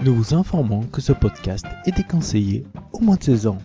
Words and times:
Nous 0.00 0.14
vous 0.14 0.32
informons 0.32 0.82
que 0.82 1.00
ce 1.00 1.12
podcast 1.12 1.66
est 1.84 1.96
déconseillé 1.96 2.64
au 2.92 3.00
moins 3.00 3.16
de 3.16 3.24
16 3.24 3.48
ans. 3.48 3.58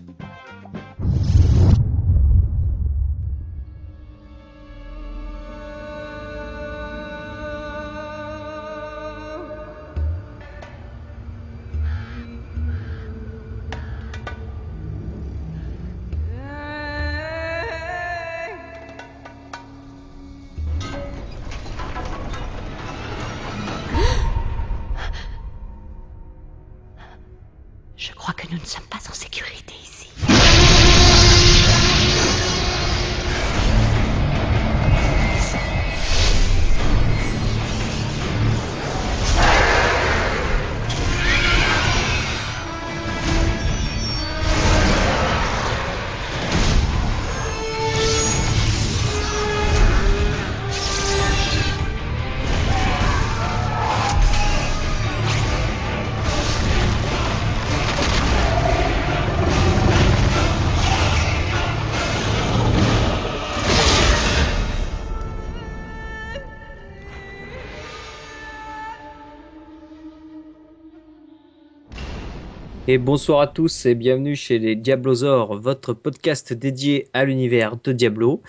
Et 72.93 72.99
bonsoir 72.99 73.39
à 73.39 73.47
tous 73.47 73.87
et 73.87 73.95
bienvenue 73.95 74.35
chez 74.35 74.59
les 74.59 74.75
Diablosaures, 74.75 75.59
votre 75.59 75.93
podcast 75.93 76.53
dédié 76.53 77.07
à 77.13 77.25
l'univers 77.25 77.75
de 77.83 77.91
Diablo. 77.91 78.43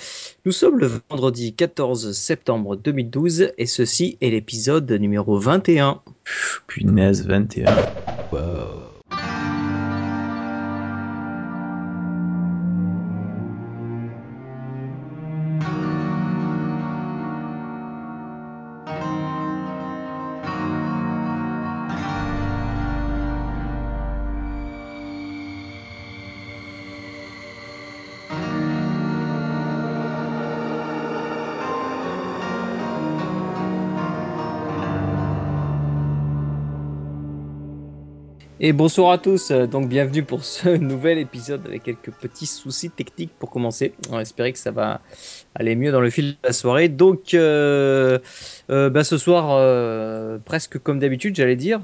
Nous 0.44 0.52
sommes 0.52 0.78
le 0.78 0.90
vendredi 1.08 1.54
14 1.54 2.12
septembre 2.12 2.76
2012 2.76 3.52
et 3.56 3.64
ceci 3.64 4.18
est 4.20 4.28
l'épisode 4.28 4.92
numéro 4.92 5.38
21. 5.38 6.02
Punaise, 6.66 7.26
21. 7.26 7.64
Et 38.66 38.72
bonsoir 38.72 39.10
à 39.10 39.18
tous, 39.18 39.50
euh, 39.50 39.66
donc 39.66 39.90
bienvenue 39.90 40.22
pour 40.22 40.42
ce 40.42 40.70
nouvel 40.78 41.18
épisode 41.18 41.66
avec 41.66 41.82
quelques 41.82 42.10
petits 42.12 42.46
soucis 42.46 42.88
techniques 42.88 43.32
pour 43.38 43.50
commencer. 43.50 43.92
On 44.08 44.14
va 44.14 44.22
espérer 44.22 44.54
que 44.54 44.58
ça 44.58 44.70
va 44.70 45.02
aller 45.54 45.76
mieux 45.76 45.92
dans 45.92 46.00
le 46.00 46.08
fil 46.08 46.30
de 46.30 46.36
la 46.42 46.54
soirée. 46.54 46.88
Donc 46.88 47.34
euh, 47.34 48.18
euh, 48.70 48.88
bah, 48.88 49.04
ce 49.04 49.18
soir, 49.18 49.50
euh, 49.50 50.38
presque 50.42 50.78
comme 50.78 50.98
d'habitude, 50.98 51.36
j'allais 51.36 51.56
dire, 51.56 51.82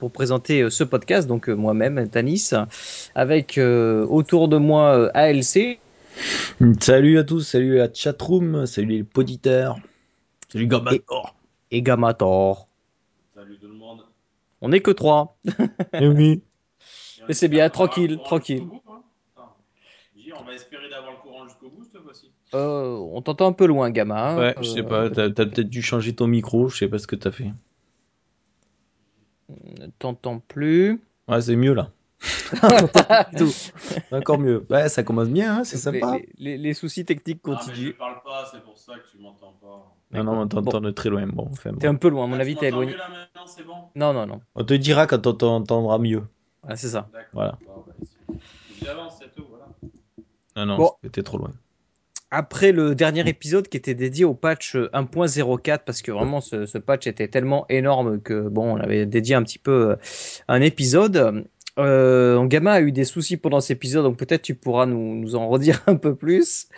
pour 0.00 0.10
présenter 0.10 0.68
ce 0.68 0.82
podcast, 0.82 1.28
donc 1.28 1.46
moi-même, 1.46 2.08
Tanis, 2.08 2.50
avec 3.14 3.58
euh, 3.58 4.04
autour 4.08 4.48
de 4.48 4.56
moi 4.56 5.12
ALC. 5.14 5.78
Salut 6.80 7.18
à 7.18 7.22
tous, 7.22 7.42
salut 7.42 7.80
à 7.80 7.88
chatroom, 7.94 8.66
salut 8.66 8.88
les 8.88 9.04
poditeurs, 9.04 9.78
salut 10.48 10.66
Gamador. 10.66 11.36
et 11.70 11.82
Gamator. 11.82 12.66
Salut 13.32 13.58
tout 13.60 13.68
le 13.68 13.74
monde. 13.74 14.00
On 14.66 14.70
n'est 14.70 14.80
que 14.80 14.90
trois. 14.90 15.38
Eh 15.92 16.08
oui. 16.08 16.42
Mais 17.28 17.34
c'est 17.34 17.46
bien, 17.46 17.70
tranquille, 17.70 18.18
tranquille. 18.24 18.64
bout, 18.64 18.82
on 20.38 20.42
va 20.42 20.54
espérer 20.54 20.88
d'avoir 20.90 21.12
le 21.12 21.18
courant 21.18 21.44
jusqu'au 21.46 21.70
bout 21.70 21.84
cette 21.84 22.02
fois-ci. 22.02 22.32
Euh, 22.52 22.96
on 23.12 23.22
t'entend 23.22 23.46
un 23.46 23.52
peu 23.52 23.66
loin, 23.66 23.90
Gamma. 23.90 24.30
hein. 24.32 24.38
Ouais, 24.38 24.54
je 24.60 24.64
sais 24.68 24.80
Euh, 24.80 24.82
pas, 24.82 25.08
t'as 25.08 25.30
t'as 25.30 25.46
peut-être 25.46 25.70
dû 25.70 25.82
changer 25.82 26.16
ton 26.16 26.26
micro, 26.26 26.68
je 26.68 26.78
sais 26.78 26.88
pas 26.88 26.98
ce 26.98 27.06
que 27.06 27.14
t'as 27.14 27.30
fait. 27.30 27.52
ne 29.48 29.86
t'entends 30.00 30.40
plus. 30.40 31.00
Ouais, 31.28 31.40
c'est 31.40 31.54
mieux 31.54 31.74
là. 31.74 31.92
Tout. 33.36 33.52
Encore 34.12 34.38
mieux. 34.38 34.66
Ouais, 34.70 34.88
ça 34.88 35.02
commence 35.02 35.28
bien, 35.28 35.58
hein, 35.58 35.64
c'est 35.64 35.76
Les, 35.76 36.00
sympa. 36.00 36.16
les- 36.16 36.28
les- 36.38 36.58
les 36.58 36.74
soucis 36.74 37.04
techniques 37.04 37.40
Ah, 37.44 37.48
mais 37.50 37.54
je 37.54 37.58
continuent. 37.66 37.92
parle 37.96 38.22
pas, 38.24 38.48
c'est 38.50 38.62
pour 38.62 38.76
ça 38.78 38.94
que 38.94 39.10
tu 39.10 39.22
m'entends 39.22 39.54
pas. 39.60 39.94
Non, 40.12 40.24
non, 40.24 40.40
on 40.42 40.48
t'entend 40.48 40.80
de 40.80 40.90
très 40.90 41.10
loin. 41.10 41.26
Bon, 41.26 41.48
enfin, 41.50 41.72
bon. 41.72 41.78
T'es 41.78 41.86
un 41.88 41.94
peu 41.96 42.08
loin, 42.08 42.24
à 42.24 42.26
mon 42.26 42.36
Ah, 42.38 42.40
avis, 42.40 42.56
t'es 42.56 42.68
éloigné. 42.68 42.94
bon? 43.66 43.74
Non, 43.94 44.12
non, 44.12 44.26
non. 44.26 44.40
On 44.54 44.64
te 44.64 44.74
dira 44.74 45.06
quand 45.06 45.26
on 45.26 45.34
t'entendra 45.34 45.98
mieux. 45.98 46.22
Voilà, 46.62 46.76
c'est 46.76 46.88
ça. 46.88 47.08
D'accord. 47.12 47.28
Voilà. 47.32 47.58
Bon, 47.66 47.84
bah. 47.86 48.34
J'avance, 48.82 49.18
c'est 49.20 49.34
tout, 49.34 49.44
voilà. 49.48 49.66
Non, 50.56 50.66
non, 50.66 50.76
Bon. 50.78 50.90
t'es 51.10 51.22
trop 51.22 51.38
loin. 51.38 51.52
Après 52.32 52.72
le 52.72 52.94
dernier 52.96 53.26
épisode 53.28 53.68
qui 53.68 53.76
était 53.76 53.94
dédié 53.94 54.24
au 54.24 54.34
patch 54.34 54.74
1.04, 54.74 55.84
parce 55.84 56.02
que 56.02 56.10
vraiment 56.10 56.40
ce, 56.40 56.66
ce 56.66 56.76
patch 56.76 57.06
était 57.06 57.28
tellement 57.28 57.66
énorme 57.68 58.20
que 58.20 58.48
bon, 58.48 58.74
on 58.74 58.76
avait 58.80 59.06
dédié 59.06 59.36
un 59.36 59.44
petit 59.44 59.60
peu 59.60 59.90
euh, 59.92 59.96
un 60.48 60.60
épisode. 60.60 61.46
Euh, 61.78 62.42
Gamma 62.46 62.72
a 62.72 62.80
eu 62.80 62.90
des 62.90 63.04
soucis 63.04 63.36
pendant 63.36 63.60
cet 63.60 63.76
épisode, 63.76 64.04
donc 64.04 64.16
peut-être 64.16 64.40
tu 64.42 64.54
pourras 64.54 64.86
nous, 64.86 65.14
nous 65.16 65.34
en 65.36 65.46
redire 65.48 65.82
un 65.86 65.96
peu 65.96 66.14
plus. 66.14 66.68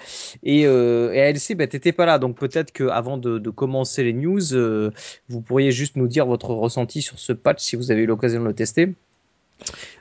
Et, 0.43 0.67
euh, 0.67 1.13
et 1.13 1.21
ALC, 1.23 1.55
bah, 1.57 1.67
t'étais 1.69 1.93
pas 1.93 2.05
là, 2.05 2.19
donc 2.19 2.37
peut-être 2.37 2.73
que 2.73 2.85
avant 2.85 3.17
de, 3.17 3.39
de 3.39 3.51
commencer 3.51 4.03
les 4.03 4.13
news, 4.13 4.55
euh, 4.55 4.91
vous 5.29 5.41
pourriez 5.41 5.71
juste 5.71 5.95
nous 5.97 6.09
dire 6.09 6.27
votre 6.27 6.51
ressenti 6.51 7.01
sur 7.03 7.19
ce 7.19 7.33
patch 7.33 7.63
si 7.63 7.77
vous 7.77 7.91
avez 7.93 8.03
eu 8.03 8.07
l'occasion 8.07 8.41
de 8.43 8.47
le 8.47 8.55
tester, 8.55 8.93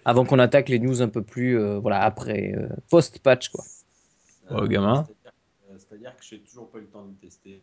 avant 0.03 0.25
qu'on 0.25 0.40
attaque 0.40 0.68
les 0.69 0.80
news 0.80 1.02
un 1.02 1.09
peu 1.09 1.22
plus, 1.22 1.59
euh, 1.59 1.78
voilà, 1.78 2.02
après 2.02 2.53
euh, 2.57 2.68
post-patch 2.90 3.50
quoi. 3.50 3.63
Ouais, 4.50 4.68
gamin. 4.68 5.06
c'est-à-dire- 5.06 5.80
C'est-à-dire 5.80 6.16
que 6.18 6.24
j'ai 6.24 6.40
toujours 6.40 6.69
pas 6.69 6.80
eu 6.80 6.81
le 6.81 6.88
temps 6.88 7.03
de 7.03 7.09
le 7.12 7.16
tester. 7.18 7.62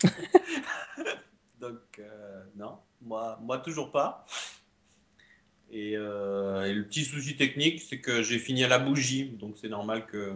Donc, 1.60 1.78
euh, 1.98 2.42
non, 2.56 2.76
moi, 3.02 3.38
moi 3.42 3.58
toujours 3.58 3.90
pas. 3.90 4.24
Et, 5.72 5.92
euh, 5.96 6.64
et 6.64 6.74
le 6.74 6.84
petit 6.84 7.04
souci 7.04 7.36
technique, 7.36 7.80
c'est 7.80 7.98
que 7.98 8.22
j'ai 8.22 8.38
fini 8.38 8.64
à 8.64 8.68
la 8.68 8.78
bougie, 8.78 9.30
donc 9.40 9.54
c'est 9.60 9.68
normal 9.68 10.06
que, 10.06 10.32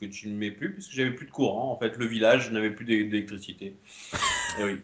que 0.00 0.06
tu 0.06 0.28
ne 0.28 0.34
mets 0.34 0.50
plus, 0.50 0.72
puisque 0.72 0.92
j'avais 0.92 1.10
plus 1.10 1.26
de 1.26 1.30
courant. 1.30 1.70
En 1.72 1.78
fait, 1.78 1.96
le 1.98 2.06
village 2.06 2.50
n'avait 2.50 2.70
plus 2.70 2.84
d'é- 2.86 3.04
d'électricité. 3.04 3.76
Et 4.58 4.64
oui, 4.64 4.78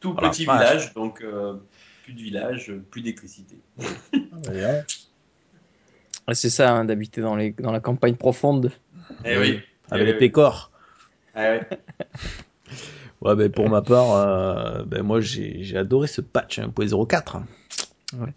tout 0.00 0.14
petit 0.14 0.42
village, 0.44 0.94
donc 0.94 1.22
euh, 1.22 1.54
plus 2.04 2.12
de 2.14 2.20
village, 2.20 2.72
plus 2.90 3.02
d'électricité. 3.02 3.56
Ouais, 6.28 6.34
C'est 6.34 6.50
ça, 6.50 6.72
hein, 6.72 6.84
d'habiter 6.84 7.20
dans, 7.20 7.34
les, 7.34 7.50
dans 7.52 7.72
la 7.72 7.80
campagne 7.80 8.14
profonde. 8.14 8.70
Et 9.24 9.36
oui, 9.36 9.60
Avec 9.90 10.02
Eh 10.02 10.06
les 10.06 10.12
oui. 10.12 10.18
pécores. 10.18 10.70
Ah 11.34 11.42
ouais. 11.50 11.68
Ouais, 13.20 13.36
ben 13.36 13.50
pour 13.50 13.68
ma 13.68 13.82
part, 13.82 14.12
euh, 14.12 14.82
ben 14.84 15.02
moi 15.02 15.20
j'ai 15.20 15.62
j'ai 15.62 15.76
adoré 15.76 16.08
ce 16.08 16.20
patch 16.20 16.58
1.04. 16.58 17.42
Ouais. 18.18 18.28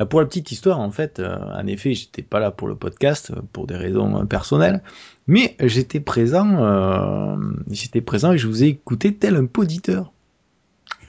Euh, 0.00 0.04
Pour 0.06 0.20
la 0.20 0.26
petite 0.26 0.50
histoire, 0.52 0.80
en 0.80 0.90
fait, 0.90 1.20
euh, 1.20 1.36
en 1.36 1.66
effet, 1.66 1.94
j'étais 1.94 2.22
pas 2.22 2.40
là 2.40 2.50
pour 2.50 2.68
le 2.68 2.74
podcast 2.76 3.30
euh, 3.30 3.40
pour 3.52 3.66
des 3.66 3.76
raisons 3.76 4.26
personnelles, 4.26 4.82
mais 5.26 5.56
j'étais 5.60 6.00
présent, 6.00 6.56
euh, 6.62 7.36
j'étais 7.70 8.00
présent 8.00 8.32
et 8.32 8.38
je 8.38 8.46
vous 8.48 8.64
ai 8.64 8.68
écouté 8.68 9.14
tel 9.14 9.36
un 9.36 9.46
poditeur. 9.46 10.12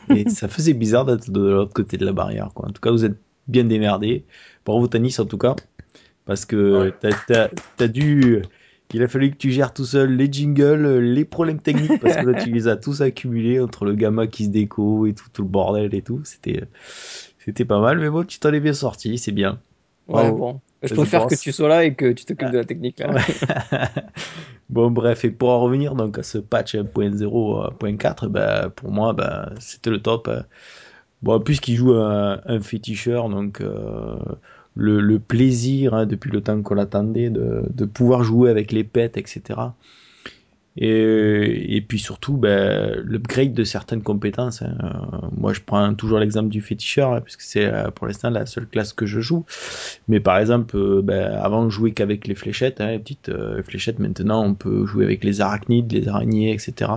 Et 0.09 0.29
ça 0.29 0.47
faisait 0.47 0.73
bizarre 0.73 1.05
d'être 1.05 1.31
de 1.31 1.41
l'autre 1.41 1.73
côté 1.73 1.97
de 1.97 2.05
la 2.05 2.13
barrière, 2.13 2.51
quoi. 2.53 2.67
En 2.67 2.71
tout 2.71 2.81
cas, 2.81 2.91
vous 2.91 3.05
êtes 3.05 3.17
bien 3.47 3.63
démerdé. 3.63 4.25
Bravo 4.65 4.87
Tanis, 4.87 5.15
en 5.19 5.25
tout 5.25 5.37
cas, 5.37 5.55
parce 6.25 6.45
que 6.45 6.83
Ouais. 6.83 6.93
t'as 7.27 7.49
t'as 7.77 7.87
dû, 7.87 8.41
il 8.93 9.03
a 9.03 9.07
fallu 9.07 9.31
que 9.31 9.35
tu 9.37 9.51
gères 9.51 9.73
tout 9.73 9.85
seul 9.85 10.15
les 10.15 10.31
jingles, 10.31 10.99
les 10.99 11.25
problèmes 11.25 11.59
techniques, 11.59 11.99
parce 11.99 12.15
que 12.17 12.25
là 12.25 12.43
tu 12.43 12.51
les 12.51 12.67
as 12.67 12.75
tous 12.77 13.01
accumulés 13.01 13.59
entre 13.59 13.85
le 13.85 13.93
gamma 13.95 14.25
qui 14.27 14.45
se 14.45 14.49
déco 14.49 15.05
et 15.07 15.13
tout, 15.13 15.25
tout 15.33 15.41
le 15.41 15.47
bordel 15.47 15.93
et 15.93 16.01
tout. 16.01 16.21
C'était 16.23 16.63
c'était 17.45 17.65
pas 17.65 17.79
mal, 17.79 17.99
mais 17.99 18.09
bon, 18.09 18.23
tu 18.25 18.39
t'en 18.39 18.51
es 18.53 18.59
bien 18.59 18.73
sorti, 18.73 19.17
c'est 19.17 19.31
bien. 19.31 19.61
Ouais, 20.07 20.31
bon. 20.31 20.61
Je 20.83 20.93
préfère 20.93 21.21
pense. 21.23 21.31
que 21.35 21.35
tu 21.35 21.51
sois 21.51 21.67
là 21.69 21.83
et 21.85 21.95
que 21.95 22.11
tu 22.11 22.25
t'occupes 22.25 22.49
de 22.51 22.57
la 22.59 22.65
technique. 22.65 22.99
Là. 22.99 23.13
Bon, 24.69 24.89
bref, 24.91 25.25
et 25.25 25.31
pour 25.31 25.49
en 25.49 25.61
revenir 25.61 25.95
donc 25.95 26.17
à 26.19 26.23
ce 26.23 26.37
patch 26.39 26.75
1.0.4, 26.75 28.27
bah, 28.27 28.69
pour 28.75 28.91
moi, 28.91 29.13
bah, 29.13 29.51
c'était 29.59 29.89
le 29.91 30.01
top. 30.01 30.27
euh. 30.27 30.41
Bon, 31.23 31.39
puisqu'il 31.41 31.75
joue 31.77 31.93
un, 31.95 32.41
un 32.45 32.61
féticheur, 32.61 33.29
donc 33.29 33.61
euh, 33.61 34.17
le, 34.75 35.01
le 35.01 35.19
plaisir, 35.19 35.93
hein, 35.95 36.05
depuis 36.05 36.31
le 36.31 36.41
temps 36.41 36.61
qu'on 36.63 36.75
l'attendait, 36.75 37.29
de, 37.29 37.63
de 37.69 37.85
pouvoir 37.85 38.23
jouer 38.23 38.49
avec 38.51 38.71
les 38.71 38.83
pets, 38.83 39.17
etc. 39.17 39.75
Et, 40.77 41.75
et 41.77 41.81
puis 41.81 41.99
surtout, 41.99 42.35
ben, 42.37 42.99
l'upgrade 43.05 43.53
de 43.53 43.63
certaines 43.63 44.01
compétences. 44.03 44.61
hein. 44.61 44.75
Euh, 44.83 45.27
moi, 45.37 45.53
je 45.53 45.61
prends 45.65 45.93
toujours 45.93 46.19
l'exemple 46.19 46.49
du 46.49 46.61
féticheur, 46.61 47.13
hein, 47.13 47.21
puisque 47.21 47.41
c'est 47.41 47.65
euh, 47.65 47.91
pour 47.91 48.07
l'instant 48.07 48.29
la 48.29 48.45
seule 48.45 48.67
classe 48.67 48.91
que 48.91 49.05
je 49.05 49.21
joue. 49.21 49.45
Mais 50.09 50.19
par 50.19 50.37
exemple, 50.37 50.75
euh, 50.77 51.01
ben, 51.01 51.31
avant, 51.33 51.63
on 51.63 51.69
jouait 51.69 51.91
qu'avec 51.91 52.27
les 52.27 52.35
fléchettes, 52.35 52.81
hein, 52.81 52.91
les 52.91 52.99
petites 52.99 53.29
euh, 53.29 53.63
fléchettes. 53.63 53.99
Maintenant, 53.99 54.43
on 54.43 54.53
peut 54.53 54.85
jouer 54.85 55.05
avec 55.05 55.23
les 55.23 55.39
arachnides, 55.41 55.91
les 55.93 56.07
araignées, 56.09 56.53
etc. 56.53 56.91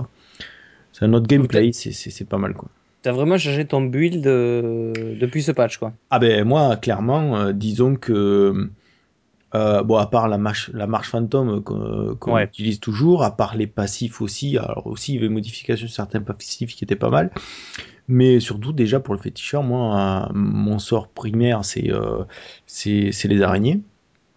C'est 0.91 1.05
un 1.05 1.13
autre 1.13 1.27
gameplay, 1.27 1.71
c'est- 1.71 2.25
pas 2.27 2.37
mal, 2.37 2.53
quoi. 2.53 2.67
T'as 3.01 3.13
vraiment 3.13 3.37
changé 3.37 3.63
ton 3.65 3.81
build 3.81 4.27
euh, 4.27 4.91
depuis 5.21 5.41
ce 5.41 5.53
patch, 5.53 5.77
quoi. 5.77 5.93
Ah 6.09 6.19
ben 6.19 6.43
moi 6.43 6.75
clairement 6.75 7.37
euh, 7.37 7.53
disons 7.53 7.95
que 7.95 8.69
euh, 9.55 9.83
bon 9.83 9.97
à 9.97 10.05
part 10.07 10.27
la 10.27 10.37
marche 10.37 10.69
la 10.73 10.87
marche 10.87 11.09
fantôme 11.09 11.63
qu'on 11.63 12.15
qu'on 12.19 12.33
Ouais. 12.35 12.45
utilise 12.45 12.79
toujours 12.79 13.23
à 13.23 13.35
part 13.35 13.55
les 13.55 13.67
passifs 13.67 14.21
aussi 14.21 14.57
alors 14.57 14.87
aussi 14.87 15.13
il 15.13 15.15
y 15.15 15.17
avait 15.19 15.29
modification 15.29 15.87
sur 15.87 15.95
certains 15.95 16.21
passifs 16.21 16.75
qui 16.75 16.83
étaient 16.83 16.95
pas 16.95 17.09
mal 17.09 17.31
mais 18.07 18.39
surtout 18.39 18.73
déjà 18.73 18.99
pour 18.99 19.13
le 19.15 19.19
féticheur 19.21 19.63
moi 19.63 20.27
euh, 20.29 20.33
mon 20.33 20.79
sort 20.79 21.07
primaire 21.09 21.65
c'est 21.65 21.91
euh, 21.91 22.23
c'est 22.67 23.11
c'est 23.11 23.27
les 23.27 23.41
araignées 23.41 23.81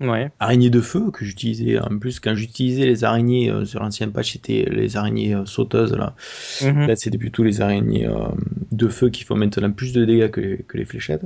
Ouais. 0.00 0.32
araignées 0.41 0.70
de 0.70 0.81
feu 0.81 1.12
que 1.12 1.25
j'utilisais 1.25 1.79
en 1.79 1.97
plus 1.99 2.19
quand 2.19 2.35
j'utilisais 2.35 2.87
les 2.87 3.05
araignées 3.05 3.50
euh, 3.50 3.64
sur 3.64 3.81
l'ancien 3.81 4.09
patch 4.09 4.32
c'était 4.32 4.64
les 4.69 4.97
araignées 4.97 5.35
euh, 5.35 5.44
sauteuses 5.47 5.93
là 5.94 6.17
Mhm. 6.62 6.87
Là, 6.88 6.97
c'est 6.97 7.17
plutôt 7.19 7.44
les 7.44 7.61
araignées 7.61 8.06
euh, 8.09 8.14
de 8.73 8.88
feu 8.88 9.11
qui 9.11 9.23
font 9.25 9.37
maintenant 9.37 9.70
plus 9.73 9.93
de 9.93 10.05
dégâts 10.05 10.31
que 10.31 10.41
les, 10.41 10.59
que 10.59 10.76
les 10.79 10.85
fléchettes. 10.85 11.25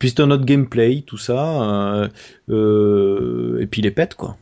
Puis 0.00 0.10
c'est 0.10 0.20
un 0.20 0.30
autre 0.32 0.44
gameplay, 0.44 1.04
tout 1.06 1.18
ça. 1.18 1.62
euh, 1.62 2.08
euh, 2.48 3.60
et 3.60 3.66
puis 3.66 3.82
les 3.82 3.92
pets, 3.92 4.14
quoi. 4.14 4.36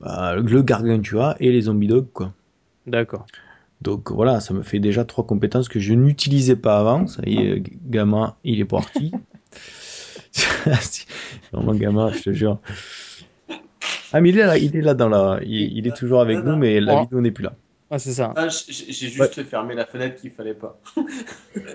Bah, 0.00 0.36
le 0.36 0.62
gargantua 0.62 1.34
et 1.40 1.50
les 1.50 1.62
zombie 1.62 1.88
dogs, 1.88 2.06
quoi. 2.12 2.32
D'accord. 2.86 3.26
Donc 3.80 4.12
voilà, 4.12 4.38
ça 4.40 4.54
me 4.54 4.62
fait 4.62 4.78
déjà 4.78 5.04
trois 5.04 5.26
compétences 5.26 5.68
que 5.68 5.80
je 5.80 5.92
n'utilisais 5.94 6.54
pas 6.56 6.78
avant. 6.78 7.08
Ça 7.08 7.22
y 7.26 7.38
est, 7.38 7.62
gamin, 7.88 8.36
il 8.44 8.60
est 8.60 8.64
parti. 8.64 9.10
Vraiment 11.52 11.74
gamin, 11.74 12.12
je 12.12 12.22
te 12.22 12.32
jure. 12.32 12.58
Ah 14.12 14.20
mais 14.20 14.28
il 14.28 14.38
est 14.38 14.46
là, 14.46 14.58
il 14.58 14.76
est 14.76 14.82
là 14.82 14.94
dans 14.94 15.08
la, 15.08 15.40
il, 15.42 15.76
il 15.78 15.86
est 15.86 15.96
toujours 15.96 16.20
avec 16.20 16.44
nous, 16.44 16.54
mais 16.56 16.80
la 16.80 16.96
Oh. 16.96 17.02
vidéo 17.02 17.20
n'est 17.20 17.30
plus 17.30 17.44
là. 17.44 17.54
Ah, 17.90 17.98
c'est 17.98 18.12
ça. 18.12 18.32
Ah, 18.36 18.48
j'ai 18.48 19.08
juste 19.08 19.42
fermé 19.44 19.74
la 19.74 19.84
fenêtre 19.86 20.20
qu'il 20.20 20.30
fallait 20.30 20.54
pas. 20.54 20.78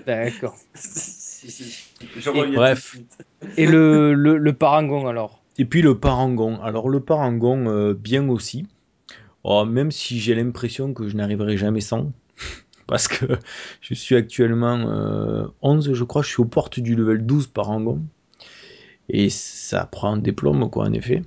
D'accord. 0.06 0.56
Je 1.44 2.30
reviens 2.30 2.54
bref. 2.54 2.96
Et 3.56 3.66
le, 3.66 4.14
le, 4.14 4.38
le 4.38 4.52
parangon, 4.52 5.06
alors? 5.06 5.42
Et 5.58 5.64
puis 5.64 5.82
le 5.82 5.98
parangon. 5.98 6.60
Alors 6.62 6.88
le 6.88 7.00
parangon, 7.00 7.66
euh, 7.68 7.94
bien 7.94 8.28
aussi. 8.28 8.66
Oh, 9.44 9.64
même 9.64 9.90
si 9.90 10.18
j'ai 10.20 10.34
l'impression 10.34 10.92
que 10.94 11.08
je 11.08 11.16
n'arriverai 11.16 11.56
jamais 11.56 11.80
sans. 11.80 12.12
Parce 12.86 13.08
que 13.08 13.26
je 13.80 13.94
suis 13.94 14.16
actuellement 14.16 14.78
euh, 14.78 15.46
11, 15.62 15.92
je 15.92 16.04
crois. 16.04 16.22
Je 16.22 16.28
suis 16.28 16.40
aux 16.40 16.46
portes 16.46 16.80
du 16.80 16.94
level 16.94 17.24
12 17.26 17.48
parangon. 17.48 18.02
Et 19.08 19.30
ça 19.30 19.86
prend 19.86 20.16
des 20.16 20.32
plombes, 20.32 20.70
quoi, 20.70 20.84
en 20.86 20.92
effet. 20.92 21.22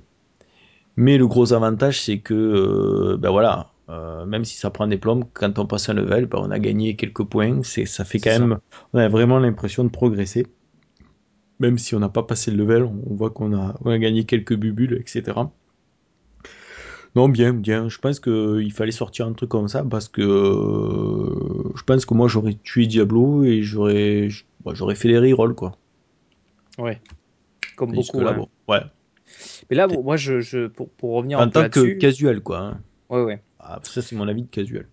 Mais 0.96 1.18
le 1.18 1.26
gros 1.26 1.52
avantage, 1.52 2.00
c'est 2.00 2.18
que, 2.18 2.34
euh, 2.34 3.16
ben 3.16 3.30
voilà, 3.30 3.71
euh, 3.92 4.24
même 4.26 4.44
si 4.44 4.56
ça 4.56 4.70
prend 4.70 4.86
des 4.86 4.96
plombes, 4.96 5.24
quand 5.34 5.58
on 5.58 5.66
passe 5.66 5.88
un 5.88 5.94
level, 5.94 6.26
ben 6.26 6.38
on 6.40 6.50
a 6.50 6.58
gagné 6.58 6.96
quelques 6.96 7.24
points. 7.24 7.62
C'est, 7.62 7.84
ça 7.86 8.04
fait 8.04 8.18
quand 8.18 8.30
ça. 8.30 8.38
même, 8.40 8.58
on 8.92 8.98
a 8.98 9.08
vraiment 9.08 9.38
l'impression 9.38 9.84
de 9.84 9.90
progresser. 9.90 10.46
Même 11.60 11.78
si 11.78 11.94
on 11.94 12.00
n'a 12.00 12.08
pas 12.08 12.22
passé 12.24 12.50
le 12.50 12.56
level, 12.56 12.84
on 12.84 13.14
voit 13.14 13.30
qu'on 13.30 13.54
a, 13.56 13.76
on 13.84 13.90
a 13.90 13.98
gagné 13.98 14.24
quelques 14.24 14.56
bubules, 14.56 14.94
etc. 14.98 15.32
Non, 17.14 17.28
bien, 17.28 17.52
bien. 17.52 17.88
Je 17.88 17.98
pense 17.98 18.20
qu'il 18.20 18.72
fallait 18.72 18.90
sortir 18.90 19.26
un 19.26 19.34
truc 19.34 19.50
comme 19.50 19.68
ça 19.68 19.84
parce 19.84 20.08
que 20.08 20.22
euh, 20.22 21.72
je 21.76 21.82
pense 21.82 22.06
que 22.06 22.14
moi 22.14 22.26
j'aurais 22.26 22.54
tué 22.64 22.86
Diablo 22.86 23.44
et 23.44 23.62
j'aurais, 23.62 24.28
bah, 24.64 24.72
j'aurais 24.74 24.94
fait 24.94 25.08
les 25.08 25.18
rerolls 25.18 25.54
quoi. 25.54 25.76
Ouais. 26.78 27.00
Comme 27.76 27.92
beaucoup. 27.92 28.20
là, 28.20 28.30
hein. 28.30 28.36
bon, 28.38 28.48
ouais. 28.68 28.80
Mais 29.70 29.76
là, 29.76 29.86
moi, 29.86 30.16
je, 30.16 30.40
je, 30.40 30.66
pour, 30.68 30.88
pour 30.90 31.12
revenir 31.14 31.38
En 31.38 31.42
un 31.42 31.48
peu 31.48 31.62
tant 31.62 31.68
que 31.68 31.92
casual 31.98 32.40
quoi. 32.40 32.58
hein. 32.60 32.80
Ouais, 33.10 33.22
ouais. 33.22 33.42
Ah, 33.62 33.80
ça 33.82 34.02
c'est 34.02 34.16
mon 34.16 34.28
avis 34.28 34.42
de 34.42 34.50
casual. 34.50 34.86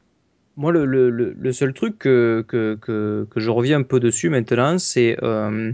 Moi, 0.56 0.72
le, 0.74 0.86
le, 0.86 1.10
le, 1.10 1.52
seul 1.54 1.74
truc 1.74 2.00
que, 2.00 2.44
que, 2.48 2.78
que, 2.82 3.28
je 3.36 3.50
reviens 3.50 3.80
un 3.80 3.84
peu 3.84 4.02
dessus 4.02 4.30
maintenant, 4.30 4.78
c'est 4.78 5.16
euh, 5.24 5.72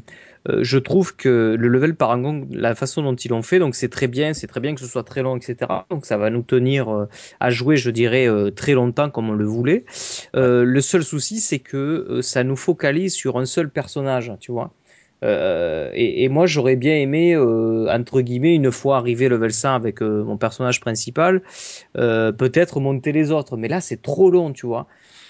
euh, 0.49 0.59
je 0.61 0.77
trouve 0.77 1.15
que 1.15 1.55
le 1.57 1.67
level 1.67 1.95
parangon, 1.95 2.47
la 2.51 2.75
façon 2.75 3.01
dont 3.01 3.15
ils 3.15 3.29
l'ont 3.29 3.41
fait, 3.41 3.59
donc 3.59 3.75
c'est 3.75 3.89
très 3.89 4.07
bien, 4.07 4.33
c'est 4.33 4.47
très 4.47 4.59
bien 4.59 4.75
que 4.75 4.81
ce 4.81 4.87
soit 4.87 5.03
très 5.03 5.23
long, 5.23 5.37
etc. 5.37 5.71
Donc 5.89 6.05
ça 6.05 6.17
va 6.17 6.29
nous 6.29 6.43
tenir 6.43 6.89
euh, 6.89 7.07
à 7.39 7.49
jouer, 7.49 7.77
je 7.77 7.89
dirais, 7.89 8.27
euh, 8.27 8.51
très 8.51 8.73
longtemps 8.73 9.09
comme 9.09 9.29
on 9.29 9.33
le 9.33 9.45
voulait. 9.45 9.85
Le 10.33 10.79
seul 10.81 11.03
souci, 11.03 11.39
c'est 11.39 11.59
que 11.59 12.19
ça 12.21 12.43
nous 12.43 12.55
focalise 12.55 13.13
sur 13.13 13.37
un 13.39 13.45
seul 13.45 13.69
personnage, 13.69 14.31
tu 14.39 14.51
vois. 14.51 14.71
Euh, 15.25 15.91
et, 15.93 16.23
et 16.23 16.29
moi, 16.29 16.45
j'aurais 16.45 16.77
bien 16.77 16.95
aimé, 16.97 17.35
euh, 17.35 17.89
entre 17.91 18.21
guillemets, 18.21 18.55
une 18.55 18.71
fois 18.71 18.97
arrivé 18.97 19.27
level 19.29 19.51
100 19.53 19.73
avec 19.75 20.01
euh, 20.01 20.23
mon 20.23 20.37
personnage 20.37 20.79
principal, 20.79 21.41
peut-être 21.93 22.79
monter 22.79 23.11
les 23.11 23.31
autres. 23.31 23.57
Mais 23.57 23.67
là, 23.67 23.81
c'est 23.81 24.01
trop 24.01 24.29
long, 24.31 24.53
tu 24.53 24.65
vois. 24.67 24.87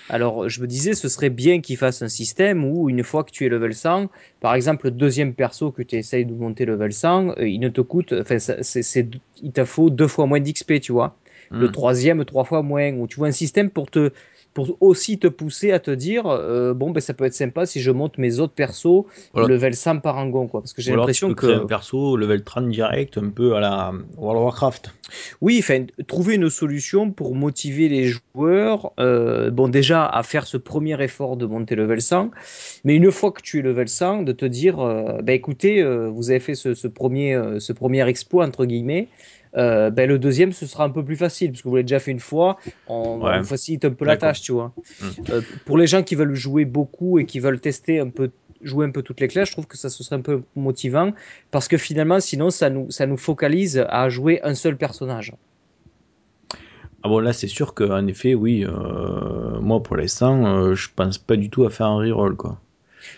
Alors, 0.08 0.50
je 0.50 0.62
me 0.62 0.68
disais, 0.68 0.94
ce 0.94 1.10
serait 1.10 1.32
bien 1.32 1.62
qu'ils 1.62 1.78
fassent 1.78 2.04
un 2.04 2.10
système 2.10 2.64
où, 2.64 2.90
une 2.90 3.04
fois 3.04 3.24
que 3.24 3.32
tu 3.32 3.46
es 3.46 3.50
level 3.50 3.74
100, 3.74 4.08
par 4.40 4.54
exemple, 4.54 4.86
le 4.88 4.92
deuxième 4.92 5.34
perso 5.34 5.72
que 5.72 5.82
tu 5.82 5.96
essayes 5.96 6.26
de 6.26 6.34
monter 6.34 6.66
level 6.66 6.94
100, 6.94 7.30
euh, 7.38 7.48
il 7.48 7.60
ne 7.60 7.70
te 7.70 7.82
coûte, 7.82 8.14
enfin, 8.14 8.38
c'est- 8.40 9.10
il 9.42 9.52
te 9.52 9.66
faut 9.66 9.90
deux 9.90 10.08
fois 10.08 10.28
moins 10.28 10.40
d'XP, 10.40 10.80
tu 10.80 10.92
vois. 10.92 11.18
Le 11.58 11.68
Hmm. 11.68 11.72
troisième, 11.72 12.24
trois 12.26 12.44
fois 12.44 12.62
moins. 12.62 12.92
Ou 12.94 13.08
tu 13.08 13.18
vois 13.18 13.30
un 13.30 13.32
système 13.32 13.70
pour 13.72 13.90
te, 13.90 14.12
pour 14.56 14.78
aussi 14.80 15.20
te 15.20 15.28
pousser 15.28 15.74
à 15.74 15.80
te 15.80 15.92
dire, 15.92 16.28
euh, 16.28 16.74
bon, 16.74 16.92
ben, 16.92 17.02
ça 17.02 17.14
peut 17.14 17.26
être 17.26 17.34
sympa 17.34 17.66
si 17.66 17.82
je 17.82 17.92
monte 17.92 18.18
mes 18.18 18.40
autres 18.40 18.54
persos 18.54 19.04
Voilà. 19.34 19.50
level 19.50 19.76
100 19.76 20.00
parangon, 20.00 20.48
quoi. 20.48 20.62
Parce 20.62 20.72
que 20.72 20.82
j'ai 20.82 20.96
l'impression 20.96 21.34
que. 21.34 21.46
un 21.46 21.66
perso 21.66 22.16
level 22.16 22.42
30 22.42 22.70
direct, 22.70 23.18
un 23.18 23.30
peu 23.30 23.56
à 23.56 23.60
la 23.60 23.92
World 24.16 24.38
of 24.40 24.44
Warcraft. 24.46 24.96
Oui, 25.42 25.58
enfin, 25.60 25.86
trouver 26.08 26.36
une 26.36 26.50
solution 26.50 27.12
pour 27.12 27.36
motiver 27.36 27.90
les 27.90 28.08
joueurs, 28.08 28.94
euh, 28.98 29.52
bon, 29.52 29.68
déjà 29.68 30.06
à 30.06 30.24
faire 30.24 30.48
ce 30.48 30.56
premier 30.56 31.04
effort 31.04 31.36
de 31.36 31.46
monter 31.46 31.76
level 31.76 32.02
100, 32.02 32.32
mais 32.86 32.96
une 32.96 33.12
fois 33.12 33.34
que 33.34 33.42
tu 33.42 33.60
es 33.60 33.62
level 33.62 33.90
100, 33.90 34.24
de 34.24 34.32
te 34.32 34.46
dire, 34.46 34.80
euh, 34.80 35.22
bah, 35.22 35.34
écoutez, 35.34 35.82
euh, 35.82 36.08
vous 36.08 36.30
avez 36.30 36.40
fait 36.40 36.56
ce, 36.56 36.74
ce 36.74 36.88
premier, 36.88 37.36
euh, 37.36 37.60
ce 37.60 37.74
premier 37.74 38.08
exploit, 38.08 38.46
entre 38.46 38.66
guillemets, 38.66 39.10
euh, 39.58 39.90
ben, 39.90 40.08
le 40.10 40.20
deuxième, 40.20 40.52
ce 40.52 40.66
sera 40.66 40.84
un 40.86 40.90
peu 40.90 41.04
plus 41.04 41.16
facile, 41.16 41.52
parce 41.52 41.62
que 41.62 41.68
vous 41.70 41.76
l'avez 41.76 41.84
déjà 41.84 42.00
fait 42.00 42.12
une 42.12 42.20
fois, 42.20 42.58
on 42.88 43.22
Ouais. 43.22 43.40
vous 43.40 43.46
facilite 43.46 43.86
un 43.86 43.92
peu 43.92 44.06
la 44.06 44.18
tâche, 44.18 44.42
tu 44.42 44.52
vois. 44.52 44.74
Mm. 45.02 45.06
Euh, 45.32 45.42
pour 45.66 45.78
les 45.78 45.88
gens 45.88 46.04
qui 46.04 46.16
veulent 46.16 46.34
jouer 46.36 46.66
beaucoup 46.66 47.20
et 47.20 47.26
qui 47.26 47.40
veulent 47.40 47.60
tester 47.60 48.00
un 48.00 48.10
peu 48.10 48.32
jouer 48.62 48.86
un 48.88 48.92
peu 48.92 49.04
toutes 49.04 49.20
les 49.20 49.28
classes, 49.28 49.50
je 49.50 49.54
trouve 49.54 49.68
que 49.68 49.78
ça 49.78 49.90
ce 49.90 50.04
serait 50.04 50.16
un 50.16 50.22
peu 50.22 50.42
motivant 50.56 51.12
parce 51.52 51.68
que 51.68 51.78
finalement 51.78 52.20
sinon 52.20 52.50
ça 52.50 52.70
nous 52.72 52.90
ça 52.90 53.06
nous 53.06 53.18
focalise 53.18 53.86
à 53.90 54.10
jouer 54.10 54.40
un 54.44 54.56
seul 54.56 54.76
personnage. 54.78 55.34
Ah 57.04 57.10
bon, 57.10 57.20
là, 57.20 57.34
c'est 57.34 57.48
sûr 57.48 57.76
qu'en 57.76 58.08
effet, 58.08 58.34
oui, 58.34 58.66
euh, 58.66 59.60
moi 59.60 59.84
pour 59.84 59.96
l'instant, 59.98 60.74
je 60.74 60.88
pense 60.96 61.20
pas 61.20 61.36
du 61.36 61.50
tout 61.52 61.64
à 61.66 61.70
faire 61.70 61.88
un 61.88 61.98
reroll 61.98 62.36
quoi. 62.36 62.60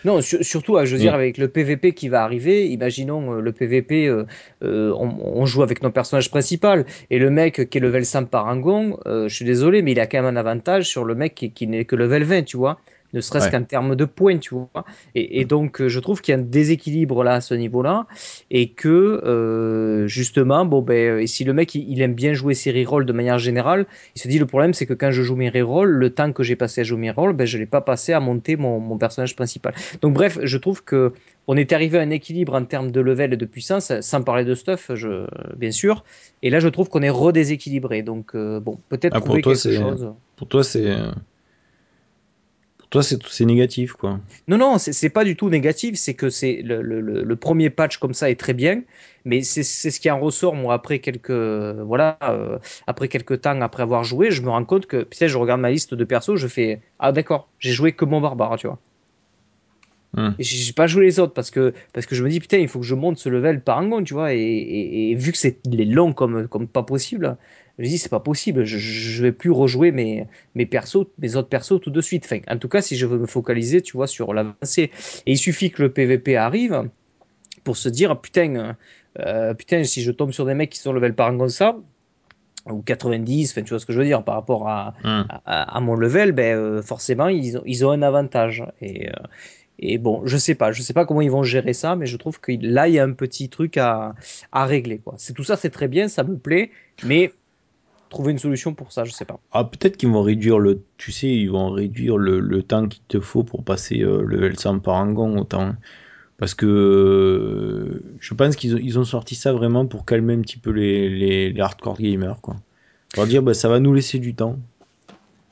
Non, 0.04 0.20
sur- 0.20 0.44
surtout, 0.44 0.76
euh, 0.76 0.84
je 0.84 0.94
veux 0.94 1.00
dire, 1.00 1.12
Mm. 1.12 1.16
avec 1.16 1.38
le 1.38 1.48
PVP 1.48 1.92
qui 1.92 2.08
va 2.08 2.22
arriver, 2.22 2.66
imaginons 2.68 3.34
euh, 3.34 3.40
le 3.40 3.52
PVP, 3.52 4.06
euh, 4.06 4.24
euh, 4.62 4.92
on, 4.98 5.10
on 5.22 5.46
joue 5.46 5.62
avec 5.62 5.82
notre 5.82 5.94
personnage 5.94 6.30
principal, 6.30 6.84
et 7.10 7.18
le 7.18 7.30
mec 7.30 7.68
qui 7.70 7.78
est 7.78 7.80
level 7.80 8.04
100 8.04 8.24
parangon, 8.26 8.98
euh, 9.06 9.28
je 9.28 9.34
suis 9.34 9.44
désolé, 9.44 9.82
mais 9.82 9.92
il 9.92 10.00
a 10.00 10.06
quand 10.06 10.22
même 10.22 10.36
un 10.36 10.38
avantage 10.38 10.88
sur 10.88 11.04
le 11.04 11.14
mec 11.14 11.34
qui, 11.34 11.50
qui 11.52 11.66
n'est 11.66 11.84
que 11.84 11.96
level 11.96 12.24
20, 12.24 12.42
tu 12.44 12.56
vois, 12.56 12.78
ne 13.14 13.20
serait-ce 13.20 13.46
Ouais. 13.46 13.50
qu'en 13.52 13.62
termes 13.64 13.96
de 13.96 14.04
points, 14.04 14.38
tu 14.38 14.54
vois. 14.54 14.84
Et, 15.14 15.40
et 15.40 15.44
donc, 15.44 15.80
euh, 15.80 15.88
je 15.88 15.98
trouve 16.00 16.20
qu'il 16.20 16.32
y 16.32 16.36
a 16.36 16.40
un 16.40 16.42
déséquilibre 16.44 17.24
là, 17.24 17.34
à 17.34 17.40
ce 17.40 17.54
niveau-là, 17.54 18.06
et 18.50 18.70
que, 18.70 18.88
euh, 19.24 20.06
justement, 20.06 20.64
bon, 20.64 20.82
ben, 20.82 21.18
et 21.18 21.26
si 21.26 21.44
le 21.44 21.52
mec, 21.52 21.74
il, 21.74 21.90
il 21.90 22.02
aime 22.02 22.14
bien 22.14 22.32
jouer 22.34 22.54
ses 22.54 22.70
rerolls 22.72 23.06
de 23.06 23.12
manière 23.12 23.38
générale, 23.38 23.86
il 24.14 24.20
se 24.20 24.28
dit, 24.28 24.38
le 24.38 24.46
problème, 24.46 24.74
c'est 24.74 24.86
que 24.86 24.94
quand 24.94 25.10
je 25.10 25.22
joue 25.22 25.36
mes 25.36 25.48
rerolls, 25.50 25.90
le 25.90 26.10
temps 26.10 26.32
que 26.32 26.42
j'ai 26.42 26.56
passé 26.56 26.82
à 26.82 26.84
jouer 26.84 26.98
mes 26.98 27.10
rerolls, 27.10 27.34
ben, 27.34 27.46
je 27.46 27.56
l'ai 27.58 27.66
pas 27.66 27.80
passé 27.80 28.12
à 28.12 28.20
monter 28.20 28.56
mon, 28.56 28.78
mon 28.80 28.98
personnage 28.98 29.34
principal. 29.36 29.74
Donc 30.02 30.14
bref, 30.14 30.38
je 30.42 30.58
trouve 30.58 30.84
que 30.84 31.12
on 31.50 31.56
est 31.56 31.72
arrivé 31.72 31.96
à 31.98 32.02
un 32.02 32.10
équilibre 32.10 32.54
en 32.54 32.64
termes 32.66 32.90
de 32.90 33.00
level 33.00 33.32
et 33.32 33.36
de 33.38 33.46
puissance, 33.46 33.90
sans 34.00 34.22
parler 34.22 34.44
de 34.44 34.54
stuff, 34.54 34.90
je, 34.94 35.26
bien 35.56 35.70
sûr. 35.70 36.04
Et 36.42 36.50
là, 36.50 36.60
je 36.60 36.68
trouve 36.68 36.90
qu'on 36.90 37.00
est 37.00 37.08
redéséquilibré. 37.08 38.02
Donc 38.02 38.34
euh, 38.34 38.60
bon, 38.60 38.78
peut-être 38.90 39.14
Ah, 39.16 39.20
trouver 39.22 39.40
quelque 39.40 39.56
chose. 39.72 40.12
Pour 40.36 40.46
toi, 40.48 40.62
c'est. 40.62 40.94
Toi, 42.90 43.02
c'est 43.02 43.44
négatif, 43.44 43.92
quoi. 43.92 44.18
Non, 44.46 44.56
non, 44.56 44.78
c'est 44.78 45.10
pas 45.10 45.24
du 45.24 45.36
tout 45.36 45.50
négatif. 45.50 45.96
C'est 45.96 46.14
que 46.14 46.30
c'est 46.30 46.62
le, 46.62 46.80
le, 46.82 47.36
premier 47.36 47.68
patch 47.68 47.98
comme 47.98 48.14
ça 48.14 48.30
est 48.30 48.40
très 48.40 48.54
bien, 48.54 48.82
mais 49.26 49.42
c'est 49.42 49.62
c'est 49.62 49.90
ce 49.90 50.00
qui 50.00 50.10
en 50.10 50.18
ressort 50.18 50.54
moi 50.54 50.74
après 50.74 50.98
quelques 50.98 51.30
voilà 51.30 52.18
euh, 52.22 52.58
après 52.86 53.08
quelques 53.08 53.42
temps 53.42 53.60
après 53.60 53.82
avoir 53.82 54.04
joué, 54.04 54.30
je 54.30 54.40
me 54.42 54.48
rends 54.48 54.64
compte 54.64 54.86
que 54.86 55.02
putain, 55.02 55.26
je 55.26 55.36
regarde 55.36 55.60
ma 55.60 55.70
liste 55.70 55.92
de 55.94 56.04
persos, 56.04 56.36
je 56.36 56.48
fais 56.48 56.80
ah 56.98 57.12
d'accord, 57.12 57.48
j'ai 57.58 57.72
joué 57.72 57.92
que 57.92 58.06
mon 58.06 58.20
barbare, 58.22 58.56
tu 58.56 58.66
vois. 58.66 58.78
Et 60.16 60.42
j'ai 60.42 60.72
pas 60.72 60.86
joué 60.86 61.04
les 61.04 61.20
autres 61.20 61.34
parce 61.34 61.50
que, 61.50 61.74
parce 61.92 62.06
que 62.06 62.14
je 62.14 62.24
me 62.24 62.30
dis, 62.30 62.40
putain, 62.40 62.58
il 62.58 62.68
faut 62.68 62.80
que 62.80 62.86
je 62.86 62.94
monte 62.94 63.18
ce 63.18 63.28
level 63.28 63.60
Parangon, 63.60 64.02
tu 64.02 64.14
vois. 64.14 64.32
Et, 64.34 64.38
et, 64.38 65.10
et 65.10 65.14
vu 65.14 65.32
que 65.32 65.38
c'est 65.38 65.58
long 65.66 66.12
comme, 66.12 66.48
comme 66.48 66.66
pas 66.66 66.82
possible, 66.82 67.36
je 67.78 67.84
me 67.84 67.88
dis, 67.88 67.98
c'est 67.98 68.08
pas 68.08 68.18
possible. 68.20 68.64
Je, 68.64 68.78
je 68.78 69.22
vais 69.22 69.32
plus 69.32 69.50
rejouer 69.50 69.92
mes, 69.92 70.26
mes 70.54 70.66
persos, 70.66 71.06
mes 71.18 71.36
autres 71.36 71.48
persos 71.48 71.80
tout 71.80 71.90
de 71.90 72.00
suite. 72.00 72.24
Enfin, 72.24 72.40
en 72.48 72.56
tout 72.56 72.68
cas, 72.68 72.80
si 72.80 72.96
je 72.96 73.06
veux 73.06 73.18
me 73.18 73.26
focaliser, 73.26 73.82
tu 73.82 73.96
vois, 73.96 74.06
sur 74.06 74.32
l'avancée. 74.34 74.90
Et 75.26 75.32
il 75.32 75.38
suffit 75.38 75.70
que 75.70 75.82
le 75.82 75.92
PVP 75.92 76.36
arrive 76.36 76.88
pour 77.62 77.76
se 77.76 77.88
dire, 77.88 78.18
putain, 78.20 78.76
euh, 79.20 79.54
putain, 79.54 79.84
si 79.84 80.02
je 80.02 80.10
tombe 80.10 80.32
sur 80.32 80.46
des 80.46 80.54
mecs 80.54 80.70
qui 80.70 80.78
sont 80.78 80.92
level 80.92 81.14
Parangon 81.14 81.48
ça, 81.48 81.76
ou 82.66 82.82
90, 82.82 83.50
enfin, 83.50 83.62
tu 83.62 83.70
vois 83.70 83.78
ce 83.78 83.86
que 83.86 83.92
je 83.92 83.98
veux 83.98 84.04
dire, 84.04 84.24
par 84.24 84.34
rapport 84.34 84.68
à, 84.68 84.94
Hmm. 85.04 85.22
à, 85.44 85.76
à 85.76 85.80
mon 85.80 85.94
level, 85.94 86.32
ben, 86.32 86.56
euh, 86.56 86.82
forcément, 86.82 87.28
ils 87.28 87.58
ont, 87.58 87.62
ils 87.66 87.84
ont 87.86 87.90
un 87.90 88.02
avantage. 88.02 88.64
Et, 88.80 89.08
euh, 89.08 89.12
et 89.78 89.98
bon, 89.98 90.22
je 90.26 90.36
sais 90.36 90.54
pas, 90.54 90.72
je 90.72 90.82
sais 90.82 90.92
pas 90.92 91.06
comment 91.06 91.20
ils 91.20 91.30
vont 91.30 91.42
gérer 91.44 91.72
ça, 91.72 91.96
mais 91.96 92.06
je 92.06 92.16
trouve 92.16 92.40
que 92.40 92.52
là, 92.60 92.88
il 92.88 92.94
y 92.94 92.98
a 92.98 93.04
un 93.04 93.12
petit 93.12 93.48
truc 93.48 93.76
à, 93.76 94.14
à 94.52 94.64
régler. 94.66 94.98
Quoi. 94.98 95.14
C'est 95.18 95.32
tout 95.34 95.44
ça, 95.44 95.56
c'est 95.56 95.70
très 95.70 95.88
bien, 95.88 96.08
ça 96.08 96.24
me 96.24 96.36
plaît, 96.36 96.70
mais 97.04 97.32
trouver 98.10 98.32
une 98.32 98.38
solution 98.38 98.74
pour 98.74 98.90
ça, 98.92 99.04
je 99.04 99.12
sais 99.12 99.24
pas. 99.24 99.38
Ah, 99.52 99.64
peut-être 99.64 99.96
qu'ils 99.96 100.08
vont 100.08 100.22
réduire 100.22 100.58
le, 100.58 100.82
tu 100.96 101.12
sais, 101.12 101.28
ils 101.28 101.50
vont 101.50 101.70
réduire 101.70 102.16
le, 102.16 102.40
le 102.40 102.62
temps 102.62 102.88
qu'il 102.88 103.02
te 103.06 103.20
faut 103.20 103.44
pour 103.44 103.64
passer 103.64 104.00
euh, 104.00 104.22
level 104.22 104.58
100 104.58 104.78
parangon 104.80 105.38
autant. 105.38 105.74
Parce 106.38 106.54
que 106.54 106.66
euh, 106.66 108.02
je 108.20 108.34
pense 108.34 108.56
qu'ils 108.56 108.74
ont, 108.74 108.78
ils 108.78 108.98
ont 108.98 109.04
sorti 109.04 109.34
ça 109.34 109.52
vraiment 109.52 109.86
pour 109.86 110.04
calmer 110.06 110.34
un 110.34 110.40
petit 110.40 110.56
peu 110.58 110.70
les, 110.70 111.08
les, 111.08 111.52
les 111.52 111.60
hardcore 111.60 111.98
gamers, 111.98 112.40
quoi. 112.40 112.56
Pour 113.12 113.26
dire, 113.26 113.42
bah, 113.42 113.54
ça 113.54 113.68
va 113.68 113.80
nous 113.80 113.92
laisser 113.94 114.18
du 114.18 114.34
temps. 114.34 114.56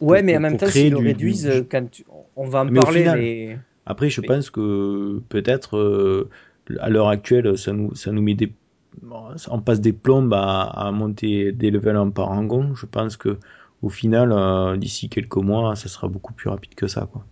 Ouais, 0.00 0.18
Pour- 0.18 0.26
mais 0.26 0.36
en 0.36 0.40
même 0.40 0.56
temps, 0.56 0.66
s'ils 0.68 0.90
le 0.92 0.98
du- 0.98 1.04
réduisent, 1.06 1.46
du- 1.46 1.64
quand 1.64 1.90
tu- 1.90 2.04
on 2.36 2.46
va 2.48 2.60
en 2.60 2.64
Mais 2.66 2.80
parler, 2.80 3.00
final- 3.00 3.18
mais. 3.18 3.58
Après, 3.86 4.10
je 4.10 4.20
Oui. 4.20 4.26
pense 4.28 4.50
que 4.50 5.20
peut-être 5.28 5.76
euh, 5.78 6.30
à 6.80 6.90
l'heure 6.90 7.08
actuelle, 7.08 7.56
ça 7.58 7.72
nous, 7.72 7.94
ça 7.94 8.12
nous 8.12 8.22
met 8.22 8.34
des, 8.34 8.54
on 9.50 9.60
passe 9.62 9.80
des 9.80 9.92
plombes 9.92 10.32
à, 10.34 10.62
à 10.64 10.90
monter 10.92 11.52
des 11.52 11.70
levels 11.70 11.96
en 11.96 12.10
parangon. 12.10 12.74
Je 12.74 12.86
pense 12.86 13.16
que 13.16 13.38
au 13.82 13.88
final, 13.90 14.32
euh, 14.32 14.76
d'ici 14.76 15.08
quelques 15.08 15.36
mois, 15.36 15.76
ça 15.76 15.88
sera 15.88 16.08
beaucoup 16.08 16.32
plus 16.34 16.50
rapide 16.50 16.74
que 16.74 16.86
ça, 16.88 17.08
quoi. 17.12 17.26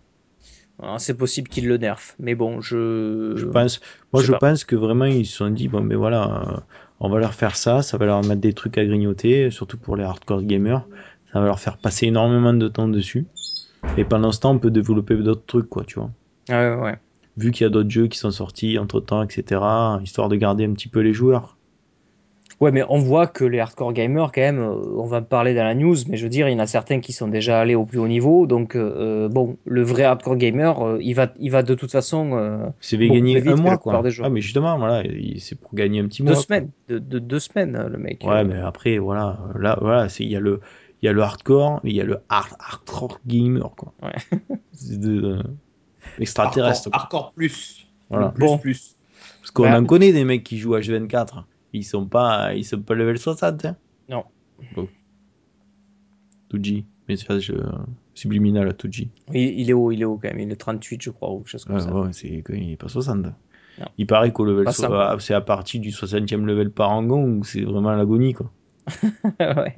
Alors, 0.79 0.99
C'est 0.99 1.15
possible 1.15 1.47
qu'ils 1.47 1.67
le 1.67 1.77
nerfent, 1.77 2.15
mais 2.19 2.35
bon, 2.35 2.59
je. 2.61 3.35
Je 3.35 3.45
pense, 3.45 3.79
moi, 4.13 4.21
je 4.23 4.31
pense 4.33 4.63
que 4.63 4.75
vraiment 4.75 5.05
ils 5.05 5.25
se 5.25 5.35
sont 5.37 5.49
dit 5.49 5.67
bon, 5.67 5.81
mais 5.81 5.95
voilà, 5.95 6.47
euh, 6.57 6.59
on 6.99 7.09
va 7.09 7.19
leur 7.19 7.33
faire 7.33 7.55
ça, 7.55 7.81
ça 7.81 7.97
va 7.97 8.05
leur 8.05 8.23
mettre 8.23 8.41
des 8.41 8.53
trucs 8.53 8.77
à 8.77 8.85
grignoter, 8.85 9.51
surtout 9.51 9.77
pour 9.77 9.95
les 9.97 10.03
hardcore 10.03 10.41
gamers. 10.43 10.87
Ça 11.33 11.39
va 11.41 11.45
leur 11.45 11.59
faire 11.59 11.77
passer 11.77 12.07
énormément 12.07 12.53
de 12.53 12.67
temps 12.69 12.87
dessus. 12.87 13.27
Et 13.97 14.05
pendant 14.05 14.31
ce 14.33 14.39
temps, 14.41 14.51
on 14.53 14.59
peut 14.59 14.71
développer 14.71 15.17
d'autres 15.17 15.45
trucs, 15.45 15.69
quoi, 15.69 15.85
tu 15.85 15.99
vois. 15.99 16.11
Ouais, 16.49 16.55
ouais, 16.55 16.75
ouais. 16.81 16.95
Vu 17.37 17.51
qu'il 17.51 17.63
y 17.65 17.67
a 17.67 17.69
d'autres 17.69 17.89
jeux 17.89 18.07
qui 18.07 18.17
sont 18.17 18.31
sortis 18.31 18.77
entre 18.79 18.99
temps, 19.01 19.23
etc., 19.23 19.99
histoire 20.03 20.29
de 20.29 20.35
garder 20.35 20.65
un 20.65 20.73
petit 20.73 20.87
peu 20.87 21.01
les 21.01 21.13
joueurs. 21.13 21.57
Ouais, 22.61 22.71
mais 22.71 22.83
on 22.87 22.99
voit 22.99 23.27
que 23.27 23.43
les 23.43 23.59
hardcore 23.59 23.91
gamers, 23.91 24.31
quand 24.31 24.39
même, 24.39 24.59
euh, 24.59 24.75
on 24.97 25.05
va 25.05 25.21
parler 25.21 25.53
dans 25.53 25.65
la 25.65 25.75
news, 25.75 25.95
mais 26.07 26.15
je 26.15 26.23
veux 26.23 26.29
dire, 26.29 26.47
il 26.47 26.53
y 26.53 26.55
en 26.55 26.59
a 26.59 26.67
certains 26.67 27.01
qui 27.01 27.11
sont 27.11 27.27
déjà 27.27 27.59
allés 27.59 27.75
au 27.75 27.83
plus 27.83 27.99
haut 27.99 28.07
niveau. 28.07 28.47
Donc, 28.47 28.77
euh, 28.77 29.27
bon, 29.27 29.57
le 29.65 29.81
vrai 29.83 30.03
hardcore 30.03 30.37
gamer, 30.37 30.81
euh, 30.81 30.97
il, 31.01 31.13
va, 31.15 31.33
il 31.37 31.51
va 31.51 31.63
de 31.63 31.73
toute 31.75 31.91
façon 31.91 32.31
euh, 32.37 32.65
C'est 32.79 32.97
gagner 32.97 33.37
un 33.49 33.55
mois, 33.57 33.77
quoi. 33.77 34.01
Ah, 34.23 34.29
mais 34.29 34.39
justement, 34.39 34.77
voilà, 34.77 35.03
il- 35.03 35.41
c'est 35.41 35.59
pour 35.59 35.73
gagner 35.75 35.99
un 35.99 36.07
petit 36.07 36.23
deux 36.23 36.31
mois. 36.31 36.41
semaines. 36.41 36.69
De, 36.87 36.97
de- 36.97 37.19
deux 37.19 37.39
semaines, 37.39 37.75
euh, 37.75 37.89
le 37.89 37.97
mec. 37.97 38.23
Ouais, 38.23 38.35
Euh, 38.39 38.43
mais 38.45 38.59
après, 38.59 38.99
voilà, 38.99 39.37
là, 39.59 39.77
voilà, 39.81 40.07
il 40.19 40.29
y 40.29 40.37
a 40.37 40.39
le, 40.39 40.61
il 41.01 41.07
y 41.07 41.09
a 41.09 41.11
le 41.11 41.21
hardcore, 41.21 41.81
mais 41.83 41.89
il 41.89 41.95
y 41.97 42.01
a 42.01 42.05
le 42.05 42.19
hard, 42.29 42.53
hardcore 42.57 43.19
gamer, 43.27 43.69
quoi. 43.75 43.91
Ouais. 44.01 44.13
De- 44.97 45.43
extraterrestre. 46.19 46.89
Hardcore 46.91 47.31
plus. 47.33 47.85
Voilà. 48.09 48.29
Plus, 48.29 48.45
Bon. 48.45 48.57
plus. 48.57 48.95
Parce 49.41 49.51
qu'on 49.51 49.63
Bah. 49.63 49.79
en 49.79 49.85
connaît 49.85 50.11
des 50.13 50.23
mecs 50.25 50.43
qui 50.43 50.57
jouent 50.57 50.75
H24. 50.75 51.43
Ils 51.73 51.83
sont 51.83 52.05
pas, 52.05 52.53
ils 52.53 52.63
sont 52.63 52.81
pas 52.81 52.93
level 52.95 53.17
60, 53.17 53.65
hein. 53.65 53.75
Non. 54.09 54.23
Bon. 54.75 54.87
Tuji. 56.49 56.85
Message 57.07 57.51
euh, 57.51 57.63
subliminal 58.15 58.67
à 58.67 58.73
Tuji. 58.73 59.09
il, 59.33 59.59
il 59.59 59.69
est 59.69 59.73
haut, 59.73 59.91
il 59.91 60.01
est 60.01 60.05
haut 60.05 60.17
quand 60.19 60.29
même. 60.29 60.39
Il 60.39 60.51
est 60.51 60.55
38, 60.55 61.01
je 61.03 61.09
crois, 61.11 61.31
ou 61.31 61.39
quelque 61.39 61.49
chose 61.49 61.65
comme 61.65 61.75
Ouais, 61.75 61.81
ça. 61.81 61.93
ouais, 61.93 62.09
c'est, 62.13 62.43
il 62.49 62.71
est 62.71 62.77
pas 62.77 62.87
60. 62.89 63.25
Non. 63.25 63.31
Il 63.97 64.07
paraît 64.07 64.31
qu'au 64.31 64.45
level, 64.45 64.71
so- 64.71 64.91
ah, 64.91 65.15
c'est 65.19 65.33
à 65.33 65.41
partir 65.41 65.81
du 65.81 65.91
60e 65.91 66.45
level 66.45 66.71
parangon 66.71 67.23
où 67.25 67.43
c'est 67.43 67.61
vraiment 67.61 67.91
l'agonie, 67.91 68.33
quoi. 68.33 68.51
ouais. 69.39 69.75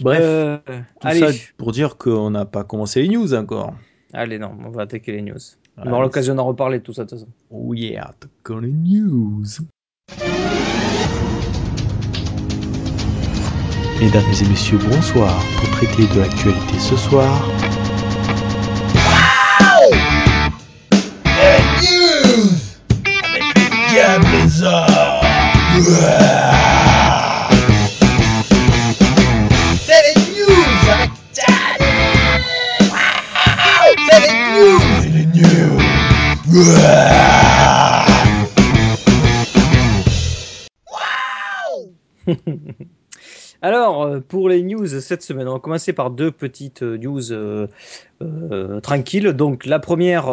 Bref. 0.00 0.20
Euh, 0.22 0.58
Tout 0.66 1.06
allez. 1.06 1.20
ça 1.32 1.44
pour 1.56 1.72
dire 1.72 1.96
qu'on 1.98 2.30
n'a 2.30 2.44
pas 2.46 2.64
commencé 2.64 3.02
les 3.02 3.08
news 3.08 3.34
encore. 3.34 3.74
Allez, 4.14 4.38
non, 4.38 4.50
on 4.62 4.68
va 4.68 4.82
attaquer 4.82 5.12
les 5.12 5.22
news. 5.22 5.38
On 5.78 5.90
aura 5.90 6.02
l'occasion 6.02 6.34
d'en 6.34 6.44
reparler 6.44 6.80
de 6.80 6.82
tout 6.82 6.92
ça, 6.92 7.04
de 7.04 7.08
toute 7.08 7.18
façon. 7.18 7.30
Oh 7.50 7.72
yeah, 7.72 8.10
attaquons 8.10 8.58
les 8.58 8.70
news. 8.70 9.42
Mesdames 13.98 14.22
et 14.38 14.48
messieurs, 14.50 14.78
bonsoir. 14.90 15.42
Pour 15.56 15.70
traiter 15.70 16.14
de 16.14 16.20
l'actualité 16.20 16.78
ce 16.78 16.96
soir, 16.96 17.42
Alors, 43.62 44.02
euh, 44.02 44.20
pour 44.20 44.50
les 44.50 44.62
news 44.62 44.86
cette 44.86 45.22
semaine, 45.22 45.48
on 45.48 45.54
va 45.54 45.60
commencer 45.60 45.94
par 45.94 46.10
deux 46.10 46.30
petites 46.30 46.82
euh, 46.82 46.98
news 46.98 47.32
euh, 47.32 47.68
tranquilles. 48.82 49.32
Donc, 49.32 49.64
la 49.64 49.78
première, 49.78 50.28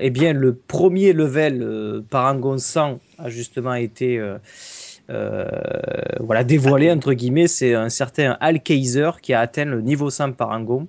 eh 0.00 0.10
bien, 0.10 0.32
le 0.32 0.56
premier 0.56 1.12
level 1.12 2.02
Parangon 2.10 2.58
100 2.58 2.98
a 3.18 3.28
justement 3.28 3.74
été 3.74 4.20
voilà, 5.08 6.42
dévoilé, 6.42 6.90
entre 6.90 7.12
guillemets. 7.12 7.46
C'est 7.46 7.74
un 7.74 7.90
certain 7.90 8.36
Al 8.40 8.60
Kaiser 8.60 9.10
qui 9.22 9.32
a 9.32 9.38
atteint 9.38 9.66
le 9.66 9.82
niveau 9.82 10.10
100 10.10 10.32
Parangon. 10.32 10.88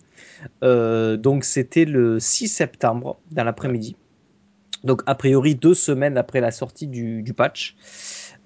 Donc, 0.64 1.44
c'était 1.44 1.86
le 1.86 2.20
6 2.20 2.48
septembre, 2.48 3.20
dans 3.32 3.44
l'après-midi. 3.44 3.96
Donc, 4.86 5.02
a 5.08 5.16
priori, 5.16 5.56
deux 5.56 5.74
semaines 5.74 6.18
après 6.18 6.40
la 6.40 6.52
sortie 6.52 6.88
du, 6.88 7.34
patch. 7.36 7.76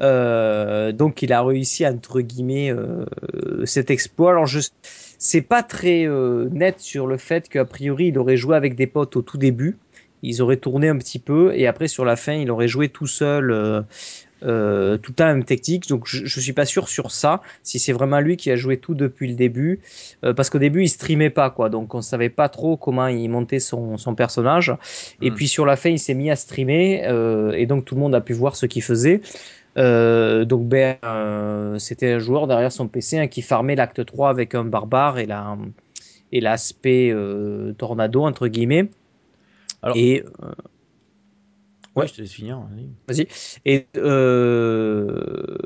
Euh, 0.02 0.94
donc 0.94 1.22
il 1.22 1.34
a 1.34 1.44
réussi 1.44 1.86
entre 1.86 2.22
guillemets 2.22 2.72
euh, 2.72 3.06
cet 3.66 3.92
exploit. 3.92 4.32
Alors 4.32 4.46
je 4.46 4.62
c'est 5.18 5.42
pas 5.42 5.62
très 5.62 6.08
euh, 6.08 6.48
net 6.52 6.80
sur 6.80 7.06
le 7.06 7.18
fait 7.18 7.50
qu'a 7.50 7.66
priori 7.66 8.08
il 8.08 8.18
aurait 8.18 8.38
joué 8.38 8.56
avec 8.56 8.76
des 8.76 8.88
potes 8.88 9.18
au 9.18 9.22
tout 9.22 9.38
début. 9.38 9.78
Ils 10.22 10.42
auraient 10.42 10.58
tourné 10.58 10.88
un 10.88 10.98
petit 10.98 11.20
peu 11.20 11.54
et 11.54 11.68
après 11.68 11.90
sur 11.90 12.06
la 12.06 12.16
fin 12.16 12.34
il 12.34 12.50
aurait 12.50 12.70
joué 12.70 12.88
tout 12.88 13.08
seul. 13.08 13.86
Euh, 14.42 14.98
tout 14.98 15.12
le 15.12 15.16
temps 15.16 15.26
même 15.26 15.44
technique 15.44 15.90
donc 15.90 16.08
je, 16.08 16.26
je 16.26 16.40
suis 16.40 16.54
pas 16.54 16.64
sûr 16.64 16.88
sur 16.88 17.12
ça 17.12 17.42
si 17.62 17.78
c'est 17.78 17.92
vraiment 17.92 18.22
lui 18.22 18.38
qui 18.38 18.50
a 18.52 18.56
joué 18.56 18.78
tout 18.78 18.96
depuis 18.96 19.28
le 19.28 19.34
début. 19.36 19.82
Euh, 20.24 20.34
parce 20.34 20.50
qu'au 20.50 20.60
début 20.60 20.84
il 20.84 20.88
streamait 20.90 21.30
pas 21.30 21.50
quoi. 21.50 21.70
Donc 21.70 21.94
on 21.94 22.02
savait 22.02 22.30
pas 22.30 22.48
trop 22.48 22.78
comment 22.78 23.08
il 23.08 23.28
montait 23.30 23.60
son, 23.60 23.98
son 23.98 24.16
personnage. 24.16 24.74
Et 25.22 25.30
Mm. 25.32 25.36
puis 25.36 25.48
sur 25.50 25.66
la 25.66 25.76
fin 25.76 25.90
il 25.90 26.00
s'est 26.00 26.14
mis 26.14 26.32
à 26.32 26.38
streamer 26.38 27.04
euh, 27.06 27.52
et 27.52 27.66
donc 27.66 27.84
tout 27.84 27.96
le 27.96 28.02
monde 28.02 28.16
a 28.16 28.22
pu 28.22 28.32
voir 28.34 28.56
ce 28.56 28.66
qu'il 28.66 28.82
faisait. 28.84 29.20
Donc 29.76 30.68
ben, 30.68 30.98
c'était 31.78 32.14
un 32.14 32.20
joueur 32.20 32.48
derrière 32.48 32.72
son 32.72 32.88
PC 32.88 33.18
hein, 33.18 33.28
qui 33.28 33.42
farmait 33.42 33.76
l'acte 33.76 34.06
3 34.06 34.30
avec 34.30 34.56
un 34.56 34.64
barbare 34.64 35.20
et 35.20 35.26
la 35.26 35.58
et 36.32 36.42
l'aspect 36.42 37.14
tornado 37.78 38.24
entre 38.24 38.48
guillemets. 38.48 38.90
Alors- 39.82 39.98
et 39.98 40.24
Ouais, 42.00 42.08
je 42.08 42.14
te 42.14 42.22
laisse 42.22 42.32
finir. 42.32 42.62
vas-y. 43.08 43.28
et 43.66 43.88
euh, 43.98 45.58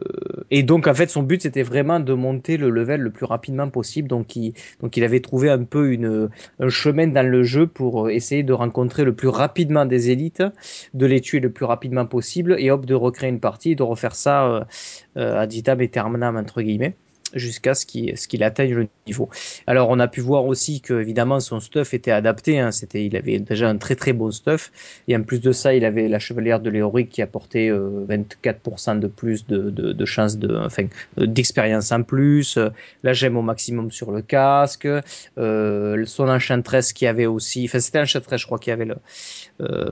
et 0.51 0.63
donc 0.63 0.87
en 0.87 0.93
fait 0.93 1.09
son 1.09 1.23
but 1.23 1.41
c'était 1.41 1.63
vraiment 1.63 1.99
de 1.99 2.13
monter 2.13 2.57
le 2.57 2.69
level 2.69 3.01
le 3.01 3.11
plus 3.11 3.25
rapidement 3.25 3.69
possible. 3.69 4.07
Donc 4.07 4.35
il 4.35 4.53
donc 4.81 4.97
il 4.97 5.03
avait 5.03 5.19
trouvé 5.19 5.49
un 5.49 5.63
peu 5.63 5.91
une 5.91 6.29
un 6.59 6.69
chemin 6.69 7.07
dans 7.07 7.27
le 7.27 7.43
jeu 7.43 7.67
pour 7.67 8.09
essayer 8.09 8.43
de 8.43 8.53
rencontrer 8.53 9.03
le 9.03 9.15
plus 9.15 9.27
rapidement 9.29 9.85
des 9.85 10.09
élites, 10.11 10.43
de 10.93 11.05
les 11.05 11.21
tuer 11.21 11.39
le 11.39 11.51
plus 11.51 11.65
rapidement 11.65 12.05
possible 12.05 12.55
et 12.59 12.71
hop 12.71 12.85
de 12.85 12.93
recréer 12.95 13.29
une 13.29 13.39
partie 13.39 13.75
de 13.75 13.83
refaire 13.83 14.15
ça 14.15 14.45
euh, 14.47 14.63
euh, 15.17 15.39
ad 15.39 15.51
vitam 15.51 15.79
aeternam 15.81 16.37
entre 16.37 16.61
guillemets. 16.61 16.95
Jusqu'à 17.33 17.73
ce 17.73 17.85
qu'il 17.85 18.17
ce 18.17 18.27
qu'il 18.27 18.43
atteigne 18.43 18.73
le 18.73 18.87
niveau. 19.07 19.29
Alors 19.67 19.89
on 19.89 19.99
a 19.99 20.07
pu 20.07 20.21
voir 20.21 20.45
aussi 20.45 20.81
que 20.81 20.93
évidemment 21.01 21.39
son 21.39 21.59
stuff 21.59 21.93
était 21.93 22.11
adapté. 22.11 22.59
Hein. 22.59 22.71
C'était, 22.71 23.05
il 23.05 23.15
avait 23.15 23.39
déjà 23.39 23.69
un 23.69 23.77
très 23.77 23.95
très 23.95 24.13
beau 24.13 24.31
stuff. 24.31 24.71
Et 25.07 25.15
en 25.15 25.23
plus 25.23 25.41
de 25.41 25.51
ça, 25.51 25.73
il 25.73 25.85
avait 25.85 26.07
la 26.07 26.19
chevalière 26.19 26.59
de 26.59 26.69
Léoric 26.69 27.09
qui 27.09 27.21
apportait 27.21 27.69
euh, 27.69 28.05
24% 28.07 28.99
de 28.99 29.07
plus 29.07 29.45
de, 29.47 29.69
de, 29.69 29.93
de 29.93 30.05
chances 30.05 30.37
de, 30.37 30.55
enfin, 30.55 30.85
d'expérience 31.17 31.91
en 31.91 32.03
plus. 32.03 32.57
La 33.03 33.13
gemme 33.13 33.37
au 33.37 33.41
maximum 33.41 33.91
sur 33.91 34.11
le 34.11 34.21
casque. 34.21 34.87
Euh, 35.37 36.05
son 36.05 36.29
enchantress 36.29 36.93
qui 36.93 37.07
avait 37.07 37.25
aussi, 37.25 37.65
enfin 37.65 37.79
c'était 37.79 37.99
enchantress, 37.99 38.41
je 38.41 38.45
crois 38.45 38.59
qu'il 38.59 38.71
y 38.71 38.73
avait 38.73 38.85
le, 38.85 38.95
euh, 39.61 39.89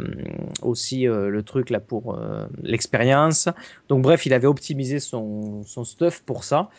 aussi 0.62 1.08
euh, 1.08 1.30
le 1.30 1.44
truc 1.44 1.70
là 1.70 1.80
pour 1.80 2.16
euh, 2.16 2.46
l'expérience. 2.64 3.50
Donc 3.90 4.02
bref, 4.02 4.26
il 4.26 4.34
avait 4.34 4.48
optimisé 4.48 5.00
son, 5.00 5.64
son 5.64 5.84
stuff 5.84 6.22
pour 6.24 6.44
ça. 6.44 6.70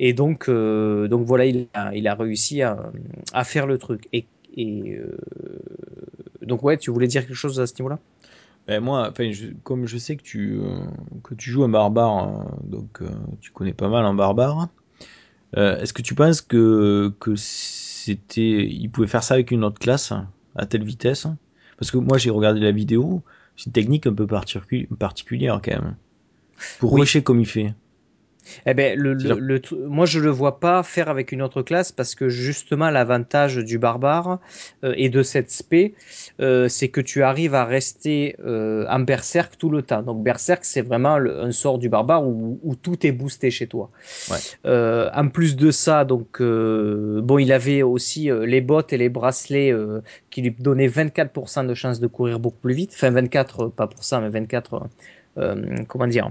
Et 0.00 0.12
donc, 0.12 0.48
euh, 0.48 1.08
donc 1.08 1.24
voilà, 1.24 1.46
il 1.46 1.68
a, 1.74 1.94
il 1.94 2.08
a 2.08 2.14
réussi 2.14 2.62
à, 2.62 2.90
à 3.32 3.44
faire 3.44 3.66
le 3.66 3.78
truc. 3.78 4.08
Et, 4.12 4.26
et 4.56 4.96
euh, 4.96 5.16
donc 6.42 6.62
ouais, 6.62 6.76
tu 6.76 6.90
voulais 6.90 7.06
dire 7.06 7.22
quelque 7.26 7.36
chose 7.36 7.60
à 7.60 7.66
ce 7.66 7.74
niveau-là? 7.74 7.98
Ben 8.66 8.80
moi, 8.80 9.12
je- 9.18 9.48
comme 9.62 9.86
je 9.86 9.98
sais 9.98 10.16
que 10.16 10.22
tu 10.22 10.58
euh, 10.58 10.78
que 11.22 11.34
tu 11.34 11.50
joues 11.50 11.64
un 11.64 11.68
barbare, 11.68 12.28
euh, 12.28 12.44
donc 12.64 13.02
tu 13.40 13.50
connais 13.52 13.74
pas 13.74 13.88
mal 13.88 14.04
un 14.04 14.14
barbare. 14.14 14.68
Est-ce 15.56 15.92
que 15.92 16.02
tu 16.02 16.14
penses 16.14 16.40
que 16.40 17.12
que 17.20 17.36
c'était, 17.36 18.66
il 18.66 18.88
pouvait 18.90 19.06
faire 19.06 19.22
ça 19.22 19.34
avec 19.34 19.50
une 19.50 19.64
autre 19.64 19.78
classe 19.78 20.12
à 20.56 20.66
telle 20.66 20.84
vitesse? 20.84 21.26
Parce 21.78 21.90
que 21.90 21.98
moi 21.98 22.18
j'ai 22.18 22.30
regardé 22.30 22.60
la 22.60 22.72
vidéo, 22.72 23.22
c'est 23.56 23.66
une 23.66 23.72
technique 23.72 24.06
un 24.06 24.14
peu 24.14 24.26
particu- 24.26 24.88
particulière 24.96 25.60
quand 25.64 25.72
même. 25.72 25.94
Pour 26.78 26.92
Oui. 26.92 27.02
rusher 27.02 27.22
comme 27.22 27.40
il 27.40 27.46
fait. 27.46 27.74
Eh 28.66 28.74
ben, 28.74 28.98
le, 28.98 29.60
moi, 29.86 30.06
je 30.06 30.20
le 30.20 30.30
vois 30.30 30.60
pas 30.60 30.82
faire 30.82 31.08
avec 31.08 31.32
une 31.32 31.42
autre 31.42 31.62
classe 31.62 31.92
parce 31.92 32.14
que 32.14 32.28
justement, 32.28 32.90
l'avantage 32.90 33.56
du 33.56 33.78
barbare 33.78 34.38
euh, 34.84 34.94
et 34.96 35.08
de 35.08 35.22
cette 35.22 35.50
spé, 35.50 35.94
euh, 36.40 36.68
c'est 36.68 36.88
que 36.88 37.00
tu 37.00 37.22
arrives 37.22 37.54
à 37.54 37.64
rester 37.64 38.36
euh, 38.44 38.86
en 38.88 39.00
berserk 39.00 39.56
tout 39.58 39.70
le 39.70 39.82
temps. 39.82 40.02
Donc, 40.02 40.22
berserk, 40.22 40.64
c'est 40.64 40.82
vraiment 40.82 41.18
le- 41.18 41.40
un 41.40 41.52
sort 41.52 41.78
du 41.78 41.88
barbare 41.88 42.26
où, 42.26 42.58
où 42.62 42.74
tout 42.74 43.06
est 43.06 43.12
boosté 43.12 43.50
chez 43.50 43.66
toi. 43.66 43.90
Ouais. 44.30 45.10
En 45.14 45.28
plus 45.28 45.56
de 45.56 45.70
ça, 45.70 46.04
donc, 46.04 46.40
bon, 46.40 47.38
il 47.38 47.52
avait 47.52 47.82
aussi 47.82 48.30
les 48.46 48.60
bottes 48.60 48.92
et 48.92 48.98
les 48.98 49.08
bracelets 49.08 49.72
qui 50.30 50.42
lui 50.42 50.50
donnaient 50.58 50.88
24% 50.88 51.64
de 51.66 51.74
chance 51.74 52.00
de 52.00 52.06
courir 52.06 52.40
beaucoup 52.40 52.58
plus 52.60 52.74
vite. 52.74 52.90
Enfin, 52.94 53.10
24, 53.10 53.60
euh, 53.60 53.68
pas 53.68 53.86
pour 53.86 54.04
ça, 54.04 54.20
mais 54.20 54.28
24, 54.28 54.88
euh, 55.38 55.76
comment 55.88 56.06
dire 56.06 56.30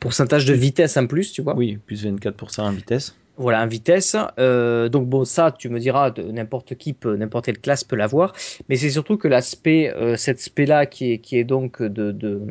pourcentage 0.00 0.44
de 0.44 0.54
vitesse 0.54 0.96
en 0.96 1.06
plus, 1.06 1.32
tu 1.32 1.42
vois. 1.42 1.56
Oui, 1.56 1.78
plus 1.86 2.04
24% 2.04 2.60
en 2.62 2.72
vitesse. 2.72 3.14
Voilà, 3.40 3.62
en 3.62 3.66
vitesse. 3.66 4.16
Euh, 4.38 4.90
donc 4.90 5.08
bon, 5.08 5.24
ça, 5.24 5.50
tu 5.58 5.70
me 5.70 5.78
diras, 5.80 6.12
n'importe 6.30 6.74
qui 6.74 6.92
peut, 6.92 7.16
n'importe 7.16 7.46
quelle 7.46 7.58
classe 7.58 7.84
peut 7.84 7.96
l'avoir. 7.96 8.34
Mais 8.68 8.76
c'est 8.76 8.90
surtout 8.90 9.16
que 9.16 9.28
l'aspect, 9.28 9.90
euh, 9.96 10.16
cette 10.16 10.40
spé-là, 10.40 10.84
qui 10.84 11.12
est, 11.12 11.18
qui 11.20 11.38
est 11.38 11.44
donc 11.44 11.80
de, 11.82 12.12
de, 12.12 12.42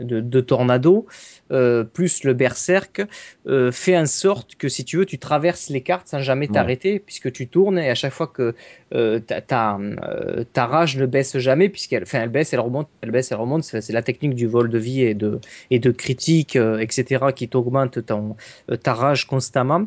de, 0.00 0.20
de 0.20 0.40
tornado, 0.40 1.06
euh, 1.52 1.84
plus 1.84 2.22
le 2.24 2.34
berserk, 2.34 3.02
euh, 3.46 3.72
fait 3.72 3.96
en 3.96 4.04
sorte 4.06 4.56
que 4.56 4.68
si 4.68 4.84
tu 4.84 4.98
veux, 4.98 5.06
tu 5.06 5.18
traverses 5.18 5.70
les 5.70 5.80
cartes 5.82 6.08
sans 6.08 6.20
jamais 6.20 6.48
Ouais. 6.48 6.48
t'arrêter, 6.50 6.98
puisque 7.00 7.32
tu 7.32 7.48
tournes 7.48 7.78
et 7.78 7.88
à 7.88 7.94
chaque 7.94 8.12
fois 8.12 8.26
que 8.26 8.54
euh, 8.94 9.20
ta, 9.20 9.40
ta, 9.40 9.78
euh, 9.78 10.44
ta 10.52 10.66
rage 10.66 10.96
ne 10.98 11.06
baisse 11.06 11.38
jamais, 11.38 11.68
puisqu'elle, 11.70 12.02
enfin, 12.02 12.20
elle 12.22 12.28
baisse, 12.28 12.52
elle 12.52 12.60
remonte, 12.60 12.88
elle 13.02 13.10
baisse, 13.10 13.32
elle 13.32 13.38
remonte. 13.38 13.64
C'est, 13.64 13.80
c'est 13.80 13.92
la 13.94 14.02
technique 14.02 14.34
du 14.34 14.46
vol 14.46 14.68
de 14.68 14.78
vie 14.78 15.02
et 15.02 15.14
de, 15.14 15.40
et 15.70 15.78
de 15.78 15.90
critique, 15.90 16.56
euh, 16.56 16.78
etc., 16.78 17.26
qui 17.34 17.48
t'augmente 17.48 18.04
ton, 18.04 18.36
euh, 18.70 18.76
ta 18.76 18.92
rage 18.94 19.26
constamment. 19.26 19.86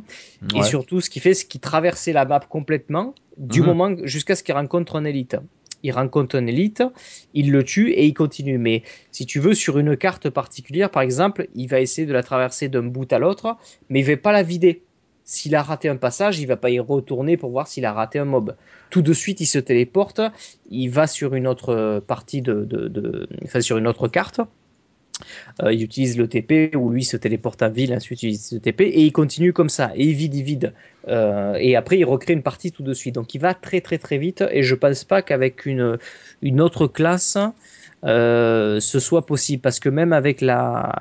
Et 0.55 0.63
surtout, 0.63 1.01
ce 1.01 1.09
qu'il 1.09 1.21
fait, 1.21 1.33
c'est 1.33 1.47
qu'il 1.47 1.61
traversait 1.61 2.13
la 2.13 2.25
map 2.25 2.39
complètement, 2.41 3.15
du 3.37 3.61
Mhm. 3.61 3.65
moment 3.67 3.95
jusqu'à 4.03 4.35
ce 4.35 4.43
qu'il 4.43 4.53
rencontre 4.53 4.95
un 4.97 5.05
élite. 5.05 5.35
Il 5.85 5.91
rencontre 5.91 6.37
un 6.37 6.47
élite, 6.47 6.81
il 7.33 7.51
le 7.51 7.63
tue 7.63 7.91
et 7.91 8.05
il 8.05 8.13
continue. 8.13 8.57
Mais 8.57 8.83
si 9.11 9.25
tu 9.25 9.39
veux, 9.39 9.53
sur 9.53 9.77
une 9.79 9.97
carte 9.97 10.29
particulière, 10.29 10.89
par 10.89 11.01
exemple, 11.01 11.47
il 11.55 11.67
va 11.67 11.81
essayer 11.81 12.07
de 12.07 12.13
la 12.13 12.23
traverser 12.23 12.69
d'un 12.69 12.83
bout 12.83 13.11
à 13.11 13.19
l'autre, 13.19 13.57
mais 13.89 13.99
il 13.99 14.05
va 14.05 14.15
pas 14.15 14.31
la 14.31 14.43
vider. 14.43 14.83
S'il 15.25 15.55
a 15.55 15.63
raté 15.63 15.87
un 15.89 15.95
passage, 15.97 16.39
il 16.39 16.47
va 16.47 16.57
pas 16.57 16.69
y 16.69 16.79
retourner 16.79 17.37
pour 17.37 17.49
voir 17.49 17.67
s'il 17.67 17.85
a 17.85 17.93
raté 17.93 18.19
un 18.19 18.25
mob. 18.25 18.55
Tout 18.91 19.01
de 19.01 19.13
suite, 19.13 19.39
il 19.41 19.45
se 19.45 19.57
téléporte, 19.59 20.21
il 20.69 20.87
va 20.89 21.07
sur 21.07 21.33
une 21.35 21.47
autre 21.47 22.01
partie 22.05 22.41
de, 22.41 22.65
de, 22.65 22.87
de- 22.89 23.27
enfin 23.43 23.61
sur 23.61 23.77
une 23.77 23.87
autre 23.87 24.07
carte. 24.07 24.41
Euh, 25.61 25.73
il 25.73 25.83
utilise 25.83 26.17
le 26.17 26.27
TP 26.27 26.75
ou 26.75 26.89
lui 26.89 27.03
se 27.03 27.17
téléporte 27.17 27.61
à 27.61 27.69
ville, 27.69 27.93
ensuite 27.93 28.23
il 28.23 28.29
utilise 28.29 28.51
le 28.53 28.59
TP 28.59 28.81
et 28.81 29.01
il 29.01 29.11
continue 29.11 29.53
comme 29.53 29.69
ça 29.69 29.91
et 29.95 30.05
il 30.05 30.13
vide, 30.13 30.35
il 30.35 30.43
vide. 30.43 30.73
Euh, 31.07 31.55
et 31.59 31.75
après 31.75 31.97
il 31.97 32.05
recrée 32.05 32.33
une 32.33 32.43
partie 32.43 32.71
tout 32.71 32.83
de 32.83 32.93
suite. 32.93 33.15
Donc 33.15 33.33
il 33.35 33.39
va 33.39 33.53
très 33.53 33.81
très 33.81 33.97
très 33.97 34.17
vite 34.17 34.43
et 34.51 34.63
je 34.63 34.75
pense 34.75 35.03
pas 35.03 35.21
qu'avec 35.21 35.65
une, 35.65 35.97
autre 36.59 36.87
classe 36.87 37.37
euh, 38.05 38.81
ce 38.81 38.99
soit 38.99 39.25
possible 39.25 39.61
parce 39.61 39.79
que 39.79 39.87
même 39.87 40.11
avec 40.11 40.41
la 40.41 40.91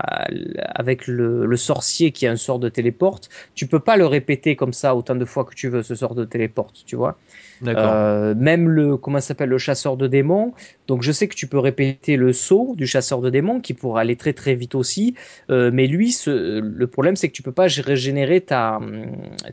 avec 0.75 1.07
le 1.07 1.57
sorcier 1.57 2.13
qui 2.13 2.27
a 2.27 2.31
un 2.31 2.37
sort 2.37 2.59
de 2.59 2.69
téléporte, 2.69 3.29
tu 3.55 3.67
peux 3.67 3.81
pas 3.81 3.97
le 3.97 4.07
répéter 4.07 4.57
comme 4.57 4.73
ça 4.73 4.95
autant 4.95 5.17
de 5.17 5.25
fois 5.25 5.45
que 5.45 5.55
tu 5.55 5.69
veux 5.69 5.83
ce 5.83 5.95
sort 5.95 6.15
de 6.15 6.25
téléporte, 6.25 6.85
tu 6.87 6.97
vois. 6.97 7.19
Euh, 7.67 8.35
même 8.37 8.69
le 8.69 8.97
comment 8.97 9.21
s'appelle 9.21 9.49
le 9.51 9.59
chasseur 9.59 9.97
de 9.97 10.07
démons. 10.09 10.53
Donc 10.89 11.03
je 11.03 11.13
sais 11.13 11.29
que 11.29 11.35
tu 11.35 11.47
peux 11.47 11.59
répéter 11.59 12.17
le 12.17 12.33
saut 12.33 12.75
du 12.77 12.87
chasseur 12.87 13.21
de 13.21 13.31
démons 13.31 13.61
qui 13.61 13.73
pourra 13.75 14.01
aller 14.01 14.17
très 14.17 14.33
très 14.33 14.55
vite 14.55 14.75
aussi. 14.75 15.15
Euh, 15.51 15.71
mais 15.73 15.87
lui, 15.87 16.13
ce, 16.13 16.59
le 16.61 16.87
problème 16.87 17.15
c'est 17.17 17.29
que 17.29 17.35
tu 17.35 17.43
peux 17.43 17.53
pas 17.53 17.67
régénérer 17.69 18.41
ta. 18.41 18.77
hum, 18.79 19.05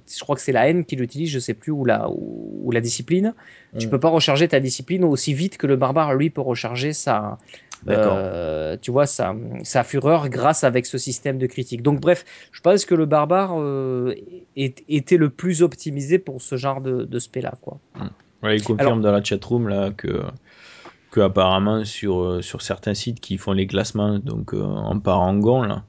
Je 0.08 0.20
crois 0.22 0.36
que 0.36 0.42
c'est 0.42 0.52
la 0.52 0.68
haine 0.70 0.86
qui 0.86 0.96
l'utilise, 0.96 1.30
je 1.30 1.40
sais 1.40 1.54
plus 1.54 1.72
ou 1.72 1.86
la 1.86 2.10
ou, 2.10 2.72
la 2.72 2.82
discipline. 2.82 3.34
Tu 3.78 3.88
Mm. 3.88 3.90
peux 3.92 4.00
pas 4.00 4.10
recharger 4.10 4.48
ta 4.48 4.60
discipline 4.60 5.04
aussi 5.04 5.34
vite 5.34 5.58
que 5.58 5.68
le 5.68 5.76
barbare 5.76 6.16
lui 6.16 6.30
peut 6.32 6.42
recharger 6.42 6.94
sa. 6.94 7.38
Euh, 7.88 8.76
tu 8.82 8.92
vois 8.92 9.06
sa, 9.06 9.34
sa 9.64 9.84
fureur 9.84 10.30
grâce 10.30 10.64
avec 10.64 10.86
ce 10.86 10.98
système 10.98 11.38
de 11.38 11.48
critique. 11.48 11.82
Donc 11.82 12.02
bref, 12.02 12.26
je 12.52 12.62
pense 12.62 12.86
que 12.86 12.94
le 12.94 13.06
barbare 13.06 13.54
euh, 13.58 14.14
est- 14.56 14.84
était 14.90 15.18
le 15.18 15.30
plus 15.30 15.62
optimisé 15.64 16.20
pour 16.20 16.42
ce 16.42 16.58
genre 16.58 16.82
de, 16.82 17.06
de 17.06 17.20
spé 17.20 17.42
là 17.42 17.54
quoi. 17.62 17.80
Ouais, 18.44 18.58
il 18.58 18.64
confirme 18.64 19.02
dans 19.02 19.12
la 19.12 19.24
chatroom 19.24 19.68
là 19.70 19.92
que, 19.92 20.24
que 21.12 21.22
apparemment 21.22 21.86
sur, 21.86 22.22
euh, 22.22 22.42
sur 22.42 22.62
certains 22.62 22.94
sites 22.94 23.20
qui 23.20 23.38
font 23.38 23.54
les 23.54 23.68
classements 23.68 24.20
donc 24.20 24.54
euh, 24.54 24.62
en 24.62 25.00
parangon 25.00 25.62
là, 25.64 25.84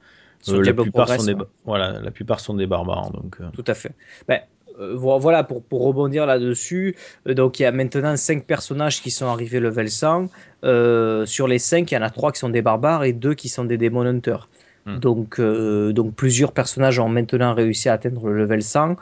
euh, 0.48 0.62
la 0.62 0.72
plupart 0.72 1.06
Progress, 1.06 1.20
sont 1.20 1.26
des 1.26 1.32
ouais. 1.34 1.38
ba- 1.40 1.48
voilà 1.64 2.00
la 2.00 2.10
plupart 2.10 2.40
sont 2.40 2.54
des 2.54 2.66
barbares 2.66 3.10
donc 3.10 3.36
euh, 3.40 3.48
Tout 3.52 3.64
à 3.66 3.74
fait. 3.74 3.92
Ben, 4.26 4.40
voilà, 4.94 5.44
pour, 5.44 5.62
pour 5.62 5.84
rebondir 5.84 6.26
là-dessus, 6.26 6.96
euh, 7.26 7.34
donc 7.34 7.60
il 7.60 7.64
y 7.64 7.66
a 7.66 7.72
maintenant 7.72 8.16
5 8.16 8.44
personnages 8.44 9.02
qui 9.02 9.10
sont 9.10 9.26
arrivés 9.26 9.60
level 9.60 9.90
100. 9.90 10.26
Euh, 10.64 11.26
sur 11.26 11.48
les 11.48 11.58
5, 11.58 11.90
il 11.90 11.94
y 11.94 11.98
en 11.98 12.02
a 12.02 12.10
3 12.10 12.32
qui 12.32 12.40
sont 12.40 12.48
des 12.48 12.62
barbares 12.62 13.04
et 13.04 13.12
2 13.12 13.34
qui 13.34 13.48
sont 13.48 13.64
des 13.64 13.78
Demon 13.78 14.06
Hunters. 14.06 14.48
Hmm. 14.86 14.98
Donc, 14.98 15.38
euh, 15.38 15.92
donc 15.92 16.14
plusieurs 16.14 16.52
personnages 16.52 16.98
ont 16.98 17.08
maintenant 17.08 17.54
réussi 17.54 17.88
à 17.88 17.94
atteindre 17.94 18.28
le 18.28 18.38
level 18.38 18.62
100. 18.62 18.96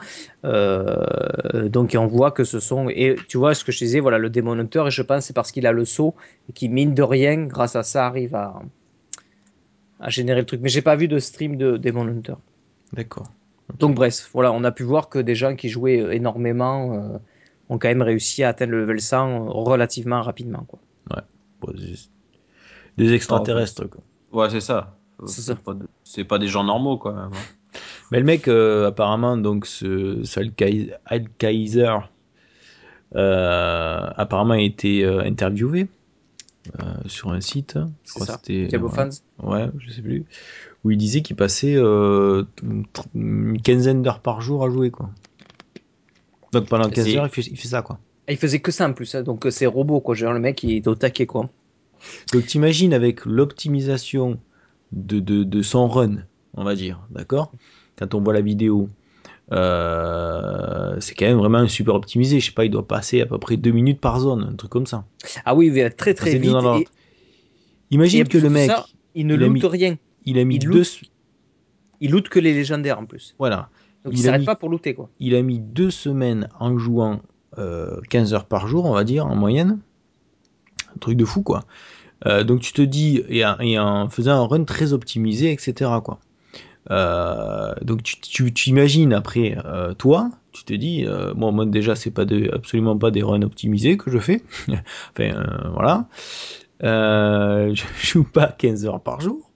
Euh, 0.44 1.68
donc 1.68 1.94
et 1.94 1.98
on 1.98 2.06
voit 2.06 2.32
que 2.32 2.44
ce 2.44 2.58
sont... 2.58 2.88
Et 2.88 3.16
tu 3.28 3.38
vois 3.38 3.54
ce 3.54 3.64
que 3.64 3.72
je 3.72 3.78
disais, 3.78 4.00
voilà, 4.00 4.18
le 4.18 4.30
Demon 4.30 4.58
Hunter, 4.58 4.84
et 4.86 4.90
je 4.90 5.02
pense 5.02 5.26
c'est 5.26 5.34
parce 5.34 5.52
qu'il 5.52 5.66
a 5.66 5.72
le 5.72 5.84
saut 5.84 6.14
et 6.48 6.52
qui 6.52 6.68
mine 6.68 6.94
de 6.94 7.02
rien, 7.02 7.44
grâce 7.44 7.76
à 7.76 7.82
ça, 7.82 8.06
arrive 8.06 8.34
à, 8.34 8.60
à 10.00 10.10
générer 10.10 10.40
le 10.40 10.46
truc. 10.46 10.60
Mais 10.62 10.68
j'ai 10.68 10.82
pas 10.82 10.96
vu 10.96 11.06
de 11.06 11.18
stream 11.18 11.56
de 11.56 11.76
Demon 11.76 12.08
Hunter. 12.08 12.34
d'accord. 12.92 13.26
Donc 13.78 13.94
bref, 13.94 14.30
voilà, 14.32 14.52
on 14.52 14.64
a 14.64 14.72
pu 14.72 14.82
voir 14.82 15.08
que 15.08 15.18
des 15.18 15.34
gens 15.34 15.54
qui 15.56 15.68
jouaient 15.68 16.00
euh, 16.00 16.12
énormément 16.12 16.94
euh, 16.94 17.18
ont 17.68 17.78
quand 17.78 17.88
même 17.88 18.02
réussi 18.02 18.42
à 18.42 18.48
atteindre 18.48 18.72
le 18.72 18.80
level 18.80 19.00
100 19.00 19.46
relativement 19.46 20.22
rapidement. 20.22 20.64
Quoi. 20.66 20.78
Bon, 21.60 21.72
des, 22.96 23.12
extraterrestres 23.12 23.88
quoi. 23.88 24.00
Ouais, 24.32 24.50
c'est 24.50 24.60
ça. 24.60 24.96
C'est 25.26 25.58
pas, 25.58 25.74
de- 25.74 26.22
pas 26.22 26.38
des 26.38 26.46
gens 26.46 26.62
normaux, 26.64 26.96
quoi. 26.98 27.12
même, 27.12 27.24
hein. 27.32 27.78
Mais 28.10 28.20
le 28.20 28.24
mec 28.24 28.48
euh, 28.48 28.88
apparemment 28.88 29.36
donc 29.36 29.66
ce, 29.66 30.22
ce 30.24 30.40
Al-Kai- 30.40 30.94
Al-Kaiser 31.04 31.96
euh, 33.14 34.00
apparemment 34.16 34.54
a 34.54 34.60
été 34.60 35.04
euh, 35.04 35.20
interviewé 35.20 35.88
euh, 36.80 36.84
sur 37.06 37.32
un 37.32 37.40
site. 37.40 37.78
Je 38.04 38.12
crois 38.14 38.26
c'était 38.26 38.66
Diablo 38.66 38.88
ouais. 38.88 38.94
Fans. 38.94 39.10
Ouais, 39.42 39.68
je 39.78 39.90
sais 39.90 40.02
plus. 40.02 40.24
Où 40.88 40.90
il 40.90 40.96
disait 40.96 41.20
qu'il 41.20 41.36
passait 41.36 41.74
euh, 41.76 42.44
une 43.14 43.60
quinzaine 43.60 44.00
d'heures 44.00 44.20
par 44.20 44.40
jour 44.40 44.64
à 44.64 44.70
jouer, 44.70 44.90
quoi. 44.90 45.10
Donc 46.52 46.66
pendant 46.66 46.88
15 46.88 47.04
C'est- 47.04 47.16
heures, 47.18 47.26
il 47.26 47.30
fait, 47.30 47.50
il 47.50 47.58
fait 47.58 47.68
ça, 47.68 47.82
quoi. 47.82 47.98
Et 48.26 48.32
il 48.32 48.38
faisait 48.38 48.60
que 48.60 48.72
ça 48.72 48.88
en 48.88 48.94
plus, 48.94 49.14
hein, 49.14 49.22
donc 49.22 49.44
euh, 49.44 49.50
c'est 49.50 49.66
robot 49.66 50.00
quoi. 50.00 50.14
Genre 50.14 50.32
le 50.32 50.40
mec 50.40 50.62
il 50.62 50.72
est 50.76 50.86
au 50.86 50.94
taquet 50.94 51.26
quoi. 51.26 51.50
Donc 52.32 52.46
t'imagines 52.46 52.94
avec 52.94 53.26
l'optimisation 53.26 54.38
de, 54.92 55.20
de, 55.20 55.44
de 55.44 55.62
son 55.62 55.88
run, 55.88 56.24
on 56.54 56.64
va 56.64 56.74
dire, 56.74 57.00
d'accord? 57.10 57.52
Quand 57.98 58.14
on 58.14 58.22
voit 58.22 58.32
la 58.32 58.40
vidéo, 58.40 58.88
euh, 59.52 60.96
c'est 61.00 61.14
quand 61.14 61.26
même 61.26 61.36
vraiment 61.38 61.66
super 61.68 61.94
optimisé. 61.94 62.40
Je 62.40 62.46
sais 62.46 62.52
pas, 62.52 62.64
il 62.64 62.70
doit 62.70 62.86
passer 62.86 63.20
à 63.20 63.26
peu 63.26 63.38
près 63.38 63.58
deux 63.58 63.72
minutes 63.72 64.00
par 64.00 64.20
zone, 64.20 64.48
un 64.52 64.56
truc 64.56 64.70
comme 64.70 64.86
ça. 64.86 65.04
Ah 65.44 65.54
oui, 65.54 65.66
il 65.66 65.82
va 65.82 65.90
très 65.90 66.14
très 66.14 66.38
vite. 66.38 66.54
Et. 66.76 66.86
Imagine 67.90 68.20
et 68.20 68.24
que 68.24 68.38
le 68.38 68.50
mec, 68.50 68.70
ça, 68.70 68.86
il 69.14 69.26
ne 69.26 69.34
loot 69.34 69.50
mis- 69.50 69.66
rien. 69.66 69.96
Il 70.30 70.38
a 70.38 70.44
mis 70.44 70.56
il 70.56 70.60
deux, 70.60 70.78
loot. 70.78 71.00
Il 72.00 72.10
loot 72.12 72.28
que 72.28 72.38
les 72.38 72.54
légendaires 72.54 72.98
en 73.00 73.06
plus. 73.06 73.34
Voilà. 73.38 73.68
Donc 74.04 74.12
Il 74.14 74.22
s'arrête 74.22 74.40
mis- 74.40 74.46
pas 74.46 74.54
pour 74.56 74.68
looter 74.68 74.94
quoi. 74.94 75.08
Il 75.20 75.34
a 75.34 75.42
mis 75.42 75.58
deux 75.58 75.90
semaines 75.90 76.48
en 76.60 76.78
jouant 76.78 77.20
euh, 77.58 78.00
15 78.10 78.34
heures 78.34 78.44
par 78.44 78.68
jour, 78.68 78.84
on 78.84 78.92
va 78.92 79.04
dire, 79.04 79.26
en 79.26 79.34
moyenne. 79.34 79.78
Un 80.94 80.98
truc 81.00 81.16
de 81.16 81.24
fou, 81.24 81.42
quoi. 81.42 81.64
Euh, 82.26 82.44
donc 82.44 82.60
tu 82.60 82.72
te 82.72 82.82
dis, 82.82 83.22
et, 83.28 83.44
en- 83.44 83.58
et 83.60 83.78
en 83.78 84.08
faisant 84.08 84.32
un 84.42 84.46
run 84.46 84.64
très 84.64 84.92
optimisé, 84.92 85.50
etc. 85.52 85.90
Quoi. 86.04 86.18
Euh, 86.90 87.74
donc 87.82 88.02
tu, 88.02 88.20
tu, 88.20 88.52
tu 88.52 88.70
imagines 88.70 89.12
après, 89.12 89.56
euh, 89.64 89.92
toi, 89.94 90.30
tu 90.52 90.64
te 90.64 90.72
dis, 90.72 91.04
euh, 91.06 91.34
bon, 91.34 91.52
moi 91.52 91.66
déjà, 91.66 91.94
c'est 91.96 92.10
pas 92.10 92.24
de, 92.24 92.50
absolument 92.54 92.96
pas 92.96 93.10
des 93.10 93.22
runs 93.22 93.42
optimisés 93.42 93.96
que 93.96 94.10
je 94.10 94.18
fais. 94.18 94.42
enfin, 94.68 94.78
euh, 95.34 95.68
voilà. 95.72 96.08
Euh, 96.84 97.74
je 97.74 97.84
joue 98.06 98.24
pas 98.24 98.46
15 98.46 98.86
heures 98.86 99.00
par 99.00 99.20
jour. 99.20 99.47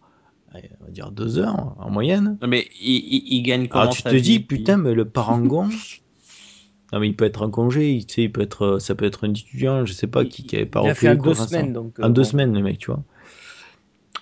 On 0.81 0.85
va 0.85 0.91
dire 0.91 1.11
2 1.11 1.39
heures 1.39 1.75
en 1.79 1.91
moyenne. 1.91 2.37
Non, 2.43 2.49
mais 2.49 2.69
il, 2.81 2.97
il, 2.97 3.35
il 3.39 3.43
gagne 3.43 3.69
comment 3.69 3.83
Alors 3.83 3.95
tu 3.95 4.03
sa 4.03 4.11
te 4.11 4.15
vie, 4.17 4.23
dis, 4.23 4.41
putain, 4.41 4.77
mais 4.77 4.93
le 4.95 5.05
parangon. 5.07 5.65
non, 6.93 7.01
mais 7.01 7.09
il 7.09 7.17
peut 7.17 7.25
être 7.25 7.43
en 7.43 7.51
congé, 7.51 7.93
il, 7.95 8.07
tu 8.07 8.15
sais, 8.15 8.23
il 8.25 8.33
peut 8.33 8.43
être, 8.43 8.63
euh, 8.65 8.79
ça 8.79 8.95
peut 8.95 9.05
être 9.07 9.27
un 9.27 9.31
étudiant, 9.31 9.85
je 9.87 9.93
sais 9.93 10.07
pas, 10.07 10.25
qui, 10.25 10.45
qui 10.45 10.57
avait 10.57 10.67
pas 10.67 10.83
Il 10.85 10.91
a 10.91 10.95
fait 10.95 11.09
en 11.11 11.15
deux 11.15 11.31
ensemble. 11.31 11.49
semaines 11.49 11.73
donc. 11.73 11.99
euh, 11.99 12.03
En 12.05 12.11
deux 12.11 12.23
bon. 12.23 12.29
semaines, 12.29 12.53
le 12.55 12.63
mec, 12.63 12.79
tu 12.79 12.87
vois. 12.91 13.03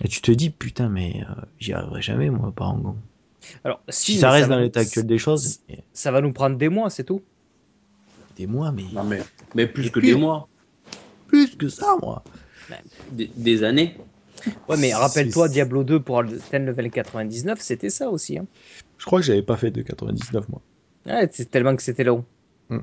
Et 0.03 0.09
tu 0.09 0.21
te 0.21 0.31
dis, 0.31 0.51
putain, 0.51 0.89
mais 0.89 1.25
euh, 1.29 1.35
j'y 1.59 1.73
arriverai 1.73 2.01
jamais, 2.01 2.31
moi, 2.31 2.53
parangon. 2.55 2.97
Alors 3.65 3.81
Si, 3.89 4.13
si 4.13 4.19
ça 4.19 4.31
reste 4.31 4.49
va 4.49 4.55
dans 4.55 4.61
nous- 4.61 4.67
l'état 4.67 4.81
actuel 4.81 5.07
des 5.07 5.19
choses, 5.19 5.61
Ça 5.93 6.13
va 6.13 6.21
nous 6.21 6.33
prendre 6.33 6.57
des 6.57 6.69
mois, 6.69 6.91
c'est 6.91 7.05
tout. 7.05 7.23
des 8.37 8.47
mois, 8.47 8.71
mais 8.73 8.85
Non, 8.93 9.03
mais, 9.05 9.21
mais 9.55 9.67
plus 9.67 9.87
Et 9.87 9.91
que 9.91 9.99
puis- 9.99 10.13
des 10.13 10.15
mois, 10.15 10.49
plus 11.27 11.57
que 11.57 11.69
ça, 11.69 11.97
moi. 12.01 12.23
des, 13.11 13.29
des 13.35 13.65
années. 13.65 13.97
Ouais, 14.69 14.77
mais 14.79 14.93
rappelle-toi, 14.95 15.49
Diablo 15.49 15.85
2 15.85 16.01
pour 16.01 16.19
atteindre 16.21 16.67
level 16.67 16.91
99, 16.91 17.59
c'était 17.61 17.91
ça 17.91 18.11
aussi. 18.11 18.39
Hein. 18.39 18.47
Je 18.99 19.05
crois 19.07 19.21
que 19.21 19.27
j'avais 19.27 19.43
pas 19.43 19.57
fait 19.57 19.71
de 19.71 19.83
99, 19.83 20.49
moi. 20.49 20.61
Ouais, 21.07 21.29
c'est 21.33 21.51
tellement 21.51 21.75
que 21.77 21.83
c'était 21.83 22.05
long. 22.05 22.25
Hmm. 22.69 22.81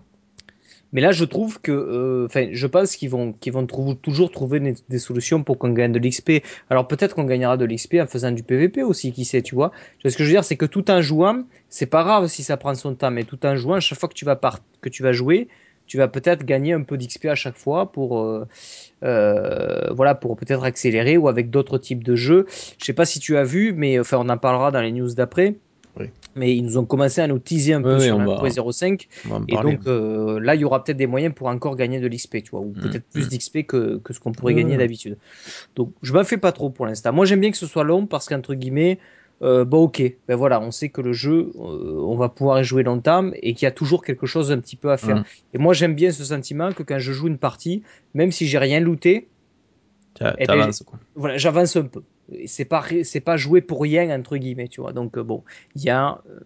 Mais 0.93 1.01
là, 1.01 1.11
je 1.11 1.25
trouve 1.25 1.59
que, 1.61 1.71
euh, 1.71 2.25
enfin, 2.27 2.47
je 2.51 2.65
pense 2.65 2.95
qu'ils 2.95 3.09
vont, 3.09 3.33
qu'ils 3.33 3.51
vont 3.53 3.65
trou- 3.65 3.93
toujours 3.93 4.31
trouver 4.31 4.59
des, 4.59 4.73
des 4.87 4.99
solutions 4.99 5.43
pour 5.43 5.57
qu'on 5.57 5.69
gagne 5.71 5.91
de 5.91 5.99
l'XP. 5.99 6.43
Alors 6.69 6.87
peut-être 6.87 7.13
qu'on 7.13 7.25
gagnera 7.25 7.57
de 7.57 7.65
l'XP 7.65 7.95
en 8.01 8.07
faisant 8.07 8.31
du 8.31 8.41
PVP 8.41 8.83
aussi, 8.83 9.11
qui 9.11 9.25
sait, 9.25 9.41
tu 9.41 9.53
vois. 9.53 9.71
Tu 9.99 10.03
vois 10.03 10.11
Ce 10.11 10.17
que 10.17 10.23
je 10.23 10.29
veux 10.29 10.33
dire, 10.33 10.45
c'est 10.45 10.55
que 10.55 10.65
tout 10.65 10.89
en 10.89 11.01
jouant, 11.01 11.43
c'est 11.69 11.87
pas 11.87 12.03
grave 12.03 12.27
si 12.27 12.41
ça 12.41 12.55
prend 12.57 12.73
son 12.73 12.95
temps, 12.95 13.11
mais 13.11 13.25
tout 13.25 13.45
en 13.45 13.55
jouant, 13.57 13.79
chaque 13.81 13.99
fois 13.99 14.07
que 14.09 14.13
tu 14.13 14.23
vas 14.25 14.37
par- 14.37 14.59
que 14.81 14.87
tu 14.89 15.03
vas 15.03 15.11
jouer, 15.11 15.49
tu 15.88 15.97
vas 15.97 16.08
peut-être 16.08 16.45
gagner 16.45 16.73
un 16.73 16.84
peu 16.84 16.97
d'XP 16.97 17.26
à 17.28 17.36
chaque 17.36 17.58
fois 17.58 17.91
pour, 17.91 18.19
euh, 18.19 18.45
euh, 19.04 19.89
voilà, 19.91 20.15
pour 20.15 20.36
peut-être 20.36 20.63
accélérer 20.63 21.17
ou 21.17 21.28
avec 21.28 21.50
d'autres 21.50 21.78
types 21.78 22.04
de 22.04 22.15
jeux. 22.15 22.45
Je 22.80 22.86
sais 22.86 22.93
pas 22.93 23.06
si 23.06 23.19
tu 23.19 23.38
as 23.38 23.43
vu, 23.43 23.73
mais 23.73 24.00
enfin, 24.00 24.17
on 24.19 24.30
en 24.30 24.38
parlera 24.38 24.71
dans 24.71 24.82
les 24.82 24.91
news 24.91 25.13
d'après. 25.13 25.56
Oui. 26.00 26.08
Mais 26.36 26.56
ils 26.56 26.63
nous 26.63 26.78
ont 26.78 26.86
commencé 26.86 27.21
à 27.21 27.28
nous 27.28 27.39
teaser 27.39 27.73
un 27.73 27.78
Oui, 27.80 27.84
peu 27.86 27.95
oui, 27.95 28.02
sur 28.04 28.17
va- 28.19 28.23
1.05 28.43 29.08
On 29.26 29.30
va 29.30 29.36
en 29.38 29.45
et 29.47 29.54
parler. 29.56 29.71
donc 29.78 29.88
euh, 29.88 30.39
là, 30.39 30.54
il 30.54 30.62
y 30.62 30.63
aura 30.65 30.84
peut-être 30.84 30.97
des 30.97 31.08
moyens 31.08 31.34
pour 31.34 31.47
encore 31.47 31.76
gagner 31.76 32.00
de 32.00 32.08
l'XP, 32.08 32.43
tu 32.43 32.52
vois, 32.52 32.60
ou 32.60 32.73
Mm, 32.76 32.82
peut-être 32.82 33.06
plus 33.12 33.26
mm. 33.26 33.30
d'XP 33.30 33.65
que, 33.65 33.97
que 33.97 34.13
ce 34.13 34.19
qu'on 34.19 34.32
pourrait 34.32 34.54
Ouais, 34.54 34.62
gagner 34.62 34.78
d'habitude. 34.78 35.17
Donc 35.76 35.93
je 36.04 36.13
m'en 36.13 36.23
fais 36.23 36.38
pas 36.38 36.52
trop 36.52 36.69
pour 36.69 36.86
l'instant. 36.86 37.12
Moi, 37.13 37.26
j'aime 37.26 37.39
bien 37.39 37.50
que 37.50 37.58
ce 37.58 37.65
soit 37.65 37.84
long 37.84 38.06
parce 38.06 38.28
qu'entre 38.28 38.54
guillemets, 38.54 39.00
euh, 39.41 39.65
bon 39.65 39.84
ok, 39.84 40.02
ben 40.28 40.36
voilà, 40.36 40.60
on 40.62 40.71
sait 40.71 40.89
que 40.89 41.02
le 41.02 41.13
jeu, 41.13 41.52
euh, 41.56 42.02
on 42.02 42.15
va 42.15 42.30
pouvoir 42.30 42.60
y 42.60 42.63
jouer 42.63 42.84
longtemps 42.84 43.30
et 43.36 43.54
qu'il 43.54 43.65
y 43.65 43.67
a 43.67 43.71
toujours 43.71 44.04
quelque 44.04 44.26
chose 44.26 44.52
un 44.52 44.60
petit 44.60 44.76
peu 44.76 44.91
à 44.91 44.97
faire. 44.97 45.17
Mm. 45.17 45.23
Et 45.54 45.58
moi, 45.58 45.73
j'aime 45.73 45.93
bien 45.93 46.12
ce 46.12 46.23
sentiment 46.23 46.71
que 46.71 46.84
quand 46.84 47.00
je 47.00 47.12
joue 47.12 47.28
une 47.28 47.38
partie, 47.38 47.84
même 48.13 48.32
si 48.32 48.47
j'ai 48.47 48.58
rien 48.58 48.80
looté, 48.80 49.28
Eh 50.39 50.45
ben, 50.45 50.69
voilà, 51.15 51.38
j'avance 51.38 51.76
un 51.76 51.84
peu. 51.84 52.02
C'est 52.45 52.65
pas 52.65 52.84
c'est 53.04 53.21
pas 53.21 53.38
jouer 53.38 53.62
pour 53.62 53.82
rien 53.82 54.17
entre 54.17 54.38
guillemets, 54.38 54.67
tu 54.67 54.82
vois. 54.82 54.93
Donc 54.93 55.17
euh, 55.17 55.23
bon, 55.23 55.43
il 55.76 55.84
y 55.84 55.89
a 55.89 56.21
euh, 56.30 56.39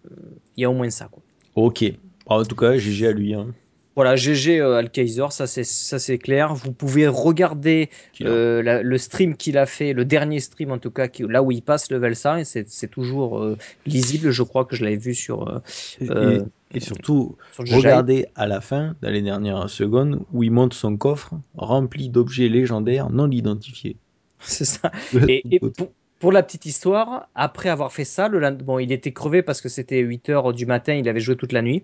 il 0.56 0.62
y 0.62 0.64
a 0.64 0.70
au 0.70 0.74
moins 0.74 0.90
ça 0.90 1.08
quoi. 1.10 1.22
Ok. 1.54 1.84
En 2.26 2.44
tout 2.44 2.54
cas, 2.54 2.76
GG 2.76 3.06
à 3.06 3.12
lui. 3.12 3.34
Hein. 3.34 3.48
Voilà, 3.94 4.16
GG 4.16 4.58
euh, 4.60 4.76
Alkaiser, 4.78 5.26
ça 5.30 5.46
c'est 5.46 5.64
ça 5.64 5.98
c'est 5.98 6.16
clair. 6.18 6.54
Vous 6.54 6.72
pouvez 6.72 7.06
regarder 7.08 7.90
euh, 8.22 8.62
la- 8.62 8.82
le 8.82 8.98
stream 8.98 9.36
qu'il 9.36 9.58
a 9.58 9.66
fait, 9.66 9.92
le 9.92 10.04
dernier 10.06 10.40
stream 10.40 10.70
en 10.72 10.78
tout 10.78 10.90
cas, 10.90 11.08
qui, 11.08 11.24
là 11.24 11.42
où 11.42 11.52
il 11.52 11.60
passe 11.62 11.90
level 11.90 12.16
100, 12.16 12.36
et 12.36 12.44
c'est 12.44 12.68
c'est 12.70 12.88
toujours 12.88 13.38
euh, 13.40 13.58
lisible. 13.84 14.30
Je 14.30 14.42
crois 14.42 14.64
que 14.64 14.76
je 14.76 14.84
l'avais 14.84 14.96
vu 14.96 15.14
sur 15.14 15.46
euh, 15.48 15.58
Et- 16.00 16.10
euh, 16.10 16.42
et, 16.74 16.80
surtout, 16.80 17.36
sur 17.52 17.64
regardez 17.76 18.26
à 18.34 18.46
la 18.46 18.62
fin, 18.62 18.96
dans 19.02 19.10
les 19.10 19.20
dernières 19.20 19.68
secondes, 19.68 20.20
où 20.32 20.42
il 20.42 20.50
monte 20.50 20.72
son 20.72 20.96
coffre 20.96 21.34
rempli 21.54 22.08
d'objets 22.08 22.48
légendaires 22.48 23.10
non 23.10 23.30
identifiés. 23.30 23.96
C'est 24.40 24.64
ça. 24.64 24.90
Et, 25.28 25.44
et 25.54 25.60
pour, 25.60 25.92
pour 26.22 26.30
la 26.30 26.44
petite 26.44 26.66
histoire, 26.66 27.28
après 27.34 27.68
avoir 27.68 27.92
fait 27.92 28.04
ça, 28.04 28.28
le 28.28 28.38
lend- 28.38 28.52
bon, 28.62 28.78
il 28.78 28.92
était 28.92 29.10
crevé 29.10 29.42
parce 29.42 29.60
que 29.60 29.68
c'était 29.68 29.98
8 29.98 30.28
heures 30.28 30.52
du 30.52 30.66
matin, 30.66 30.94
il 30.94 31.08
avait 31.08 31.18
joué 31.18 31.34
toute 31.34 31.50
la 31.50 31.62
nuit. 31.62 31.82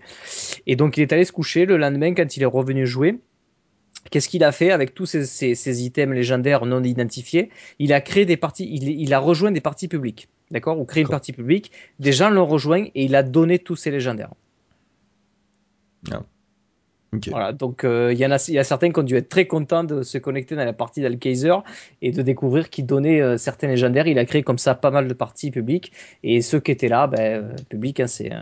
Et 0.69 0.77
donc 0.77 0.97
il 0.97 1.01
est 1.03 1.13
allé 1.13 1.25
se 1.25 1.33
coucher. 1.33 1.67
Le 1.67 1.77
lendemain, 1.77 2.15
quand 2.15 2.37
il 2.37 2.45
est 2.45 2.47
revenu 2.47 2.87
jouer, 2.87 3.19
qu'est-ce 4.13 4.29
qu'il 4.29 4.45
a 4.45 4.53
fait 4.53 4.71
avec 4.71 4.95
tous 4.95 5.07
ces, 5.07 5.27
ces- 5.27 5.57
ces 5.57 5.85
items 5.85 6.15
légendaires 6.15 6.67
non 6.67 6.85
identifiés? 6.85 7.51
Il 7.81 7.93
a 7.93 8.01
créé 8.01 8.27
des 8.27 8.37
parties, 8.37 8.69
il, 8.73 8.89
il 8.89 9.13
a 9.13 9.19
rejoint 9.19 9.51
des 9.51 9.61
parties 9.61 9.89
publiques. 9.89 10.29
D'accord? 10.53 10.79
Ou 10.79 10.85
créé 10.85 11.03
une 11.03 11.09
partie 11.09 11.33
publique. 11.33 11.73
Des 11.99 12.13
gens 12.13 12.31
l'ont 12.31 12.47
rejoint 12.47 12.85
et 12.95 13.05
il 13.07 13.17
a 13.17 13.25
donné 13.25 13.59
tous 13.59 13.75
ces 13.75 13.91
légendaires. 13.91 14.33
Voilà, 17.29 17.53
donc 17.53 17.85
euh, 17.85 18.13
il 18.13 18.19
y 18.19 18.27
en 18.27 18.31
a, 18.31 18.45
il 18.49 18.55
y 18.55 18.59
a 18.59 18.65
certains 18.65 18.93
qui 18.93 19.01
ont 19.01 19.03
dû 19.03 19.17
être 19.17 19.31
très 19.31 19.47
contents 19.47 19.85
de 19.85 20.03
se 20.03 20.19
connecter 20.19 20.57
dans 20.57 20.65
la 20.65 20.75
partie 20.75 21.01
d'Alkaiser 21.01 21.55
et 22.03 22.11
de 22.11 22.21
découvrir 22.21 22.69
qu'il 22.69 22.85
donnait 22.85 23.23
euh, 23.23 23.39
certains 23.39 23.69
légendaires. 23.69 24.07
Il 24.07 24.19
a 24.19 24.27
créé 24.27 24.43
comme 24.43 24.59
ça 24.59 24.75
pas 24.75 24.91
mal 24.91 25.09
de 25.09 25.15
parties 25.15 25.51
publiques 25.51 25.93
et 26.23 26.43
ceux 26.43 26.61
qui 26.61 26.71
étaient 26.71 26.89
là, 26.89 27.07
ben, 27.07 27.45
euh, 27.45 27.57
public, 27.71 28.01
hein, 28.01 28.07
c'est 28.07 28.31
euh, 28.33 28.41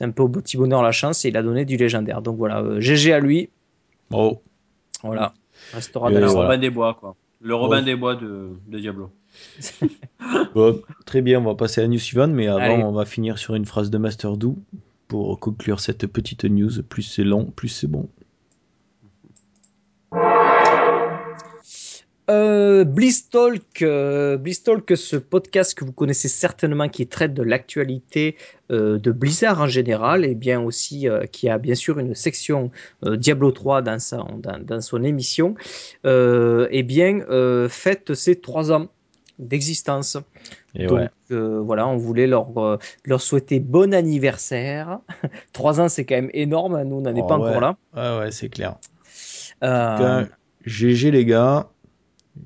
un 0.00 0.10
peu 0.10 0.22
au 0.22 0.28
petit 0.28 0.58
bonheur 0.58 0.82
la 0.82 0.92
chance 0.92 1.24
et 1.24 1.28
il 1.28 1.36
a 1.38 1.42
donné 1.42 1.64
du 1.64 1.78
légendaire. 1.78 2.20
Donc 2.20 2.36
voilà, 2.36 2.60
euh, 2.60 2.80
GG 2.80 3.14
à 3.14 3.20
lui. 3.20 3.48
Bravo. 4.10 4.42
Voilà, 5.02 5.32
restera 5.72 6.10
dans 6.10 6.20
Le. 6.20 6.28
Robin 6.28 6.58
des 6.58 6.70
Bois, 6.70 6.98
quoi. 7.00 7.16
Le 7.40 7.54
Robin 7.54 7.80
des 7.80 7.96
Bois 7.96 8.16
de, 8.16 8.50
de 8.68 8.78
Diablo. 8.78 9.10
Bon, 10.54 10.82
très 11.06 11.22
bien, 11.22 11.40
on 11.40 11.44
va 11.44 11.54
passer 11.54 11.80
à 11.80 11.84
la 11.84 11.88
news 11.88 11.98
suivante, 11.98 12.30
mais 12.32 12.48
avant, 12.48 12.60
Allez. 12.60 12.82
on 12.82 12.92
va 12.92 13.04
finir 13.04 13.38
sur 13.38 13.54
une 13.54 13.64
phrase 13.64 13.88
de 13.90 13.98
Master 13.98 14.36
Do 14.36 14.56
pour 15.10 15.40
conclure 15.40 15.80
cette 15.80 16.06
petite 16.06 16.44
news. 16.44 16.82
Plus 16.88 17.02
c'est 17.02 17.24
long, 17.24 17.46
plus 17.46 17.68
c'est 17.68 17.88
bon. 17.88 18.08
Euh, 22.30 22.84
Blizztalk, 22.84 23.82
euh, 23.82 24.38
ce 24.94 25.16
podcast 25.16 25.74
que 25.74 25.84
vous 25.84 25.90
connaissez 25.90 26.28
certainement 26.28 26.88
qui 26.88 27.08
traite 27.08 27.34
de 27.34 27.42
l'actualité 27.42 28.36
euh, 28.70 29.00
de 29.00 29.10
Blizzard 29.10 29.60
en 29.60 29.66
général 29.66 30.24
et 30.24 30.36
bien 30.36 30.60
aussi 30.60 31.08
euh, 31.08 31.26
qui 31.26 31.48
a 31.48 31.58
bien 31.58 31.74
sûr 31.74 31.98
une 31.98 32.14
section 32.14 32.70
Diablo 33.02 33.50
3 33.50 33.82
dans, 33.82 33.98
son 34.80 35.02
émission, 35.02 35.56
eh 36.04 36.82
bien 36.84 37.20
fête 37.68 38.14
ses 38.14 38.36
trois 38.36 38.70
ans 38.70 38.86
d'existence. 39.40 40.16
Et 40.74 40.86
Donc 40.86 40.98
ouais. 40.98 41.08
euh, 41.32 41.60
voilà, 41.60 41.86
on 41.88 41.96
voulait 41.96 42.26
leur, 42.26 42.56
euh, 42.58 42.78
leur 43.04 43.20
souhaiter 43.20 43.60
bon 43.60 43.92
anniversaire. 43.94 45.00
trois 45.52 45.80
ans, 45.80 45.88
c'est 45.88 46.04
quand 46.04 46.16
même 46.16 46.30
énorme. 46.32 46.82
Nous, 46.84 46.96
on 46.96 47.00
n'en 47.02 47.14
est 47.16 47.22
Oh, 47.22 47.26
pas 47.26 47.38
ouais. 47.38 47.48
encore 47.48 47.60
là. 47.60 47.76
Ouais, 47.96 48.24
ouais, 48.24 48.30
c'est 48.32 48.48
clair. 48.48 48.76
Euh, 49.62 50.24
GG 50.64 51.10
les 51.10 51.24
gars. 51.24 51.68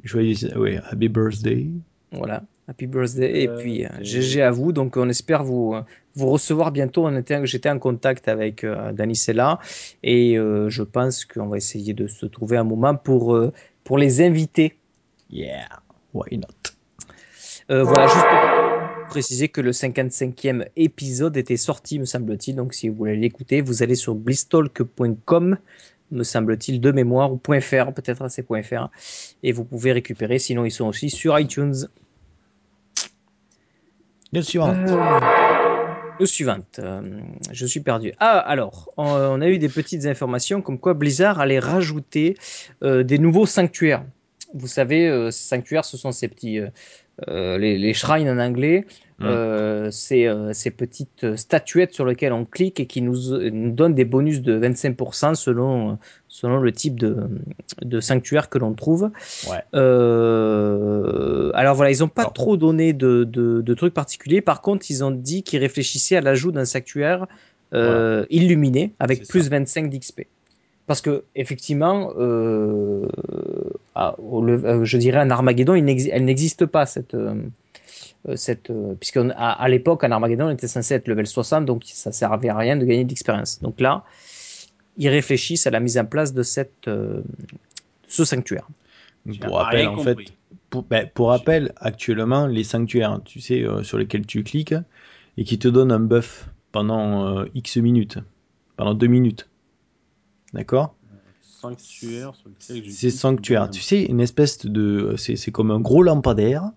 Joyeux, 0.02 0.34
ouais, 0.58 0.80
happy 0.90 1.08
birthday. 1.08 1.70
Voilà, 2.12 2.42
happy 2.68 2.86
birthday 2.86 3.42
et 3.42 3.48
Euh, 3.48 3.58
puis 3.58 3.84
euh, 3.84 3.88
GG 4.00 4.40
à 4.42 4.50
vous. 4.50 4.72
Donc 4.72 4.96
on 4.96 5.08
espère 5.08 5.44
vous 5.44 5.74
euh, 5.74 5.82
vous 6.14 6.30
recevoir 6.30 6.72
bientôt. 6.72 7.06
On 7.06 7.16
était, 7.16 7.44
j'étais 7.46 7.68
en 7.70 7.78
contact 7.78 8.26
avec 8.28 8.64
euh, 8.64 8.92
Dani 8.92 9.14
Sella 9.14 9.58
et 10.02 10.38
euh, 10.38 10.70
je 10.70 10.82
pense 10.82 11.24
qu'on 11.24 11.46
va 11.48 11.56
essayer 11.58 11.92
de 11.92 12.06
se 12.06 12.26
trouver 12.26 12.56
un 12.56 12.64
moment 12.64 12.94
pour 12.96 13.34
euh, 13.36 13.52
pour 13.84 13.98
les 13.98 14.22
inviter. 14.22 14.78
Yeah, 15.30 15.68
why 16.14 16.38
not? 16.38 16.73
Euh, 17.70 17.82
voilà, 17.82 18.06
juste 18.06 18.26
pour 18.26 19.06
préciser 19.08 19.48
que 19.48 19.60
le 19.60 19.70
55e 19.70 20.66
épisode 20.76 21.36
était 21.36 21.56
sorti, 21.56 21.98
me 21.98 22.04
semble-t-il. 22.04 22.56
Donc 22.56 22.74
si 22.74 22.88
vous 22.88 22.96
voulez 22.96 23.16
l'écouter, 23.16 23.60
vous 23.60 23.82
allez 23.82 23.94
sur 23.94 24.14
blisstalk.com 24.14 25.58
me 26.10 26.22
semble-t-il, 26.22 26.80
de 26.80 26.92
mémoire, 26.92 27.32
ou 27.32 27.40
.fr, 27.60 27.92
peut-être 27.92 28.22
hein, 28.22 28.28
c'est 28.28 28.46
.fr, 28.62 28.88
et 29.42 29.52
vous 29.52 29.64
pouvez 29.64 29.92
récupérer, 29.92 30.38
sinon 30.38 30.64
ils 30.64 30.70
sont 30.70 30.86
aussi 30.86 31.10
sur 31.10 31.38
iTunes. 31.38 31.88
Le 34.32 34.42
suivant. 34.42 34.74
Euh, 34.74 35.20
Le 36.20 36.26
suivante, 36.26 36.78
euh, 36.78 37.20
je 37.50 37.66
suis 37.66 37.80
perdu. 37.80 38.12
Ah, 38.20 38.38
alors, 38.38 38.92
on, 38.96 39.06
on 39.06 39.40
a 39.40 39.48
eu 39.48 39.58
des 39.58 39.68
petites 39.68 40.06
informations 40.06 40.62
comme 40.62 40.78
quoi 40.78 40.94
Blizzard 40.94 41.40
allait 41.40 41.58
rajouter 41.58 42.36
euh, 42.82 43.02
des 43.02 43.18
nouveaux 43.18 43.46
sanctuaires 43.46 44.04
vous 44.56 44.68
savez, 44.68 45.08
euh, 45.08 45.32
ces 45.32 45.48
sanctuaires, 45.48 45.84
ce 45.84 45.96
sont 45.96 46.12
ces 46.12 46.28
petits, 46.28 46.60
les, 47.28 47.78
les 47.78 47.94
shrines 47.94 48.28
en 48.28 48.38
anglais, 48.38 48.86
Mm. 49.20 49.24
euh, 49.26 49.90
ces, 49.92 50.26
euh, 50.26 50.52
ces 50.52 50.72
petites 50.72 51.36
statuettes 51.36 51.94
sur 51.94 52.04
lesquelles 52.04 52.32
on 52.32 52.44
clique 52.44 52.80
et 52.80 52.86
qui 52.86 53.00
nous, 53.00 53.38
nous 53.38 53.70
donnent 53.70 53.94
des 53.94 54.04
bonus 54.04 54.42
de 54.42 54.58
25% 54.58 55.36
selon, 55.36 55.98
selon 56.26 56.58
le 56.58 56.72
type 56.72 56.98
de, 56.98 57.16
de 57.82 58.00
sanctuaire 58.00 58.48
que 58.48 58.58
l'on 58.58 58.74
trouve. 58.74 59.12
Ouais. 59.48 59.62
Euh, 59.74 61.52
alors 61.54 61.76
voilà, 61.76 61.92
ils 61.92 62.00
n'ont 62.00 62.08
pas 62.08 62.24
trop 62.24 62.56
donné 62.56 62.92
de, 62.92 63.22
de, 63.22 63.60
de 63.60 63.74
trucs 63.74 63.94
particuliers. 63.94 64.40
Par 64.40 64.62
contre, 64.62 64.86
ils 64.90 65.04
ont 65.04 65.12
dit 65.12 65.44
qu'ils 65.44 65.60
réfléchissaient 65.60 66.16
à 66.16 66.20
l'ajout 66.20 66.50
d'un 66.50 66.64
sanctuaire 66.64 67.28
euh, 67.72 68.26
illuminé 68.30 68.94
avec 68.98 69.28
plus 69.28 69.48
25 69.48 69.90
d'XP. 69.90 70.22
Parce 70.86 71.00
que 71.00 71.24
effectivement, 71.34 72.12
euh, 72.18 73.06
à- 73.94 74.18
au 74.20 74.42
le- 74.42 74.64
euh, 74.64 74.84
je 74.84 74.98
dirais 74.98 75.20
en 75.20 75.30
Armageddon, 75.30 75.74
il 75.74 76.08
elle 76.10 76.24
n'existe 76.24 76.66
pas 76.66 76.84
cette, 76.84 77.14
euh, 77.14 77.34
cette 78.36 78.70
euh, 78.70 78.94
puisque 78.98 79.16
à, 79.16 79.52
à 79.52 79.68
l'époque 79.68 80.04
en 80.04 80.10
Armageddon, 80.10 80.46
on 80.46 80.50
était 80.50 80.68
censé 80.68 80.94
être 80.94 81.08
level 81.08 81.26
60, 81.26 81.64
donc 81.64 81.82
ça 81.86 82.12
servait 82.12 82.48
à 82.50 82.56
rien 82.56 82.76
de 82.76 82.84
gagner 82.84 83.04
d'expérience. 83.04 83.60
Donc 83.62 83.80
là, 83.80 84.04
ils 84.96 85.08
réfléchissent 85.08 85.66
à 85.66 85.70
la 85.70 85.80
mise 85.80 85.98
en 85.98 86.04
place 86.04 86.32
de 86.34 86.42
cette, 86.42 86.88
euh, 86.88 87.22
ce 88.08 88.24
sanctuaire. 88.24 88.68
Pour 89.40 89.56
rappel, 89.58 89.86
en 89.88 89.96
compris. 89.96 90.26
fait, 90.26 90.32
pour, 90.70 90.82
ben, 90.82 91.08
pour 91.14 91.28
rappel, 91.30 91.72
actuellement, 91.76 92.46
les 92.46 92.64
sanctuaires, 92.64 93.20
tu 93.24 93.40
sais, 93.40 93.62
euh, 93.62 93.82
sur 93.82 93.96
lesquels 93.98 94.26
tu 94.26 94.42
cliques 94.42 94.74
et 95.38 95.44
qui 95.44 95.58
te 95.58 95.68
donnent 95.68 95.92
un 95.92 96.00
buff 96.00 96.48
pendant 96.72 97.38
euh, 97.38 97.46
X 97.54 97.78
minutes, 97.78 98.18
pendant 98.76 98.94
2 98.94 99.06
minutes. 99.06 99.48
D'accord 100.54 100.94
Sanctuaire 101.42 102.34
sur 102.34 102.48
lequel 102.50 102.84
je 102.84 102.90
C'est 102.90 103.10
sanctuaire. 103.10 103.70
Tu 103.70 103.80
sais, 103.80 104.02
une 104.04 104.20
espèce 104.20 104.64
de. 104.66 105.14
C'est 105.16 105.36
c'est 105.36 105.50
comme 105.50 105.70
un 105.70 105.80
gros 105.80 106.02
lampadaire. 106.02 106.70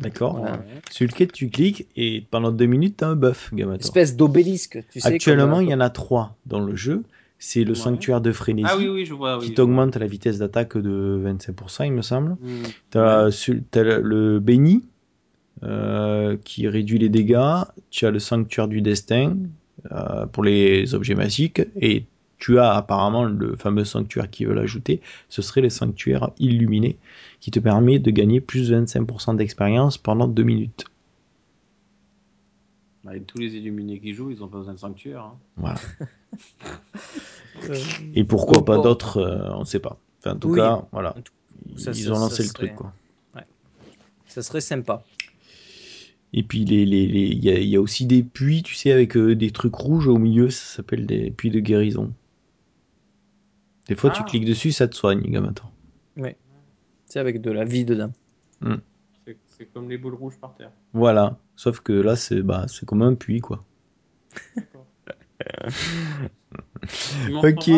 D'accord 0.00 0.40
Ouais. 0.40 0.50
Sur 0.90 1.06
lequel 1.06 1.32
tu 1.32 1.48
cliques 1.48 1.86
et 1.96 2.24
pendant 2.30 2.52
2 2.52 2.66
minutes, 2.66 2.96
tu 2.98 3.04
as 3.04 3.08
un 3.08 3.16
buff, 3.16 3.50
Gamator. 3.52 3.80
espèce 3.84 4.16
d'obélisque, 4.16 4.78
tu 4.90 5.00
sais. 5.00 5.08
Actuellement, 5.08 5.56
comme, 5.56 5.60
euh, 5.60 5.62
il 5.64 5.70
y 5.70 5.74
en 5.74 5.80
a 5.80 5.90
3 5.90 6.36
dans 6.46 6.60
le 6.60 6.76
jeu. 6.76 7.02
C'est 7.40 7.62
le 7.64 7.70
Ouais. 7.70 7.74
sanctuaire 7.76 8.20
de 8.20 8.30
frénésie 8.32 8.68
Ah 8.70 8.76
oui, 8.76 8.88
oui, 8.88 9.04
je 9.06 9.14
vois. 9.14 9.38
Oui, 9.38 9.46
qui 9.46 9.54
t'augmente 9.54 9.96
la 9.96 10.06
vitesse 10.06 10.38
d'attaque 10.38 10.76
de 10.76 11.20
25%, 11.22 11.84
il 11.84 11.92
me 11.92 12.02
semble. 12.02 12.36
vois. 12.40 12.68
T'as 12.90 13.24
Ouais. 13.26 13.30
su- 13.32 13.62
t'as 13.70 13.82
le- 13.82 14.00
le 14.02 14.40
béni 14.40 14.84
euh, 15.64 16.36
qui 16.44 16.68
réduit 16.68 16.98
les 16.98 17.08
dégâts. 17.08 17.62
Tu 17.90 18.06
as 18.06 18.10
le 18.12 18.18
sanctuaire 18.20 18.68
du 18.68 18.80
destin 18.82 19.36
euh, 19.92 20.26
pour 20.26 20.44
les 20.44 20.94
objets 20.94 21.14
magiques. 21.16 21.62
Et 21.80 22.04
tu 22.38 22.58
as 22.58 22.72
apparemment 22.74 23.24
le 23.24 23.56
fameux 23.56 23.84
sanctuaire 23.84 24.30
qui 24.30 24.44
veut 24.44 24.54
l'ajouter. 24.54 25.00
Ce 25.28 25.42
serait 25.42 25.60
le 25.60 25.70
sanctuaire 25.70 26.30
illuminé 26.38 26.96
qui 27.40 27.50
te 27.50 27.58
permet 27.60 27.98
de 27.98 28.10
gagner 28.10 28.40
plus 28.40 28.68
de 28.70 28.76
25% 28.84 29.36
d'expérience 29.36 29.98
pendant 29.98 30.28
2 30.28 30.42
minutes. 30.44 30.84
Bah, 33.04 33.16
et 33.16 33.22
tous 33.22 33.38
les 33.38 33.54
illuminés 33.54 34.00
qui 34.00 34.12
jouent, 34.12 34.30
ils 34.30 34.42
ont 34.42 34.48
pas 34.48 34.58
besoin 34.58 34.74
de 34.74 34.78
sanctuaire. 34.78 35.22
hein. 35.22 35.38
Voilà. 35.56 35.78
euh, 37.70 37.74
Et 38.14 38.24
pourquoi 38.24 38.64
pas 38.64 38.78
d'autres, 38.78 39.18
euh, 39.18 39.50
on 39.54 39.60
ne 39.60 39.64
sait 39.64 39.78
pas. 39.80 39.98
Enfin, 40.20 40.36
en 40.36 40.38
tout 40.38 40.48
Oui. 40.50 40.58
cas, 40.58 40.84
voilà. 40.92 41.14
Ils 41.74 41.78
ça, 41.80 41.90
ont 41.90 41.94
ça 41.94 42.10
lancé 42.10 42.42
le 42.42 42.48
serait- 42.48 42.66
truc, 42.68 42.74
quoi. 42.74 42.92
ça 44.26 44.42
serait 44.42 44.60
sympa. 44.60 45.02
Et 46.34 46.42
puis 46.42 46.64
les 46.66 46.84
les 46.84 47.06
les 47.06 47.22
il 47.22 47.42
y 47.42 47.48
a, 47.50 47.58
il 47.58 47.68
y 47.68 47.76
a 47.76 47.80
aussi 47.80 48.04
des 48.04 48.22
puits, 48.22 48.62
tu 48.62 48.74
sais, 48.74 48.92
avec 48.92 49.16
euh, 49.16 49.34
des 49.34 49.50
trucs 49.50 49.74
rouges 49.74 50.08
au 50.08 50.18
milieu, 50.18 50.50
ça 50.50 50.76
s'appelle 50.76 51.06
des 51.06 51.30
puits 51.30 51.50
de 51.50 51.58
guérison. 51.60 52.12
Des 53.88 53.96
fois, 53.96 54.10
tu 54.10 54.20
Ah. 54.22 54.26
cliques 54.28 54.44
dessus, 54.44 54.70
ça 54.72 54.86
te 54.86 54.94
soigne, 54.94 55.22
Gamator. 55.22 55.72
C'est 57.06 57.18
avec 57.20 57.40
de 57.40 57.50
la 57.50 57.64
vie 57.64 57.84
dedans. 57.86 58.12
C'est- 59.24 59.38
C'est 59.46 59.64
comme 59.72 59.88
les 59.88 59.96
boules 59.98 60.14
rouges 60.14 60.36
par 60.38 60.54
terre. 60.54 60.70
Voilà. 60.92 61.38
Sauf 61.56 61.80
que 61.80 61.92
là, 61.94 62.14
c'est 62.16 62.42
bah, 62.42 62.66
c'est 62.68 62.84
comme 62.86 63.00
un 63.02 63.14
puits, 63.14 63.40
quoi. 63.40 63.64
Ok. 67.42 67.70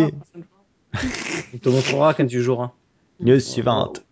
On 1.55 1.59
te 1.59 1.68
montrera 1.68 2.14
quand 2.14 2.27
tu 2.27 2.40
joueras. 2.42 2.73
News 3.20 3.38
suivante. 3.40 4.05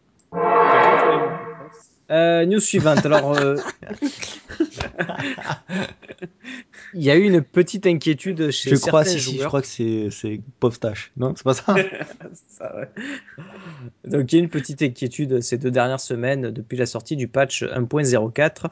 Euh, 2.10 2.46
news 2.46 2.60
suivante. 2.60 3.04
Alors, 3.04 3.36
euh, 3.36 3.56
il 6.94 7.02
y 7.02 7.10
a 7.10 7.16
eu 7.16 7.22
une 7.22 7.42
petite 7.42 7.86
inquiétude 7.86 8.50
chez 8.50 8.70
Je 8.70 8.76
crois, 8.76 9.04
certains 9.04 9.20
si, 9.20 9.30
si, 9.30 9.38
je 9.38 9.44
crois 9.44 9.60
que 9.60 9.66
c'est 9.66 10.08
c'est 10.10 10.40
Povstache. 10.58 11.12
Non, 11.16 11.34
c'est 11.36 11.44
pas 11.44 11.54
ça? 11.54 11.74
Ça, 12.46 12.74
ouais. 12.76 12.88
Donc 14.04 14.32
il 14.32 14.36
y 14.36 14.38
a 14.40 14.42
une 14.42 14.48
petite 14.48 14.82
inquiétude 14.82 15.40
ces 15.42 15.58
deux 15.58 15.70
dernières 15.70 16.00
semaines 16.00 16.50
depuis 16.50 16.76
la 16.76 16.86
sortie 16.86 17.14
du 17.14 17.28
patch 17.28 17.62
1.04. 17.62 18.64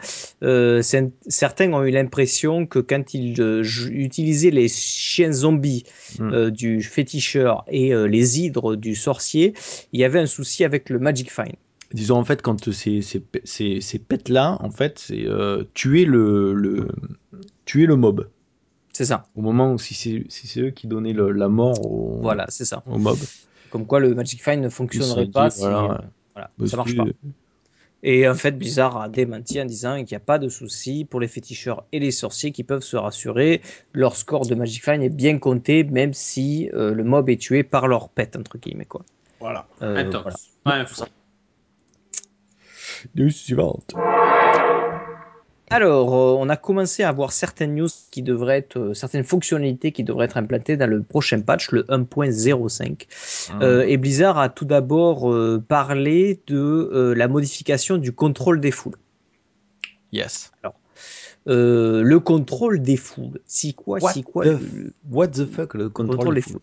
Euh, 0.43 0.83
certains 1.29 1.73
ont 1.73 1.85
eu 1.85 1.91
l'impression 1.91 2.67
que 2.67 2.81
quand 2.81 3.15
ils 3.15 3.41
euh, 3.41 3.63
utilisaient 3.91 4.51
les 4.51 4.69
chiens 4.69 5.33
zombies 5.33 5.85
Mm. 6.19 6.33
euh, 6.33 6.51
du 6.51 6.83
féticheur 6.83 7.65
et 7.69 7.93
les 7.95 8.41
hydres 8.41 8.77
du 8.77 8.95
sorcier, 8.95 9.55
il 9.93 10.01
y 10.01 10.05
avait 10.05 10.21
un 10.21 10.27
souci 10.27 10.65
avec 10.65 10.89
le 10.89 10.99
Magic 10.99 11.31
Find. 11.31 11.55
Disons, 11.93 12.17
en 12.17 12.25
fait, 12.25 12.43
quand 12.43 12.71
ces, 12.73 13.01
ces, 13.01 13.23
ces, 13.45 13.81
ces 13.81 13.99
pets-là, 13.99 14.59
en 14.61 14.71
fait, 14.71 14.99
c'est 14.99 15.25
euh, 15.27 15.65
tuer 15.75 16.05
le, 16.05 16.53
le, 16.53 16.89
tuer 17.65 17.87
le 17.87 17.97
mob. 17.97 18.29
C'est 18.93 19.05
ça. 19.05 19.27
Au 19.37 19.43
moment 19.43 19.73
où 19.73 19.79
si 19.79 19.95
c'est 19.95 20.25
si 20.29 20.47
c'est 20.47 20.61
eux 20.63 20.71
qui 20.71 20.87
donnaient 20.87 21.13
le- 21.13 21.31
la 21.31 21.49
mort 21.49 21.85
au, 21.85 22.19
Voilà, 22.23 22.47
c'est 22.49 22.65
ça. 22.65 22.83
au 22.87 22.99
mob. 22.99 23.19
Comme 23.71 23.87
quoi 23.87 24.01
le 24.01 24.15
Magic 24.15 24.43
Find 24.43 24.63
ne 24.63 24.69
fonctionnerait 24.69 25.27
pas 25.27 25.51
si 25.51 25.61
voilà, 25.61 25.79
euh, 25.79 25.89
ouais. 25.89 25.99
voilà, 26.35 26.51
Bah, 26.59 26.67
ça 26.67 26.77
marche 26.77 26.97
pas. 26.97 27.05
Et 28.03 28.29
en 28.29 28.35
fait, 28.35 28.53
Blizzard 28.53 28.97
a 28.97 29.09
démenti 29.09 29.61
en 29.61 29.65
disant 29.65 29.97
qu'il 29.97 30.15
n'y 30.15 30.17
a 30.17 30.21
pas 30.21 30.39
de 30.39 30.49
souci 30.49 31.05
pour 31.05 31.19
les 31.21 31.29
féticheurs 31.29 31.85
et 31.93 31.99
les 31.99 32.11
sorciers 32.11 32.53
qui 32.53 32.63
peuvent 32.63 32.83
se 32.83 32.97
rassurer. 32.97 33.63
Leur 33.93 34.17
score 34.17 34.47
de 34.47 34.55
Magic 34.55 34.85
Find 34.85 35.03
est 35.03 35.09
bien 35.09 35.39
compté, 35.39 35.83
même 35.85 36.13
si 36.15 36.71
euh, 36.75 36.95
le 36.95 37.05
mob 37.05 37.29
est 37.31 37.41
tué 37.41 37.65
par 37.65 37.89
leur 37.89 38.09
pet, 38.09 38.37
entre 38.37 38.59
guillemets. 38.59 38.85
Quoi. 38.85 39.05
Voilà. 39.41 39.67
Euh, 39.83 40.11
info. 40.65 41.05
News 43.15 43.31
suivante. 43.31 43.95
Alors, 45.69 46.15
euh, 46.15 46.37
on 46.39 46.49
a 46.49 46.57
commencé 46.57 47.03
à 47.03 47.09
avoir 47.09 47.33
certaines 47.33 47.75
news 47.75 47.89
qui 48.13 48.23
devraient 48.23 48.59
être, 48.59 48.79
euh, 48.79 48.95
certaines 48.95 49.25
fonctionnalités 49.25 49.91
qui 49.91 50.05
devraient 50.05 50.27
être 50.27 50.37
implantées 50.37 50.77
dans 50.77 50.89
le 50.89 51.03
prochain 51.03 51.41
patch, 51.41 51.73
le 51.73 51.83
1.05. 51.89 53.07
Euh, 53.63 53.85
et 53.87 53.97
Blizzard 53.97 54.39
a 54.39 54.49
tout 54.49 54.65
d'abord 54.65 55.33
euh, 55.33 55.63
parlé 55.67 56.41
de 56.47 56.57
euh, 56.57 57.15
la 57.15 57.27
modification 57.27 57.97
du 57.97 58.13
contrôle 58.13 58.61
des 58.61 58.71
foules. 58.71 58.97
Yes. 60.13 60.53
Euh, 61.49 62.03
le 62.03 62.19
contrôle 62.19 62.83
des 62.83 62.97
foules. 62.97 63.41
Si 63.47 63.73
quoi, 63.73 64.01
What 64.01 64.13
si 64.13 64.23
quoi. 64.25 64.45
the 64.45 64.49
le- 64.49 64.93
What 65.11 65.29
the 65.29 65.47
fuck, 65.47 65.75
le 65.75 65.89
contrôle, 65.89 66.17
contrôle 66.17 66.35
des 66.35 66.41
foules? 66.41 66.61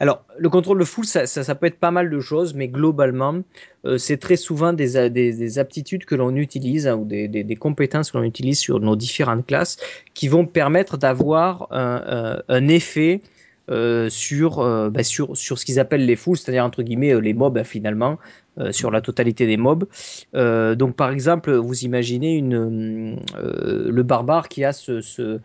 Alors, 0.00 0.24
le 0.38 0.50
contrôle 0.50 0.78
de 0.78 0.84
foule, 0.84 1.06
ça, 1.06 1.26
ça, 1.26 1.42
ça 1.44 1.54
peut 1.54 1.66
être 1.66 1.78
pas 1.80 1.90
mal 1.90 2.10
de 2.10 2.20
choses, 2.20 2.52
mais 2.52 2.68
globalement, 2.68 3.40
euh, 3.86 3.96
c'est 3.96 4.18
très 4.18 4.36
souvent 4.36 4.74
des, 4.74 5.08
des, 5.08 5.32
des 5.32 5.58
aptitudes 5.58 6.04
que 6.04 6.14
l'on 6.14 6.36
utilise 6.36 6.86
hein, 6.86 6.96
ou 6.96 7.06
des, 7.06 7.26
des, 7.26 7.42
des 7.42 7.56
compétences 7.56 8.10
que 8.12 8.18
l'on 8.18 8.24
utilise 8.24 8.58
sur 8.58 8.80
nos 8.80 8.96
différentes 8.96 9.46
classes 9.46 9.78
qui 10.12 10.28
vont 10.28 10.44
permettre 10.46 10.98
d'avoir 10.98 11.66
un, 11.72 12.02
un- 12.06 12.42
un 12.54 12.68
effet 12.68 13.22
euh, 13.70 14.08
sur, 14.08 14.60
euh, 14.60 14.90
bah, 14.90 15.02
sur, 15.02 15.36
sur 15.36 15.58
ce 15.58 15.64
qu'ils 15.64 15.78
appellent 15.78 16.06
les 16.06 16.16
foules, 16.16 16.36
c'est-à-dire 16.36 16.64
entre 16.64 16.82
guillemets 16.82 17.12
euh, 17.14 17.20
les 17.20 17.34
mobs 17.34 17.62
finalement, 17.64 18.18
euh, 18.58 18.72
sur 18.72 18.90
la 18.90 19.00
totalité 19.00 19.46
des 19.46 19.56
mobs. 19.56 19.86
Donc 20.34 20.96
par 20.96 21.10
exemple, 21.10 21.52
vous 21.54 21.84
imaginez 21.84 22.34
une, 22.36 23.18
le 23.36 24.02
barbare 24.02 24.48
qui 24.48 24.64
a 24.64 24.72
ce, 24.72 25.00
ce, 25.00 25.40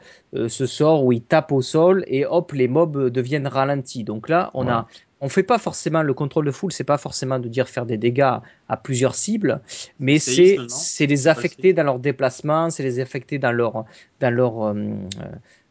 ce 0.47 0.65
sort 0.65 1.03
où 1.05 1.11
il 1.11 1.21
tape 1.21 1.51
au 1.51 1.61
sol 1.61 2.03
et 2.07 2.25
hop, 2.25 2.51
les 2.53 2.67
mobs 2.67 3.09
deviennent 3.09 3.47
ralentis. 3.47 4.03
Donc 4.03 4.29
là, 4.29 4.51
on 4.53 4.67
Ouais. 4.67 4.71
a 4.71 4.87
on 5.25 5.29
fait 5.29 5.43
pas 5.43 5.57
forcément 5.57 6.03
le 6.03 6.13
contrôle 6.13 6.45
de 6.45 6.51
foule, 6.51 6.73
c'est 6.73 6.83
pas 6.83 6.97
forcément 6.97 7.39
de 7.39 7.47
dire 7.47 7.69
faire 7.69 7.85
des 7.85 7.97
dégâts 7.97 8.39
à 8.67 8.77
plusieurs 8.77 9.15
cibles, 9.15 9.61
mais 9.97 10.19
c'est 10.19 10.57
les 11.07 11.27
affecter 11.29 11.71
dans 11.71 11.83
leur 11.83 11.99
déplacement, 11.99 12.69
c'est 12.69 12.83
les 12.83 12.99
affecter 12.99 13.39
dans 13.39 13.53
leur 13.53 13.85
dans 14.19 14.33
leur 14.35 14.63
euh, 14.63 14.73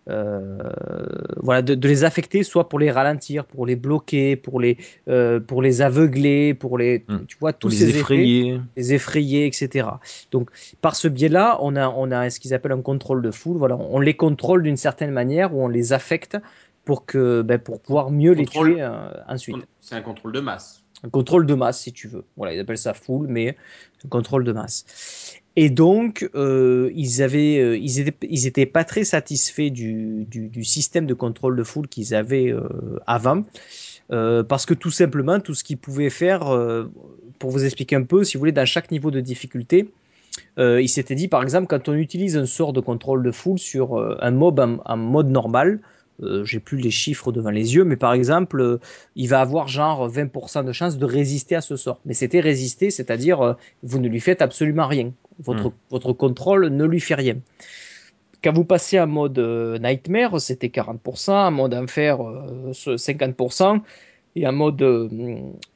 voilà 0.09 1.63
de, 1.63 1.75
de 1.75 1.89
les 1.89 2.05
affecter 2.05 2.43
soit 2.43 2.69
pour 2.69 2.79
les 2.79 2.91
ralentir, 2.91 3.45
pour 3.45 3.67
les 3.67 3.77
bloquer, 3.77 4.37
pour 4.37 4.61
les 4.61 4.77
euh, 5.09 5.41
pour 5.41 5.63
les 5.63 5.81
aveugler, 5.83 6.55
pour 6.55 6.79
les 6.79 7.05
Hmm. 7.09 7.25
tu 7.27 7.37
vois 7.41 7.53
tous 7.53 7.69
Pour 7.69 7.71
les 7.71 7.77
ces 7.77 7.89
effets 7.91 7.99
effrayer. 8.01 8.61
les 8.77 8.95
effrayer, 8.95 9.47
etc. 9.47 9.89
Donc, 10.31 10.51
par 10.81 10.95
ce 10.97 11.09
biais-là, 11.09 11.59
on 11.61 11.75
a, 11.77 11.89
on 11.89 12.11
a 12.11 12.31
ce 12.31 12.39
qu'ils 12.41 12.55
appellent 12.55 12.73
un 12.73 12.83
contrôle 12.83 13.23
de 13.23 13.31
foule. 13.31 13.57
Voilà, 13.57 13.77
on 13.77 13.99
les 14.01 14.15
contrôle 14.15 14.63
d'une 14.63 14.77
certaine 14.77 15.11
manière 15.11 15.55
ou 15.55 15.63
on 15.65 15.69
les 15.69 15.93
affecte 15.93 16.37
pour 16.85 17.07
que, 17.07 17.43
ben, 17.43 17.59
pour 17.59 17.81
pouvoir 17.81 18.11
mieux 18.11 18.35
Contrôle. 18.35 18.69
les 18.69 18.75
tuer 18.75 18.83
euh, 18.83 19.09
ensuite. 19.29 19.57
C'est 19.81 19.95
un 19.95 20.03
contrôle 20.03 20.33
de 20.33 20.41
masse. 20.41 20.83
Un 21.05 21.09
contrôle 21.11 21.47
de 21.47 21.55
masse, 21.55 21.81
si 21.81 21.93
tu 21.93 22.07
veux. 22.09 22.25
Voilà, 22.37 22.55
ils 22.55 22.61
appellent 22.61 22.79
ça 22.79 22.95
foule, 22.95 23.27
mais 23.29 23.57
un 24.05 24.09
contrôle 24.09 24.45
de 24.45 24.53
masse. 24.53 25.42
Et 25.57 25.69
donc, 25.69 26.29
euh, 26.35 26.91
ils 26.95 27.23
avaient, 27.23 27.59
euh, 27.59 27.77
ils 27.77 28.01
étaient, 28.01 28.27
ils 28.29 28.47
étaient 28.47 28.67
pas 28.67 28.85
très 28.85 29.05
satisfaits 29.05 29.71
du, 29.71 30.25
du, 30.31 30.49
du 30.49 30.65
système 30.65 31.07
de 31.07 31.15
contrôle 31.15 31.57
de 31.57 31.63
foule 31.63 31.89
qu'ils 31.89 32.15
avaient 32.15 32.51
euh, 32.51 32.63
avant. 33.07 33.45
Euh, 34.11 34.43
parce 34.43 34.67
que 34.67 34.75
tout 34.75 34.91
simplement, 34.91 35.41
tout 35.41 35.55
ce 35.55 35.63
qu'il 35.63 35.79
pouvait 35.79 36.11
faire, 36.11 36.49
euh, 36.49 36.85
pour 37.39 37.51
vous 37.51 37.65
expliquer 37.65 37.97
un 37.97 38.03
peu, 38.03 38.25
si 38.25 38.37
vous 38.37 38.41
voulez, 38.41 38.53
dans 38.53 38.67
chaque 38.67 38.91
niveau 38.91 39.11
de 39.11 39.21
difficulté, 39.21 39.89
euh, 40.59 40.81
il 40.81 40.89
s'était 40.89 41.15
dit, 41.15 41.29
par 41.29 41.43
exemple, 41.43 41.67
quand 41.67 41.89
on 41.89 41.95
utilise 41.95 42.37
un 42.37 42.47
sort 42.47 42.73
de 42.73 42.81
contrôle 42.81 43.23
de 43.23 43.31
foule 43.31 43.59
sur 43.59 43.99
un 44.21 44.31
mob 44.31 44.59
en, 44.59 44.79
en 44.85 44.97
mode 44.97 45.31
normal, 45.31 45.81
euh, 46.23 46.45
j'ai 46.45 46.61
plus 46.61 46.79
les 46.79 46.91
chiffres 46.91 47.33
devant 47.33 47.51
les 47.51 47.75
yeux, 47.75 47.85
mais 47.85 47.97
par 47.97 48.13
exemple, 48.13 48.61
euh, 48.61 48.81
il 49.17 49.29
va 49.29 49.41
avoir 49.41 49.69
genre 49.69 50.09
20% 50.09 50.65
de 50.65 50.73
chance 50.73 50.99
de 50.99 51.05
résister 51.05 51.55
à 51.55 51.61
ce 51.61 51.77
sort. 51.77 52.01
Mais 52.05 52.15
c'était 52.15 52.41
résister, 52.41 52.91
c'est-à-dire 52.91 53.41
euh, 53.41 53.55
vous 53.83 53.99
ne 53.99 54.09
lui 54.09 54.21
faites 54.21 54.43
absolument 54.43 54.87
rien. 54.87 55.13
Votre, 55.39 55.69
Mm. 55.69 55.73
votre 55.91 56.13
contrôle 56.13 56.69
ne 56.69 56.85
lui 56.85 57.01
fait 57.01 57.15
rien. 57.15 57.37
Quand 58.45 58.53
vous 58.53 58.65
passez 58.65 58.99
en 58.99 59.07
mode 59.07 59.39
Nightmare, 59.81 60.41
c'était 60.41 60.69
40%, 60.69 61.33
en 61.33 61.51
mode 61.53 61.75
Enfer, 61.75 62.21
euh, 62.21 62.73
50%, 62.73 63.81
et 64.35 64.47
en 64.47 64.53
mode 64.53 64.81
euh, 64.83 65.09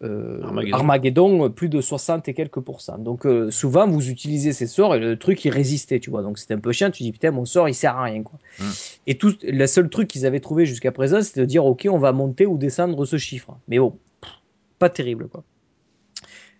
euh, 0.02 0.40
Armageddon. 0.42 0.76
Armageddon, 0.76 1.50
plus 1.50 1.68
de 1.68 1.80
60 1.80 2.28
et 2.28 2.34
quelques 2.34 2.60
pourcents. 2.60 2.98
Donc 2.98 3.26
euh, 3.26 3.50
souvent, 3.50 3.86
vous 3.86 4.08
utilisez 4.08 4.52
ces 4.52 4.66
sorts 4.66 4.94
et 4.94 4.98
le 4.98 5.18
truc, 5.18 5.44
il 5.44 5.50
résistait, 5.50 6.00
tu 6.00 6.10
vois. 6.10 6.22
Donc 6.22 6.38
c'était 6.38 6.54
un 6.54 6.58
peu 6.58 6.72
chiant, 6.72 6.90
tu 6.90 7.02
dis, 7.02 7.12
putain, 7.12 7.30
mon 7.30 7.44
sort, 7.44 7.68
il 7.68 7.74
sert 7.74 7.96
à 7.96 8.04
rien, 8.04 8.22
quoi. 8.22 8.38
Mm. 8.58 8.64
Et 9.08 9.18
tout, 9.18 9.34
le 9.42 9.66
seul 9.66 9.90
truc 9.90 10.08
qu'ils 10.08 10.24
avaient 10.24 10.40
trouvé 10.40 10.64
jusqu'à 10.64 10.92
présent, 10.92 11.20
c'était 11.20 11.40
de 11.40 11.46
dire, 11.46 11.66
ok, 11.66 11.86
on 11.90 11.98
va 11.98 12.12
monter 12.12 12.46
ou 12.46 12.56
descendre 12.56 13.04
ce 13.04 13.18
chiffre. 13.18 13.58
Mais 13.68 13.78
bon, 13.78 13.98
pff, 14.20 14.32
pas 14.78 14.88
terrible, 14.88 15.28
quoi. 15.28 15.44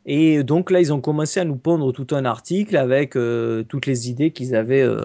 Et 0.09 0.45
donc 0.45 0.71
là, 0.71 0.81
ils 0.81 0.93
ont 0.93 1.01
commencé 1.01 1.41
à 1.41 1.45
nous 1.45 1.57
pondre 1.57 1.93
tout 1.93 2.07
un 2.13 2.25
article 2.25 2.77
avec 2.77 3.17
euh, 3.17 3.65
toutes 3.69 3.87
les 3.87 4.09
idées 4.09 4.31
qu'ils 4.31 4.55
avaient 4.55 4.83
euh, 4.83 5.01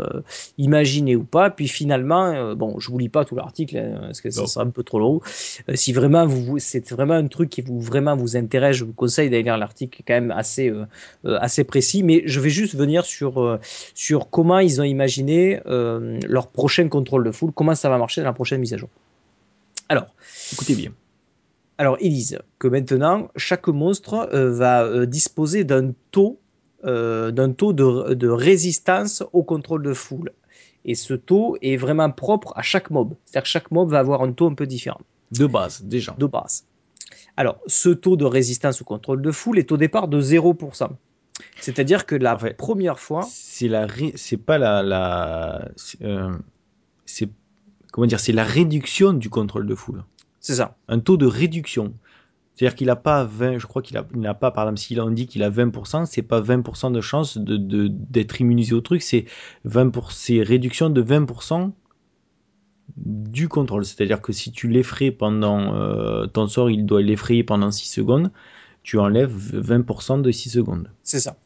imaginées 0.59 1.15
ou 1.15 1.23
pas. 1.23 1.49
Puis 1.49 1.67
finalement, 1.67 2.25
euh, 2.27 2.53
bon, 2.53 2.79
je 2.79 2.91
vous 2.91 2.99
lis 2.99 3.09
pas 3.09 3.25
tout 3.25 3.35
l'article 3.35 3.77
hein, 3.77 3.97
parce 4.01 4.21
que 4.21 4.29
ça 4.29 4.45
sera 4.45 4.63
un 4.63 4.69
peu 4.69 4.83
trop 4.83 4.99
long. 4.99 5.19
Euh, 5.69 5.75
si 5.75 5.91
vraiment 5.91 6.27
vous, 6.27 6.43
vous- 6.43 6.59
c'est 6.59 6.87
vraiment 6.91 7.15
un 7.15 7.27
truc 7.27 7.49
qui 7.49 7.61
vous 7.61 7.81
vraiment 7.81 8.15
vous 8.15 8.37
intéresse, 8.37 8.77
je 8.77 8.83
vous 8.85 8.93
conseille 8.93 9.29
d'aller 9.31 9.43
lire 9.43 9.57
l'article, 9.57 9.95
qui 9.95 10.03
est 10.03 10.05
quand 10.07 10.21
même 10.21 10.31
assez 10.31 10.69
euh, 10.69 10.85
euh, 11.25 11.37
assez 11.41 11.63
précis. 11.63 12.03
Mais 12.03 12.21
je 12.25 12.39
vais 12.39 12.51
juste 12.51 12.75
venir 12.75 13.03
sur 13.03 13.41
euh, 13.41 13.59
sur 13.95 14.29
comment 14.29 14.59
ils 14.59 14.79
ont 14.81 14.85
imaginé 14.85 15.61
euh, 15.65 16.19
leur 16.27 16.47
prochain 16.47 16.87
contrôle 16.89 17.23
de 17.23 17.31
foule, 17.31 17.51
comment 17.53 17.73
ça 17.73 17.89
va 17.89 17.97
marcher 17.97 18.21
dans 18.21 18.27
la 18.27 18.33
prochaine 18.33 18.59
mise 18.61 18.73
à 18.73 18.77
jour. 18.77 18.89
Alors. 19.89 20.13
Écoutez 20.53 20.75
bien. 20.75 20.91
Alors, 21.81 21.97
ils 21.99 22.13
disent 22.13 22.37
que 22.59 22.67
maintenant, 22.67 23.29
chaque 23.35 23.67
monstre 23.67 24.13
euh, 24.33 24.51
va 24.51 24.83
euh, 24.83 25.07
disposer 25.07 25.63
d'un 25.63 25.93
taux, 26.11 26.39
euh, 26.85 27.31
d'un 27.31 27.51
taux 27.53 27.73
de, 27.73 28.13
de 28.13 28.27
résistance 28.27 29.23
au 29.33 29.41
contrôle 29.43 29.81
de 29.81 29.93
foule. 29.93 30.29
Et 30.85 30.93
ce 30.95 31.15
taux 31.15 31.57
est 31.61 31.77
vraiment 31.77 32.11
propre 32.11 32.53
à 32.55 32.61
chaque 32.61 32.89
mob. 32.91 33.15
C'est-à-dire 33.25 33.43
que 33.43 33.49
chaque 33.49 33.71
mob 33.71 33.89
va 33.89 33.99
avoir 33.99 34.21
un 34.21 34.31
taux 34.31 34.47
un 34.47 34.53
peu 34.53 34.67
différent 34.67 35.01
De 35.31 35.47
base, 35.47 35.81
déjà. 35.83 36.15
de 36.17 36.27
base. 36.27 36.65
Alors, 37.35 37.57
ce 37.65 37.89
taux 37.89 38.15
de 38.15 38.25
résistance 38.25 38.81
au 38.81 38.85
contrôle 38.85 39.21
de 39.23 39.31
foule 39.31 39.57
est 39.57 39.71
au 39.71 39.77
départ 39.77 40.07
de 40.07 40.21
0%. 40.21 40.89
C'est-à-dire 41.59 42.05
que 42.05 42.15
la 42.15 42.35
En 42.35 42.39
fait, 42.39 42.53
première 42.57 42.99
fois, 42.99 43.27
C'est 43.31 43.67
la, 43.67 43.87
ré- 43.87 44.13
c'est 44.15 44.37
pas 44.37 44.57
la, 44.59 44.83
la, 44.83 45.67
c'est, 45.75 46.01
euh, 46.03 46.31
c'est 47.05 47.29
comment 47.91 48.05
dire, 48.07 48.19
c'est 48.19 48.33
la 48.33 48.43
réduction 48.43 49.13
du 49.13 49.29
contrôle 49.31 49.65
de 49.65 49.75
foule. 49.75 50.03
C'est 50.41 50.55
ça. 50.55 50.75
Un 50.87 50.99
taux 50.99 51.17
de 51.17 51.25
réduction. 51.25 51.93
C'est-à-dire 52.55 52.75
qu'il 52.75 52.87
n'a 52.87 52.95
pas 52.97 53.23
20, 53.23 53.59
je 53.59 53.65
crois 53.65 53.81
qu'il 53.81 53.97
n'a 54.13 54.33
pas, 54.33 54.51
par 54.51 54.65
exemple, 54.65 54.79
s'il 54.79 54.99
en 54.99 55.09
dit 55.09 55.25
qu'il 55.25 55.41
a 55.43 55.49
20%, 55.49 56.05
c'est 56.05 56.21
pas 56.21 56.41
20% 56.41 56.91
de 56.91 56.99
chance 57.01 57.37
de, 57.37 57.55
de- 57.57 57.87
d'être 57.87 58.41
immunisé 58.41 58.73
au 58.73 58.81
truc, 58.81 59.01
c'est 59.01 59.25
20 59.63 59.89
pour, 59.89 60.11
c'est 60.11 60.41
réduction 60.41 60.89
de 60.89 61.01
20% 61.01 61.71
du 62.97 63.47
contrôle. 63.47 63.85
C'est-à-dire 63.85 64.21
que 64.21 64.33
si 64.33 64.51
tu 64.51 64.67
l'effraies 64.67 65.11
pendant, 65.11 65.75
euh, 65.75 66.27
ton 66.27 66.47
sort, 66.47 66.69
il 66.69 66.85
doit 66.85 67.01
l'effrayer 67.01 67.43
pendant 67.43 67.71
6 67.71 67.89
secondes, 67.89 68.31
tu 68.83 68.99
enlèves 68.99 69.31
20% 69.55 70.21
de 70.21 70.31
6 70.31 70.49
secondes. 70.49 70.91
C'est 71.03 71.19
ça. 71.19 71.37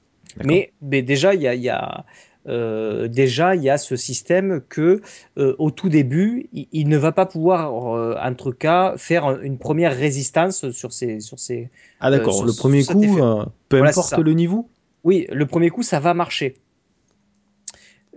Mais, 0.43 0.73
mais 0.81 1.01
déjà, 1.01 1.33
il 1.33 1.41
y 1.41 1.47
a, 1.47 1.55
il 1.55 1.61
y 1.61 1.69
a, 1.69 2.05
euh, 2.47 3.07
déjà, 3.07 3.55
il 3.55 3.63
y 3.63 3.69
a 3.69 3.77
ce 3.77 3.95
système 3.95 4.61
que, 4.69 5.01
euh, 5.37 5.55
au 5.59 5.71
tout 5.71 5.89
début, 5.89 6.47
il, 6.53 6.67
il 6.71 6.87
ne 6.89 6.97
va 6.97 7.11
pas 7.11 7.25
pouvoir, 7.25 7.95
euh, 7.95 8.15
entre 8.21 8.51
cas, 8.51 8.95
faire 8.97 9.25
un- 9.25 9.41
une 9.41 9.57
première 9.57 9.95
résistance 9.95 10.69
sur 10.71 10.93
ces, 10.93 11.19
sur 11.19 11.39
ces. 11.39 11.69
Ah 11.99 12.09
d'accord, 12.11 12.35
sur- 12.35 12.45
le 12.45 12.53
premier 12.53 12.85
coup, 12.85 13.19
euh, 13.19 13.45
peu 13.69 13.77
Voilà, 13.77 13.91
importe 13.91 14.17
le 14.17 14.33
niveau? 14.33 14.69
Oui, 15.03 15.27
le 15.31 15.45
premier 15.45 15.69
coup, 15.69 15.83
ça 15.83 15.99
va 15.99 16.13
marcher. 16.13 16.55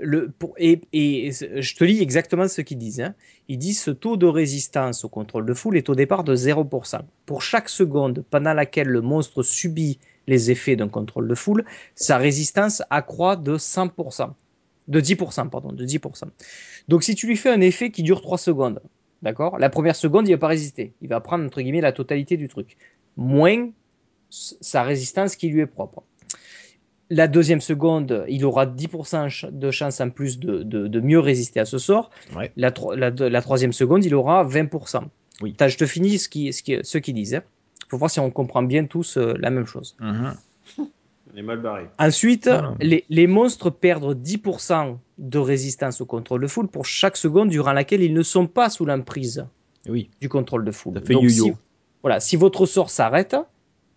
Et, 0.01 1.31
je 1.33 1.75
te 1.75 1.85
lis 1.85 2.01
exactement 2.01 2.47
ce 2.49 2.61
qu'ils 2.61 2.79
disent. 2.79 3.01
Hein. 3.01 3.15
Ils 3.49 3.59
disent 3.59 3.83
ce 3.83 3.91
taux 3.91 4.17
de 4.17 4.27
résistance 4.27 5.05
au 5.05 5.09
contrôle 5.09 5.47
de 5.47 5.55
foule 5.55 5.77
est 5.77 5.89
au 5.89 5.95
départ 5.95 6.25
de 6.25 6.37
0%. 6.37 7.01
Pour 7.27 7.43
chaque 7.43 7.69
seconde 7.69 8.25
pendant 8.31 8.55
laquelle 8.55 8.89
le 8.89 9.01
monstre 9.01 9.43
subit 9.43 9.99
les 10.27 10.51
effets 10.51 10.77
d'un 10.77 10.89
contrôle 10.89 11.27
de 11.27 11.35
foule, 11.35 11.65
sa 11.95 12.19
résistance 12.19 12.83
accroît 12.91 13.37
de 13.37 13.57
100%. 13.57 14.31
De 14.87 15.01
10%, 15.01 15.51
pardon, 15.51 15.73
de 15.73 15.85
10%. 15.85 16.25
Donc 16.89 17.03
si 17.03 17.15
tu 17.15 17.27
lui 17.27 17.37
fais 17.37 17.51
un 17.51 17.61
effet 17.61 17.91
qui 17.91 18.03
dure 18.03 18.23
3 18.23 18.39
secondes, 18.39 18.81
d'accord 19.23 19.59
La 19.59 19.69
première 19.69 19.97
seconde, 19.97 20.29
il 20.29 20.33
va 20.33 20.39
pas 20.39 20.47
résister. 20.47 20.93
Il 21.03 21.09
va 21.09 21.21
prendre, 21.21 21.45
entre 21.45 21.61
guillemets, 21.61 21.81
la 21.81 21.93
totalité 21.93 22.37
du 22.37 22.49
truc. 22.49 22.77
Moins 23.17 23.71
sa 24.31 24.83
résistance 24.83 25.37
qui 25.37 25.49
lui 25.49 25.61
est 25.61 25.67
propre. 25.67 26.03
La 27.11 27.27
deuxième 27.29 27.61
seconde, 27.63 28.25
il 28.29 28.45
aura 28.45 28.67
10% 28.67 29.09
ch- 29.31 29.47
de 29.51 29.71
chance 29.71 30.01
en 30.01 30.11
plus 30.11 30.39
de, 30.39 30.63
de- 30.63 30.87
de 30.89 31.01
mieux 31.01 31.19
résister 31.21 31.59
à 31.61 31.65
ce 31.65 31.79
sort. 31.79 32.11
Ouais. 32.37 32.53
La, 32.57 32.71
tro- 32.71 32.95
la, 32.95 33.11
de- 33.11 33.25
la 33.25 33.41
troisième 33.41 33.73
seconde, 33.73 34.05
il 34.05 34.15
aura 34.15 34.45
20%. 34.45 35.03
Oui. 35.41 35.55
Je 35.59 35.77
te 35.77 35.87
finis 35.87 36.19
ce 36.19 36.29
qu'ils 36.29 36.53
ce 36.53 36.63
qui, 36.63 36.77
ce 36.83 36.99
qu'ils 36.99 37.15
disent. 37.15 37.41
Il 37.87 37.89
faut 37.91 37.97
voir 37.99 38.11
si 38.11 38.21
on 38.21 38.31
comprend 38.31 38.63
bien 38.63 38.85
tous 38.85 39.17
euh, 39.17 39.35
la 39.39 39.49
même 39.51 39.65
chose. 39.67 39.97
On 40.01 41.37
est 41.37 41.43
mal 41.43 41.61
barré. 41.61 41.87
Ensuite, 41.99 42.47
Ah 42.49 42.75
les, 42.81 43.05
les 43.09 43.27
monstres 43.27 43.71
perdent 43.71 44.15
10% 44.23 44.97
de 45.19 45.39
résistance 45.39 46.01
au 46.01 46.07
contrôle 46.07 46.43
de 46.43 46.47
foule 46.47 46.69
pour 46.69 46.85
chaque 46.87 47.17
seconde 47.17 47.49
durant 47.51 47.73
laquelle 47.73 48.03
ils 48.03 48.15
ne 48.15 48.23
sont 48.23 48.47
pas 48.47 48.69
sous 48.71 48.85
l'emprise 48.85 49.47
Oui, 49.89 50.11
du 50.21 50.29
contrôle 50.29 50.65
de 50.65 50.71
foule. 50.73 50.95
ça 50.95 51.01
fait 51.03 51.13
Donc, 51.15 51.29
si, 51.31 51.53
voilà, 52.03 52.21
si 52.21 52.37
votre 52.37 52.67
sort 52.67 52.91
s'arrête, 52.91 53.37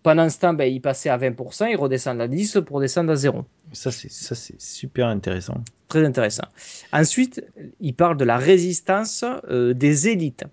pendant 0.02 0.28
ce 0.28 0.38
temps, 0.38 0.54
ben, 0.54 0.64
il 0.64 0.80
passait 0.80 1.08
à 1.08 1.18
20%, 1.18 1.70
il 1.70 1.76
redescend 1.76 2.20
à 2.20 2.28
10 2.28 2.58
pour 2.66 2.80
descendre 2.80 3.12
à 3.12 3.16
0. 3.16 3.44
Ça 3.72 3.90
c'est 3.90 4.10
ça 4.10 4.34
c'est 4.34 4.60
super 4.60 5.06
intéressant. 5.06 5.62
Très 5.88 6.04
intéressant. 6.04 6.46
Ensuite, 6.92 7.44
il 7.80 7.94
parle 7.94 8.16
de 8.16 8.24
la 8.24 8.38
résistance 8.38 9.24
euh, 9.48 9.74
des 9.74 10.08
élites 10.08 10.44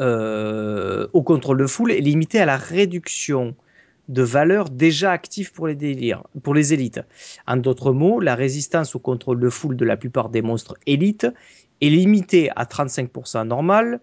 euh, 0.00 1.08
au 1.12 1.22
contrôle 1.22 1.58
de 1.58 1.66
foule 1.66 1.90
est 1.90 2.00
limitée 2.00 2.40
à 2.40 2.46
la 2.46 2.56
réduction 2.56 3.56
de 4.08 4.22
valeurs 4.22 4.70
déjà 4.70 5.12
actives 5.12 5.52
pour 5.52 5.66
les 5.66 5.74
délires, 5.74 6.22
pour 6.42 6.54
les 6.54 6.72
élites. 6.72 7.00
En 7.46 7.56
d'autres 7.56 7.92
mots, 7.92 8.20
la 8.20 8.34
résistance 8.34 8.94
au 8.94 8.98
contrôle 9.00 9.40
de 9.40 9.50
foule 9.50 9.76
de 9.76 9.84
la 9.84 9.96
plupart 9.96 10.30
des 10.30 10.40
monstres 10.40 10.76
élites 10.86 11.26
est 11.80 11.90
limitée 11.90 12.50
à 12.56 12.64
35% 12.64 13.46
normal, 13.46 14.00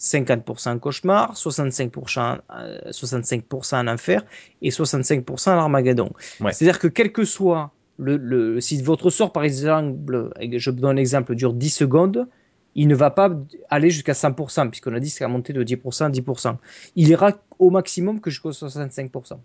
50% 0.00 0.70
en 0.70 0.78
cauchemar, 0.78 1.34
65%, 1.36 2.38
euh, 2.56 2.78
65% 2.90 3.76
en 3.76 3.86
enfer 3.86 4.24
et 4.62 4.70
65% 4.70 5.50
en 5.50 5.58
armageddon. 5.58 6.10
Ouais. 6.40 6.52
C'est-à-dire 6.52 6.78
que 6.78 6.88
quel 6.88 7.12
que 7.12 7.24
soit 7.24 7.70
le, 7.98 8.16
le- 8.16 8.60
si 8.62 8.80
votre 8.82 9.10
sort, 9.10 9.30
par 9.32 9.44
exemple, 9.44 10.30
je 10.40 10.70
donne 10.70 10.96
l'exemple, 10.96 11.34
dure 11.34 11.52
10 11.52 11.68
secondes, 11.68 12.26
il 12.74 12.88
ne 12.88 12.94
va 12.94 13.10
pas 13.10 13.30
aller 13.68 13.90
jusqu'à 13.90 14.14
100%, 14.14 14.70
puisqu'on 14.70 14.94
a 14.94 15.00
dit 15.00 15.10
que 15.10 15.16
ça 15.18 15.26
va 15.26 15.32
monter 15.32 15.52
de 15.52 15.62
10% 15.62 16.04
à 16.06 16.10
10%. 16.10 16.56
Il 16.96 17.08
ira 17.08 17.32
au 17.58 17.68
maximum 17.68 18.20
que 18.22 18.30
jusqu'au 18.30 18.52
65% 18.52 19.38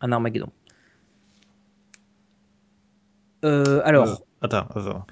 en 0.00 0.12
Armageddon. 0.12 0.48
Euh, 3.44 3.80
alors, 3.84 4.08
Euh, 4.08 4.14
attends, 4.42 4.66
attends. 4.74 5.06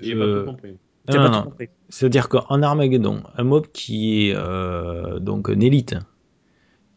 J'ai 0.00 0.14
Euh, 0.14 0.18
pas 0.18 0.40
tout 0.40 0.50
compris. 0.56 0.76
T'as 1.12 1.18
non, 1.18 1.24
pas 1.24 1.30
non. 1.30 1.42
tout 1.42 1.50
compris. 1.50 1.68
C'est-à-dire 1.88 2.28
qu'en 2.28 2.62
Armageddon, 2.62 3.22
un 3.36 3.44
mob 3.44 3.66
qui 3.72 4.28
est 4.28 4.34
euh, 4.36 5.18
donc 5.18 5.48
une 5.48 5.62
élite, 5.62 5.96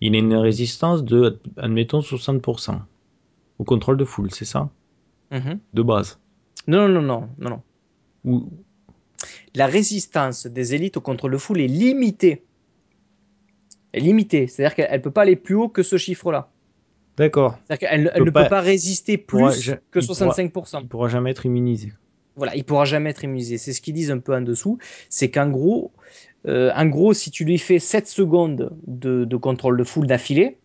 il 0.01 0.15
a 0.15 0.17
une 0.19 0.35
résistance 0.35 1.03
de, 1.03 1.39
admettons, 1.57 1.99
60% 1.99 2.79
au 3.59 3.63
contrôle 3.63 3.97
de 3.97 4.05
foule, 4.05 4.31
c'est 4.31 4.45
ça? 4.45 4.69
Mhm. 5.31 5.59
De 5.73 5.81
base. 5.83 6.19
Non, 6.67 6.87
non, 6.87 7.01
non, 7.01 7.29
non, 7.37 7.49
non. 7.49 7.61
Ou, 8.25 8.49
La 9.55 9.67
résistance 9.67 10.47
des 10.47 10.73
élites 10.75 10.97
au 10.97 11.01
contrôle 11.01 11.31
de 11.33 11.37
foule 11.37 11.61
est 11.61 11.67
limitée. 11.67 12.43
Est 13.93 13.99
limitée, 13.99 14.47
c'est-à-dire 14.47 14.75
qu'elle 14.75 14.91
ne 14.91 15.03
peut 15.03 15.11
pas 15.11 15.21
aller 15.23 15.35
plus 15.35 15.55
haut 15.55 15.67
que 15.69 15.83
ce 15.83 15.97
chiffre-là. 15.97 16.49
D'accord. 17.17 17.57
C'est-à-dire 17.67 17.89
qu'elle 17.89 18.11
elle 18.15 18.23
ne 18.23 18.31
pas- 18.31 18.43
peut 18.43 18.49
pas 18.49 18.61
résister 18.61 19.17
plus 19.17 19.37
pourra 19.37 19.51
que 19.51 19.99
il 19.99 20.07
pourra- 20.07 20.31
65%. 20.31 20.79
Il 20.81 20.87
pourra 20.87 21.07
jamais 21.09 21.31
être 21.31 21.45
immunisé. 21.45 21.93
Voilà, 22.35 22.55
il 22.55 22.63
pourra 22.63 22.85
jamais 22.85 23.09
être 23.09 23.23
immunisé. 23.23 23.57
C'est 23.57 23.73
ce 23.73 23.81
qu'ils 23.81 23.93
disent 23.93 24.11
un 24.11 24.19
peu 24.19 24.33
en 24.35 24.41
dessous. 24.41 24.77
C'est 25.09 25.29
qu'en 25.29 25.49
gros, 25.49 25.91
euh, 26.47 26.71
en 26.75 26.85
gros, 26.87 27.13
si 27.13 27.29
tu 27.31 27.43
lui 27.45 27.57
fais 27.57 27.77
7 27.79 28.07
secondes 28.07 28.71
de, 28.87 29.25
de 29.25 29.35
contrôle 29.37 29.77
de 29.77 29.83
foule 29.83 30.07
d'affilée, 30.07 30.57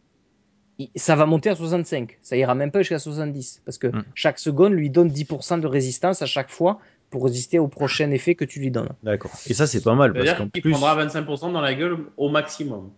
il- 0.79 0.91
ça 0.95 1.17
va 1.17 1.27
monter 1.27 1.51
à 1.51 1.55
65. 1.57 2.19
Ça 2.23 2.37
ira 2.37 2.55
même 2.55 2.71
pas 2.71 2.81
jusqu'à 2.81 2.99
70. 2.99 3.63
Parce 3.65 3.79
que 3.79 3.89
Mm. 3.89 4.05
chaque 4.15 4.39
seconde 4.39 4.73
lui 4.75 4.91
donne 4.91 5.09
10% 5.09 5.59
de 5.59 5.67
résistance 5.67 6.23
à 6.23 6.27
chaque 6.27 6.51
fois 6.51 6.79
pour 7.11 7.25
résister 7.25 7.59
au 7.59 7.69
prochain 7.69 8.11
effet 8.11 8.35
que 8.35 8.45
tu 8.45 8.59
lui 8.61 8.71
donnes. 8.71 8.89
D'accord. 9.03 9.31
Et 9.49 9.55
ça, 9.55 9.67
c'est 9.67 9.83
pas 9.83 9.95
mal 9.95 10.12
parce 10.12 10.35
qu'en 10.35 10.49
qu'il 10.49 10.62
plus. 10.62 10.71
prendra 10.73 10.95
25% 10.97 11.53
dans 11.53 11.61
la 11.61 11.75
gueule 11.75 11.99
au 12.17 12.29
maximum. 12.29 12.91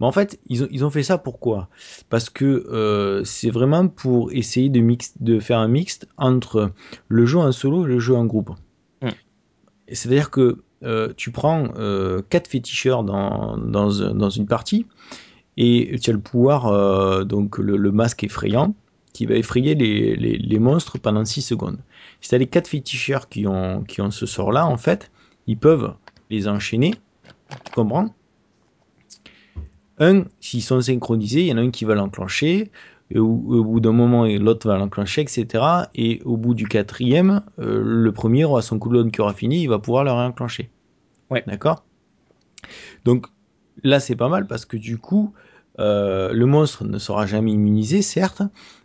Mais 0.00 0.06
en 0.06 0.12
fait, 0.12 0.40
ils 0.48 0.64
ont, 0.64 0.68
ils 0.70 0.84
ont 0.84 0.90
fait 0.90 1.02
ça 1.04 1.18
pourquoi? 1.18 1.68
Parce 2.10 2.28
que 2.30 2.44
euh, 2.70 3.22
c'est 3.24 3.50
vraiment 3.50 3.86
pour 3.88 4.32
essayer 4.32 4.68
de, 4.68 4.80
mix, 4.80 5.14
de 5.20 5.38
faire 5.38 5.58
un 5.58 5.68
mixte 5.68 6.08
entre 6.16 6.72
le 7.08 7.26
jeu 7.26 7.38
en 7.38 7.52
solo 7.52 7.84
et 7.84 7.88
le 7.88 7.98
jeu 8.00 8.14
en 8.16 8.24
groupe. 8.26 8.50
Mm. 9.02 9.08
C'est-à-dire 9.88 10.30
que 10.30 10.62
euh, 10.82 11.12
tu 11.16 11.30
prends 11.30 11.68
euh, 11.78 12.22
quatre 12.28 12.48
féticheurs 12.48 13.04
dans, 13.04 13.56
dans, 13.56 14.02
un- 14.02 14.14
dans 14.14 14.30
une 14.30 14.46
partie 14.46 14.86
et 15.56 15.96
tu 16.02 16.10
as 16.10 16.12
le 16.12 16.18
pouvoir, 16.20 16.66
euh, 16.66 17.24
donc 17.24 17.58
le, 17.58 17.76
le 17.76 17.92
masque 17.92 18.24
effrayant, 18.24 18.74
qui 19.12 19.26
va 19.26 19.36
effrayer 19.36 19.76
les, 19.76 20.16
les, 20.16 20.36
les 20.36 20.58
monstres 20.58 20.98
pendant 20.98 21.24
6 21.24 21.42
secondes. 21.42 21.78
Si 22.20 22.30
tu 22.30 22.34
as 22.34 22.38
les 22.38 22.48
quatre 22.48 22.66
féticheurs 22.66 23.28
qui 23.28 23.46
ont, 23.46 23.84
qui 23.84 24.00
ont 24.00 24.10
ce 24.10 24.26
sort-là, 24.26 24.66
en 24.66 24.76
fait, 24.76 25.12
ils 25.46 25.56
peuvent 25.56 25.94
les 26.30 26.48
enchaîner. 26.48 26.94
Tu 27.64 27.72
comprends? 27.74 28.12
Un, 29.98 30.24
s'ils 30.40 30.62
sont 30.62 30.80
synchronisés, 30.80 31.42
il 31.42 31.46
y 31.46 31.52
en 31.52 31.58
a 31.58 31.60
un 31.60 31.70
qui 31.70 31.84
va 31.84 31.94
l'enclencher, 31.94 32.70
et 33.10 33.18
au, 33.18 33.26
au 33.26 33.64
bout 33.64 33.80
d'un 33.80 33.92
moment, 33.92 34.24
l'autre 34.26 34.66
va 34.68 34.76
l'enclencher, 34.78 35.22
etc. 35.22 35.64
Et 35.94 36.20
au 36.24 36.36
bout 36.36 36.54
du 36.54 36.66
quatrième, 36.66 37.42
euh, 37.58 37.82
le 37.84 38.12
premier 38.12 38.44
aura 38.44 38.62
son 38.62 38.78
cooldown 38.78 39.10
qui 39.10 39.20
aura 39.20 39.34
fini, 39.34 39.62
il 39.62 39.68
va 39.68 39.78
pouvoir 39.78 40.04
le 40.04 40.12
réenclencher. 40.12 40.70
Ouais. 41.30 41.44
D'accord? 41.46 41.84
Donc 43.04 43.26
là, 43.82 44.00
c'est 44.00 44.16
pas 44.16 44.28
mal 44.28 44.46
parce 44.46 44.64
que 44.64 44.76
du 44.76 44.98
coup, 44.98 45.32
euh, 45.80 46.32
le 46.32 46.46
monstre 46.46 46.84
ne 46.84 46.98
sera 46.98 47.26
jamais 47.26 47.52
immunisé, 47.52 48.02
certes, 48.02 48.42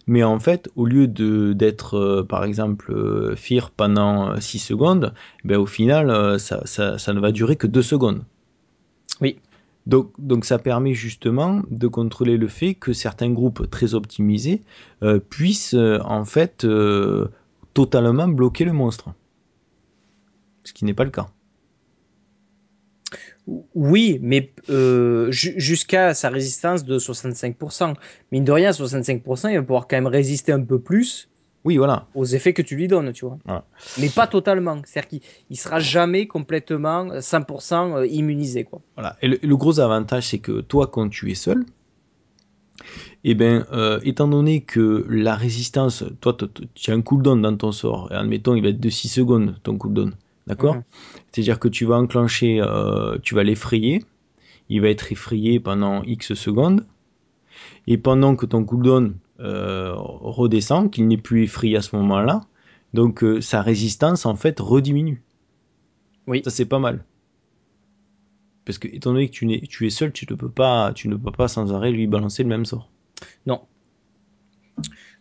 mais 0.07 0.23
en 0.23 0.39
fait, 0.39 0.69
au 0.75 0.85
lieu 0.85 1.07
de 1.07 1.53
d'être, 1.53 1.95
euh, 1.97 2.23
par 2.23 2.43
exemple, 2.43 2.91
euh, 2.91 3.35
fear 3.35 3.69
pendant 3.69 4.39
6 4.41 4.59
secondes, 4.59 5.13
ben, 5.43 5.57
au 5.57 5.67
final, 5.67 6.09
euh, 6.09 6.39
ça, 6.39 6.61
ça, 6.65 6.97
ça 6.97 7.13
ne 7.13 7.19
va 7.19 7.31
durer 7.31 7.55
que 7.55 7.67
2 7.67 7.81
secondes. 7.83 8.23
Oui. 9.21 9.37
Donc, 9.89 10.45
ça 10.45 10.59
permet 10.59 10.93
justement 10.93 11.61
de 11.71 11.87
contrôler 11.87 12.37
le 12.37 12.47
fait 12.47 12.75
que 12.75 12.93
certains 12.93 13.31
groupes 13.31 13.69
très 13.69 13.95
optimisés 13.95 14.61
euh, 15.03 15.19
puissent 15.19 15.73
euh, 15.73 15.99
en 16.05 16.25
fait 16.25 16.63
euh, 16.63 17.27
totalement 17.73 18.27
bloquer 18.27 18.65
le 18.65 18.73
monstre. 18.73 19.09
Ce 20.63 20.73
qui 20.73 20.85
n'est 20.85 20.93
pas 20.93 21.03
le 21.05 21.09
cas. 21.11 21.27
Oui, 23.73 24.19
mais 24.21 24.53
ju- 25.31 25.53
jusqu'à 25.57 26.13
sa 26.13 26.29
résistance 26.29 26.83
de 26.85 26.99
65%. 26.99 27.95
Mine 28.31 28.43
de 28.43 28.51
rien, 28.51 28.71
65%, 28.71 29.49
il 29.49 29.55
va 29.55 29.63
pouvoir 29.63 29.87
quand 29.87 29.97
même 29.97 30.07
résister 30.07 30.51
un 30.51 30.61
peu 30.63 30.79
plus 30.79 31.29
Oui, 31.65 31.77
voilà. 31.77 32.07
aux 32.15 32.25
effets 32.25 32.53
que 32.53 32.61
tu 32.61 32.75
lui 32.75 32.87
donnes, 32.87 33.11
tu 33.11 33.25
vois. 33.25 33.37
Voilà. 33.45 33.65
Mais 33.99 34.09
pas 34.09 34.27
totalement. 34.27 34.81
C'est-à-dire 34.85 35.09
qu'il 35.09 35.21
il 35.49 35.57
sera 35.57 35.79
jamais 35.79 36.25
complètement 36.25 37.09
euh, 37.11 37.19
100% 37.19 38.07
immunisé, 38.09 38.63
quoi. 38.63 38.79
voilà. 38.95 39.17
Et 39.21 39.27
le, 39.27 39.39
le 39.41 39.57
gros 39.57 39.79
avantage, 39.79 40.27
c'est 40.29 40.39
que 40.39 40.61
toi, 40.61 40.87
quand 40.87 41.09
tu 41.09 41.29
es 41.31 41.35
seul, 41.35 41.65
eh 43.25 43.35
ben, 43.35 43.65
euh, 43.73 43.99
étant 44.03 44.27
donné 44.27 44.61
que 44.61 45.05
la 45.09 45.35
résistance, 45.35 46.03
toi, 46.21 46.35
tu 46.75 46.91
as 46.91 46.93
un 46.93 47.01
cooldown 47.01 47.41
dans 47.41 47.55
ton 47.57 47.71
sort, 47.73 48.09
et 48.11 48.15
admettons, 48.15 48.55
il 48.55 48.63
va 48.63 48.69
être 48.69 48.79
de 48.79 48.89
6 48.89 49.09
secondes, 49.09 49.55
ton 49.63 49.77
cooldown, 49.77 50.13
d'accord 50.47 50.75
Mhm. 50.75 50.83
C'est-à-dire 51.31 51.59
que 51.59 51.67
tu 51.67 51.83
vas 51.85 51.97
enclencher, 51.97 52.61
euh, 52.61 53.17
tu 53.21 53.35
vas 53.35 53.43
l'effrayer, 53.43 54.03
il 54.69 54.79
va 54.81 54.87
être 54.89 55.11
effrayé 55.11 55.59
pendant 55.59 56.03
X 56.03 56.33
secondes, 56.33 56.85
et 57.87 57.97
pendant 57.97 58.35
que 58.37 58.45
ton 58.45 58.63
cooldown 58.63 59.07
euh, 59.09 59.11
redescend, 59.41 60.91
qu'il 60.91 61.07
n'est 61.07 61.17
plus 61.17 61.43
effrayé 61.43 61.77
à 61.77 61.81
ce 61.81 61.95
moment-là, 61.95 62.41
donc 62.93 63.23
euh, 63.23 63.41
sa 63.41 63.61
résistance, 63.61 64.25
en 64.25 64.35
fait, 64.35 64.59
rediminue. 64.59 65.23
Oui. 66.27 66.41
Ça, 66.43 66.49
c'est 66.51 66.65
pas 66.65 66.79
mal. 66.79 67.03
Parce 68.65 68.77
que, 68.77 68.87
étant 68.87 69.11
donné 69.11 69.27
que 69.27 69.33
tu, 69.33 69.45
n'es- 69.45 69.59
tu 69.61 69.85
es 69.85 69.89
seul, 69.89 70.13
tu 70.13 70.25
ne 70.29 70.35
peux 70.35 70.49
pas, 70.49 70.93
tu 70.93 71.07
ne 71.09 71.15
peux 71.17 71.31
pas 71.31 71.47
sans 71.49 71.73
arrêt 71.73 71.91
lui 71.91 72.07
balancer 72.07 72.43
le 72.43 72.49
même 72.49 72.65
sort. 72.65 72.89
Non. 73.45 73.61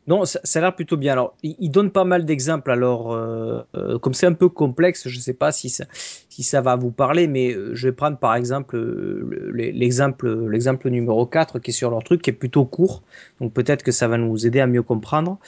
Non, 0.09 0.25
ça, 0.25 0.41
ça 0.43 0.59
a 0.59 0.63
l'air 0.63 0.75
plutôt 0.75 0.97
bien. 0.97 1.13
Alors, 1.13 1.37
il, 1.43 1.55
il 1.61 1.71
donne 1.71 1.91
pas 1.91 2.05
mal 2.05 2.25
d'exemples. 2.25 2.71
Alors, 2.71 3.13
euh, 3.13 3.61
euh, 3.77 3.99
comme 3.99 4.15
c'est 4.15 4.27
un 4.27 4.33
peu 4.33 4.49
complexe, 4.49 5.07
je 5.07 5.21
sais 5.21 5.35
pas 5.35 5.53
si 5.53 5.69
ça, 5.69 5.85
si 5.93 6.43
ça 6.43 6.61
va 6.63 6.75
vous 6.77 6.91
parler, 6.91 7.29
mais 7.29 7.53
euh, 7.53 7.75
je 7.75 7.89
vais 7.89 7.93
prendre 7.93 8.17
par 8.19 8.35
exemple 8.35 8.77
euh, 8.77 9.29
le- 9.53 9.71
l'exemple 9.71 10.49
l'exemple 10.49 10.89
numéro 10.89 11.27
4 11.27 11.59
qui 11.61 11.71
est 11.71 11.75
sur 11.75 11.91
leur 11.91 12.03
truc, 12.03 12.23
qui 12.23 12.31
est 12.31 12.33
plutôt 12.33 12.65
court. 12.65 13.03
Donc, 13.41 13.53
peut-être 13.53 13.83
que 13.83 13.93
ça 13.93 14.09
va 14.09 14.17
nous 14.19 14.47
aider 14.47 14.61
à 14.61 14.67
mieux 14.67 14.83
comprendre. 14.83 15.39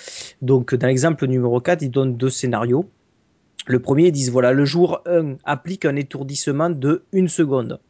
Donc, 0.43 0.75
dans 0.75 0.87
l'exemple 0.87 1.27
numéro 1.27 1.61
4, 1.61 1.83
il 1.83 1.91
donne 1.91 2.17
deux 2.17 2.31
scénarios. 2.31 2.89
Le 3.67 3.79
premier, 3.81 4.07
ils 4.09 4.13
disent 4.13 4.31
voilà, 4.31 4.53
le 4.53 4.65
jour 4.65 5.01
1 5.07 5.37
applique 5.45 5.85
un 5.85 5.97
étourdissement 5.97 6.71
de 6.71 7.03
une 7.13 7.29
seconde 7.29 7.81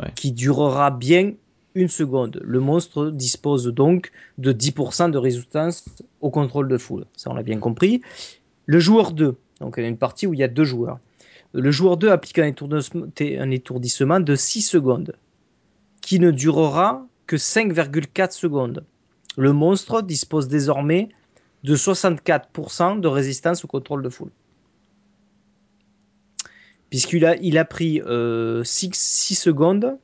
Ouais. 0.00 0.10
qui 0.16 0.32
durera 0.32 0.90
bien 0.90 1.34
une 1.74 1.88
seconde. 1.88 2.40
Le 2.44 2.60
monstre 2.60 3.10
dispose 3.10 3.66
donc 3.66 4.12
de 4.38 4.52
10% 4.52 5.10
de 5.10 5.18
résistance 5.18 5.84
au 6.20 6.30
contrôle 6.30 6.68
de 6.68 6.78
foule. 6.78 7.04
Ça, 7.16 7.30
on 7.30 7.34
l'a 7.34 7.42
bien 7.42 7.58
compris. 7.58 8.00
Le 8.66 8.78
joueur 8.78 9.12
2, 9.12 9.36
donc 9.60 9.74
il 9.76 9.82
y 9.82 9.86
a 9.86 9.88
une 9.88 9.98
partie 9.98 10.26
où 10.26 10.34
il 10.34 10.40
y 10.40 10.44
a 10.44 10.48
deux 10.48 10.64
joueurs. 10.64 10.98
Le 11.52 11.70
joueur 11.70 11.96
2 11.96 12.10
applique 12.10 12.38
un 12.38 12.46
étourdissement, 13.50 14.20
de 14.20 14.34
6 14.34 14.62
secondes 14.62 15.14
qui 16.00 16.18
ne 16.18 16.30
durera 16.30 17.06
que 17.26 17.36
5,4 17.36 18.32
secondes. 18.32 18.84
Le 19.36 19.52
monstre 19.52 20.02
dispose 20.02 20.48
désormais 20.48 21.08
de 21.62 21.76
64% 21.76 23.00
de 23.00 23.08
résistance 23.08 23.64
au 23.64 23.68
contrôle 23.68 24.02
de 24.02 24.08
foule. 24.08 24.30
Puisqu'il 26.90 27.24
a, 27.24 27.64
pris 27.64 28.00
6 28.64 29.34
secondes 29.34 29.98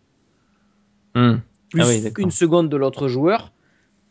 Hum. 1.14 1.40
Plus 1.70 1.80
Ah 1.82 1.86
oui, 1.88 2.12
une 2.18 2.30
seconde 2.30 2.68
de 2.68 2.76
l'autre 2.76 3.08
joueur, 3.08 3.52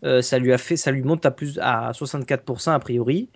euh, 0.04 0.22
ça 0.22 0.40
lui 0.40 0.52
a 0.54 0.58
fait, 0.58 0.78
ça 0.78 0.92
lui 0.92 1.02
monte 1.04 1.26
à 1.26 1.32
plus 1.32 1.60
à 1.62 1.92
64% 1.92 2.72
a 2.72 2.80
priori. 2.80 3.30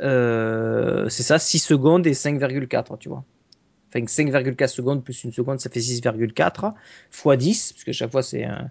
Euh, 0.00 1.08
c'est 1.08 1.22
ça, 1.22 1.38
6 1.38 1.58
secondes 1.58 2.06
et 2.06 2.12
5,4, 2.12 2.98
tu 2.98 3.08
vois. 3.08 3.24
Enfin, 3.94 4.04
5,4 4.06 4.68
secondes 4.68 5.04
plus 5.04 5.22
une 5.24 5.32
seconde, 5.32 5.60
ça 5.60 5.68
fait 5.68 5.80
6,4 5.80 6.72
fois 7.10 7.36
10, 7.36 7.72
parce 7.74 7.84
que 7.84 7.92
chaque 7.92 8.10
fois 8.10 8.22
c'est 8.22 8.44
un 8.44 8.70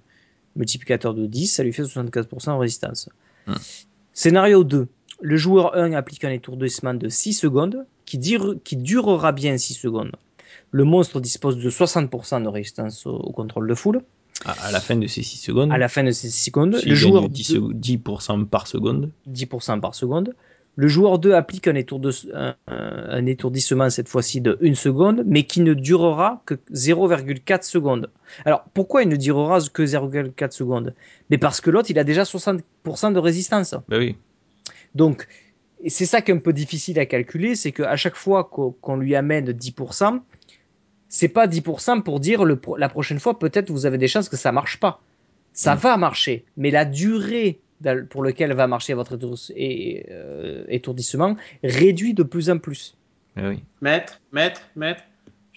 multiplicateur 0.56 1.14
de 1.14 1.28
10, 1.28 1.48
ça 1.48 1.64
lui 1.64 1.74
fait 1.74 1.84
64% 1.84 2.50
en 2.50 2.58
résistance. 2.58 3.08
Hmm. 3.48 3.54
Scénario 4.14 4.64
2. 4.64 4.88
Le 5.22 5.38
joueur 5.38 5.76
1 5.78 5.94
applique 5.94 6.24
un 6.24 6.32
étourdissement 6.32 6.96
de 6.96 7.08
6 7.08 7.34
secondes 7.34 7.86
qui, 8.06 8.18
dire- 8.18 8.56
qui 8.64 8.76
durera 8.76 9.32
bien 9.32 9.58
6 9.58 9.76
secondes. 9.76 10.12
Le 10.72 10.84
monstre 10.84 11.20
dispose 11.20 11.58
de 11.58 11.70
60% 11.70 12.42
de 12.44 12.48
résistance 12.48 13.06
au, 13.06 13.12
au 13.16 13.32
contrôle 13.32 13.68
de 13.68 13.76
foule 13.76 14.02
À, 14.46 14.52
à 14.68 14.72
la 14.72 14.80
fin 14.80 14.96
de 14.96 15.06
ces 15.08 15.22
6 15.22 15.38
secondes, 15.38 15.72
à 15.72 15.78
la 15.78 15.88
fin 15.88 16.04
de 16.04 16.12
ces 16.12 16.30
6 16.30 16.46
secondes. 16.46 16.76
s'il 16.78 16.90
Le 16.90 16.96
joueur 16.96 17.30
10, 17.30 17.54
2 17.54 17.60
sec- 17.60 18.00
10% 18.00 18.46
par 18.46 18.66
seconde, 18.68 19.12
10% 19.30 19.80
par 19.80 19.94
seconde. 19.94 20.34
Le 20.78 20.88
joueur 20.88 21.20
2 21.20 21.34
applique 21.34 21.68
un, 21.68 21.76
un- 21.76 22.56
un 22.68 23.26
étourdissement 23.26 23.90
cette 23.90 24.08
fois-ci 24.08 24.40
de 24.42 24.58
1 24.62 24.74
seconde, 24.74 25.24
mais 25.28 25.44
qui 25.44 25.62
ne 25.62 25.74
durera 25.74 26.42
que 26.46 26.56
0,4 26.74 27.64
secondes. 27.64 28.10
Alors 28.46 28.64
pourquoi 28.74 29.04
il 29.04 29.10
ne 29.10 29.16
durera 29.18 29.60
que 29.74 29.84
0,4 29.84 30.52
secondes? 30.52 30.96
Mais 31.30 31.38
parce 31.38 31.62
que 31.62 31.70
l'autre, 31.70 31.92
il 31.92 32.00
a 32.00 32.04
déjà 32.04 32.24
60% 32.24 32.62
de 33.14 33.20
résistance. 33.20 33.76
bah 33.90 33.98
oui. 34.00 34.16
Donc, 34.96 35.28
c'est 35.88 36.06
ça 36.06 36.22
qui 36.22 36.32
est 36.32 36.36
un 36.36 36.38
peu 36.40 36.54
difficile 36.54 37.00
à 37.00 37.06
calculer, 37.06 37.56
c'est 37.56 37.72
qu'à 37.72 37.96
chaque 37.96 38.16
fois 38.16 38.46
qu'on 38.46 38.72
qu'on 38.72 38.96
lui 38.98 39.16
amène 39.16 39.52
10%, 39.52 40.20
c'est 41.14 41.28
pas 41.28 41.46
10% 41.46 42.04
pour 42.04 42.22
dire 42.22 42.46
le, 42.46 42.60
la 42.78 42.88
prochaine 42.88 43.20
fois, 43.20 43.38
peut-être 43.38 43.70
vous 43.70 43.86
avez 43.86 43.98
des 43.98 44.08
chances 44.08 44.30
que 44.30 44.38
ça 44.38 44.52
marche 44.54 44.80
pas. 44.80 45.02
Ça 45.54 45.76
Mm. 45.76 45.80
va 45.80 45.98
marcher, 45.98 46.46
mais 46.56 46.72
la 46.72 46.86
durée 46.86 47.60
pour 48.10 48.24
laquelle 48.24 48.54
va 48.54 48.68
marcher 48.68 48.94
votre 48.94 49.18
euh, 49.22 50.64
étourdissement 50.70 51.36
réduit 51.64 52.14
de 52.14 52.24
plus 52.24 52.50
en 52.50 52.60
plus. 52.60 52.96
Bah 53.36 53.50
oui. 53.50 53.62
Maître, 53.82 54.22
maître, 54.32 54.62
maître, 54.76 55.04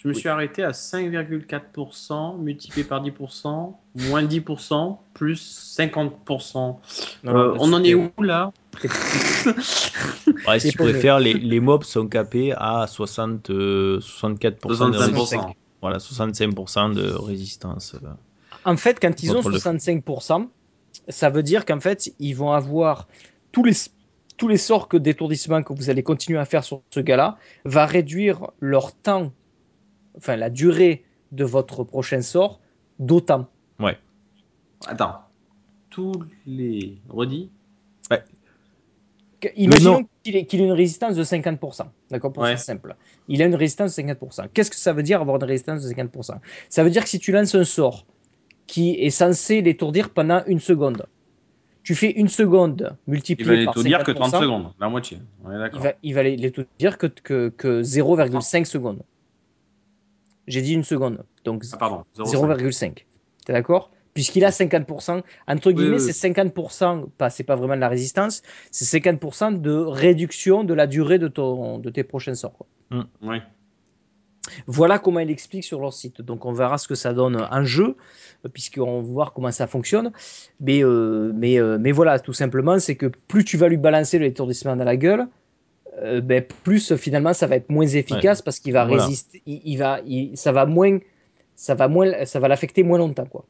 je 0.05 0.11
me 0.11 0.15
Oui. 0.15 0.21
suis 0.21 0.29
arrêté 0.29 0.63
à 0.63 0.73
5,4% 0.73 2.39
multiplié 2.39 2.85
par 2.85 3.03
10%, 3.03 3.75
moins 3.95 4.23
10%, 4.23 4.99
plus 5.15 5.41
50%. 5.79 6.79
Euh, 7.25 7.57
on 7.59 7.73
en 7.73 7.83
est 7.83 7.95
où 7.95 8.11
là? 8.21 8.53
Ouais, 10.47 10.61
si 10.61 10.71
tu 10.71 10.77
préfères, 10.77 11.19
les, 11.21 11.33
les 11.35 11.61
mobs 11.61 11.85
sont 11.85 12.07
capés 12.07 12.53
à 12.57 12.87
60, 12.87 13.49
euh, 13.51 13.99
64% 14.01 14.91
de 14.91 14.99
65%. 14.99 14.99
résistance. 14.99 15.53
Voilà, 15.81 15.99
65% 15.99 16.95
de 16.95 17.11
résistance. 17.13 17.97
En 18.65 18.77
fait, 18.77 18.99
quand 19.01 19.23
ils 19.23 19.31
ont 19.33 19.37
Contrôle 19.37 19.55
de 19.55 19.59
65%, 19.59 20.49
ça 21.09 21.31
veut 21.31 21.43
dire 21.43 21.65
qu'en 21.65 21.81
fait, 21.81 22.13
ils 22.19 22.35
vont 22.35 22.53
avoir 22.53 23.09
tous 23.53 23.65
les, 23.65 23.73
tous 24.37 24.49
les 24.49 24.57
sorts 24.59 24.89
que 24.89 24.97
d'étourdissement 24.97 25.63
que 25.63 25.73
vous 25.73 25.89
allez 25.91 26.03
continuer 26.03 26.39
à 26.39 26.45
faire 26.45 26.65
sur 26.65 26.83
ce 26.91 27.01
gars-là, 27.01 27.39
va 27.65 27.87
réduire 27.87 28.51
leur 28.61 28.93
temps, 28.95 29.33
enfin 30.17 30.37
la 30.37 30.51
durée 30.51 31.05
de 31.33 31.45
votre 31.45 31.85
prochain 31.85 32.23
sort 32.23 32.61
d'autant. 32.99 33.47
Attends. 34.87 35.21
tous 35.91 36.12
les. 36.47 36.99
Redis 37.09 37.51
Que- 39.41 39.49
Imaginons 39.57 40.01
non. 40.01 40.09
qu'il 40.23 40.37
ait, 40.37 40.45
qu'il 40.47 40.61
ait 40.61 40.65
une 40.65 40.73
résistance 40.73 41.15
de 41.17 41.23
50%. 41.25 41.87
D'accord 42.11 42.33
Pour 42.33 42.43
Ouais. 42.43 42.51
faire 42.51 42.59
simple. 42.59 42.95
Il 43.29 43.41
a 43.43 43.47
une 43.47 43.55
résistance 43.55 43.91
de 43.97 44.03
50%. 44.03 44.49
Qu'est-ce 44.53 44.71
que 44.71 44.77
ça 44.77 44.93
veut 44.93 45.03
dire 45.03 45.21
avoir 45.21 45.37
une 45.37 45.45
résistance 45.45 45.83
de 45.83 45.89
50% 45.89 46.41
Ça 46.69 46.83
veut 46.85 46.91
dire 46.91 47.03
que 47.05 47.09
si 47.09 47.19
tu 47.19 47.31
lances 47.33 47.55
un 47.55 47.65
sort 47.65 48.07
qui 48.67 48.93
est 48.95 49.11
censé 49.11 49.61
l'étourdir 49.62 50.11
pendant 50.11 50.43
une 50.47 50.61
seconde, 50.61 51.07
tu 51.83 51.95
fais 51.95 52.11
une 52.11 52.29
seconde 52.29 52.97
Il 53.07 53.11
multipliée 53.12 53.51
va 53.51 53.57
les 53.57 53.65
par 53.67 53.75
tout 53.75 53.83
dire 53.83 54.03
que 54.03 54.12
30 54.12 54.33
50%, 54.33 54.41
secondes, 54.41 54.73
la 54.81 54.89
moitié. 54.89 55.19
On 55.45 55.51
est 55.53 55.71
Il 55.75 55.79
va, 55.81 55.93
il 56.03 56.15
va 56.15 56.23
les, 56.23 56.37
les 56.37 56.51
tout 56.51 56.65
dire 56.79 56.97
que, 56.99 57.07
que, 57.07 57.51
que 57.51 57.83
0,5 57.83 58.65
secondes. 58.65 59.03
J'ai 60.47 60.63
dit 60.63 60.75
une 60.75 60.85
seconde. 60.85 61.25
Donc 61.45 61.65
Ah, 61.73 61.77
pardon, 61.77 62.05
0,5. 62.17 62.71
0,5. 62.71 63.05
T'es 63.45 63.53
d'accord? 63.53 63.91
Puisqu'il 64.15 64.45
a 64.45 64.51
50%, 64.51 65.23
entre 65.49 65.73
guillemets, 65.73 66.01
oui. 66.01 66.13
c'est 66.13 66.29
50%, 66.31 67.07
pas, 67.19 67.31
c'est 67.31 67.43
pas 67.43 67.57
vraiment 67.57 67.75
de 67.75 67.81
la 67.81 67.89
résistance, 67.89 68.43
c'est 68.71 69.01
50% 69.01 69.61
de 69.61 69.73
réduction 69.73 70.63
de 70.63 70.73
la 70.73 70.87
durée 70.87 71.19
de, 71.19 71.27
ton, 71.27 71.79
de 71.81 71.91
tes 71.91 72.05
prochains 72.05 72.35
sorts. 72.37 72.57
quoi. 72.57 72.67
Oui. 73.23 73.39
Voilà 74.67 74.99
comment 74.99 75.21
il 75.21 75.31
explique 75.31 75.65
sur 75.65 75.81
leur 75.81 75.93
site. 75.93 76.23
Donc 76.23 76.45
on 76.45 76.53
verra 76.53 76.79
ce 76.79 76.87
que 76.87 76.95
ça 76.95 77.13
donne 77.13 77.37
en 77.51 77.65
jeu, 77.65 77.97
puisqu'on 78.53 79.01
va 79.01 79.13
voir 79.13 79.33
comment 79.33 79.51
ça 79.51 79.67
fonctionne. 79.67 80.13
Mais, 80.61 80.85
euh, 80.85 81.33
mais, 81.35 81.59
euh, 81.59 81.79
mais 81.81 81.93
voilà, 81.93 82.19
tout 82.19 82.33
simplement, 82.33 82.79
c'est 82.79 82.97
que 82.97 83.07
plus 83.07 83.45
tu 83.45 83.57
vas 83.57 83.69
lui 83.69 83.77
balancer 83.79 84.19
l'étourdissement 84.19 84.77
dans 84.77 84.85
la 84.85 84.97
gueule, 84.97 85.27
euh, 86.03 86.21
ben, 86.21 86.45
plus 86.65 86.95
finalement 86.97 87.33
ça 87.33 87.47
va 87.47 87.57
être 87.57 87.71
moins 87.71 87.87
efficace 87.87 88.43
parce 88.43 88.59
qu'il 88.59 88.73
va 88.73 88.85
Voilà. 88.85 89.05
résister, 89.05 89.43
il, 89.47 89.61
il 89.65 89.77
va, 89.77 90.01
il- 90.07 90.37
ça 90.37 90.53
va 90.53 90.67
moins, 90.67 90.99
ça 91.57 91.75
va 91.75 91.89
moins, 91.89 92.25
ça 92.25 92.41
va 92.41 92.49
l'affecter 92.49 92.83
moins 92.83 92.99
longtemps, 92.99 93.27
quoi. 93.27 93.45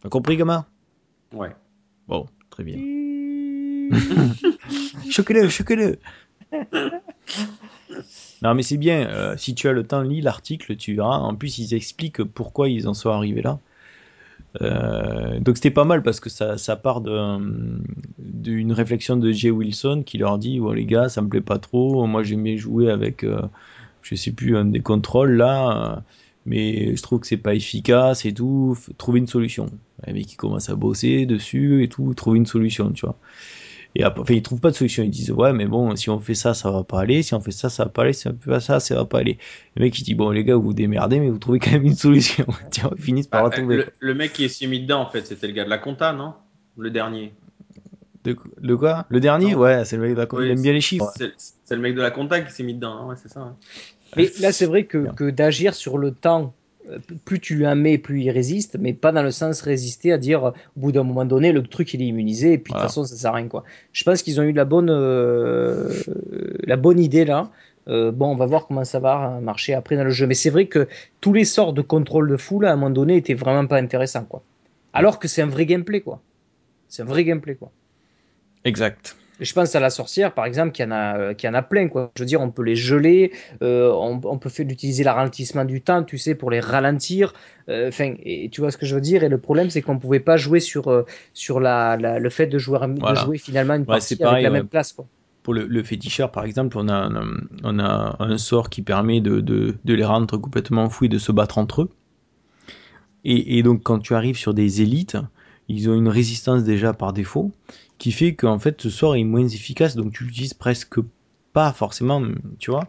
T'as 0.00 0.08
compris, 0.08 0.36
gamin? 0.36 0.66
Ouais. 1.32 1.50
Bon, 2.08 2.26
très 2.50 2.62
bien. 2.64 2.76
Choquez-le, 5.10 5.48
choquez-le. 5.48 5.98
non, 8.42 8.54
mais 8.54 8.62
c'est 8.62 8.76
bien. 8.76 9.06
euh, 9.08 9.36
si 9.36 9.54
tu 9.54 9.68
as 9.68 9.72
le 9.72 9.84
temps, 9.86 10.02
lis 10.02 10.20
l'article, 10.20 10.76
tu 10.76 10.94
verras. 10.94 11.16
En 11.18 11.34
plus, 11.34 11.58
ils 11.58 11.74
expliquent 11.74 12.22
pourquoi 12.22 12.68
ils 12.68 12.86
en 12.88 12.94
sont 12.94 13.10
arrivés 13.10 13.42
là. 13.42 13.58
Euh, 14.62 15.40
donc 15.40 15.56
c'était 15.56 15.70
pas 15.70 15.84
mal 15.84 16.02
parce 16.02 16.20
que 16.20 16.30
ça, 16.30 16.58
ça 16.58 16.76
part 16.76 17.00
d'une 17.00 18.72
réflexion 18.72 19.16
de 19.16 19.32
Jay 19.32 19.50
Wilson 19.50 20.02
qui 20.06 20.18
leur 20.18 20.38
dit 20.38 20.60
ouais, 20.60 20.76
les 20.76 20.84
gars 20.84 21.08
ça 21.08 21.22
me 21.22 21.28
plaît 21.28 21.40
pas 21.40 21.58
trop. 21.58 22.06
Moi 22.06 22.22
j'aimais 22.22 22.56
jouer 22.56 22.90
avec 22.90 23.24
euh, 23.24 23.42
je 24.02 24.14
sais 24.14 24.32
plus 24.32 24.56
un 24.56 24.66
des 24.66 24.80
contrôles 24.80 25.32
là. 25.32 26.02
Mais 26.46 26.94
je 26.94 27.02
trouve 27.02 27.20
que 27.20 27.26
c'est 27.26 27.38
pas 27.38 27.54
efficace 27.54 28.26
et 28.26 28.34
tout. 28.34 28.76
Trouver 28.98 29.18
une 29.18 29.26
solution. 29.26 29.66
Les 30.06 30.12
mecs 30.12 30.26
qui 30.26 30.36
commencent 30.36 30.68
à 30.68 30.74
bosser 30.74 31.24
dessus 31.24 31.82
et 31.82 31.88
tout 31.88 32.12
trouver 32.14 32.38
une 32.38 32.46
solution 32.46 32.90
tu 32.92 33.06
vois 33.06 33.16
et 33.94 34.02
après, 34.02 34.22
enfin, 34.22 34.34
ils 34.34 34.42
trouvent 34.42 34.60
pas 34.60 34.70
de 34.70 34.76
solution. 34.76 35.02
Ils 35.04 35.10
disent, 35.10 35.30
ouais, 35.30 35.52
mais 35.52 35.66
bon, 35.66 35.94
si 35.96 36.10
on 36.10 36.18
fait 36.20 36.34
ça, 36.34 36.52
ça 36.54 36.70
va 36.70 36.82
pas 36.84 37.00
aller. 37.00 37.22
Si 37.22 37.34
on 37.34 37.40
fait 37.40 37.50
ça, 37.52 37.68
ça 37.70 37.84
va 37.84 37.90
pas 37.90 38.02
aller. 38.02 38.12
Si 38.12 38.26
on 38.28 38.32
fait 38.38 38.50
pas 38.50 38.60
ça, 38.60 38.80
ça 38.80 38.94
va 38.96 39.04
pas 39.04 39.18
aller. 39.20 39.38
Le 39.76 39.84
mec, 39.84 39.98
il 39.98 40.02
dit, 40.02 40.14
bon, 40.14 40.30
les 40.30 40.42
gars, 40.44 40.56
vous 40.56 40.62
vous 40.62 40.72
démerdez, 40.74 41.20
mais 41.20 41.30
vous 41.30 41.38
trouvez 41.38 41.58
quand 41.60 41.70
même 41.72 41.84
une 41.84 41.94
solution. 41.94 42.46
Tiens, 42.70 42.90
ils 42.96 43.02
finissent 43.02 43.26
par 43.28 43.42
la 43.44 43.48
Ah, 43.52 43.56
trouver. 43.58 43.76
le, 43.76 43.86
le 44.00 44.14
mec 44.14 44.32
qui 44.32 44.48
s'est 44.48 44.66
mis 44.66 44.80
dedans, 44.80 45.00
en 45.02 45.10
fait, 45.10 45.26
c'était 45.26 45.46
le 45.46 45.52
gars 45.52 45.64
de 45.64 45.70
la 45.70 45.78
compta, 45.78 46.12
non? 46.12 46.34
Le 46.76 46.90
dernier. 46.90 47.32
De, 48.24 48.36
de 48.60 48.74
quoi? 48.74 49.04
Le 49.10 49.20
dernier? 49.20 49.52
Non. 49.52 49.58
Ouais, 49.60 49.84
c'est 49.84 49.96
le 49.96 50.02
mec 50.02 50.14
d'accord. 50.16 50.38
Oui, 50.40 50.46
il 50.46 50.50
aime 50.52 50.62
bien 50.62 50.72
les 50.72 50.80
chiffres. 50.80 51.12
C'est 51.64 51.74
le 51.76 51.80
mec 51.82 51.94
de 51.94 52.00
la 52.00 52.10
compta 52.10 52.40
qui 52.40 52.52
s'est 52.52 52.62
mis 52.62 52.74
dedans, 52.74 52.92
hein, 53.02 53.06
ouais, 53.08 53.16
c'est 53.22 53.28
ça. 53.30 53.40
hein. 53.40 53.56
Mais 54.16 54.30
là, 54.40 54.50
c'est 54.52 54.66
vrai 54.66 54.84
que, 54.84 55.12
que 55.14 55.28
d'agir 55.30 55.74
sur 55.74 55.98
le 55.98 56.10
temps, 56.12 56.54
plus 57.24 57.40
tu 57.40 57.54
lui 57.54 57.66
en 57.66 57.76
mets, 57.76 57.98
plus 57.98 58.22
il 58.22 58.30
résiste, 58.30 58.76
mais 58.78 58.92
pas 58.92 59.12
dans 59.12 59.22
le 59.22 59.30
sens 59.30 59.60
résister 59.60 60.12
à 60.12 60.18
dire, 60.18 60.44
au 60.44 60.80
bout 60.80 60.92
d'un 60.92 61.02
moment 61.02 61.24
donné, 61.24 61.52
le 61.52 61.62
truc 61.62 61.94
il 61.94 62.02
est 62.02 62.06
immunisé, 62.06 62.52
et 62.54 62.58
puis 62.58 62.72
de 62.72 62.78
toute 62.78 62.86
façon, 62.86 63.04
ça 63.04 63.16
sert 63.16 63.30
à 63.32 63.34
rien. 63.34 63.48
Quoi. 63.48 63.64
Je 63.92 64.04
pense 64.04 64.22
qu'ils 64.22 64.40
ont 64.40 64.44
eu 64.44 64.52
la 64.52 64.64
bonne, 64.64 64.90
euh, 64.90 65.90
la 66.64 66.76
bonne 66.76 67.00
idée 67.00 67.24
là. 67.24 67.50
Euh, 67.86 68.12
bon, 68.12 68.28
on 68.32 68.36
va 68.36 68.46
voir 68.46 68.66
comment 68.66 68.84
ça 68.84 68.98
va 68.98 69.40
marcher 69.42 69.74
après 69.74 69.96
dans 69.96 70.04
le 70.04 70.10
jeu. 70.10 70.26
Mais 70.26 70.34
c'est 70.34 70.50
vrai 70.50 70.66
que 70.66 70.88
tous 71.20 71.32
les 71.32 71.44
sorts 71.44 71.74
de 71.74 71.82
contrôle 71.82 72.30
de 72.30 72.36
foule, 72.36 72.64
à 72.66 72.72
un 72.72 72.76
moment 72.76 72.90
donné, 72.90 73.16
étaient 73.16 73.34
vraiment 73.34 73.66
pas 73.66 73.76
intéressants. 73.76 74.24
Quoi. 74.24 74.42
Alors 74.92 75.18
que 75.18 75.28
c'est 75.28 75.42
un 75.42 75.46
vrai 75.46 75.66
gameplay. 75.66 76.00
quoi. 76.00 76.22
C'est 76.88 77.02
un 77.02 77.06
vrai 77.06 77.24
gameplay. 77.24 77.56
quoi. 77.56 77.70
Exact. 78.64 79.16
Je 79.40 79.52
pense 79.52 79.74
à 79.74 79.80
la 79.80 79.90
sorcière, 79.90 80.32
par 80.32 80.44
exemple, 80.46 80.72
qui 80.72 80.84
en 80.84 80.92
a, 80.92 81.18
euh, 81.18 81.34
qui 81.34 81.48
en 81.48 81.54
a 81.54 81.62
plein. 81.62 81.88
Quoi. 81.88 82.12
Je 82.16 82.22
veux 82.22 82.26
dire, 82.26 82.40
on 82.40 82.50
peut 82.50 82.62
les 82.62 82.76
geler, 82.76 83.32
euh, 83.62 83.90
on, 83.92 84.20
on 84.24 84.38
peut 84.38 84.48
faire 84.48 84.66
utiliser 84.68 85.02
le 85.02 85.10
ralentissement 85.10 85.64
du 85.64 85.80
temps, 85.82 86.04
tu 86.04 86.18
sais, 86.18 86.34
pour 86.36 86.50
les 86.50 86.60
ralentir. 86.60 87.32
Euh, 87.68 87.90
et 88.22 88.48
tu 88.50 88.60
vois 88.60 88.70
ce 88.70 88.76
que 88.76 88.86
je 88.86 88.94
veux 88.94 89.00
dire? 89.00 89.24
Et 89.24 89.28
le 89.28 89.38
problème, 89.38 89.70
c'est 89.70 89.82
qu'on 89.82 89.98
pouvait 89.98 90.20
pas 90.20 90.36
jouer 90.36 90.60
sur 90.60 91.04
sur 91.32 91.58
la, 91.60 91.96
la- 91.96 92.18
le 92.20 92.30
fait 92.30 92.46
de 92.46 92.58
jouer, 92.58 92.78
de 92.80 93.00
Voilà. 93.00 93.20
jouer 93.24 93.38
finalement 93.38 93.74
une 93.74 93.80
Ouais, 93.82 93.86
partie 93.86 94.14
c'est 94.14 94.22
avec 94.22 94.24
pareil, 94.26 94.44
la 94.44 94.50
ouais. 94.50 94.58
même. 94.58 94.68
Quoi. 94.68 95.06
Pour 95.42 95.54
le, 95.54 95.66
le 95.66 95.82
féticheur, 95.82 96.30
par 96.30 96.44
exemple, 96.44 96.78
on 96.78 96.88
a 96.88 96.94
un, 96.94 97.36
on 97.64 97.78
a 97.78 98.16
un 98.20 98.38
sort 98.38 98.70
qui 98.70 98.82
permet 98.82 99.20
de, 99.20 99.40
de, 99.40 99.74
de 99.84 99.94
les 99.94 100.04
rendre 100.04 100.36
complètement 100.38 100.88
fous 100.88 101.06
et 101.06 101.08
de 101.08 101.18
se 101.18 101.32
battre 101.32 101.58
entre 101.58 101.82
eux. 101.82 101.90
Et, 103.24 103.58
et 103.58 103.62
donc, 103.62 103.82
quand 103.82 103.98
tu 103.98 104.14
arrives 104.14 104.36
sur 104.36 104.54
des 104.54 104.82
élites, 104.82 105.16
ils 105.68 105.88
ont 105.88 105.94
une 105.94 106.08
résistance 106.08 106.62
déjà 106.64 106.92
par 106.92 107.12
défaut, 107.12 107.52
qui 108.04 108.12
fait 108.12 108.34
qu'en 108.34 108.58
fait, 108.58 108.82
ce 108.82 108.90
sort 108.90 109.16
est 109.16 109.24
moins 109.24 109.48
efficace, 109.48 109.96
donc 109.96 110.12
tu 110.12 110.24
l'utilises 110.24 110.52
presque 110.52 110.96
pas 111.54 111.72
forcément, 111.72 112.20
tu 112.58 112.70
vois. 112.70 112.86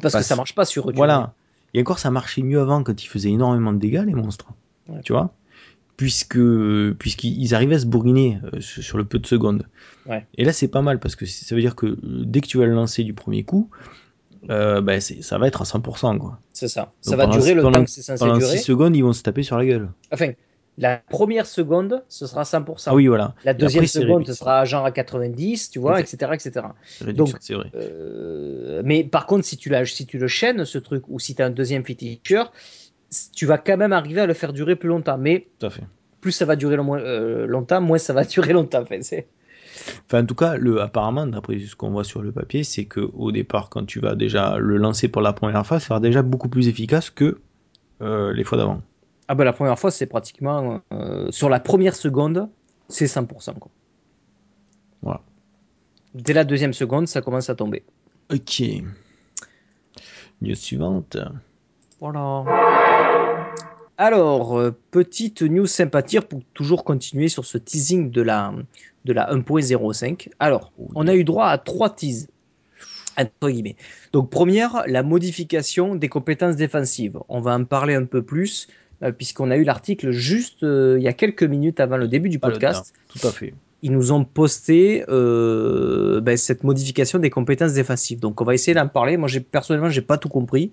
Parce 0.00 0.14
que 0.14 0.22
ça 0.22 0.36
marche 0.36 0.54
pas 0.54 0.64
sur 0.64 0.88
eux. 0.88 0.92
Voilà. 0.94 1.34
Et 1.74 1.80
encore, 1.80 1.98
ça 1.98 2.12
marchait 2.12 2.42
mieux 2.42 2.60
avant 2.60 2.84
quand 2.84 3.02
ils 3.02 3.08
faisaient 3.08 3.30
énormément 3.30 3.72
de 3.72 3.78
dégâts, 3.80 4.04
les 4.06 4.14
monstres. 4.14 4.46
Ouais. 4.88 5.00
Tu 5.02 5.12
vois 5.12 5.34
Puisque 5.96 6.38
puisqu'ils 7.00 7.52
arrivaient 7.52 7.74
à 7.74 7.78
se 7.80 7.86
bourriner 7.86 8.38
euh, 8.52 8.60
sur 8.60 8.96
le 8.96 9.04
peu 9.04 9.18
de 9.18 9.26
secondes. 9.26 9.66
Ouais. 10.06 10.24
Et 10.38 10.44
là, 10.44 10.52
c'est 10.52 10.68
pas 10.68 10.82
mal 10.82 11.00
parce 11.00 11.16
que 11.16 11.26
ça 11.26 11.52
veut 11.56 11.60
dire 11.60 11.74
que 11.74 11.98
dès 12.04 12.40
que 12.40 12.46
tu 12.46 12.58
vas 12.58 12.66
le 12.66 12.74
lancer 12.74 13.02
du 13.02 13.12
premier 13.12 13.42
coup, 13.42 13.70
euh, 14.50 14.80
bah, 14.80 15.00
ça 15.00 15.36
va 15.38 15.48
être 15.48 15.62
à 15.62 15.64
100%. 15.64 16.18
Quoi. 16.18 16.38
C'est 16.52 16.68
ça. 16.68 16.92
Ça 17.00 17.16
va 17.16 17.26
durer 17.26 17.54
le 17.54 17.62
pendant- 17.62 17.80
temps 17.80 17.84
que 17.86 17.90
c'est 17.90 18.02
censé 18.02 18.20
Pendant 18.24 18.38
durer. 18.38 18.56
6 18.56 18.62
secondes, 18.62 18.94
ils 18.94 19.02
vont 19.02 19.12
se 19.12 19.24
taper 19.24 19.42
sur 19.42 19.58
la 19.58 19.66
gueule. 19.66 19.88
Enfin, 20.12 20.30
la 20.76 20.96
première 20.96 21.46
seconde, 21.46 22.02
ce 22.08 22.26
sera 22.26 22.42
100%. 22.42 22.84
Ah 22.86 22.94
oui, 22.94 23.06
voilà. 23.06 23.34
La 23.44 23.54
deuxième 23.54 23.84
après, 23.84 24.00
seconde, 24.00 24.26
ce 24.26 24.34
sera 24.34 24.64
genre 24.64 24.84
à 24.84 24.90
90, 24.90 25.70
tu 25.70 25.78
vois, 25.78 26.00
etc., 26.00 26.32
etc. 26.32 26.66
Donc- 27.12 27.36
c'est 27.40 27.54
vrai. 27.54 27.70
Euh, 27.74 28.82
mais 28.84 29.04
par 29.04 29.26
contre, 29.26 29.44
si 29.44 29.56
tu, 29.56 29.68
la, 29.68 29.84
si 29.84 30.06
tu 30.06 30.18
le 30.18 30.26
chaînes, 30.26 30.64
ce 30.64 30.78
truc, 30.78 31.04
ou 31.08 31.18
si 31.20 31.34
tu 31.34 31.42
as 31.42 31.46
un 31.46 31.50
deuxième 31.50 31.84
feature, 31.84 32.50
tu 33.34 33.46
vas 33.46 33.58
quand 33.58 33.76
même 33.76 33.92
arriver 33.92 34.20
à 34.20 34.26
le 34.26 34.34
faire 34.34 34.52
durer 34.52 34.74
plus 34.74 34.88
longtemps. 34.88 35.18
Mais 35.18 35.46
Tout 35.60 35.66
à 35.66 35.70
fait. 35.70 35.84
plus 36.20 36.32
ça 36.32 36.44
va 36.44 36.56
durer 36.56 36.76
euh, 36.76 37.46
longtemps, 37.46 37.80
moins 37.80 37.98
ça 37.98 38.12
va 38.12 38.24
durer 38.24 38.52
longtemps. 38.52 38.84
Enfin, 40.06 40.22
en 40.22 40.26
tout 40.26 40.34
cas, 40.34 40.56
le, 40.56 40.80
apparemment, 40.80 41.26
d'après 41.26 41.60
ce 41.60 41.76
qu'on 41.76 41.90
voit 41.90 42.04
sur 42.04 42.22
le 42.22 42.32
papier, 42.32 42.64
c'est 42.64 42.84
que 42.84 43.00
au 43.00 43.30
départ, 43.30 43.70
quand 43.70 43.84
tu 43.84 44.00
vas 44.00 44.16
déjà 44.16 44.58
le 44.58 44.76
lancer 44.76 45.06
pour 45.08 45.22
la 45.22 45.32
première 45.32 45.64
fois, 45.64 45.78
ça 45.78 45.86
sera 45.86 46.00
déjà 46.00 46.22
beaucoup 46.22 46.48
plus 46.48 46.66
efficace 46.68 47.10
que 47.10 47.38
euh, 48.02 48.32
les 48.32 48.42
fois 48.42 48.58
d'avant. 48.58 48.82
Ah 49.28 49.34
ben 49.34 49.44
la 49.44 49.52
première 49.52 49.78
fois, 49.78 49.90
c'est 49.90 50.06
pratiquement 50.06 50.80
euh, 50.92 51.30
sur 51.30 51.48
la 51.48 51.60
première 51.60 51.96
seconde, 51.96 52.48
c'est 52.88 53.06
100%. 53.06 53.58
Quoi. 53.58 53.70
Voilà. 55.02 55.22
Dès 56.14 56.32
la 56.32 56.44
deuxième 56.44 56.72
seconde, 56.72 57.08
ça 57.08 57.22
commence 57.22 57.50
à 57.50 57.54
tomber. 57.54 57.84
Ok. 58.32 58.62
News 60.42 60.54
suivante. 60.54 61.16
Voilà. 62.00 62.44
Alors, 63.96 64.58
euh, 64.58 64.72
petite 64.90 65.42
news 65.42 65.66
sympathique 65.66 66.22
pour 66.22 66.42
toujours 66.52 66.84
continuer 66.84 67.28
sur 67.28 67.44
ce 67.44 67.58
teasing 67.58 68.10
de 68.10 68.22
la, 68.22 68.52
de 69.04 69.12
la 69.12 69.32
1.05. 69.32 70.28
Alors, 70.40 70.72
Oh, 70.78 70.90
on 70.94 71.06
a 71.06 71.14
eu 71.14 71.24
droit 71.24 71.46
à 71.46 71.58
trois 71.58 71.90
teases. 71.90 72.28
Entre 73.16 73.50
guillemets. 73.50 73.76
Donc, 74.12 74.30
première, 74.30 74.82
la 74.88 75.04
modification 75.04 75.94
des 75.94 76.08
compétences 76.08 76.56
défensives. 76.56 77.18
On 77.28 77.40
va 77.40 77.54
en 77.54 77.64
parler 77.64 77.94
un 77.94 78.06
peu 78.06 78.22
plus, 78.22 78.66
euh, 78.66 78.72
puisqu'on 79.12 79.50
a 79.50 79.56
eu 79.56 79.64
l'article 79.64 80.10
juste 80.10 80.62
euh, 80.62 80.96
il 80.98 81.04
y 81.04 81.08
a 81.08 81.12
quelques 81.12 81.42
minutes 81.42 81.80
avant 81.80 81.96
le 81.96 82.08
début 82.08 82.28
du 82.28 82.36
le 82.36 82.40
podcast. 82.40 82.94
Tout 83.08 83.26
à 83.26 83.30
fait. 83.30 83.54
Ils 83.82 83.92
nous 83.92 84.12
ont 84.12 84.24
posté 84.24 85.04
euh, 85.10 86.20
ben, 86.22 86.38
cette 86.38 86.64
modification 86.64 87.18
des 87.18 87.28
compétences 87.28 87.74
défensives. 87.74 88.18
Donc, 88.18 88.40
on 88.40 88.44
va 88.44 88.54
essayer 88.54 88.74
d'en 88.74 88.88
parler. 88.88 89.18
Moi, 89.18 89.28
j'ai 89.28 89.40
personnellement, 89.40 89.90
j'ai 89.90 90.00
pas 90.00 90.16
tout 90.16 90.30
compris. 90.30 90.70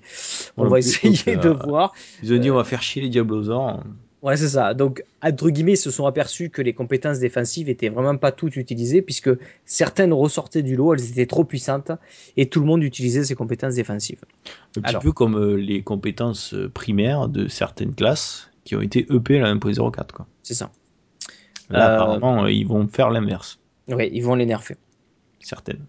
On 0.56 0.64
Non 0.64 0.70
va 0.70 0.80
essayer 0.80 1.36
de 1.36 1.50
euh, 1.50 1.54
voir. 1.54 1.92
Ils 2.24 2.34
ont 2.34 2.38
dit 2.38 2.50
on 2.50 2.56
va 2.56 2.64
faire 2.64 2.82
chier 2.82 3.02
les 3.02 3.10
diablosaures. 3.10 3.84
Ouais, 4.22 4.38
c'est 4.38 4.50
ça. 4.50 4.76
Donc, 4.76 5.04
entre 5.24 5.50
guillemets, 5.50 5.74
ils 5.74 5.78
se 5.78 5.90
sont 5.90 6.06
aperçus 6.06 6.52
que 6.52 6.62
les 6.62 6.74
compétences 6.74 7.18
défensives 7.18 7.70
étaient 7.70 7.90
vraiment 7.90 8.16
pas 8.18 8.32
toutes 8.32 8.56
utilisées, 8.56 9.02
puisque 9.02 9.32
certaines 9.66 10.14
ressortaient 10.14 10.62
du 10.62 10.76
lot, 10.76 10.94
elles 10.94 11.10
étaient 11.10 11.26
trop 11.26 11.44
puissantes, 11.44 11.92
et 12.38 12.48
tout 12.48 12.60
le 12.60 12.68
monde 12.68 12.84
utilisait 12.84 13.24
ces 13.24 13.34
compétences 13.34 13.74
défensives. 13.76 14.20
Un 14.78 14.82
petit 14.82 14.90
Alors. 14.90 15.02
peu 15.02 15.12
comme 15.12 15.36
euh, 15.36 15.56
les 15.56 15.82
compétences 15.82 16.54
euh, 16.54 16.70
primaires 16.70 17.30
de 17.30 17.48
certaines 17.48 17.96
classes 17.96 18.52
qui 18.64 18.76
ont 18.76 18.82
été 18.82 19.08
EP 19.12 19.40
à 19.40 19.42
la 19.42 19.56
1.04. 19.56 20.12
Quoi. 20.12 20.28
C'est 20.44 20.54
ça. 20.54 20.72
Là, 21.72 21.90
Euh, 21.90 21.96
apparemment, 21.96 22.46
ils 22.46 22.68
vont 22.68 22.88
faire 22.88 23.10
l'inverse. 23.10 23.60
Ouais, 23.88 24.10
ils 24.14 24.22
vont 24.24 24.36
les 24.36 24.46
nerfer. 24.46 24.76
Certaines. 25.40 25.84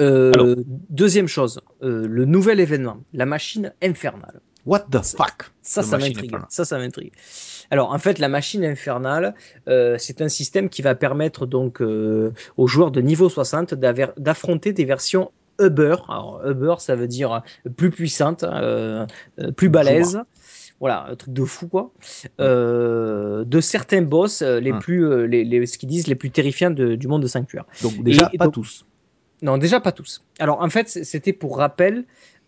Euh, 0.00 0.56
deuxième 0.90 1.28
chose, 1.28 1.60
le 1.80 2.24
nouvel 2.24 2.58
événement, 2.58 2.98
la 3.12 3.26
machine 3.26 3.72
infernale. 3.82 4.40
What 4.66 4.86
the 4.90 5.02
fuck? 5.04 5.50
Ça, 5.62 5.82
ça 5.82 5.98
m'intrigue. 5.98 6.34
Ça, 6.48 6.64
ça 6.64 6.78
m'intrigue. 6.78 7.12
Alors, 7.70 7.92
en 7.92 7.98
fait, 7.98 8.18
la 8.18 8.28
machine 8.28 8.64
infernale, 8.64 9.34
euh, 9.68 9.96
c'est 9.98 10.20
un 10.22 10.28
système 10.28 10.68
qui 10.68 10.80
va 10.82 10.94
permettre 10.94 11.46
donc 11.46 11.80
euh, 11.82 12.32
aux 12.56 12.66
joueurs 12.66 12.90
de 12.90 13.00
niveau 13.00 13.28
60 13.28 13.74
d'aver- 13.74 14.12
d'affronter 14.16 14.72
des 14.72 14.84
versions 14.84 15.30
Uber. 15.60 15.96
Alors, 16.08 16.40
Uber, 16.46 16.74
ça 16.78 16.94
veut 16.96 17.08
dire 17.08 17.42
plus 17.76 17.90
puissante, 17.90 18.42
euh, 18.42 19.06
plus 19.56 19.68
balèze. 19.68 20.20
Voilà, 20.80 21.06
un 21.08 21.14
truc 21.14 21.32
de 21.32 21.44
fou 21.44 21.68
quoi. 21.68 21.92
Euh, 22.40 23.44
de 23.44 23.60
certains 23.60 24.02
boss, 24.02 24.42
les 24.42 24.72
Hmm. 24.72 24.78
plus, 24.80 25.26
les, 25.28 25.44
les- 25.44 25.66
ce 25.66 25.78
qu'ils 25.78 25.88
disent, 25.88 26.06
les 26.08 26.14
plus 26.14 26.30
terrifiants 26.30 26.70
de- 26.70 26.94
du 26.94 27.06
monde 27.08 27.22
de 27.22 27.26
Sanctuaire. 27.28 27.64
Donc 27.82 28.02
déjà, 28.02 28.28
Et- 28.32 28.38
pas 28.38 28.46
donc- 28.46 28.54
tous. 28.54 28.84
Non, 29.42 29.58
déjà 29.58 29.78
pas 29.80 29.92
tous. 29.92 30.22
Alors 30.38 30.60
en 30.62 30.68
fait, 30.70 30.88
c'était 30.88 31.32
pour 31.32 31.58
rappel, 31.58 32.04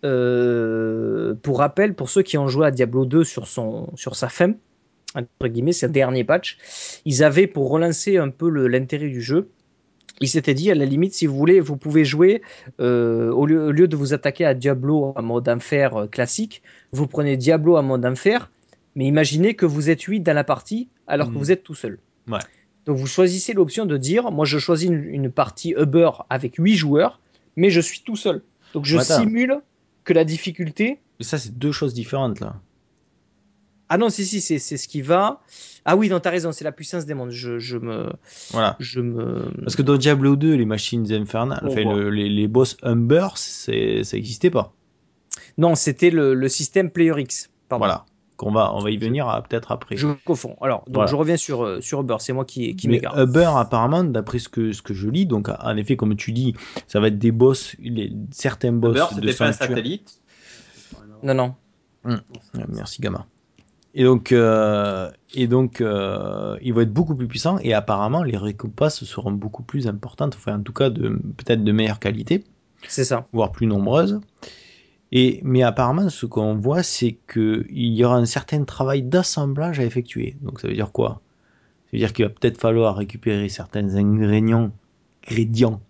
euh, 0.06 1.34
pour 1.42 1.58
rappel 1.58 1.94
pour 1.94 2.08
ceux 2.08 2.22
qui 2.22 2.38
ont 2.38 2.48
joué 2.48 2.66
à 2.66 2.70
Diablo 2.70 3.04
2 3.04 3.24
sur 3.24 3.46
son, 3.46 3.90
sur 3.96 4.16
sa 4.16 4.28
fin, 4.28 4.52
entre 5.14 5.48
guillemets, 5.48 5.72
c'est 5.72 5.90
dernier 5.90 6.24
patch. 6.24 6.58
Ils 7.04 7.22
avaient 7.24 7.46
pour 7.46 7.70
relancer 7.70 8.16
un 8.18 8.30
peu 8.30 8.48
l'intérêt 8.68 9.08
du 9.08 9.22
jeu. 9.22 9.48
Ils 10.20 10.28
s'étaient 10.28 10.54
dit 10.54 10.70
à 10.70 10.74
la 10.74 10.86
limite, 10.86 11.12
si 11.14 11.26
vous 11.26 11.36
voulez, 11.36 11.60
vous 11.60 11.76
pouvez 11.76 12.04
jouer 12.04 12.40
euh, 12.80 13.30
au, 13.32 13.44
lieu, 13.46 13.66
au 13.66 13.70
lieu 13.70 13.86
de 13.86 13.96
vous 13.96 14.14
attaquer 14.14 14.46
à 14.46 14.54
Diablo 14.54 15.12
en 15.14 15.22
mode 15.22 15.48
enfer 15.48 15.94
euh, 15.96 16.06
classique, 16.06 16.62
vous 16.92 17.06
prenez 17.06 17.36
Diablo 17.36 17.76
en 17.76 17.82
mode 17.82 18.06
enfer, 18.06 18.50
mais 18.94 19.04
imaginez 19.06 19.54
que 19.54 19.66
vous 19.66 19.90
êtes 19.90 20.00
8 20.02 20.20
dans 20.20 20.32
la 20.32 20.44
partie 20.44 20.88
alors 21.06 21.28
que 21.28 21.32
Mhm. 21.34 21.38
vous 21.38 21.52
êtes 21.52 21.62
tout 21.62 21.74
seul. 21.74 21.98
Ouais. 22.28 22.38
Donc 22.86 22.96
vous 22.96 23.06
choisissez 23.06 23.52
l'option 23.52 23.84
de 23.84 23.96
dire, 23.98 24.30
moi 24.30 24.46
je 24.46 24.58
choisis 24.58 24.88
une, 24.88 25.04
une 25.04 25.30
partie 25.30 25.74
Uber 25.76 26.10
avec 26.30 26.54
8 26.56 26.76
joueurs, 26.76 27.20
mais 27.56 27.68
je 27.68 27.80
suis 27.82 28.00
tout 28.00 28.16
seul. 28.16 28.42
Donc 28.72 28.84
je 28.86 28.96
Attends. 28.96 29.20
simule 29.20 29.60
que 30.06 30.14
la 30.14 30.24
difficulté... 30.24 31.00
Mais 31.18 31.24
ça, 31.26 31.36
c'est 31.36 31.58
deux 31.58 31.72
choses 31.72 31.92
différentes 31.92 32.40
là. 32.40 32.60
Ah 33.88 33.98
non, 33.98 34.08
si, 34.08 34.24
si, 34.26 34.40
c'est 34.40 34.58
ce 34.76 34.88
qui 34.88 35.00
va... 35.02 35.40
Ah 35.84 35.94
oui, 35.96 36.08
non, 36.08 36.18
t'as 36.18 36.30
raison, 36.30 36.50
c'est 36.50 36.64
la 36.64 36.72
puissance 36.72 37.06
des 37.06 37.14
mondes. 37.14 37.30
Je, 37.30 37.58
je 37.60 37.76
me... 37.78 38.10
Voilà. 38.50 38.76
Je 38.80 39.00
me... 39.00 39.48
Parce 39.62 39.76
que 39.76 39.82
dans 39.82 39.96
Diablo 39.96 40.34
2, 40.34 40.54
les 40.54 40.64
machines 40.64 41.10
infernales, 41.12 41.62
enfin, 41.64 41.82
le- 41.94 42.10
les, 42.10 42.28
les 42.28 42.48
boss 42.48 42.76
Umber, 42.82 43.28
c'est- 43.36 44.02
ça 44.02 44.16
n'existait 44.16 44.50
pas. 44.50 44.72
Non, 45.58 45.74
c'était 45.76 46.10
le, 46.10 46.34
le 46.34 46.48
système 46.48 46.90
Player 46.90 47.14
X. 47.18 47.50
Pardon. 47.68 47.84
Voilà. 47.84 48.06
Qu'on 48.36 48.52
va, 48.52 48.74
on 48.74 48.80
va 48.80 48.90
y 48.90 48.98
venir 48.98 49.26
à- 49.28 49.42
peut-être 49.42 49.72
après. 49.72 49.96
Je 49.96 50.08
confonds. 50.24 50.56
Alors, 50.60 50.80
donc 50.86 50.94
Voilà. 50.96 51.10
je 51.10 51.16
reviens 51.16 51.36
sur, 51.38 51.64
euh, 51.64 51.80
sur 51.80 52.02
Uber, 52.02 52.16
c'est 52.18 52.34
moi 52.34 52.44
qui, 52.44 52.76
qui 52.76 52.86
m'égare. 52.88 53.18
Uber, 53.18 53.48
apparemment, 53.56 54.04
d'après 54.04 54.38
ce 54.38 54.48
que, 54.50 54.72
ce 54.72 54.82
que 54.82 54.92
je 54.92 55.08
lis, 55.08 55.24
donc 55.24 55.48
en 55.48 55.76
effet, 55.78 55.96
comme 55.96 56.14
tu 56.16 56.32
dis, 56.32 56.54
ça 56.86 57.00
va 57.00 57.08
être 57.08 57.18
des 57.18 57.32
boss, 57.32 57.74
les, 57.80 58.12
certains 58.32 58.72
boss 58.72 58.96
Uber, 58.96 59.20
de 59.22 59.28
c'était 59.28 59.38
pas 59.38 59.46
un 59.48 59.52
satellite. 59.52 60.20
Non, 61.22 61.32
non. 61.34 61.54
Ouais, 62.04 62.16
Merci 62.68 63.00
Gamma. 63.00 63.26
Et 63.94 64.04
donc, 64.04 64.30
euh, 64.32 65.10
et 65.32 65.46
donc 65.46 65.80
euh, 65.80 66.58
il 66.60 66.74
va 66.74 66.82
être 66.82 66.92
beaucoup 66.92 67.14
plus 67.16 67.26
puissant 67.26 67.56
et 67.62 67.72
apparemment 67.72 68.22
les 68.22 68.36
récompenses 68.36 69.02
seront 69.04 69.32
beaucoup 69.32 69.62
plus 69.62 69.86
importantes, 69.88 70.34
enfin 70.36 70.58
en 70.58 70.62
tout 70.62 70.74
cas 70.74 70.90
de 70.90 71.08
peut-être 71.38 71.64
de 71.64 71.72
meilleure 71.72 71.98
qualité, 71.98 72.44
C'est 72.86 73.04
ça. 73.04 73.26
voire 73.32 73.52
plus 73.52 73.66
nombreuses. 73.66 74.20
Et 75.12 75.40
mais 75.44 75.62
apparemment 75.62 76.08
ce 76.08 76.26
qu'on 76.26 76.56
voit 76.56 76.82
c'est 76.82 77.16
que 77.26 77.64
il 77.70 77.94
y 77.94 78.04
aura 78.04 78.16
un 78.16 78.24
certain 78.24 78.64
travail 78.64 79.02
d'assemblage 79.02 79.78
à 79.80 79.84
effectuer. 79.84 80.36
Donc 80.42 80.60
ça 80.60 80.68
veut 80.68 80.74
dire 80.74 80.92
quoi? 80.92 81.20
Ça 81.86 81.90
veut 81.92 81.98
dire 81.98 82.12
qu'il 82.12 82.24
va 82.24 82.30
peut-être 82.30 82.58
falloir 82.60 82.96
récupérer 82.96 83.48
certains 83.48 83.94
ingrédients, 83.94 84.72
ingrédients 85.28 85.80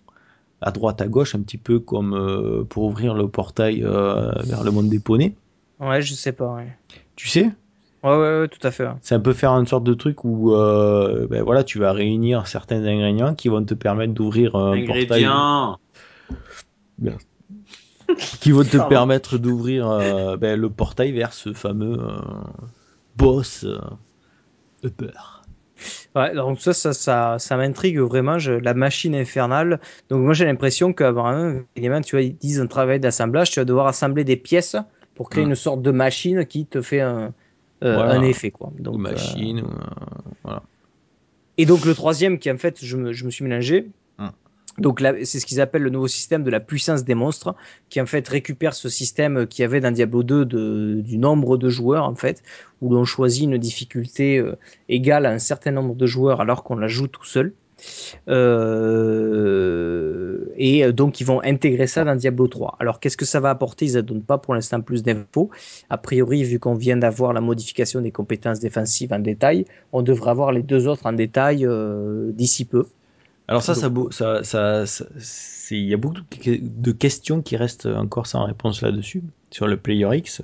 à 0.61 0.71
droite 0.71 1.01
à 1.01 1.07
gauche, 1.07 1.35
un 1.35 1.41
petit 1.41 1.59
peu 1.59 1.79
comme 1.81 2.15
euh, 2.15 2.65
pour 2.65 2.85
ouvrir 2.85 3.15
le 3.15 3.29
portail 3.29 3.83
euh, 3.85 4.31
vers 4.45 4.65
le 4.65 4.71
monde 4.71 4.89
des 4.89 4.99
poneys. 4.99 5.35
Ouais, 5.81 6.01
je 6.03 6.15
sais 6.15 6.33
pas. 6.33 6.55
Ouais, 6.55 6.77
Tu 7.17 7.29
sais? 7.29 7.51
Ouais, 8.03 8.11
ouais, 8.11 8.41
ouais, 8.41 8.49
tout 8.49 8.65
à 8.67 8.71
fait. 8.71 8.85
ouais. 8.85 8.95
C'est 9.01 9.15
un 9.15 9.21
peu 9.21 9.33
faire 9.33 9.53
une 9.53 9.67
sorte 9.67 9.85
de 9.85 9.95
truc 9.95 10.25
où 10.25 10.55
euh, 10.55 11.27
ben 11.29 11.43
voilà, 11.43 11.65
tu 11.65 11.79
vas 11.79 11.93
réunir 11.93 12.47
certains 12.47 12.85
ingrédients 12.85 13.35
qui 13.35 13.49
vont 13.49 13.65
te 13.65 13.75
permettre 13.75 14.13
d'ouvrir 14.13 14.55
un 14.55 14.85
portail, 14.87 15.25
Ingrédients. 15.25 15.79
Qui 18.41 18.53
vont 18.53 18.65
te 18.65 18.77
permettre 18.89 19.39
d'ouvrir 19.39 19.89
euh, 19.91 20.37
ben, 20.37 20.59
le 20.59 20.71
portail 20.71 21.13
vers 21.13 21.33
ce 21.33 21.53
fameux 21.53 21.99
euh, 22.01 22.21
boss 23.17 23.65
euh, 23.65 23.79
upper. 24.85 25.11
Ouais, 26.15 26.35
donc 26.35 26.61
ça, 26.61 26.73
ça, 26.73 26.93
ça, 26.95 27.37
ça 27.39 27.57
m'intrigue 27.57 27.99
vraiment. 27.99 28.39
Je, 28.39 28.53
la 28.53 28.73
machine 28.75 29.15
infernale. 29.15 29.81
Donc 30.09 30.23
moi, 30.23 30.33
j'ai 30.33 30.47
l'impression 30.47 30.93
que 30.93 31.05
vraiment, 31.05 31.61
évidemment, 31.77 32.01
tu 32.01 32.17
vois, 32.17 32.23
ils 32.23 32.37
disent 32.37 32.61
un 32.61 32.67
travail 32.67 32.99
d'assemblage. 33.01 33.51
Tu 33.51 33.61
vas 33.61 33.65
devoir 33.65 33.87
assembler 33.87 34.25
des 34.25 34.37
pièces 34.37 34.77
pour 35.15 35.29
créer 35.29 35.45
une 35.45 35.55
sorte 35.55 35.83
de 35.83 35.91
machine 35.91 36.47
qui 36.47 36.67
te 36.67 36.81
fait 36.81 37.01
un, 37.01 37.35
euh, 37.85 37.95
Voilà. 37.95 38.13
un 38.15 38.23
effet, 38.23 38.51
quoi. 38.51 38.73
Donc, 38.79 38.97
euh, 38.97 38.99
machine. 38.99 39.63
voilà. 40.45 40.63
Et 41.59 41.67
donc 41.67 41.85
le 41.85 41.95
troisième 41.95 42.39
qui 42.39 42.51
en 42.51 42.59
fait 42.59 42.85
je 42.85 42.97
me, 42.97 43.13
je 43.13 43.25
me 43.25 43.31
suis 43.31 43.45
mélangé. 43.45 43.91
Donc 44.79 45.03
c'est 45.25 45.41
ce 45.41 45.47
qu'ils 45.47 45.61
appellent 45.61 45.83
le 45.83 45.91
nouveau 45.91 46.09
système 46.09 46.43
de 46.43 46.51
la 46.51 46.61
puissance 46.61 47.05
des 47.05 47.15
monstres, 47.15 47.55
qui 47.89 48.01
en 48.01 48.07
fait 48.07 48.27
récupère 48.29 48.75
ce 48.75 48.89
système 48.89 49.47
qu'il 49.47 49.63
y 49.63 49.65
avait 49.65 49.81
dans 49.81 49.91
Diablo 49.91 50.23
2 50.23 50.45
de, 50.45 51.01
du 51.01 51.19
nombre 51.19 51.57
de 51.57 51.69
joueurs 51.69 52.05
en 52.05 52.15
fait, 52.15 52.43
où 52.81 52.93
l'on 52.93 53.05
choisit 53.05 53.45
une 53.45 53.59
difficulté 53.59 54.39
euh, 54.39 54.57
égale 54.89 55.27
à 55.27 55.31
un 55.31 55.39
certain 55.39 55.71
nombre 55.71 55.95
de 55.95 56.07
joueurs 56.07 56.41
alors 56.41 56.63
qu'on 56.65 56.77
la 56.77 56.89
joue 56.89 57.09
tout 57.09 57.25
seul. 57.25 57.53
Euh, 58.29 59.67
et 60.57 60.91
donc 60.93 61.21
ils 61.21 61.27
vont 61.27 61.43
intégrer 61.43 61.87
ça 61.87 62.05
dans 62.05 62.17
Diablo 62.17 62.49
3. 62.49 62.77
Alors 62.81 63.01
qu'est-ce 63.01 63.17
que 63.17 63.25
ça 63.25 63.41
va 63.41 63.51
apporter? 63.51 63.87
Ils 63.87 63.97
ne 63.97 64.01
donnent 64.01 64.23
pas 64.23 64.39
pour 64.39 64.55
l'instant 64.55 64.81
plus 64.81 65.03
d'infos. 65.03 65.51
A 65.91 65.99
priori, 65.99 66.45
vu 66.45 66.59
qu'on 66.59 66.75
vient 66.75 66.97
d'avoir 66.97 67.33
la 67.33 67.41
modification 67.41 68.01
des 68.01 68.13
compétences 68.13 68.61
défensives 68.61 69.13
en 69.13 69.19
détail, 69.19 69.67
on 69.93 70.03
devrait 70.03 70.31
avoir 70.31 70.53
les 70.53 70.63
deux 70.63 70.89
autres 70.89 71.07
en 71.07 71.13
détail 71.13 71.67
euh, 71.67 72.31
d'ici 72.33 72.65
peu. 72.65 72.87
Alors 73.49 73.63
ça, 73.63 73.75
ça, 73.75 73.91
ça, 74.11 74.43
ça, 74.45 74.87
ça- 74.87 75.07
c'est, 75.19 75.77
il 75.79 75.87
y 75.87 75.95
a 75.95 75.97
beaucoup 75.97 76.21
de 76.47 76.93
questions 76.93 77.43
qui 77.43 77.57
restent 77.57 77.87
encore 77.87 78.27
sans 78.27 78.45
réponse 78.45 78.83
là-dessus 78.83 79.23
sur 79.51 79.67
le 79.69 79.77
Player 79.77 80.09
X. 80.17 80.43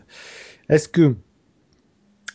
Est-ce 0.69 0.89
que 0.89 1.17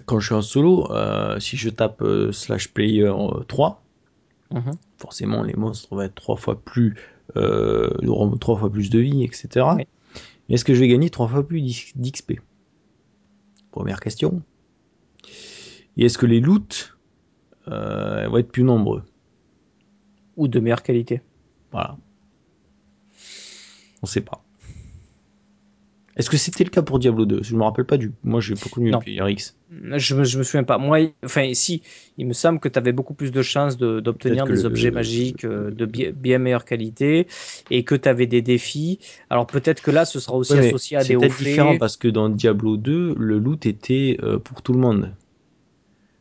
quand 0.05 0.19
je 0.19 0.27
suis 0.27 0.35
en 0.35 0.41
solo, 0.41 0.91
euh, 0.91 1.39
si 1.39 1.57
je 1.57 1.69
tape 1.69 2.01
euh, 2.01 2.31
slash 2.31 2.69
player 2.73 3.03
euh, 3.07 3.43
3, 3.47 3.83
Mhm. 4.51 4.71
forcément 4.97 5.43
les 5.43 5.53
monstres 5.55 5.93
vont 5.93 6.01
être 6.01 6.15
trois 6.15 6.37
fois 6.37 6.61
plus 6.61 6.95
euh, 7.35 7.89
auront 8.07 8.31
trois 8.37 8.57
fois 8.57 8.71
plus 8.71 8.89
de 8.89 8.99
vie, 8.99 9.23
etc. 9.25 9.65
Oui. 9.75 9.83
Mais 10.47 10.55
est-ce 10.55 10.63
que 10.63 10.73
je 10.73 10.79
vais 10.79 10.87
gagner 10.87 11.09
trois 11.09 11.27
fois 11.27 11.45
plus 11.45 11.61
d'X- 11.61 11.91
d'XP 11.97 12.39
Première 13.71 13.99
question. 13.99 14.41
Et 15.97 16.05
est-ce 16.05 16.17
que 16.17 16.25
les 16.25 16.39
loots 16.39 16.95
euh, 17.67 18.27
vont 18.29 18.37
être 18.37 18.51
plus 18.51 18.63
nombreux? 18.63 19.03
Ou 20.37 20.47
de 20.47 20.59
meilleure 20.59 20.83
qualité. 20.83 21.21
Voilà. 21.71 21.97
On 24.01 24.05
sait 24.05 24.21
pas. 24.21 24.43
Est-ce 26.15 26.31
que 26.31 26.37
c'était 26.37 26.63
le 26.63 26.71
cas 26.71 26.81
pour 26.81 26.97
Diablo 26.97 27.25
2 27.27 27.43
Je 27.43 27.55
me 27.55 27.61
rappelle 27.63 27.85
pas 27.85 27.97
du. 27.97 28.11
Moi, 28.23 28.41
j'ai 28.41 28.55
pas 28.55 28.69
connu 28.71 28.89
Non. 28.89 28.99
le. 29.05 29.97
Je 29.99 30.15
me, 30.15 30.23
je 30.23 30.37
me 30.39 30.43
souviens 30.43 30.63
pas. 30.63 30.79
Moi, 30.79 31.11
enfin, 31.23 31.51
si, 31.53 31.83
il 32.17 32.25
me 32.25 32.33
semble 32.33 32.59
que 32.59 32.67
tu 32.69 32.79
avais 32.79 32.91
beaucoup 32.91 33.13
plus 33.13 33.31
de 33.31 33.43
chances 33.43 33.77
d'obtenir 33.77 34.45
Peut-être 34.45 34.55
des 34.55 34.61
le- 34.63 34.65
objets 34.65 34.89
magiques 34.89 35.45
euh, 35.45 35.69
de 35.69 35.85
bien, 35.85 36.11
bien 36.11 36.39
meilleure 36.39 36.65
qualité 36.65 37.27
et 37.69 37.83
que 37.83 37.93
tu 37.93 38.09
avais 38.09 38.25
des 38.25 38.41
défis. 38.41 38.97
Alors 39.29 39.45
peut-être 39.45 39.83
que 39.83 39.91
là, 39.91 40.05
ce 40.05 40.19
sera 40.19 40.35
aussi 40.37 40.53
Ouais, 40.53 40.67
associé 40.69 40.97
à 40.97 41.01
c'est 41.01 41.09
des 41.09 41.15
hauts 41.17 41.19
peut-être 41.21 41.33
faits. 41.33 41.45
différent 41.45 41.77
parce 41.77 41.97
que 41.97 42.07
dans 42.07 42.29
Diablo 42.29 42.77
2, 42.77 43.13
le 43.15 43.37
loot 43.37 43.67
était 43.67 44.17
euh, 44.23 44.39
pour 44.39 44.63
tout 44.63 44.73
le 44.73 44.79
monde. 44.79 45.01
Donc 45.01 45.13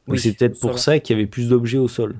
Oui, 0.09 0.19
c'est 0.19 0.35
peut-être 0.35 0.61
pour 0.61 0.79
ça 0.79 0.99
qu'il 0.99 1.17
y 1.17 1.19
avait 1.19 1.27
plus 1.29 1.49
d'objets 1.49 1.79
au 1.79 1.89
sol. 1.89 2.17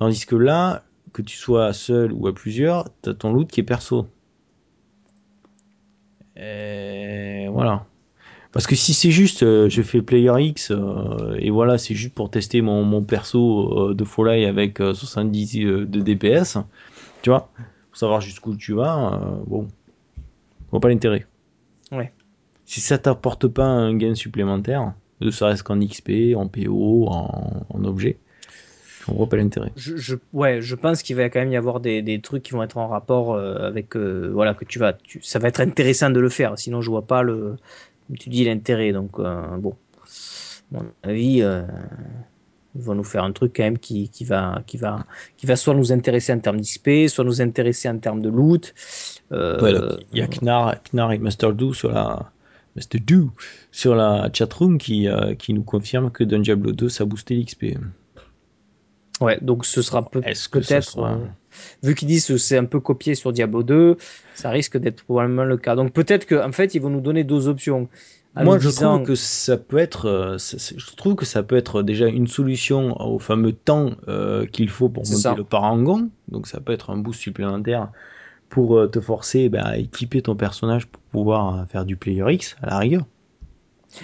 Tandis 0.00 0.24
que 0.24 0.34
là, 0.34 0.82
que 1.12 1.20
tu 1.20 1.36
sois 1.36 1.74
seul 1.74 2.10
ou 2.14 2.26
à 2.26 2.34
plusieurs, 2.34 2.88
t'as 3.02 3.12
ton 3.12 3.34
loot 3.34 3.46
qui 3.46 3.60
est 3.60 3.64
perso. 3.64 4.06
Et 6.36 7.46
voilà. 7.52 7.84
Parce 8.50 8.66
que 8.66 8.74
si 8.74 8.94
c'est 8.94 9.10
juste, 9.10 9.42
euh, 9.42 9.68
je 9.68 9.82
fais 9.82 10.00
Player 10.00 10.32
X 10.38 10.70
euh, 10.70 11.36
et 11.38 11.50
voilà, 11.50 11.76
c'est 11.76 11.94
juste 11.94 12.14
pour 12.14 12.30
tester 12.30 12.62
mon, 12.62 12.82
mon 12.82 13.02
perso 13.02 13.90
euh, 13.90 13.94
de 13.94 14.04
Folly 14.04 14.46
avec 14.46 14.80
euh, 14.80 14.94
70 14.94 15.58
euh, 15.58 15.84
de 15.84 16.00
DPS, 16.00 16.56
tu 17.20 17.28
vois, 17.28 17.50
pour 17.90 17.98
savoir 17.98 18.22
jusqu'où 18.22 18.56
tu 18.56 18.72
vas, 18.72 19.20
bon, 19.46 19.68
vois 20.70 20.80
pas 20.80 20.88
l'intérêt. 20.88 21.26
Ouais. 21.92 22.10
Si 22.64 22.80
ça 22.80 22.96
t'apporte 22.96 23.48
pas 23.48 23.66
un 23.66 23.94
gain 23.94 24.14
supplémentaire, 24.14 24.94
ne 25.20 25.30
serait-ce 25.30 25.62
qu'en 25.62 25.78
XP, 25.78 26.34
en 26.34 26.48
PO, 26.48 27.06
en, 27.06 27.66
en 27.68 27.84
objet, 27.84 28.18
on 29.08 29.14
voit 29.14 29.28
pas 29.28 29.36
l'intérêt. 29.36 29.72
Je, 29.76 29.96
je- 29.96 30.16
ouais, 30.32 30.60
je 30.60 30.74
pense 30.74 31.02
qu'il 31.02 31.16
va 31.16 31.28
quand 31.30 31.40
même 31.40 31.52
y 31.52 31.56
avoir 31.56 31.80
des, 31.80 32.02
des 32.02 32.20
trucs 32.20 32.42
qui 32.42 32.52
vont 32.52 32.62
être 32.62 32.76
en 32.76 32.88
rapport 32.88 33.34
euh, 33.34 33.66
avec, 33.66 33.96
euh, 33.96 34.30
voilà, 34.32 34.54
que 34.54 34.64
tu 34.64 34.78
vas, 34.78 34.92
tu- 34.92 35.22
ça 35.22 35.38
va 35.38 35.48
être 35.48 35.60
intéressant 35.60 36.10
de 36.10 36.20
le 36.20 36.28
faire. 36.28 36.58
Sinon, 36.58 36.80
je 36.82 36.90
vois 36.90 37.06
pas 37.06 37.22
le, 37.22 37.56
tu 38.18 38.28
dis, 38.28 38.44
l'intérêt. 38.44 38.92
Donc, 38.92 39.18
euh, 39.18 39.56
bon, 39.58 39.74
à 40.72 40.76
mon 40.82 40.84
avis, 41.02 41.42
ils 42.76 42.82
vont 42.82 42.94
nous 42.94 43.04
faire 43.04 43.24
un 43.24 43.32
truc 43.32 43.54
quand 43.56 43.64
même 43.64 43.78
qui, 43.78 44.08
qui 44.10 44.24
va, 44.24 44.62
qui 44.66 44.76
va, 44.76 45.04
qui 45.36 45.46
va 45.46 45.56
soit 45.56 45.74
nous 45.74 45.92
intéresser 45.92 46.32
en 46.32 46.38
termes 46.38 46.60
d'XP, 46.60 47.08
soit 47.08 47.24
nous 47.24 47.42
intéresser 47.42 47.88
en 47.88 47.98
termes 47.98 48.22
de 48.22 48.28
loot. 48.28 48.74
Ouais, 49.60 49.72
donc, 49.72 49.84
il 50.12 50.18
y 50.18 50.22
a 50.22 50.28
Knar, 50.28 50.76
Knar 50.92 51.12
et 51.12 51.18
Master 51.18 51.52
Do 51.52 51.72
sur 51.74 51.90
la, 51.90 52.30
Mr. 52.76 53.00
Do, 53.00 53.30
sur 53.72 53.96
la 53.96 54.30
chatroom 54.32 54.78
qui, 54.78 55.08
qui 55.38 55.52
nous 55.52 55.64
confirme 55.64 56.10
que 56.12 56.22
dans 56.22 56.38
Diablo 56.38 56.70
2, 56.72 56.88
ça 56.88 57.04
boostait 57.04 57.34
l'XP. 57.34 57.76
Ouais, 59.20 59.38
donc 59.42 59.66
ce 59.66 59.82
sera 59.82 60.08
peut- 60.08 60.22
Est-ce 60.24 60.48
que 60.48 60.60
ça 60.62 60.74
peut-être, 60.76 60.90
sera- 60.90 61.12
euh, 61.12 61.26
vu 61.82 61.94
qu'ils 61.94 62.08
disent 62.08 62.26
que 62.26 62.36
c'est 62.38 62.56
un 62.56 62.64
peu 62.64 62.80
copié 62.80 63.14
sur 63.14 63.32
Diablo 63.32 63.62
2, 63.62 63.96
ça 64.34 64.50
risque 64.50 64.78
d'être 64.78 65.04
probablement 65.04 65.44
le 65.44 65.56
cas. 65.58 65.76
Donc 65.76 65.92
peut-être 65.92 66.26
qu'en 66.26 66.52
fait, 66.52 66.74
ils 66.74 66.80
vont 66.80 66.90
nous 66.90 67.00
donner 67.02 67.24
deux 67.24 67.48
options. 67.48 67.88
En 68.36 68.44
Moi, 68.44 68.58
je 68.60 68.68
disant- 68.68 68.94
trouve 68.94 69.06
que 69.08 69.14
ça 69.16 69.56
peut 69.56 69.78
être, 69.78 70.06
euh, 70.06 70.38
je 70.38 70.94
trouve 70.96 71.16
que 71.16 71.24
ça 71.26 71.42
peut 71.42 71.56
être 71.56 71.82
déjà 71.82 72.06
une 72.06 72.28
solution 72.28 72.96
au 73.00 73.18
fameux 73.18 73.52
temps 73.52 73.90
euh, 74.08 74.46
qu'il 74.46 74.68
faut 74.70 74.88
pour 74.88 75.02
monter 75.04 75.16
ça. 75.20 75.34
le 75.36 75.42
parangon. 75.44 76.08
Donc, 76.28 76.46
ça 76.46 76.60
peut 76.60 76.72
être 76.72 76.90
un 76.90 76.96
boost 76.96 77.20
supplémentaire 77.20 77.88
pour 78.48 78.78
euh, 78.78 78.86
te 78.86 79.00
forcer 79.00 79.48
ben, 79.48 79.64
à 79.64 79.76
équiper 79.78 80.22
ton 80.22 80.36
personnage 80.36 80.86
pour 80.86 81.02
pouvoir 81.02 81.58
euh, 81.58 81.64
faire 81.66 81.84
du 81.84 81.96
player 81.96 82.24
X 82.32 82.56
à 82.62 82.66
la 82.70 82.78
rigueur. 82.78 83.04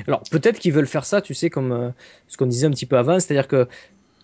Alors 0.09 0.23
peut-être 0.33 0.59
qu'ils 0.59 0.73
veulent 0.73 0.87
faire 0.89 1.05
ça, 1.05 1.21
tu 1.21 1.33
sais, 1.33 1.49
comme 1.49 1.71
euh, 1.71 1.91
ce 2.27 2.37
qu'on 2.37 2.47
disait 2.47 2.67
un 2.67 2.71
petit 2.71 2.87
peu 2.87 2.99
avant, 2.99 3.21
c'est-à-dire 3.21 3.47
que 3.47 3.69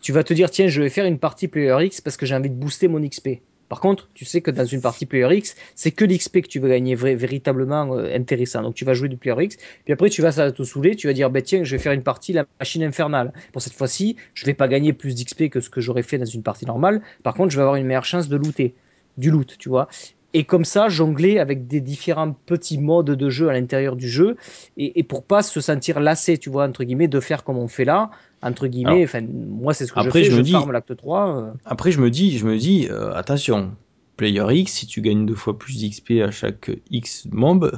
tu 0.02 0.12
vas 0.12 0.24
te 0.24 0.34
dire, 0.34 0.50
tiens, 0.50 0.68
je 0.68 0.82
vais 0.82 0.90
faire 0.90 1.06
une 1.06 1.18
partie 1.18 1.48
Player 1.48 1.76
X 1.80 2.00
parce 2.00 2.16
que 2.16 2.26
j'ai 2.26 2.34
envie 2.34 2.50
de 2.50 2.54
booster 2.54 2.88
mon 2.88 3.00
XP. 3.00 3.40
Par 3.68 3.80
contre, 3.80 4.10
tu 4.12 4.26
sais 4.26 4.42
que 4.42 4.50
dans 4.50 4.66
une 4.66 4.82
partie 4.82 5.06
Player 5.06 5.34
X, 5.34 5.56
c'est 5.74 5.92
que 5.92 6.04
l'XP 6.04 6.42
que 6.42 6.48
tu 6.48 6.58
veux 6.58 6.68
gagner 6.68 6.94
véritablement 6.94 7.94
euh, 7.94 8.14
intéressant. 8.14 8.60
Donc 8.60 8.74
tu 8.74 8.84
vas 8.84 8.92
jouer 8.92 9.08
du 9.08 9.16
Player 9.16 9.44
X, 9.44 9.56
puis 9.84 9.94
après 9.94 10.10
tu 10.10 10.20
vas 10.20 10.52
te 10.52 10.62
saouler, 10.62 10.94
tu 10.94 11.06
vas 11.06 11.14
dire, 11.14 11.30
bah, 11.30 11.40
tiens, 11.40 11.64
je 11.64 11.74
vais 11.74 11.82
faire 11.82 11.92
une 11.92 12.02
partie 12.02 12.34
la 12.34 12.44
machine 12.60 12.82
infernale. 12.82 13.32
Pour 13.52 13.62
cette 13.62 13.72
fois-ci, 13.72 14.16
je 14.34 14.44
vais 14.44 14.52
pas 14.52 14.68
gagner 14.68 14.92
plus 14.92 15.14
d'XP 15.14 15.48
que 15.48 15.60
ce 15.60 15.70
que 15.70 15.80
j'aurais 15.80 16.02
fait 16.02 16.18
dans 16.18 16.26
une 16.26 16.42
partie 16.42 16.66
normale. 16.66 17.00
Par 17.22 17.32
contre, 17.32 17.50
je 17.50 17.56
vais 17.56 17.62
avoir 17.62 17.76
une 17.76 17.86
meilleure 17.86 18.04
chance 18.04 18.28
de 18.28 18.36
looter, 18.36 18.74
du 19.16 19.30
loot, 19.30 19.56
tu 19.58 19.70
vois. 19.70 19.88
Et 20.34 20.44
comme 20.44 20.64
ça, 20.64 20.88
jongler 20.88 21.38
avec 21.38 21.66
des 21.66 21.80
différents 21.80 22.32
petits 22.32 22.78
modes 22.78 23.10
de 23.10 23.28
jeu 23.30 23.48
à 23.50 23.52
l'intérieur 23.52 23.96
du 23.96 24.08
jeu, 24.08 24.36
et, 24.76 24.98
et 24.98 25.02
pour 25.02 25.24
pas 25.24 25.42
se 25.42 25.60
sentir 25.60 26.00
lassé, 26.00 26.38
tu 26.38 26.48
vois, 26.48 26.66
entre 26.66 26.84
guillemets, 26.84 27.08
de 27.08 27.20
faire 27.20 27.44
comme 27.44 27.58
on 27.58 27.68
fait 27.68 27.84
là, 27.84 28.10
entre 28.42 28.66
guillemets, 28.66 29.04
enfin, 29.04 29.20
moi 29.22 29.74
c'est 29.74 29.86
ce 29.86 29.92
que 29.92 30.00
après, 30.00 30.22
je 30.22 30.30
fais, 30.30 30.30
je 30.30 30.36
me 30.38 30.42
dis- 30.42 30.54
l'acte 30.72 30.96
3. 30.96 31.36
euh, 31.38 31.50
Après, 31.66 31.92
je 31.92 32.00
me 32.00 32.10
dis, 32.10 32.38
je 32.38 32.46
me 32.46 32.56
dis, 32.56 32.88
euh, 32.90 33.12
attention, 33.14 33.72
player 34.16 34.44
X, 34.50 34.72
si 34.72 34.86
tu 34.86 35.02
gagnes 35.02 35.26
deux 35.26 35.34
fois 35.34 35.58
plus 35.58 35.78
d'XP 35.80 36.22
à 36.22 36.30
chaque 36.30 36.70
X 36.90 37.26
mob, 37.30 37.70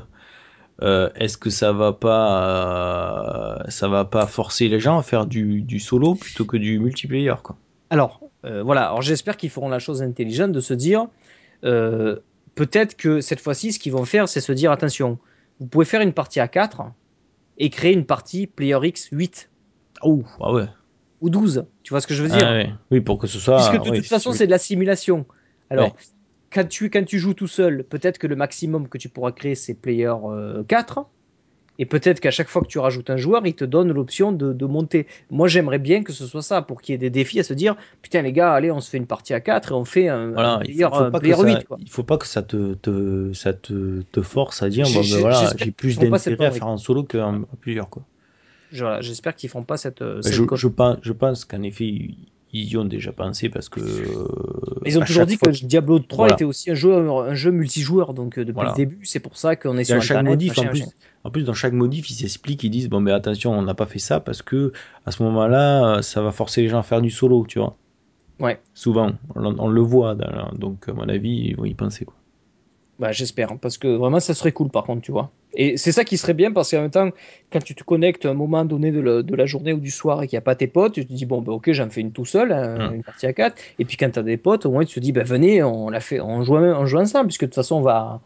euh, 0.83 1.09
est-ce 1.17 1.37
que 1.39 1.51
ça 1.51 1.73
va 1.73 1.93
pas, 1.93 3.65
ça 3.69 3.89
va 3.89 4.05
pas 4.05 4.27
forcer 4.27 4.69
les 4.69 4.81
gens 4.81 4.99
à 4.99 5.03
faire 5.03 5.27
du, 5.27 5.63
du 5.63 5.79
solo 5.79 6.15
plutôt 6.15 6.45
que 6.45 6.57
du 6.57 6.79
multiplayer, 6.79 7.35
quoi? 7.43 7.57
Alors, 7.91 8.21
voilà, 8.43 8.87
alors 8.87 9.03
j'espère 9.03 9.37
qu'ils 9.37 9.51
feront 9.51 9.69
la 9.69 9.79
chose 9.79 10.03
intelligente 10.03 10.53
de 10.53 10.61
se 10.61 10.75
dire, 10.75 11.07
peut-être 12.55 12.97
que 12.97 13.21
cette 13.21 13.41
fois-ci, 13.41 13.73
ce 13.73 13.79
qu'ils 13.79 13.93
vont 13.93 14.05
faire, 14.05 14.29
c'est 14.29 14.41
se 14.41 14.53
dire, 14.53 14.71
attention, 14.73 15.19
vous 15.61 15.67
pouvez 15.67 15.85
faire 15.85 16.01
une 16.01 16.13
partie 16.13 16.41
à 16.41 16.49
4 16.49 16.83
et 17.59 17.71
créer 17.71 17.93
une 17.93 18.07
partie 18.07 18.47
Player 18.47 18.79
X 18.83 19.09
8 19.13 19.51
Oh, 20.03 20.23
ah 20.41 20.53
ouais. 20.53 20.67
ou 21.21 21.31
12, 21.31 21.67
tu 21.83 21.91
vois 21.93 22.01
ce 22.01 22.07
que 22.07 22.15
je 22.15 22.23
veux 22.23 22.29
dire? 22.29 22.47
Ah 22.47 22.53
ouais. 22.53 22.71
Oui, 22.91 23.01
pour 23.01 23.19
que 23.19 23.27
ce 23.27 23.39
soit. 23.39 23.57
Puisque 23.57 23.83
de 23.85 23.91
oui, 23.91 23.99
toute 23.99 24.07
façon, 24.09 24.33
c'est 24.33 24.47
de 24.47 24.51
la 24.51 24.59
simulation. 24.59 25.27
Alors, 25.71 25.95
Ouais. 25.95 25.95
quand, 26.53 26.69
tu, 26.69 26.91
quand 26.91 27.05
tu 27.05 27.19
joues 27.19 27.35
tout 27.35 27.47
seul, 27.47 27.85
peut-être 27.85 28.19
que 28.19 28.27
le 28.27 28.37
maximum 28.37 28.89
que 28.89 28.99
tu 28.99 29.09
pourras 29.09 29.33
créer, 29.33 29.55
c'est 29.55 29.75
player 29.75 30.13
euh, 30.25 30.65
4. 30.65 31.07
Et 31.79 31.87
peut-être 31.87 32.21
qu'à 32.21 32.31
chaque 32.31 32.49
fois 32.49 32.63
que 32.63 32.69
tu 32.69 32.79
rajoutes 32.79 33.11
un 33.11 33.17
joueur, 33.17 33.47
il 33.47 33.55
te 33.55 33.65
donne 33.65 33.91
l'option 33.93 34.31
de, 34.33 34.53
de 34.53 34.67
monter. 34.67 35.07
Moi, 35.31 35.49
j'aimerais 35.49 35.79
bien 35.81 36.05
que 36.05 36.13
ce 36.13 36.27
soit 36.27 36.43
ça, 36.43 36.63
pour 36.63 36.81
qu'il 36.81 36.93
y 36.93 36.95
ait 36.95 36.99
des 36.99 37.11
défis 37.11 37.41
à 37.41 37.43
se 37.45 37.53
dire 37.55 37.75
Putain, 38.03 38.23
les 38.23 38.33
gars, 38.33 38.53
allez, 38.53 38.71
on 38.71 38.81
se 38.81 38.89
fait 38.91 38.99
une 38.99 39.07
partie 39.07 39.35
à 39.35 39.41
4 39.41 39.73
et 39.73 39.75
on 39.75 39.85
fait 39.85 40.09
un, 40.09 40.31
Voilà, 40.33 40.55
un 40.55 40.61
il 40.63 40.67
player, 40.67 40.85
faut, 40.85 40.95
faut 40.95 41.05
un 41.05 41.11
pas 41.11 41.19
que 41.19 41.23
player 41.23 41.35
ça, 41.37 41.43
8. 41.59 41.65
Quoi. 41.65 41.79
il 41.81 41.91
faut 41.91 42.05
pas 42.05 42.17
que 42.19 42.27
ça 42.27 42.43
te, 42.43 42.75
te 42.75 43.33
ça 43.33 43.53
te, 43.53 44.03
te 44.03 44.23
force 44.23 44.63
à 44.63 44.69
dire 44.69 44.87
bon, 44.87 45.01
ben 45.01 45.19
voilà, 45.21 45.53
j'ai 45.57 45.71
plus 45.73 45.99
d'intérêt 45.99 46.47
à 46.47 46.51
faire 46.53 46.69
un 46.69 46.77
solo 46.79 47.03
qu'un 47.05 47.43
plusieurs 47.61 47.91
quoi. 47.91 48.05
Voilà, 48.73 49.01
J'espère 49.01 49.35
qu'ils 49.37 49.51
feront 49.51 49.63
pas 49.65 49.77
cette. 49.77 50.03
euh, 50.03 50.21
cette 50.23 50.33
je 50.33 50.69
pense 50.69 50.97
je 51.03 51.13
pense 51.13 51.45
qu'en 51.45 51.63
effet 51.63 52.11
ils 52.55 52.69
y 52.71 52.77
ont 52.77 52.85
déjà 52.85 53.13
pensé 53.13 53.49
parce 53.49 53.69
que 53.69 53.81
Ils 54.87 54.99
ont 54.99 55.03
toujours 55.03 55.27
dit 55.27 55.37
fois- 55.37 55.53
que 55.53 55.65
Diablo 55.67 55.99
3 55.99 56.17
Voilà. 56.17 56.35
était 56.35 56.45
aussi 56.45 56.71
un 56.71 56.75
jeu, 56.75 56.95
un 56.95 57.35
jeu 57.35 57.51
multijoueur, 57.51 58.15
donc 58.15 58.39
euh, 58.39 58.45
depuis 58.45 58.55
Voilà. 58.55 58.71
le 58.71 58.77
début, 58.77 59.05
c'est 59.05 59.21
pour 59.21 59.37
ça 59.37 59.57
qu'on 59.57 59.77
est 59.77 59.85
sur 59.85 60.01
chaque 60.01 60.19
Internet. 60.19 60.31
modif, 60.33 60.57
machin, 60.57 60.69
en 60.69 60.73
plus, 60.73 60.85
en 61.25 61.31
plus, 61.31 61.45
dans 61.45 61.53
chaque 61.55 61.73
modif, 61.73 62.09
ils 62.11 62.15
s'expliquent, 62.15 62.63
ils 62.65 62.71
disent 62.71 62.89
bon, 62.89 63.01
mais 63.01 63.11
attention, 63.13 63.53
on 63.53 63.63
n'a 63.63 63.75
pas 63.75 63.87
fait 63.87 63.99
ça 63.99 64.21
parce 64.21 64.41
que 64.43 64.73
à 65.05 65.11
ce 65.11 65.23
moment-là, 65.25 65.97
euh, 65.99 66.03
ça 66.03 66.23
va 66.23 66.31
forcer 66.31 66.63
les 66.63 66.69
gens 66.69 66.79
à 66.79 66.83
faire 66.83 67.03
du 67.03 67.11
solo, 67.11 67.45
tu 67.49 67.59
vois. 67.59 67.77
Ouais. 68.41 68.61
Souvent, 68.75 69.13
on, 69.35 69.59
on 69.59 69.69
le 69.69 69.81
voit, 69.81 70.15
dans 70.15 70.31
la- 70.31 70.51
donc 70.57 70.89
à 70.89 70.93
mon 70.93 71.09
avis, 71.09 71.49
ils 71.51 71.57
vont 71.57 71.65
y 71.65 71.75
penser. 71.75 72.05
Quoi. 72.05 72.15
Bah, 72.99 73.11
j'espère, 73.13 73.51
hein, 73.53 73.59
parce 73.61 73.79
que 73.79 73.89
vraiment, 73.89 74.21
ça 74.21 74.35
serait 74.35 74.53
cool 74.53 74.71
par 74.71 74.85
contre, 74.85 75.03
tu 75.03 75.13
vois. 75.13 75.31
Et 75.57 75.77
c'est 75.77 75.93
ça 75.93 76.05
qui 76.05 76.17
serait 76.17 76.35
bien, 76.35 76.53
parce 76.53 76.71
qu'en 76.71 76.83
même 76.83 76.91
temps, 76.91 77.11
quand 77.53 77.63
tu 77.63 77.75
te 77.75 77.85
connectes 77.85 78.27
à 78.27 78.31
un 78.31 78.35
moment 78.35 78.65
donné 78.65 78.91
de 78.91 79.01
la, 79.01 79.23
de 79.23 79.35
la 79.37 79.47
journée 79.47 79.73
ou 79.73 79.79
du 79.79 79.91
soir 79.91 80.23
et 80.23 80.27
qu'il 80.27 80.37
n'y 80.37 80.39
a 80.39 80.43
pas 80.43 80.55
tes 80.57 80.67
potes, 80.67 80.95
tu 80.95 81.07
te 81.07 81.13
dis, 81.13 81.27
bon, 81.27 81.43
bah, 81.43 81.53
ok, 81.53 81.71
j'en 81.73 81.89
fais 81.91 82.01
une 82.01 82.13
tout 82.13 82.25
seul, 82.25 82.53
hein, 82.53 82.91
Mm. 82.91 82.95
une 82.97 83.03
partie 83.05 83.27
à 83.27 83.33
4. 83.33 83.61
Et 83.79 83.85
puis 83.85 83.97
quand 83.97 84.11
tu 84.11 84.19
as 84.19 84.23
des 84.23 84.37
potes, 84.37 84.67
au 84.67 84.71
moins, 84.73 84.85
tu 84.85 84.95
te 84.97 85.01
dis, 85.01 85.13
bah, 85.13 85.23
venez, 85.25 85.63
on, 85.63 85.89
la 85.91 86.01
fait, 86.01 86.21
on, 86.21 86.43
joue, 86.43 86.57
on 86.57 86.87
joue 86.87 86.99
ensemble, 86.99 87.27
puisque 87.29 87.43
de 87.43 87.47
toute 87.47 87.55
façon, 87.55 87.77
on 87.77 87.83
va. 87.83 88.21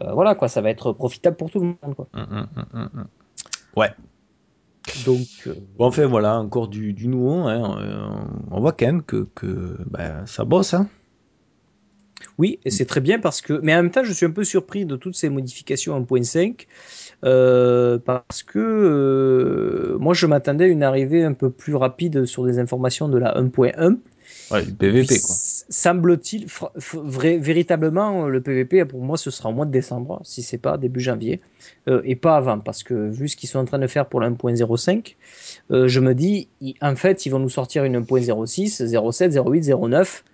euh, 0.00 0.12
voilà, 0.12 0.34
quoi, 0.34 0.48
ça 0.48 0.60
va 0.62 0.70
être 0.70 0.92
profitable 0.92 1.36
pour 1.36 1.50
tout 1.50 1.60
le 1.60 1.66
monde, 1.66 1.94
quoi. 1.94 2.06
Hum, 2.14 2.46
hum, 2.56 2.88
hum. 2.94 3.06
Ouais. 3.76 3.90
Donc, 5.06 5.26
euh, 5.46 5.54
Bon, 5.78 5.86
enfin 5.86 6.06
voilà, 6.06 6.38
encore 6.40 6.68
du, 6.68 6.92
du 6.92 7.06
nouveau. 7.08 7.46
Hein. 7.46 7.78
euh, 7.82 8.08
on 8.50 8.60
voit 8.60 8.72
quand 8.72 8.86
même 8.86 9.02
que, 9.02 9.28
que 9.34 9.76
ben, 9.90 10.24
ça 10.26 10.44
bosse. 10.44 10.74
Hein. 10.74 10.88
Oui, 12.38 12.58
et 12.64 12.70
c'est 12.70 12.84
très 12.84 13.00
bien 13.00 13.18
parce 13.18 13.40
que. 13.40 13.54
Mais 13.62 13.74
en 13.74 13.82
même 13.82 13.90
temps, 13.90 14.04
je 14.04 14.12
suis 14.12 14.26
un 14.26 14.30
peu 14.30 14.44
surpris 14.44 14.84
de 14.84 14.96
toutes 14.96 15.16
ces 15.16 15.28
modifications 15.28 15.98
1.5 16.00 16.66
euh, 17.24 17.98
parce 17.98 18.42
que 18.42 18.58
euh, 18.58 19.98
moi, 19.98 20.14
je 20.14 20.26
m'attendais 20.26 20.64
à 20.64 20.68
une 20.68 20.82
arrivée 20.82 21.24
un 21.24 21.34
peu 21.34 21.50
plus 21.50 21.74
rapide 21.74 22.24
sur 22.24 22.44
des 22.44 22.58
informations 22.58 23.08
de 23.08 23.18
la 23.18 23.40
1.1. 23.40 23.98
Ouais, 24.50 24.64
du 24.64 24.74
PVP 24.74 25.20
quoi. 25.20 25.34
Semble-t-il, 25.34 26.46
véritablement, 27.40 28.26
le 28.26 28.40
PVP 28.42 28.84
pour 28.84 29.00
moi 29.00 29.16
ce 29.16 29.30
sera 29.30 29.48
au 29.48 29.52
mois 29.52 29.64
de 29.64 29.70
décembre, 29.70 30.20
si 30.24 30.42
c'est 30.42 30.58
pas 30.58 30.76
début 30.76 31.00
janvier, 31.00 31.40
euh, 31.88 32.02
et 32.04 32.16
pas 32.16 32.36
avant, 32.36 32.58
parce 32.58 32.82
que 32.82 33.08
vu 33.08 33.28
ce 33.28 33.36
qu'ils 33.36 33.48
sont 33.48 33.58
en 33.58 33.64
train 33.64 33.78
de 33.78 33.86
faire 33.86 34.06
pour 34.06 34.20
la 34.20 34.30
1.05, 34.30 35.16
euh, 35.70 35.88
je 35.88 36.00
me 36.00 36.14
dis, 36.14 36.48
en 36.82 36.96
fait, 36.96 37.24
ils 37.24 37.30
vont 37.30 37.38
nous 37.38 37.48
sortir 37.48 37.84
une 37.84 38.00
1.06, 38.00 39.10
07, 39.12 39.34
08, 39.34 39.70
09, 39.74 40.24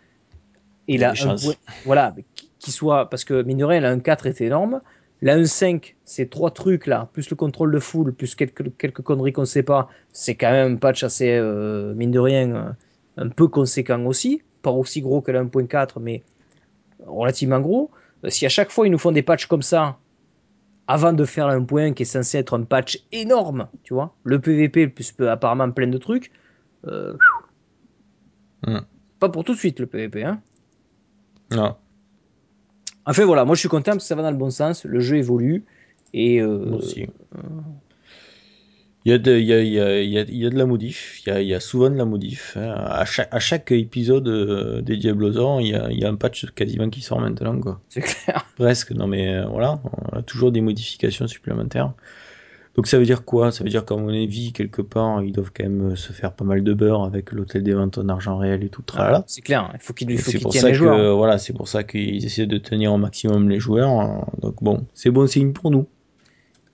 et 0.88 0.94
Il 0.94 1.00
y 1.00 1.04
a 1.04 1.08
là, 1.08 1.12
des 1.12 1.18
chances. 1.18 1.58
voilà, 1.84 2.14
qui 2.58 2.72
soit, 2.72 3.08
parce 3.10 3.24
que 3.24 3.42
mine 3.42 3.58
de 3.58 3.64
rien, 3.64 3.80
la 3.80 3.94
1.4 3.96 4.26
est 4.26 4.40
énorme, 4.40 4.80
la 5.20 5.36
1.5, 5.36 5.94
ces 6.04 6.28
trois 6.28 6.50
trucs 6.50 6.86
là, 6.86 7.08
plus 7.12 7.28
le 7.30 7.36
contrôle 7.36 7.72
de 7.72 7.78
full, 7.78 8.12
plus 8.14 8.34
quelques, 8.34 8.76
quelques 8.76 9.02
conneries 9.02 9.32
qu'on 9.32 9.44
sait 9.44 9.62
pas, 9.62 9.88
c'est 10.12 10.34
quand 10.34 10.50
même 10.50 10.72
un 10.74 10.76
patch 10.76 11.02
assez, 11.04 11.30
euh, 11.36 11.94
mine 11.94 12.10
de 12.10 12.18
rien, 12.18 12.54
euh, 12.54 12.70
un 13.16 13.28
peu 13.28 13.48
conséquent 13.48 14.04
aussi, 14.06 14.42
pas 14.62 14.70
aussi 14.70 15.00
gros 15.00 15.20
que 15.20 15.30
la 15.30 15.40
1.4, 15.44 16.00
mais 16.00 16.22
relativement 17.06 17.60
gros. 17.60 17.90
Euh, 18.24 18.30
Si 18.30 18.46
à 18.46 18.48
chaque 18.48 18.70
fois 18.70 18.86
ils 18.86 18.90
nous 18.90 18.98
font 18.98 19.12
des 19.12 19.22
patchs 19.22 19.46
comme 19.46 19.62
ça, 19.62 19.98
avant 20.86 21.12
de 21.12 21.24
faire 21.24 21.46
la 21.48 21.54
1.1 21.58 21.92
qui 21.92 22.04
est 22.04 22.06
censé 22.06 22.38
être 22.38 22.56
un 22.58 22.62
patch 22.62 23.04
énorme, 23.12 23.68
tu 23.82 23.92
vois, 23.94 24.14
le 24.24 24.40
PVP 24.40 24.88
plus 24.88 25.12
peu- 25.12 25.30
apparemment 25.30 25.70
plein 25.70 25.86
de 25.88 25.98
trucs, 25.98 26.32
euh, 26.86 27.14
Hmm. 28.66 28.78
pas 29.20 29.28
pour 29.28 29.44
tout 29.44 29.52
de 29.54 29.58
suite 29.58 29.78
le 29.80 29.86
PVP. 29.86 30.24
Hein. 30.24 30.40
Non, 31.50 31.76
Enfin 33.06 33.24
voilà, 33.24 33.44
moi 33.46 33.54
je 33.54 33.60
suis 33.60 33.68
content 33.70 33.92
parce 33.92 34.04
que 34.04 34.08
ça 34.08 34.14
va 34.14 34.22
dans 34.22 34.30
le 34.30 34.36
bon 34.36 34.50
sens, 34.50 34.84
le 34.84 35.00
jeu 35.00 35.16
évolue 35.16 35.64
et 36.12 36.42
euh. 36.42 36.78
Il 39.04 39.12
y, 39.12 39.14
a 39.14 39.18
de, 39.18 39.38
il, 39.38 39.46
y 39.46 39.54
a, 39.54 39.62
il, 39.62 39.72
y 39.72 39.80
a, 39.80 40.02
il, 40.02 40.10
y 40.10 40.18
a, 40.18 40.22
il 40.22 40.36
y 40.36 40.44
a 40.46 40.50
de 40.50 40.58
la 40.58 40.66
modif, 40.66 41.22
il 41.24 41.30
y 41.30 41.32
a, 41.32 41.40
il 41.40 41.48
y 41.48 41.54
a 41.54 41.60
souvent 41.60 41.88
de 41.88 41.94
la 41.96 42.04
modif. 42.04 42.58
hein. 42.58 42.74
À, 42.76 43.06
chaque, 43.06 43.32
à 43.32 43.38
chaque 43.38 43.72
épisode 43.72 44.28
euh, 44.28 44.82
des 44.82 44.98
Diablosaurs, 44.98 45.62
il 45.62 45.68
y, 45.68 45.74
a, 45.74 45.90
il 45.90 45.98
y 45.98 46.04
a 46.04 46.10
un 46.10 46.16
patch 46.16 46.44
quasiment 46.54 46.90
qui 46.90 47.00
sort 47.00 47.20
maintenant. 47.20 47.58
C'est 47.88 48.02
clair. 48.02 48.44
Presque, 48.56 48.90
non 48.90 49.06
mais 49.06 49.34
euh, 49.34 49.46
voilà, 49.46 49.80
on 50.12 50.18
a 50.18 50.22
toujours 50.22 50.52
des 50.52 50.60
modifications 50.60 51.26
supplémentaires. 51.26 51.94
Donc 52.78 52.86
ça 52.86 52.96
veut 52.96 53.04
dire 53.04 53.24
quoi? 53.24 53.50
Ça 53.50 53.64
veut 53.64 53.70
dire 53.70 53.84
qu'à 53.84 53.96
mon 53.96 54.08
avis, 54.10 54.52
quelque 54.52 54.82
part, 54.82 55.20
ils 55.24 55.32
doivent 55.32 55.50
quand 55.52 55.64
même 55.64 55.90
euh, 55.90 55.96
se 55.96 56.12
faire 56.12 56.32
pas 56.32 56.44
mal 56.44 56.62
de 56.62 56.72
beurre 56.74 57.02
avec 57.02 57.32
l'hôtel 57.32 57.64
des 57.64 57.74
ventes 57.74 57.98
en 57.98 58.08
argent 58.08 58.38
réel 58.38 58.62
et 58.62 58.68
tout. 58.68 58.82
Tralala. 58.82 59.24
C'est 59.26 59.42
clair, 59.42 59.68
il 59.74 59.80
faut 59.80 59.92
qu'il 59.92 60.08
il 60.12 60.16
faut 60.16 60.30
C'est 60.30 60.38
qu'il 60.38 60.42
pour 60.44 60.52
tienne 60.52 60.62
ça 60.62 60.68
les 60.68 60.74
joueurs. 60.74 60.96
que 60.96 61.10
voilà, 61.10 61.38
c'est 61.38 61.52
pour 61.52 61.66
ça 61.66 61.82
qu'ils 61.82 62.24
essaient 62.24 62.46
de 62.46 62.56
tenir 62.58 62.92
au 62.92 62.96
maximum 62.96 63.48
les 63.48 63.58
joueurs. 63.58 63.90
hein. 63.90 64.24
Donc 64.42 64.62
bon, 64.62 64.86
c'est 64.94 65.10
bon 65.10 65.26
signe 65.26 65.52
pour 65.52 65.72
nous. 65.72 65.86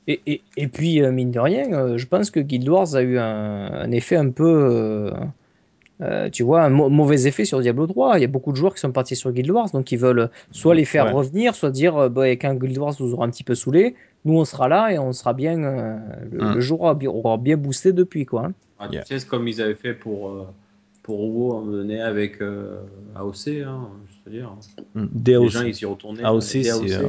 Et, 0.07 0.20
et, 0.26 0.42
et 0.59 0.68
puis, 0.68 1.00
euh, 1.02 1.11
mine 1.11 1.30
de 1.30 1.40
rien, 1.40 1.72
euh, 1.72 1.96
je 1.96 2.07
pense 2.07 2.30
que 2.30 2.40
Guild 2.40 2.68
Wars 2.68 2.94
a 2.94 3.00
eu 3.02 3.18
un, 3.18 3.72
un 3.72 3.90
effet 3.90 4.16
un 4.16 4.30
peu. 4.30 4.44
euh, 4.46 5.11
euh, 6.01 6.28
tu 6.30 6.42
vois, 6.42 6.62
un 6.62 6.70
mau- 6.70 6.88
mauvais 6.88 7.26
effet 7.26 7.45
sur 7.45 7.61
Diablo 7.61 7.86
3. 7.86 8.18
Il 8.18 8.22
y 8.22 8.24
a 8.24 8.28
beaucoup 8.28 8.51
de 8.53 8.57
joueurs 8.57 8.74
qui 8.74 8.80
sont 8.80 8.90
partis 8.92 9.14
sur 9.16 9.30
Guild 9.32 9.51
Wars, 9.51 9.70
donc 9.70 9.92
ils 9.92 9.99
veulent 9.99 10.28
soit 10.51 10.74
les 10.74 10.84
faire 10.84 11.07
Ouais. 11.07 11.12
revenir, 11.12 11.55
soit 11.55 11.70
dire 11.70 11.97
euh, 11.97 12.09
bah, 12.09 12.28
quand 12.30 12.55
Guild 12.55 12.76
Wars 12.78 12.95
nous 13.01 13.12
aura 13.14 13.26
un 13.26 13.30
petit 13.30 13.45
peu 13.45 13.55
saoulé, 13.55 13.95
nous 14.24 14.38
on 14.38 14.45
sera 14.45 14.68
là 14.68 14.90
et 14.90 14.99
on 14.99 15.12
sera 15.12 15.32
bien. 15.34 15.62
euh, 15.62 15.97
le, 16.32 16.45
Mm. 16.45 16.55
le 16.55 16.61
jeu 16.61 16.74
aura, 16.74 16.95
bien- 16.95 17.11
aura 17.11 17.36
bien 17.36 17.57
boosté 17.57 17.92
depuis, 17.92 18.26
quoi. 18.26 18.47
hein. 18.47 18.53
Ah, 18.78 18.88
Yeah. 18.90 19.03
Tu 19.03 19.09
sais, 19.14 19.18
c'est 19.20 19.28
comme 19.28 19.47
ils 19.47 19.62
avaient 19.62 19.76
fait 19.76 19.95
pour, 19.95 20.28
euh, 20.30 20.47
pour 21.03 21.20
WoW 21.20 21.53
à 21.53 21.57
un 21.57 21.61
moment 21.61 21.72
donné 21.76 22.01
avec 22.03 22.42
euh, 22.42 22.80
AOC, 23.14 23.62
hein, 23.64 23.88
je 24.09 24.30
veux 24.30 24.36
dire. 24.36 24.51
Les 24.97 25.03
DAOC. 25.32 25.49
gens, 25.49 25.62
ils 25.62 25.80
y 25.80 25.84
retournaient. 25.84 26.24
AOC, 26.24 26.42
c'est. 26.42 26.62
DAOC, 26.62 26.90
euh, 26.90 27.09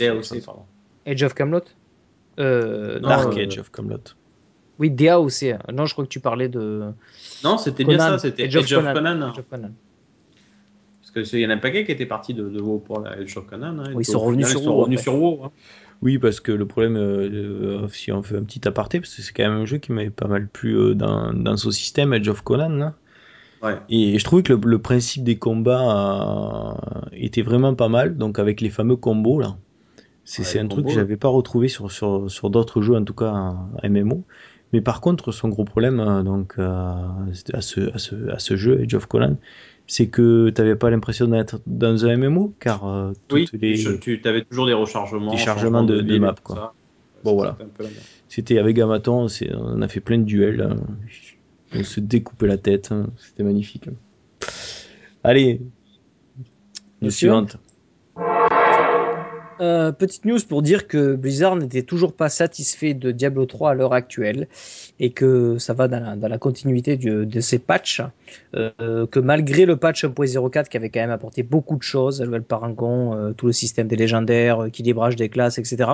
DAOC, 0.00 0.44
pardon. 0.44 0.62
Age 1.06 1.22
of 1.22 1.34
Camelot? 1.34 1.60
Euh, 2.38 2.98
Non, 3.00 3.08
Dark. 3.08 3.36
Euh, 3.36 3.46
Age 3.46 3.58
of 3.58 3.70
Camelot. 3.70 3.98
Oui, 4.80 4.90
DA 4.90 5.20
aussi. 5.20 5.52
Non, 5.72 5.86
je 5.86 5.92
crois 5.92 6.04
que 6.04 6.10
tu 6.10 6.20
parlais 6.20 6.48
de. 6.48 6.92
Non, 7.44 7.58
c'était 7.58 7.84
bien 7.84 7.98
ça, 7.98 8.18
c'était 8.18 8.44
Age 8.44 8.56
Edge 8.56 8.72
of 8.72 8.78
of 8.78 8.92
Conan. 8.94 8.94
Conan. 8.94 9.30
Age 9.30 9.38
of 9.38 9.48
Conan. 9.48 9.70
Parce 11.00 11.10
que 11.12 11.24
c'est- 11.24 11.38
il 11.38 11.42
y 11.42 11.46
en 11.46 11.50
a 11.50 11.54
un 11.54 11.58
paquet 11.58 11.84
qui 11.84 11.92
était 11.92 12.06
parti 12.06 12.34
de, 12.34 12.48
de 12.48 12.60
WoW 12.60 12.78
pour 12.78 13.00
la 13.00 13.18
Edge 13.18 13.36
of 13.36 13.46
Conan. 13.46 13.78
hein, 13.78 13.92
Oui, 13.94 14.02
ils 14.02 14.04
sont 14.04 14.20
revenus 14.20 14.46
sur 14.48 14.60
ils 14.60 14.64
sont 14.64 14.70
WoW, 14.72 14.80
revenus 14.82 14.98
après. 15.00 15.10
sur 15.12 15.20
WoW. 15.20 15.44
hein. 15.44 15.50
Oui, 16.02 16.18
parce 16.18 16.40
que 16.40 16.52
le 16.52 16.66
problème, 16.66 16.96
euh, 16.96 17.82
euh, 17.84 17.88
si 17.88 18.10
on 18.12 18.22
fait 18.22 18.36
un 18.36 18.42
petit 18.44 18.66
aparté, 18.66 19.00
parce 19.00 19.14
que 19.14 19.22
c'est 19.22 19.32
quand 19.32 19.42
même 19.42 19.60
un 19.60 19.66
jeu 19.66 19.78
qui 19.78 19.92
m'avait 19.92 20.10
pas 20.10 20.28
mal 20.28 20.48
plu 20.48 20.74
euh, 20.76 20.94
dans, 20.94 21.32
dans 21.34 21.56
son 21.56 21.70
système, 21.70 22.14
Edge 22.14 22.28
of 22.28 22.42
Conan. 22.42 22.70
Là. 22.70 22.94
Ouais. 23.62 23.78
Et 23.90 24.18
je 24.18 24.24
trouvais 24.24 24.42
que 24.42 24.52
le, 24.54 24.60
le 24.64 24.78
principe 24.80 25.24
des 25.24 25.38
combats 25.38 26.74
euh, 26.74 27.08
était 27.12 27.42
vraiment 27.42 27.74
pas 27.74 27.88
mal, 27.88 28.16
donc 28.16 28.38
avec 28.38 28.60
les 28.60 28.70
fameux 28.70 28.96
combos 28.96 29.40
là. 29.40 29.56
C'est 30.24 30.42
Ouais, 30.42 30.60
un 30.60 30.68
truc 30.68 30.86
que 30.86 30.92
j'avais 30.92 31.16
pas 31.16 31.28
retrouvé 31.28 31.68
sur, 31.68 31.90
sur, 31.92 32.30
sur 32.30 32.50
d'autres 32.50 32.82
jeux, 32.82 32.94
en 32.96 33.04
tout 33.04 33.14
cas 33.14 33.30
en 33.32 33.70
MMO. 33.82 34.24
Mais 34.72 34.80
par 34.80 35.00
contre, 35.00 35.32
son 35.32 35.48
gros 35.48 35.64
problème 35.64 35.98
euh, 36.00 36.22
donc, 36.22 36.54
euh, 36.58 36.64
à, 37.52 37.60
ce, 37.60 37.80
à, 37.92 37.98
ce, 37.98 38.28
à 38.30 38.38
ce 38.38 38.56
jeu, 38.56 38.80
Age 38.82 38.94
of 38.94 39.06
Conan, 39.06 39.36
c'est 39.86 40.06
que 40.08 40.50
t'avais 40.50 40.76
pas 40.76 40.90
l'impression 40.90 41.26
d'être 41.26 41.60
dans 41.66 42.06
un 42.06 42.16
MMO, 42.16 42.54
car 42.60 42.86
euh, 42.86 43.12
Oui, 43.32 43.48
les... 43.54 43.98
tu, 43.98 44.20
tu 44.20 44.28
avais 44.28 44.44
toujours 44.44 44.66
des 44.66 44.72
rechargements. 44.72 45.32
Des 45.32 45.38
chargements 45.38 45.82
de- 45.82 46.00
de 46.00 46.18
map, 46.18 46.34
quoi. 46.42 46.56
ça. 46.56 46.72
Bon, 47.24 47.34
voilà. 47.34 47.58
c'était 48.28 48.58
avec 48.58 48.76
Gamaton, 48.76 49.26
on 49.54 49.82
a 49.82 49.88
fait 49.88 50.00
plein 50.00 50.18
de 50.18 50.24
duels. 50.24 50.60
hein. 50.62 50.76
On 51.74 51.82
se 51.84 52.00
découpait 52.00 52.46
la 52.46 52.56
tête, 52.56 52.92
hein. 52.92 53.06
c'était 53.18 53.42
magnifique. 53.42 53.88
Allez, 55.22 55.60
News 57.02 57.10
suivante. 57.10 57.56
Euh, 59.60 59.92
petite 59.92 60.24
news 60.24 60.38
pour 60.48 60.62
dire 60.62 60.88
que 60.88 61.14
Blizzard 61.14 61.56
n'était 61.56 61.82
toujours 61.82 62.12
pas 62.12 62.28
satisfait 62.28 62.94
de 62.94 63.10
Diablo 63.10 63.46
3 63.46 63.70
à 63.70 63.74
l'heure 63.74 63.92
actuelle 63.92 64.48
et 64.98 65.10
que 65.10 65.58
ça 65.58 65.74
va 65.74 65.88
dans 65.88 66.28
la, 66.28 66.38
continuité 66.38 66.96
de 66.96 67.40
ces 67.40 67.58
patchs. 67.58 68.02
Euh, 68.54 69.06
que 69.06 69.20
malgré 69.20 69.66
le 69.66 69.76
patch 69.76 70.04
1.04 70.04 70.68
qui 70.68 70.76
avait 70.76 70.90
quand 70.90 71.00
même 71.00 71.10
apporté 71.10 71.42
beaucoup 71.42 71.76
de 71.76 71.82
choses, 71.82 72.20
le 72.22 72.40
parangon, 72.40 73.14
euh, 73.14 73.32
tout 73.32 73.46
le 73.46 73.52
système 73.52 73.86
des 73.86 73.96
légendaires, 73.96 74.64
équilibrage 74.66 75.16
des 75.16 75.28
classes, 75.28 75.58
etc. 75.58 75.90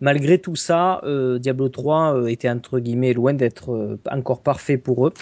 Malgré 0.00 0.38
tout 0.38 0.56
ça, 0.56 1.00
Diablo 1.38 1.68
3 1.68 2.16
euh, 2.16 2.26
était 2.26 2.50
entre 2.50 2.78
guillemets 2.78 3.12
loin 3.12 3.34
d'être 3.34 3.98
encore 4.10 4.40
parfait 4.40 4.76
pour 4.76 5.06
eux. 5.06 5.12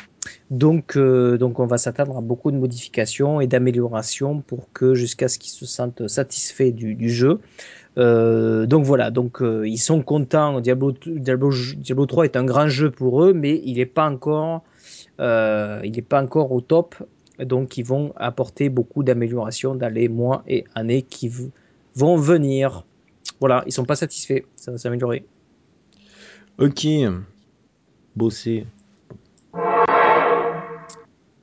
Donc, 0.51 0.97
euh, 0.97 1.39
donc 1.39 1.59
on 1.59 1.67
va 1.67 1.79
s'attendre 1.79 2.17
à 2.17 2.21
beaucoup 2.21 2.51
de 2.51 2.57
modifications 2.57 3.41
et 3.41 3.47
d'améliorations 3.47 4.41
pour 4.41 4.73
que 4.73 4.95
jusqu'à 4.95 5.29
ce 5.29 5.39
qu'ils 5.39 5.51
se 5.51 5.67
sentent 5.67 6.07
satisfaits 6.09 6.71
du, 6.71 7.11
jeu. 7.11 7.41
Euh, 7.99 8.67
donc 8.67 8.85
voilà, 8.85 9.11
donc 9.11 9.43
euh, 9.43 9.67
ils 9.67 9.79
sont 9.79 10.03
contents. 10.03 10.61
Diablo, 10.61 10.93
Diablo, 10.93 11.53
Diablo 11.77 12.07
3 12.07 12.25
est 12.25 12.37
un 12.37 12.45
grand 12.45 12.69
jeu 12.69 12.91
pour 12.91 13.25
eux, 13.25 13.33
mais 13.33 13.61
il 13.65 13.77
n'est 13.77 13.87
pas 13.87 14.09
encore, 14.09 14.63
il 15.19 15.93
n'est 15.95 16.03
pas 16.03 16.23
encore 16.23 16.53
au 16.53 16.61
top. 16.61 16.95
Donc 17.39 17.79
ils 17.79 17.85
vont 17.85 18.13
apporter 18.17 18.69
beaucoup 18.69 19.03
d'améliorations 19.03 19.75
dans 19.75 19.93
les 19.93 20.09
mois 20.09 20.45
et 20.47 20.65
années 20.75 21.03
qui 21.03 21.31
vont 21.95 22.17
venir. 22.17 22.85
Voilà, 23.41 23.65
ils 23.67 23.73
sont 23.73 23.85
pas 23.85 23.97
satisfaits, 23.97 24.43
ça 24.55 24.71
va 24.71 24.79
s'améliorer. 24.79 25.25
Ok, 26.59 26.87
bosser. 28.15 28.67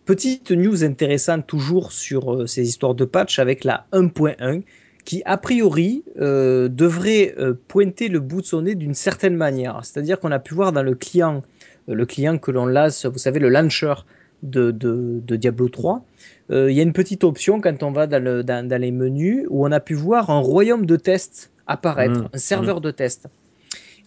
Petite 0.10 0.50
news 0.50 0.84
intéressante 0.84 1.46
toujours 1.46 1.92
sur 1.92 2.34
euh, 2.34 2.48
ces 2.48 2.68
histoires 2.68 2.96
de 2.96 3.06
patch 3.06 3.38
avec 3.38 3.64
la 3.64 3.86
1.1 3.94 4.64
qui 5.06 5.22
a 5.24 5.38
priori 5.38 6.04
euh, 6.20 6.68
devrait 6.68 7.36
euh, 7.38 7.54
pointer 7.68 8.08
le 8.08 8.20
bout 8.20 8.42
de 8.42 8.48
son 8.48 8.64
nez 8.64 8.74
d'une 8.74 8.96
certaine 8.96 9.36
manière. 9.36 9.82
C'est-à-dire 9.84 10.20
qu'on 10.20 10.32
a 10.32 10.40
pu 10.40 10.56
voir 10.56 10.72
dans 10.72 10.82
le 10.82 10.96
client, 10.96 11.44
euh, 11.90 11.94
le 11.94 12.08
client 12.08 12.40
que 12.40 12.50
l'on 12.50 12.66
lance, 12.66 13.06
vous 13.06 13.20
savez, 13.20 13.40
le 13.40 13.50
launcher 13.50 13.94
de, 14.42 14.72
de, 14.72 15.22
de 15.24 15.36
Diablo 15.36 15.70
3, 15.70 16.04
euh, 16.50 16.72
il 16.72 16.76
y 16.76 16.80
a 16.80 16.84
une 16.84 16.94
petite 16.94 17.24
option 17.24 17.62
quand 17.62 17.84
on 17.84 17.92
va 17.92 18.08
dans, 18.08 18.24
le, 18.24 18.44
dans, 18.44 18.68
dans 18.68 18.82
les 18.82 18.92
menus 18.92 19.46
où 19.52 19.68
on 19.68 19.72
a 19.72 19.80
pu 19.80 19.94
voir 19.94 20.32
un 20.32 20.40
royaume 20.40 20.88
de 20.88 20.96
test 20.96 21.52
apparaître, 21.68 22.22
Mmh, 22.22 22.30
un 22.34 22.38
serveur 22.40 22.82
de 22.82 22.90
test. 22.90 23.28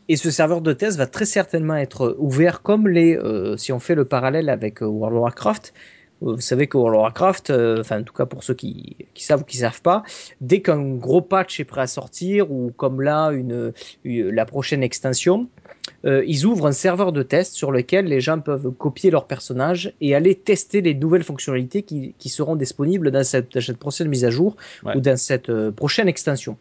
Et 0.08 0.16
ce 0.16 0.30
serveur 0.30 0.60
de 0.60 0.72
test 0.72 0.98
va 0.98 1.06
très 1.06 1.24
certainement 1.24 1.76
être 1.76 2.16
ouvert 2.18 2.62
comme 2.62 2.88
les, 2.88 3.16
euh, 3.16 3.56
si 3.56 3.72
on 3.72 3.78
fait 3.78 3.94
le 3.94 4.04
parallèle 4.04 4.48
avec 4.48 4.82
euh, 4.82 4.86
World 4.86 5.16
of 5.16 5.22
Warcraft. 5.22 5.72
euh, 6.22 6.34
Vous 6.34 6.40
savez 6.40 6.66
que 6.66 6.76
World 6.76 6.96
of 6.96 7.02
Warcraft, 7.02 7.50
euh, 7.50 7.80
enfin 7.80 8.00
en 8.00 8.02
tout 8.02 8.12
cas 8.12 8.26
pour 8.26 8.42
ceux 8.42 8.54
qui, 8.54 8.96
qui 9.14 9.24
savent 9.24 9.42
ou 9.42 9.44
qui 9.44 9.56
savent 9.58 9.80
pas, 9.80 10.02
dès 10.40 10.60
qu'un 10.60 10.82
gros 10.96 11.22
patch 11.22 11.60
est 11.60 11.64
prêt 11.64 11.82
à 11.82 11.86
sortir 11.86 12.50
ou 12.50 12.72
comme 12.76 13.00
là 13.00 13.30
une, 13.30 13.72
une- 14.04 14.28
la 14.30 14.44
prochaine 14.44 14.82
extension, 14.82 15.48
euh, 16.04 16.22
ils 16.26 16.44
ouvrent 16.46 16.66
un 16.66 16.72
serveur 16.72 17.12
de 17.12 17.22
test 17.22 17.54
sur 17.54 17.70
lequel 17.72 18.06
les 18.06 18.20
gens 18.20 18.40
peuvent 18.40 18.70
copier 18.72 19.10
leur 19.10 19.26
personnage 19.26 19.94
et 20.00 20.14
aller 20.14 20.34
tester 20.34 20.80
les 20.80 20.94
nouvelles 20.94 21.24
fonctionnalités 21.24 21.82
qui, 21.84 22.14
qui 22.18 22.28
seront 22.28 22.56
disponibles 22.56 23.10
dans 23.12 23.24
cette, 23.24 23.54
dans 23.54 23.60
cette 23.60 23.78
prochaine 23.78 24.08
mise 24.08 24.24
à 24.24 24.30
jour 24.30 24.56
Ouais. 24.84 24.96
ou 24.96 25.00
dans 25.00 25.16
cette 25.16 25.48
euh, 25.48 25.70
prochaine 25.70 26.08
extension. 26.08 26.56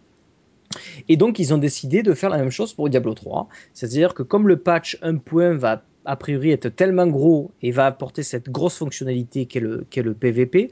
Et 1.10 1.18
donc, 1.18 1.40
ils 1.40 1.54
ont 1.54 1.58
décidé 1.58 2.04
de 2.04 2.14
faire 2.14 2.30
la 2.30 2.38
même 2.38 2.52
chose 2.52 2.74
pour 2.74 2.90
Diablo 2.90 3.14
3. 3.14 3.48
C'est-à-dire 3.74 4.14
que 4.14 4.24
comme 4.24 4.48
le 4.48 4.58
patch 4.58 4.98
1.1 5.02 5.54
va 5.58 5.84
a 6.06 6.16
priori 6.16 6.52
être 6.52 6.70
tellement 6.70 7.08
gros 7.08 7.52
et 7.62 7.72
va 7.72 7.86
apporter 7.86 8.24
cette 8.24 8.50
grosse 8.50 8.78
fonctionnalité 8.78 9.46
qu'est 9.46 9.60
le, 9.60 9.86
le 9.96 10.14
PVP, 10.14 10.72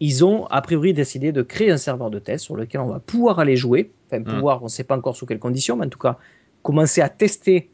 ils 0.00 0.24
ont 0.24 0.46
a 0.46 0.60
priori 0.62 0.92
décidé 0.94 1.32
de 1.32 1.42
créer 1.42 1.70
un 1.70 1.76
serveur 1.76 2.10
de 2.10 2.18
test 2.18 2.44
sur 2.44 2.56
lequel 2.56 2.80
on 2.80 2.88
va 2.88 3.00
pouvoir 3.00 3.38
aller 3.38 3.56
jouer. 3.56 3.90
Enfin, 4.06 4.20
Mm. 4.20 4.24
pouvoir, 4.24 4.60
on 4.62 4.66
ne 4.66 4.70
sait 4.70 4.84
pas 4.84 4.96
encore 4.96 5.16
sous 5.16 5.26
quelles 5.26 5.38
conditions, 5.38 5.76
mais 5.76 5.86
en 5.86 5.88
tout 5.88 5.98
cas, 5.98 6.18
commencer 6.62 7.00
à 7.00 7.08
tester 7.08 7.70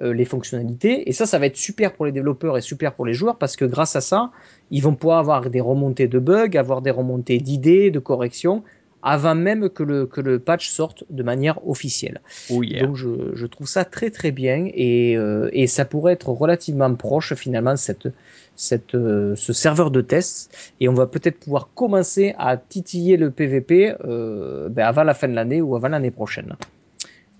euh, 0.00 0.12
les 0.14 0.24
fonctionnalités. 0.24 1.08
Et 1.08 1.12
ça, 1.12 1.26
ça 1.26 1.38
va 1.38 1.46
être 1.46 1.56
super 1.56 1.92
pour 1.92 2.06
les 2.06 2.12
développeurs 2.12 2.56
et 2.56 2.60
super 2.60 2.94
pour 2.94 3.04
les 3.06 3.14
joueurs 3.14 3.36
parce 3.36 3.56
que 3.56 3.64
grâce 3.64 3.94
à 3.94 4.00
ça, 4.00 4.30
ils 4.70 4.82
vont 4.82 4.94
pouvoir 4.94 5.18
avoir 5.18 5.48
des 5.50 5.60
remontées 5.60 6.08
de 6.08 6.18
bugs, 6.18 6.56
avoir 6.56 6.82
des 6.82 6.90
remontées 6.90 7.38
d'idées, 7.38 7.90
de 7.90 7.98
corrections, 7.98 8.64
avant 9.02 9.34
même 9.34 9.68
que 9.68 9.82
le, 9.82 10.06
que 10.06 10.20
le 10.20 10.38
patch 10.38 10.68
sorte 10.68 11.04
de 11.10 11.22
manière 11.22 11.66
officielle. 11.68 12.20
Oh 12.50 12.62
yeah. 12.62 12.84
Donc 12.84 12.96
je, 12.96 13.32
je 13.34 13.46
trouve 13.46 13.66
ça 13.66 13.84
très 13.84 14.10
très 14.10 14.30
bien 14.30 14.68
et, 14.72 15.16
euh, 15.16 15.48
et 15.52 15.66
ça 15.66 15.84
pourrait 15.84 16.12
être 16.12 16.28
relativement 16.28 16.94
proche 16.94 17.34
finalement 17.34 17.76
cette, 17.76 18.08
cette, 18.54 18.94
euh, 18.94 19.34
ce 19.36 19.52
serveur 19.52 19.90
de 19.90 20.00
test 20.00 20.74
et 20.80 20.88
on 20.88 20.94
va 20.94 21.06
peut-être 21.06 21.40
pouvoir 21.40 21.70
commencer 21.74 22.34
à 22.38 22.56
titiller 22.56 23.16
le 23.16 23.30
PVP 23.30 23.94
euh, 24.04 24.68
ben, 24.68 24.86
avant 24.86 25.04
la 25.04 25.14
fin 25.14 25.28
de 25.28 25.34
l'année 25.34 25.60
ou 25.60 25.74
avant 25.74 25.88
l'année 25.88 26.10
prochaine. 26.10 26.54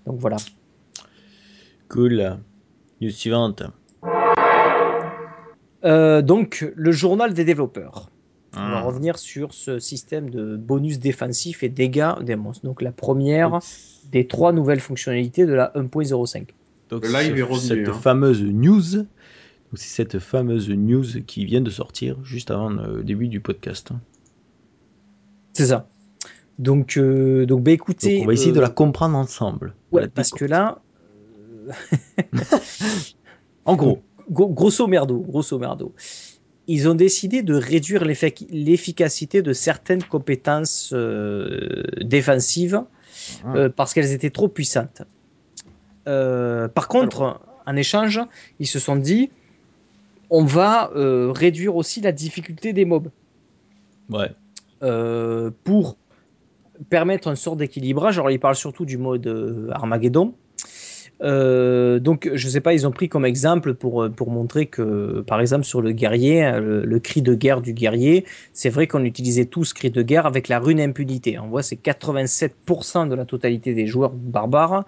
Donc 0.05 0.19
voilà. 0.19 0.37
Cool. 1.89 2.37
News 3.01 3.11
suivante. 3.11 3.63
Donc 5.83 6.65
le 6.75 6.91
journal 6.93 7.33
des 7.33 7.43
développeurs. 7.43 8.09
On 8.55 8.59
va 8.69 8.77
Ah. 8.77 8.81
revenir 8.81 9.17
sur 9.17 9.53
ce 9.53 9.79
système 9.79 10.29
de 10.29 10.55
bonus 10.57 10.99
défensif 10.99 11.63
et 11.63 11.69
dégâts 11.69 12.21
des 12.21 12.35
monstres. 12.35 12.65
Donc 12.65 12.81
la 12.81 12.91
première 12.91 13.59
des 14.11 14.27
trois 14.27 14.51
nouvelles 14.53 14.79
fonctionnalités 14.79 15.45
de 15.45 15.53
la 15.53 15.71
1.05. 15.75 16.49
Donc, 16.89 17.05
est 17.05 17.07
revenu, 17.41 17.57
Cette 17.59 17.87
hein. 17.89 17.93
fameuse 17.93 18.43
news. 18.43 18.81
Donc, 18.97 19.05
c'est 19.75 19.87
cette 19.89 20.19
fameuse 20.19 20.69
news 20.69 21.03
qui 21.25 21.45
vient 21.45 21.61
de 21.61 21.71
sortir 21.71 22.17
juste 22.23 22.51
avant 22.51 22.69
le 22.69 23.03
début 23.03 23.27
du 23.27 23.39
podcast. 23.39 23.89
hein. 23.91 23.99
C'est 25.53 25.65
ça. 25.67 25.87
Donc, 26.59 26.97
euh, 26.97 27.47
donc 27.47 27.63
bah, 27.63 27.71
écoutez. 27.71 28.17
Donc, 28.17 28.23
on 28.25 28.27
va 28.27 28.33
essayer 28.33 28.51
de 28.51 28.59
euh, 28.59 28.61
la 28.61 28.69
comprendre 28.69 29.17
ensemble. 29.17 29.67
Ouais, 29.69 29.73
Voilà, 29.91 30.07
parce 30.09 30.29
que 30.29 30.45
là, 30.45 30.81
En 33.65 33.75
gros. 33.75 34.03
gros- 34.29 34.49
grosso 34.49 34.85
merdo, 34.87 35.19
grosso 35.19 35.57
merdo, 35.57 35.93
ils 36.67 36.87
ont 36.87 36.95
décidé 36.95 37.43
de 37.43 37.53
réduire 37.55 38.03
l'effic- 38.05 38.47
l'efficacité 38.49 39.41
de 39.41 39.53
certaines 39.53 40.03
compétences 40.03 40.91
euh, 40.93 41.83
défensives 42.01 42.81
Ah. 43.45 43.55
euh, 43.55 43.69
parce 43.69 43.93
qu'elles 43.93 44.11
étaient 44.11 44.29
trop 44.31 44.47
puissantes. 44.47 45.01
Euh, 46.07 46.67
par 46.67 46.87
contre, 46.87 47.39
en 47.65 47.75
échange, 47.75 48.19
ils 48.59 48.67
se 48.67 48.79
sont 48.79 48.95
dit, 48.95 49.29
on 50.29 50.43
va 50.43 50.89
réduire 50.95 51.75
aussi 51.75 52.01
la 52.01 52.11
difficulté 52.11 52.73
des 52.73 52.85
mobs 52.85 53.09
Ouais. 54.09 54.31
pour 55.63 55.97
permettre 56.89 57.27
un 57.29 57.35
sort 57.35 57.55
d'équilibrage. 57.55 58.17
Alors, 58.17 58.31
ils 58.31 58.39
parlent 58.39 58.55
surtout 58.55 58.85
du 58.85 58.97
mode 58.97 59.69
Armageddon. 59.71 60.33
Euh, 61.23 61.99
donc, 61.99 62.29
je 62.33 62.49
sais 62.49 62.61
pas, 62.61 62.73
ils 62.73 62.85
ont 62.85 62.91
pris 62.91 63.07
comme 63.07 63.25
exemple 63.25 63.73
pour, 63.73 64.03
euh, 64.03 64.09
pour 64.09 64.29
montrer 64.29 64.65
que, 64.65 65.21
par 65.21 65.39
exemple, 65.39 65.63
sur 65.63 65.81
le 65.81 65.91
guerrier, 65.91 66.43
euh, 66.43 66.83
le, 66.85 66.99
cri 66.99 67.21
de 67.21 67.33
guerre 67.33 67.61
du 67.61 67.73
guerrier, 67.73 68.25
c'est 68.51 68.69
vrai 68.69 68.87
qu'on 68.87 69.03
utilisait 69.05 69.45
tous 69.45 69.73
cri 69.73 69.89
de 69.89 70.01
guerre 70.01 70.25
avec 70.25 70.47
la 70.49 70.59
rune 70.59 70.81
impunité. 70.81 71.39
On 71.39 71.47
voit, 71.47 71.63
c'est 71.63 71.77
87% 71.81 73.07
de 73.07 73.15
la 73.15 73.25
totalité 73.25 73.73
des 73.73 73.87
joueurs 73.87 74.11
barbares 74.11 74.85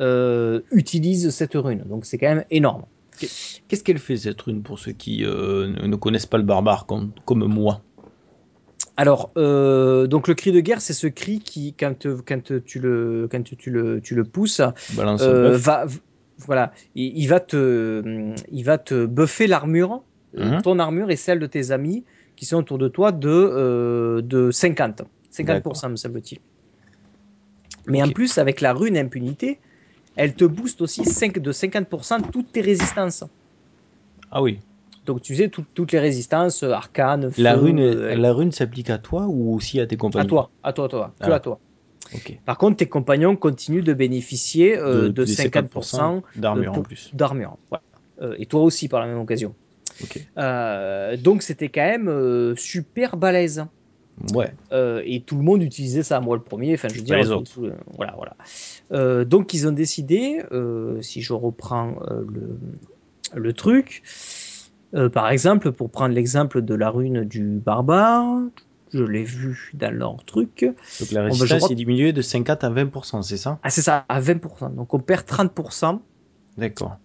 euh, 0.00 0.60
utilisent 0.72 1.30
cette 1.30 1.54
rune. 1.54 1.84
Donc, 1.86 2.06
c'est 2.06 2.18
quand 2.18 2.34
même 2.34 2.44
énorme. 2.50 2.84
Qu'est-ce 3.20 3.84
qu'elle 3.84 3.98
fait 3.98 4.16
cette 4.16 4.40
rune 4.42 4.62
pour 4.62 4.80
ceux 4.80 4.90
qui 4.90 5.22
ne 5.22 5.86
ne 5.86 5.96
connaissent 5.96 6.26
pas 6.26 6.38
le 6.38 6.42
barbare 6.42 6.84
comme 6.86 7.44
moi? 7.44 7.80
Alors, 8.96 9.32
euh, 9.36 10.06
donc 10.06 10.28
le 10.28 10.34
cri 10.34 10.52
de 10.52 10.60
guerre, 10.60 10.80
c'est 10.80 10.92
ce 10.92 11.06
cri 11.08 11.40
qui, 11.40 11.74
quand, 11.74 12.06
quand 12.24 12.62
tu 12.64 12.78
le, 12.78 13.28
quand 13.30 13.42
tu 13.42 13.70
le, 13.70 14.00
tu 14.00 14.14
le 14.14 14.24
pousses, 14.24 14.60
euh, 15.18 15.56
va, 15.58 15.86
voilà, 16.38 16.72
il, 16.94 17.16
il 17.18 17.26
va 17.26 17.40
te, 17.40 18.02
il 18.48 18.64
va 18.64 18.78
te 18.78 19.06
buffer 19.06 19.46
l'armure, 19.48 20.04
euh, 20.36 20.52
Mhm. 20.52 20.62
ton 20.62 20.78
armure 20.78 21.10
et 21.10 21.16
celle 21.16 21.40
de 21.40 21.46
tes 21.46 21.70
amis 21.72 22.04
qui 22.36 22.46
sont 22.46 22.58
autour 22.58 22.78
de 22.78 22.88
toi 22.88 23.10
de, 23.12 23.28
euh, 23.28 24.22
de 24.22 24.50
50, 24.52 25.02
50% 25.30 25.88
me 25.88 25.96
semble-t-il. 25.96 26.38
Mais 27.86 28.02
en 28.02 28.10
plus, 28.10 28.36
avec 28.36 28.60
la 28.60 28.74
rune 28.74 28.98
impunité, 28.98 29.58
elle 30.16 30.36
te 30.36 30.44
booste 30.44 30.82
aussi 30.82 31.06
5, 31.06 31.38
de 31.40 31.52
50% 31.52 32.22
toutes 32.24 32.52
tes 32.52 32.62
résistances. 32.62 33.24
Ah 34.30 34.42
oui. 34.42 34.60
Donc 35.06 35.20
tu 35.22 35.36
sais, 35.36 35.48
tout- 35.48 35.64
toutes 35.74 35.92
les 35.92 35.98
résistances, 36.00 36.62
euh, 36.62 36.70
arcane, 36.72 37.30
feu, 37.30 37.42
La 37.42 37.54
rune, 37.56 37.78
euh, 37.80 38.14
la 38.14 38.32
rune 38.32 38.52
s'applique 38.52 38.88
à 38.90 38.98
toi 38.98 39.26
ou 39.28 39.54
aussi 39.54 39.78
à 39.80 39.86
tes 39.86 39.96
compagnons? 39.96 40.24
à 40.24 40.28
toi, 40.28 40.50
à 40.62 40.72
toi, 40.72 40.84
à 40.84 40.88
toi, 40.88 41.14
que 41.20 41.30
Ah. 41.30 41.34
à 41.34 41.40
toi. 41.40 41.60
Ok. 42.14 42.38
Par 42.44 42.58
contre, 42.58 42.76
tes 42.76 42.86
compagnons 42.86 43.34
continuent 43.36 43.82
de 43.82 43.92
bénéficier 43.94 44.78
euh, 44.78 45.08
de, 45.08 45.24
des 45.24 45.32
50% 45.34 46.22
d'armure 46.36 46.74
en 46.74 46.82
plus. 46.82 47.10
d'armure. 47.14 47.56
Euh, 48.22 48.34
et 48.38 48.46
toi 48.46 48.62
aussi 48.62 48.88
par 48.88 49.00
la 49.00 49.06
même 49.06 49.18
occasion. 49.18 49.54
Donc 51.22 51.42
c'était 51.42 51.68
quand 51.68 51.82
même 51.98 52.56
super 52.56 53.16
balèze. 53.16 53.64
Ouais. 54.32 54.52
Euh, 54.70 55.02
et 55.04 55.22
tout 55.22 55.36
le 55.36 55.42
monde 55.42 55.62
utilisait 55.62 56.04
ça, 56.04 56.20
moi 56.20 56.36
le 56.36 56.42
premier. 56.42 56.74
Enfin, 56.74 56.86
je 56.88 56.94
veux 56.98 57.02
dire, 57.02 57.16
les 57.18 57.30
autres. 57.32 57.52
tout- 57.52 57.68
voilà, 57.96 58.14
voilà. 58.16 58.36
Euh, 58.92 59.24
donc 59.24 59.52
ils 59.54 59.66
ont 59.66 59.72
décidé, 59.72 60.40
si 61.00 61.20
je 61.22 61.32
reprends 61.32 61.96
le, 62.10 62.58
le 63.34 63.52
truc, 63.52 64.02
euh, 64.94 65.08
par 65.08 65.28
exemple, 65.30 65.72
pour 65.72 65.90
prendre 65.90 66.14
l'exemple 66.14 66.62
de 66.62 66.74
la 66.74 66.90
rune 66.90 67.24
du 67.24 67.58
barbare, 67.60 68.26
je 68.92 69.02
l'ai 69.04 69.24
vu 69.24 69.70
dans 69.74 69.92
leur 69.92 70.24
truc. 70.24 70.66
Donc 70.98 71.12
la 71.12 71.22
ben, 71.28 71.34
je 71.46 71.46
résistance 71.46 71.70
est 71.70 71.76
diminuée 71.76 72.12
de 72.12 72.20
50 72.20 72.64
à 72.64 72.68
20%, 72.70 73.22
c'est 73.22 73.36
ça? 73.36 73.62
Ah, 73.62 73.70
c'est 73.70 73.82
ça, 73.82 74.04
à 74.08 74.20
20%. 74.20 74.70
Donc 74.70 74.94
on 74.94 75.00
perd 75.00 75.26
30%. 75.26 76.06
D'accord. 76.56 76.98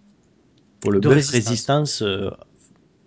Pour 0.80 0.92
le 0.92 1.00
buff 1.00 1.26
résistance. 1.28 1.28
résistance, 1.28 2.02
euh, 2.02 2.30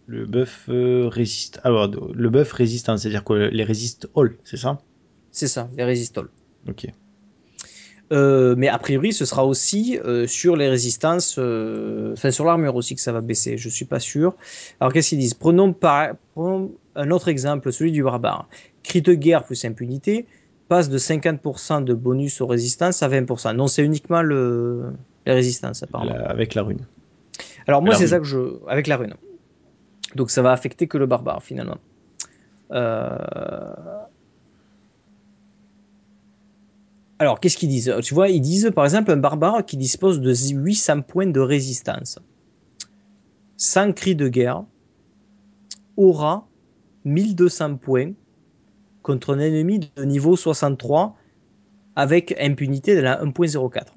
le 0.07 0.25
buff 0.27 0.65
euh, 0.69 1.07
résiste. 1.09 1.59
Alors 1.63 1.89
de- 1.89 2.13
le 2.13 2.29
buff 2.31 2.51
résistance, 2.53 3.01
c'est-à-dire 3.03 3.23
que 3.25 3.33
les 3.33 3.63
résiste 3.65 4.09
all, 4.15 4.37
c'est 4.45 4.57
ça? 4.57 4.79
C'est 5.31 5.49
ça, 5.49 5.69
les 5.75 5.83
résistoles. 5.83 6.31
Ok. 6.67 6.93
Euh, 8.13 8.53
mais 8.57 8.67
a 8.67 8.77
priori, 8.77 9.11
ce 9.11 9.25
sera 9.25 9.43
aussi 9.45 9.99
euh, 10.05 10.27
sur 10.27 10.55
les 10.55 10.69
résistances, 10.69 11.35
euh, 11.39 12.13
enfin 12.13 12.29
sur 12.31 12.45
l'armure 12.45 12.75
aussi 12.75 12.93
que 12.95 13.01
ça 13.01 13.11
va 13.11 13.21
baisser. 13.21 13.57
Je 13.57 13.67
suis 13.69 13.85
pas 13.85 13.99
sûr. 13.99 14.35
Alors 14.79 14.93
qu'est-ce 14.93 15.09
qu'ils 15.09 15.19
disent? 15.19 15.33
Prenons 15.33 15.73
par 15.73 16.09
prenons 16.35 16.71
un 16.95 17.09
autre 17.11 17.27
exemple, 17.27 17.71
celui 17.71 17.91
du 17.91 18.03
barbare. 18.03 18.47
Cri 18.83 19.01
de 19.01 19.13
guerre 19.13 19.43
plus 19.43 19.65
impunité 19.65 20.27
passe 20.67 20.89
de 20.89 20.97
50% 20.97 21.83
de 21.83 21.93
bonus 21.93 22.39
aux 22.41 22.47
résistances 22.47 23.01
à 23.03 23.09
20%. 23.09 23.55
Non, 23.55 23.67
c'est 23.67 23.83
uniquement 23.83 24.21
le 24.21 24.91
les 25.25 25.33
résistances 25.33 25.81
apparemment. 25.83 26.13
La- 26.13 26.29
avec 26.29 26.53
la 26.53 26.61
rune. 26.63 26.85
Alors 27.67 27.81
moi, 27.81 27.95
c'est 27.95 28.07
ça 28.07 28.19
que 28.19 28.25
je 28.25 28.37
avec 28.67 28.87
la 28.87 28.97
rune. 28.97 29.15
Donc 30.15 30.29
ça 30.29 30.41
va 30.43 30.51
affecter 30.51 30.85
que 30.87 30.97
le 30.99 31.07
barbare 31.07 31.41
finalement. 31.41 31.77
Euh, 32.71 33.17
Alors 37.19 37.39
qu'est-ce 37.39 37.57
qu'ils 37.57 37.69
disent? 37.69 37.93
Tu 38.01 38.13
vois, 38.13 38.29
ils 38.29 38.41
disent 38.41 38.71
par 38.75 38.85
exemple 38.85 39.11
un 39.11 39.17
barbare 39.17 39.65
qui 39.65 39.77
dispose 39.77 40.19
de 40.19 40.33
800 40.33 41.01
points 41.01 41.27
de 41.27 41.39
résistance, 41.39 42.19
sans 43.57 43.93
cri 43.93 44.15
de 44.15 44.27
guerre, 44.27 44.63
aura 45.95 46.47
1200 47.05 47.77
points 47.77 48.11
contre 49.01 49.35
un 49.35 49.39
ennemi 49.39 49.79
de 49.95 50.03
niveau 50.03 50.35
63 50.35 51.15
avec 51.95 52.35
impunité 52.39 52.95
de 52.95 53.01
la 53.01 53.23
1.04. 53.23 53.87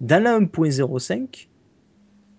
Dans 0.00 0.22
la 0.22 0.38
1.05, 0.38 1.48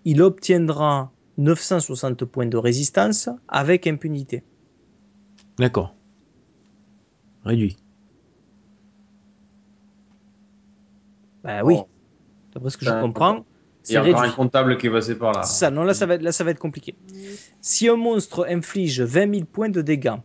il 0.04 0.22
obtiendra 0.22 1.12
960 1.36 2.24
points 2.24 2.46
de 2.46 2.56
résistance 2.56 3.28
avec 3.48 3.86
impunité. 3.86 4.42
D'accord. 5.58 5.94
Réduit. 7.44 7.76
Bah 11.46 11.62
oui, 11.64 11.74
Bon. 11.76 11.86
d'après 12.52 12.70
ce 12.70 12.76
que 12.76 12.84
je 12.84 12.90
comprends, 13.00 13.36
Il 13.36 13.38
y 13.38 13.42
c'est 13.92 13.96
a 13.98 14.02
encore 14.04 14.22
un 14.22 14.30
comptable 14.30 14.76
qui 14.78 14.88
est 14.88 14.90
passé 14.90 15.16
par 15.16 15.32
là. 15.32 15.42
Ça, 15.44 15.70
non, 15.70 15.84
là 15.84 15.94
ça, 15.94 16.06
va 16.06 16.14
être, 16.14 16.22
là, 16.22 16.32
ça 16.32 16.42
va 16.44 16.50
être 16.50 16.58
compliqué. 16.58 16.94
Si 17.60 17.88
un 17.88 17.94
monstre 17.96 18.44
inflige 18.48 19.00
20 19.00 19.32
000 19.32 19.44
points 19.46 19.68
de 19.68 19.80
dégâts 19.80 20.16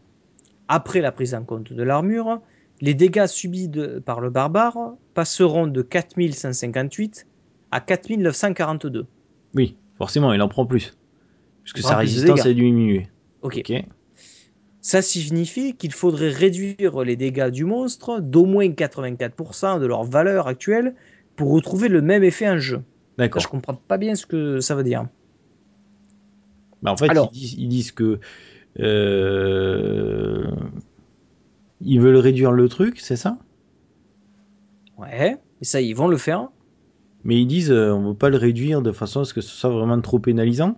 après 0.67 0.99
la 0.99 1.11
prise 1.11 1.35
en 1.35 1.43
compte 1.43 1.71
de 1.71 1.83
l'armure, 1.83 2.41
les 2.81 2.95
dégâts 2.95 3.27
subis 3.27 3.67
de- 3.69 3.99
par 3.99 4.19
le 4.19 4.31
barbare 4.31 4.77
passeront 5.13 5.67
de 5.67 5.81
4158 5.83 7.27
à 7.71 7.79
4942. 7.81 9.05
Oui, 9.53 9.77
forcément, 9.97 10.33
il 10.33 10.41
en 10.41 10.47
prend 10.49 10.65
plus. 10.65 10.97
Puisque 11.63 11.79
sa 11.87 11.97
résistance 11.97 12.45
est 12.47 12.55
diminuée. 12.55 13.07
Ok. 13.43 13.57
Ok. 13.69 13.85
Ça 14.81 15.01
signifie 15.03 15.75
qu'il 15.75 15.91
faudrait 15.91 16.29
réduire 16.29 17.03
les 17.03 17.15
dégâts 17.15 17.49
du 17.49 17.65
monstre 17.65 18.19
d'au 18.19 18.45
moins 18.45 18.67
84% 18.67 19.79
de 19.79 19.85
leur 19.85 20.03
valeur 20.03 20.47
actuelle 20.47 20.95
pour 21.35 21.51
retrouver 21.51 21.87
le 21.87 22.01
même 22.01 22.23
effet 22.23 22.49
en 22.49 22.57
jeu. 22.57 22.81
D'accord. 23.17 23.41
je 23.41 23.47
comprends 23.47 23.75
pas 23.75 23.97
bien 23.97 24.15
ce 24.15 24.25
que 24.25 24.59
ça 24.59 24.75
veut 24.75 24.83
dire. 24.83 25.07
Bah, 26.81 26.91
en 26.91 26.97
fait, 26.97 27.09
Alors. 27.09 27.29
ils, 27.31 27.39
disent, 27.39 27.53
ils 27.53 27.67
disent 27.67 27.91
que 27.91 28.19
euh, 28.79 30.49
ils 31.81 31.99
veulent 31.99 32.17
réduire 32.17 32.51
le 32.51 32.67
truc, 32.67 32.99
c'est 32.99 33.15
ça? 33.15 33.37
Ouais, 34.97 35.37
et 35.61 35.65
ça, 35.65 35.81
ils 35.81 35.95
vont 35.95 36.07
le 36.07 36.17
faire. 36.17 36.49
Mais 37.23 37.39
ils 37.39 37.45
disent 37.45 37.71
euh, 37.71 37.91
on 37.91 38.09
veut 38.09 38.15
pas 38.15 38.29
le 38.29 38.37
réduire 38.37 38.81
de 38.81 38.91
façon 38.91 39.21
à 39.21 39.25
ce 39.25 39.33
que 39.33 39.41
ce 39.41 39.49
soit 39.49 39.69
vraiment 39.69 39.99
trop 40.01 40.17
pénalisant. 40.19 40.77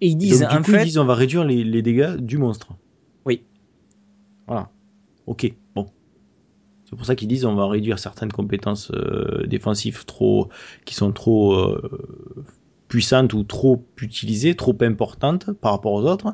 Et 0.00 0.08
ils 0.08 0.12
Donc, 0.14 0.20
disent, 0.20 0.40
du 0.40 0.44
en 0.46 0.58
coup, 0.62 0.70
fait, 0.70 0.82
ils 0.82 0.86
disent 0.86 0.98
on 0.98 1.04
va 1.04 1.14
réduire 1.14 1.44
les, 1.44 1.64
les 1.64 1.82
dégâts 1.82 2.16
du 2.16 2.38
monstre. 2.38 2.68
Oui. 3.24 3.42
Voilà. 4.46 4.70
Ok, 5.26 5.52
bon. 5.74 5.86
C'est 6.88 6.96
pour 6.96 7.04
ça 7.06 7.16
qu'ils 7.16 7.28
disent 7.28 7.44
on 7.44 7.54
va 7.54 7.66
réduire 7.66 7.98
certaines 7.98 8.30
compétences 8.32 8.90
euh, 8.92 9.44
défensives 9.46 10.04
trop 10.04 10.48
qui 10.84 10.94
sont 10.94 11.12
trop 11.12 11.54
euh, 11.54 11.80
puissantes 12.88 13.32
ou 13.32 13.42
trop 13.42 13.84
utilisées, 14.00 14.54
trop 14.54 14.76
importantes 14.82 15.50
par 15.52 15.72
rapport 15.72 15.92
aux 15.94 16.04
autres, 16.04 16.32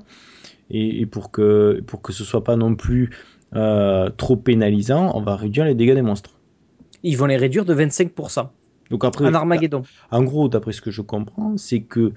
et, 0.71 1.01
et 1.01 1.07
pour 1.07 1.31
que 1.31 1.83
pour 1.87 2.03
que 2.03 2.13
ce 2.13 2.25
soit 2.25 2.45
pas 2.45 2.57
non 2.57 2.75
plus 2.75 3.11
euh, 3.55 4.11
trop 4.11 4.37
pénalisant, 4.37 5.13
on 5.15 5.23
va 5.23 5.37
réduire 5.37 5.65
les 5.65 5.75
dégâts 5.75 5.95
des 5.95 6.03
monstres. 6.03 6.39
ils 7.03 7.17
vont 7.17 7.27
les 7.27 7.37
réduire 7.39 7.65
de 7.65 7.75
25% 7.75 8.49
Donc 8.91 9.05
après, 9.05 9.27
en 9.27 9.33
Armageddon. 9.35 9.83
en 10.11 10.23
gros, 10.23 10.49
d'après 10.51 10.73
ce 10.73 10.83
que 10.83 10.91
je 10.91 11.01
comprends, 11.01 11.57
c'est 11.57 11.81
que 11.81 12.13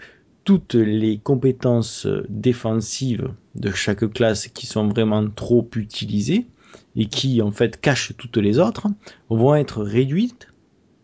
toutes 0.45 0.75
les 0.75 1.17
compétences 1.19 2.07
défensives 2.29 3.29
de 3.55 3.71
chaque 3.71 4.09
classe 4.13 4.47
qui 4.47 4.67
sont 4.67 4.87
vraiment 4.87 5.29
trop 5.29 5.69
utilisées 5.75 6.47
et 6.95 7.07
qui 7.07 7.41
en 7.41 7.51
fait 7.51 7.81
cachent 7.81 8.13
toutes 8.17 8.37
les 8.37 8.59
autres 8.59 8.87
vont 9.29 9.55
être 9.55 9.83
réduites, 9.83 10.47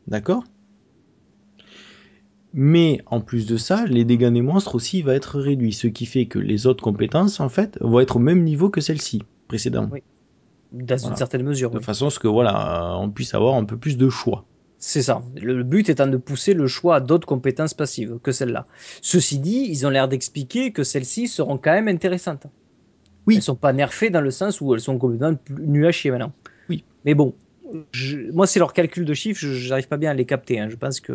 d'accord? 0.07 0.43
Mais 2.53 3.01
en 3.05 3.21
plus 3.21 3.45
de 3.45 3.55
ça, 3.57 3.85
les 3.85 4.03
dégâts 4.05 4.31
des 4.31 4.41
monstres 4.41 4.75
aussi 4.75 5.01
vont 5.01 5.11
être 5.13 5.39
réduits, 5.39 5.73
ce 5.73 5.87
qui 5.87 6.05
fait 6.05 6.25
que 6.27 6.39
les 6.39 6.67
autres 6.67 6.83
compétences 6.83 7.39
en 7.39 7.49
fait 7.49 7.77
vont 7.81 7.99
être 8.01 8.17
au 8.17 8.19
même 8.19 8.43
niveau 8.43 8.69
que 8.69 8.81
celles-ci 8.81 9.23
précédentes, 9.47 9.89
Oui. 9.91 10.03
Dans 10.71 10.95
Voilà. 10.97 11.09
une 11.09 11.15
certaine 11.17 11.43
mesure. 11.43 11.71
de 11.71 11.79
oui. 11.79 11.83
façon 11.83 12.07
à 12.07 12.09
ce 12.09 12.19
que 12.19 12.27
voilà, 12.29 12.97
on 12.99 13.09
puisse 13.09 13.33
avoir 13.33 13.55
un 13.55 13.65
peu 13.65 13.77
plus 13.77 13.97
de 13.97 14.09
choix. 14.09 14.45
C'est 14.83 15.03
ça. 15.03 15.21
Le 15.39 15.61
but 15.61 15.89
étant 15.89 16.07
de 16.07 16.17
pousser 16.17 16.55
le 16.55 16.65
choix 16.65 16.95
à 16.95 16.99
d'autres 16.99 17.27
compétences 17.27 17.75
passives 17.75 18.17
que 18.23 18.31
celles-là. 18.31 18.65
Ceci 19.03 19.37
dit, 19.37 19.67
ils 19.69 19.85
ont 19.85 19.91
l'air 19.91 20.07
d'expliquer 20.07 20.71
que 20.71 20.83
celles-ci 20.83 21.27
seront 21.27 21.59
quand 21.59 21.71
même 21.71 21.87
intéressantes. 21.87 22.47
Oui. 23.27 23.35
Elles 23.35 23.43
sont 23.43 23.55
pas 23.55 23.73
nerfées 23.73 24.09
dans 24.09 24.21
le 24.21 24.31
sens 24.31 24.59
où 24.59 24.73
elles 24.73 24.79
sont 24.79 24.97
complètement 24.97 25.37
nulles 25.59 25.85
à 25.85 25.91
chier 25.91 26.09
maintenant. 26.09 26.33
Oui. 26.67 26.83
Mais 27.05 27.13
bon, 27.13 27.35
je- 27.91 28.31
moi 28.31 28.47
c'est 28.47 28.57
leur 28.57 28.73
calcul 28.73 29.05
de 29.05 29.13
chiffres, 29.13 29.39
je 29.39 29.53
j'arrive 29.53 29.87
pas 29.87 29.97
bien 29.97 30.09
à 30.09 30.13
les 30.15 30.25
capter. 30.25 30.59
hein. 30.59 30.67
Je 30.67 30.75
pense 30.77 30.99
que 30.99 31.13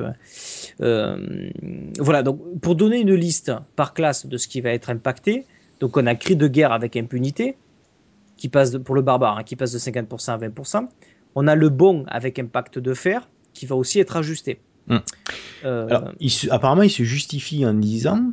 euh, 0.81 1.51
voilà. 1.99 2.23
Donc 2.23 2.41
pour 2.61 2.77
donner 2.77 3.01
une 3.01 3.15
liste 3.15 3.51
par 3.75 3.95
classe 3.95 4.27
de 4.27 4.37
ce 4.37 4.47
qui 4.47 4.61
va 4.61 4.71
être 4.71 4.91
impacté, 4.91 5.45
donc 5.81 5.97
on 5.97 6.07
a 6.07 6.15
cri 6.15 6.37
de 6.37 6.47
guerre 6.47 6.71
avec 6.71 6.97
impunité 6.97 7.57
qui 8.37 8.49
passe 8.49 8.71
de- 8.71 8.79
pour 8.79 8.95
le 8.95 9.03
barbare, 9.03 9.39
hein, 9.39 9.43
qui 9.45 9.57
passe 9.57 9.73
de 9.73 9.79
50% 9.79 10.33
à 10.35 10.37
20%. 10.39 10.89
On 11.35 11.49
a 11.49 11.57
le 11.57 11.69
bon 11.69 12.05
avec 12.07 12.39
impact 12.39 12.79
de 12.79 12.95
fer 12.95 13.29
qui 13.57 13.67
va 13.67 13.77
aussi 13.77 13.99
être 13.99 14.17
ajusté. 14.17 14.59
Hmm. 14.87 14.99
Euh, 15.65 15.87
Alors, 15.89 16.13
il 16.21 16.31
se- 16.31 16.51
apparemment, 16.51 16.83
il 16.83 16.91
se 16.91 17.03
justifie 17.03 17.65
en 17.67 17.75
disant 17.75 18.33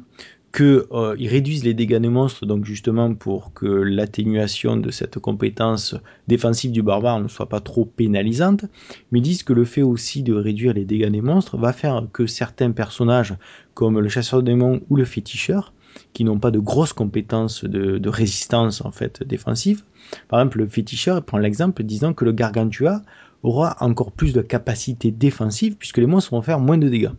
que 0.51 0.85
euh, 0.91 1.15
réduisent 1.19 1.63
les 1.63 1.73
dégâts 1.73 1.97
des 1.97 2.09
monstres, 2.09 2.45
donc 2.45 2.63
justement 2.63 3.15
pour 3.15 3.53
que 3.53 3.65
l'atténuation 3.65 4.77
de 4.77 4.91
cette 4.91 5.17
compétence 5.17 5.95
défensive 6.27 6.71
du 6.71 6.83
barbare 6.83 7.19
ne 7.19 7.27
soit 7.27 7.49
pas 7.49 7.59
trop 7.59 7.85
pénalisante, 7.85 8.65
mais 9.11 9.17
ils 9.19 9.23
disent 9.23 9.41
que 9.41 9.53
le 9.53 9.65
fait 9.65 9.81
aussi 9.81 10.21
de 10.21 10.33
réduire 10.33 10.73
les 10.73 10.85
dégâts 10.85 11.09
des 11.09 11.21
monstres 11.21 11.57
va 11.57 11.73
faire 11.73 12.05
que 12.13 12.27
certains 12.27 12.71
personnages, 12.71 13.33
comme 13.73 13.99
le 13.99 14.09
chasseur 14.09 14.41
de 14.43 14.45
démons 14.51 14.81
ou 14.91 14.95
le 14.95 15.05
féticheur, 15.05 15.73
qui 16.13 16.23
n'ont 16.23 16.39
pas 16.39 16.51
de 16.51 16.59
grosses 16.59 16.93
compétences 16.93 17.63
de, 17.65 17.97
de 17.97 18.09
résistance 18.09 18.85
en 18.85 18.91
fait 18.91 19.23
défensive. 19.23 19.81
Par 20.27 20.39
exemple, 20.39 20.59
le 20.59 20.67
féticheur 20.67 21.23
prend 21.23 21.39
l'exemple 21.39 21.81
disant 21.83 22.13
que 22.13 22.25
le 22.25 22.31
gargantua 22.31 23.01
aura 23.43 23.75
encore 23.81 24.11
plus 24.11 24.33
de 24.33 24.41
capacité 24.41 25.11
défensive 25.11 25.75
puisque 25.77 25.97
les 25.97 26.05
monstres 26.07 26.31
vont 26.31 26.41
faire 26.41 26.59
moins 26.59 26.77
de 26.77 26.89
dégâts. 26.89 27.11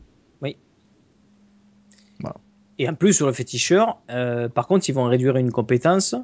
Et 2.78 2.88
en 2.88 2.94
plus, 2.94 3.12
sur 3.12 3.26
le 3.28 3.32
féticheur, 3.32 3.98
euh, 4.10 4.48
par 4.48 4.66
contre, 4.66 4.88
ils 4.88 4.92
vont 4.92 5.04
réduire 5.04 5.36
une 5.36 5.52
compétence 5.52 6.16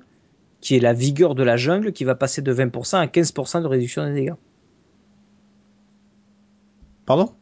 qui 0.60 0.74
est 0.74 0.80
la 0.80 0.92
vigueur 0.92 1.36
de 1.36 1.44
la 1.44 1.56
jungle, 1.56 1.92
qui 1.92 2.02
va 2.02 2.16
passer 2.16 2.42
de 2.42 2.52
20% 2.52 2.96
à 2.98 3.06
15% 3.06 3.62
de 3.62 3.66
réduction 3.68 4.04
des 4.04 4.12
dégâts. 4.14 4.34
Pardon? 7.06 7.32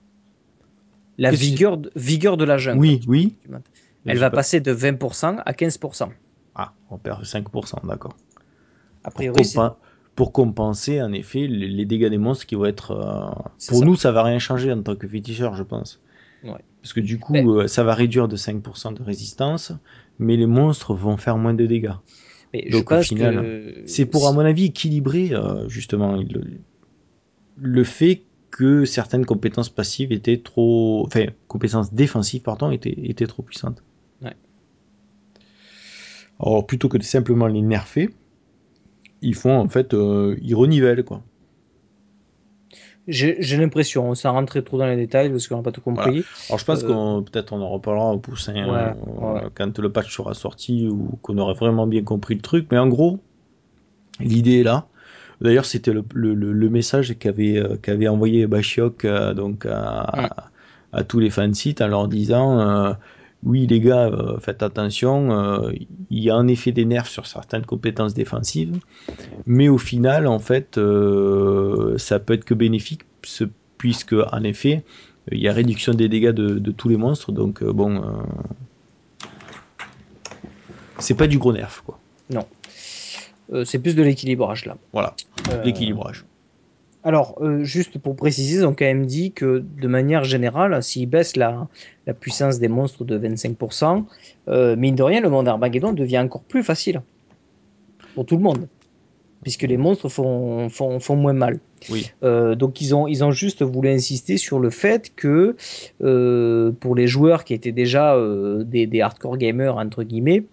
La 1.17 1.31
vigueur, 1.31 1.79
de- 1.79 1.91
vigueur 1.97 2.37
de 2.37 2.45
la 2.45 2.59
jungle. 2.59 2.81
Oui, 2.81 3.01
oui. 3.09 3.35
Elle 4.05 4.19
va 4.19 4.29
pas- 4.31 4.37
passer 4.37 4.61
de 4.61 4.73
20% 4.73 5.39
à 5.45 5.53
15%. 5.55 6.11
Ah, 6.55 6.75
on 6.91 6.99
perd 6.99 7.25
5%, 7.25 7.81
d'accord. 7.87 8.15
A 9.05 9.11
priori, 9.11 9.43
compen- 9.43 9.75
pour 10.19 10.33
compenser, 10.33 11.01
en 11.01 11.13
effet, 11.13 11.47
les, 11.47 11.87
dégâts 11.87 12.09
des 12.09 12.19
monstres 12.19 12.45
qui 12.45 12.57
vont 12.57 12.65
être. 12.65 12.91
euh, 12.91 13.31
Pour 13.69 13.79
ça. 13.79 13.85
nous, 13.85 13.95
ça 13.95 14.11
va 14.11 14.25
rien 14.25 14.41
changer 14.41 14.73
en 14.73 14.83
tant 14.83 14.97
que 14.97 15.07
féticheur, 15.07 15.55
je 15.55 15.63
pense. 15.63 16.03
Ouais. 16.43 16.59
Parce 16.83 16.93
que 16.93 16.99
du 16.99 17.21
coup, 17.21 17.35
Ben- 17.35 17.47
euh, 17.49 17.69
ça 17.69 17.85
va 17.85 17.95
réduire 17.95 18.27
de 18.27 18.35
5% 18.35 18.91
de 18.91 19.01
résistance, 19.01 19.71
mais 20.19 20.37
les 20.37 20.47
monstres 20.47 20.93
vont 20.93 21.17
faire 21.19 21.39
moins 21.39 21.55
de 21.55 21.67
dégâts. 21.67 21.93
mais 22.53 22.65
je 22.67 22.77
donc, 22.79 22.91
au 22.91 23.01
final, 23.01 23.37
que 23.37 23.83
C'est 23.87 24.07
pour, 24.07 24.27
à 24.27 24.33
mon 24.33 24.41
avis, 24.41 24.65
équilibrer 24.65 25.33
euh, 25.35 25.69
justement 25.69 26.17
le, 26.17 26.43
le 27.57 27.85
fait 27.85 28.23
que 28.51 28.85
certaines 28.87 29.25
compétences 29.25 29.69
passives 29.69 30.11
étaient 30.11 30.39
trop. 30.39 31.05
Enfin, 31.07 31.27
compétences 31.47 31.95
défensives, 31.95 32.43
pardon, 32.43 32.73
étaient, 32.73 32.99
étaient 33.05 33.29
trop 33.29 33.45
puissantes. 33.45 33.85
Ouais. 34.21 34.35
Alors, 36.41 36.67
plutôt 36.67 36.89
que 36.89 36.99
de 36.99 37.05
simplement 37.05 37.47
les 37.47 37.63
nerfer, 37.63 38.11
ils 39.23 39.35
font 39.35 39.59
en 39.59 39.69
fait. 39.69 39.95
euh, 39.95 40.37
ils 40.43 40.55
renivellent, 40.55 41.05
quoi. 41.05 41.23
j'ai 43.07 43.57
l'impression, 43.57 44.15
sans 44.15 44.33
rentrer 44.33 44.63
trop 44.63 44.79
dans 44.79 44.87
les 44.87 44.97
détails 44.97 45.31
parce 45.31 45.49
qu'on 45.49 45.57
n'a 45.57 45.63
pas 45.63 45.73
tout 45.73 45.81
compris. 45.81 46.25
Alors, 46.49 46.59
je 46.59 46.65
pense 46.65 46.83
Euh, 46.85 46.89
qu'on 46.89 47.23
peut-être 47.23 47.53
on 47.53 47.61
en 47.63 47.71
reparlera 47.71 48.13
au 48.13 48.19
poussin 48.19 48.55
Ouais, 48.55 48.63
euh, 48.63 48.93
ouais. 49.35 49.41
quand 49.55 49.79
le 49.79 49.91
patch 49.91 50.15
sera 50.15 50.35
sorti 50.35 50.89
ou 50.89 51.19
qu'on 51.23 51.39
aura 51.39 51.55
vraiment 51.55 51.87
bien 51.87 52.03
compris 52.03 52.35
le 52.35 52.43
truc. 52.43 52.67
Mais 52.71 52.79
en 52.79 52.89
gros, 52.89 53.19
l'idée 54.21 54.61
est 54.61 54.63
là. 54.63 54.89
D'ailleurs, 55.41 55.65
c'était 55.65 55.93
le, 55.93 56.05
le, 56.15 56.35
le- 56.35 56.53
le 56.53 56.69
message 56.71 57.17
qu'avait 57.19 57.59
euh, 57.59 57.77
qu'avait 57.77 58.09
envoyé 58.09 58.47
Bashiok 58.47 59.05
euh, 59.05 59.35
donc 59.35 59.67
à, 59.67 60.41
à 60.93 61.05
tous 61.05 61.21
les 61.21 61.31
fansites 61.31 61.81
en 61.81 61.89
leur 61.89 62.09
disant 62.09 62.97
oui 63.45 63.67
les 63.67 63.81
gars, 63.81 64.07
euh, 64.07 64.39
faites 64.41 64.63
attention, 64.63 65.33
euh, 65.33 65.73
il 66.11 66.19
y 66.19 66.31
a 66.31 66.37
en 66.37 66.49
effet 66.49 66.73
des 66.73 66.85
nerfs 66.85 67.07
sur 67.07 67.27
certaines 67.27 67.65
compétences 67.65 68.15
défensives, 68.15 68.79
mais 69.47 69.69
au 69.69 69.79
final, 69.79 70.27
en 70.27 70.39
fait, 70.39 70.79
euh, 70.79 71.97
ça 71.99 72.19
peut 72.19 72.35
être 72.35 72.45
que 72.45 72.55
bénéfique, 72.55 73.03
puisque 73.79 74.15
en 74.33 74.43
effet, 74.43 74.85
il 75.31 75.39
y 75.39 75.49
a 75.49 75.53
réduction 75.53 75.95
des 75.95 76.09
dégâts 76.09 76.31
de, 76.31 76.59
de 76.59 76.71
tous 76.71 76.89
les 76.89 76.97
monstres, 76.97 77.33
donc 77.33 77.63
bon, 77.63 78.03
c'est 80.99 81.15
pas 81.15 81.27
du 81.27 81.39
gros 81.39 81.53
nerf, 81.53 81.83
quoi. 81.85 81.99
Euh, 83.53 83.65
c'est 83.65 83.79
plus 83.79 83.95
de 83.95 84.03
l'équilibrage 84.03 84.67
là. 84.67 84.77
Voilà, 84.93 85.15
l'équilibrage. 85.65 86.25
Alors, 87.09 87.39
euh, 87.41 87.65
juste 87.65 87.97
pour 87.97 88.17
préciser, 88.17 88.59
ils 88.59 88.67
ont 88.67 88.75
quand 88.75 88.85
même 88.85 89.07
dit 89.07 89.33
que 89.33 89.65
de 89.81 89.89
manière 89.89 90.25
générale, 90.25 90.83
s'ils 90.83 91.09
baissent 91.09 91.37
la, 91.37 91.67
la 92.07 92.13
puissance 92.13 92.59
des 92.59 92.69
monstres 92.69 93.03
de 93.03 93.19
25%, 93.19 94.05
euh, 94.49 94.77
mine 94.77 94.95
de 94.95 95.03
rien, 95.03 95.23
le 95.23 95.31
monde 95.31 95.49
Armageddon 95.49 95.95
devient 95.95 96.19
encore 96.19 96.43
plus 96.43 96.63
facile 96.63 97.01
pour 98.15 98.27
tout 98.27 98.37
le 98.37 98.43
monde, 98.43 98.69
puisque 99.43 99.63
les 99.63 99.79
monstres 99.79 100.11
font, 100.11 100.69
font, 100.69 101.01
font 101.01 101.17
moins 101.17 101.33
mal. 101.33 101.61
Oui. 101.89 102.11
Euh, 102.25 102.55
donc 102.55 102.83
ils 102.83 102.95
ont, 102.95 103.09
ils 103.09 103.25
ont 103.25 103.31
juste 103.31 103.63
voulu 103.63 103.89
insister 103.89 104.37
sur 104.37 104.59
le 104.59 104.69
fait 104.69 105.11
que 105.17 105.57
pour 106.81 106.95
les 106.95 107.07
joueurs 107.07 107.45
qui 107.45 107.55
étaient 107.55 107.73
déjà 107.73 108.19
des, 108.67 108.87
des 108.87 109.01
hardcore 109.01 109.39
gamers, 109.39 109.79
entre 109.79 110.03
guillemets, 110.03 110.45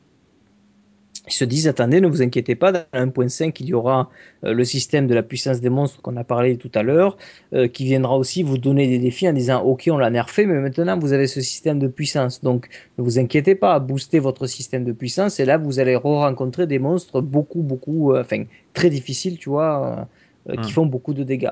ils 1.28 1.34
se 1.34 1.46
disent 1.46 1.68
attendez, 1.68 2.02
ne 2.02 2.08
vous 2.08 2.22
inquiétez 2.22 2.56
pas, 2.56 2.72
dans 2.72 2.86
le 2.94 3.00
1.5, 3.00 3.60
il 3.60 3.68
y 3.68 3.74
aura 3.74 4.10
euh, 4.44 4.54
le 4.54 4.64
système 4.64 5.08
de 5.08 5.14
la 5.16 5.24
puissance 5.24 5.62
des 5.62 5.70
monstres 5.70 6.02
qu'on 6.02 6.16
a 6.18 6.24
parlé 6.24 6.58
tout 6.58 6.72
à 6.76 6.84
l'heure, 6.84 7.18
euh, 7.54 7.68
qui 7.68 7.86
viendra 7.86 8.18
aussi 8.18 8.44
vous 8.44 8.58
donner 8.58 8.88
des 8.88 9.00
défis 9.00 9.28
en 9.28 9.34
disant 9.34 9.62
ok, 9.64 9.90
on 9.92 9.98
l'a 9.98 10.10
nerfé, 10.10 10.46
mais 10.46 10.60
maintenant 10.60 10.98
vous 11.00 11.14
avez 11.14 11.28
ce 11.28 11.42
système 11.42 11.80
de 11.80 11.88
puissance. 11.88 12.42
Donc 12.42 12.68
ne 12.98 13.04
vous 13.04 13.20
inquiétez 13.20 13.56
pas, 13.56 13.80
boostez 13.80 14.20
votre 14.20 14.48
système 14.48 14.84
de 14.84 14.92
puissance 14.92 15.40
et 15.40 15.46
là 15.46 15.58
vous 15.58 15.80
allez 15.80 15.96
re-rencontrer 15.96 16.68
des 16.68 16.80
monstres 16.80 17.22
beaucoup, 17.22 17.62
beaucoup, 17.64 18.14
euh, 18.14 18.22
enfin 18.22 18.44
très 18.74 18.90
difficiles, 18.90 19.38
tu 19.40 19.50
vois, 19.50 20.08
euh, 20.50 20.58
qui 20.58 20.72
Hmm. 20.72 20.74
font 20.74 20.86
beaucoup 20.86 21.14
de 21.14 21.24
dégâts. 21.24 21.50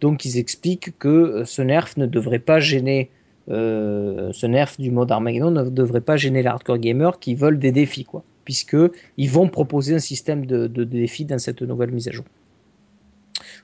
Donc 0.00 0.24
ils 0.24 0.38
expliquent 0.38 0.96
que 0.98 1.44
ce 1.44 1.62
nerf 1.62 1.88
ne 1.96 2.06
devrait 2.06 2.38
pas 2.38 2.60
gêner. 2.60 3.10
euh, 3.50 4.30
ce 4.32 4.46
nerf 4.46 4.74
du 4.78 4.90
mode 4.90 5.10
Armageddon 5.10 5.50
ne 5.50 5.68
devrait 5.70 6.00
pas 6.02 6.16
gêner 6.16 6.42
les 6.42 6.48
hardcore 6.48 6.78
gamers 6.78 7.18
qui 7.18 7.34
veulent 7.34 7.58
des 7.58 7.72
défis, 7.72 8.04
quoi, 8.04 8.24
puisque 8.44 8.76
ils 9.16 9.30
vont 9.30 9.48
proposer 9.48 9.94
un 9.94 9.98
système 10.00 10.46
de, 10.46 10.66
de 10.66 10.84
défis 10.84 11.24
dans 11.24 11.38
cette 11.38 11.62
nouvelle 11.62 11.92
mise 11.92 12.08
à 12.08 12.12
jour. 12.12 12.24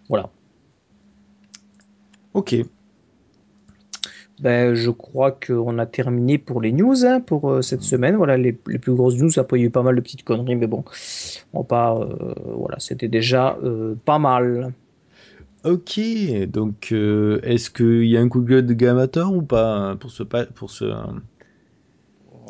Voilà. 0.09 0.31
Ok. 2.35 2.55
Ben, 4.41 4.74
je 4.74 4.91
crois 4.91 5.33
qu'on 5.33 5.79
a 5.79 5.87
terminé 5.87 6.37
pour 6.37 6.61
les 6.61 6.70
news 6.70 7.07
hein, 7.07 7.20
pour 7.20 7.51
euh, 7.51 7.62
cette 7.62 7.83
semaine. 7.83 8.16
Voilà 8.16 8.37
les, 8.37 8.57
les 8.66 8.79
plus 8.79 8.95
grosses 8.95 9.16
news. 9.16 9.31
Après, 9.39 9.59
il 9.59 9.62
y 9.62 9.64
a 9.64 9.68
eu 9.68 9.70
pas 9.70 9.83
mal 9.83 9.97
de 9.97 10.01
petites 10.03 10.24
conneries, 10.24 10.57
mais 10.57 10.66
bon, 10.66 10.85
on 11.55 11.64
pas. 11.64 11.97
euh, 11.99 12.35
voilà, 12.45 12.79
c'était 12.79 13.09
déjà 13.09 13.57
euh, 13.64 13.95
pas 14.05 14.18
mal. 14.18 14.74
Ok, 15.64 15.99
donc 16.49 16.93
euh, 16.93 17.41
est-ce 17.43 17.70
qu'il 17.70 18.05
y 18.05 18.16
a 18.16 18.20
un 18.20 18.29
coup 18.29 18.41
de 18.41 18.47
gueule 18.47 18.66
de 18.66 18.74
Gamator 18.74 19.35
ou 19.35 19.43
pas 19.43 19.74
hein, 19.74 19.97
pour 19.97 20.11
ce 20.11 20.22
pour 20.22 20.70
ce 20.70 20.85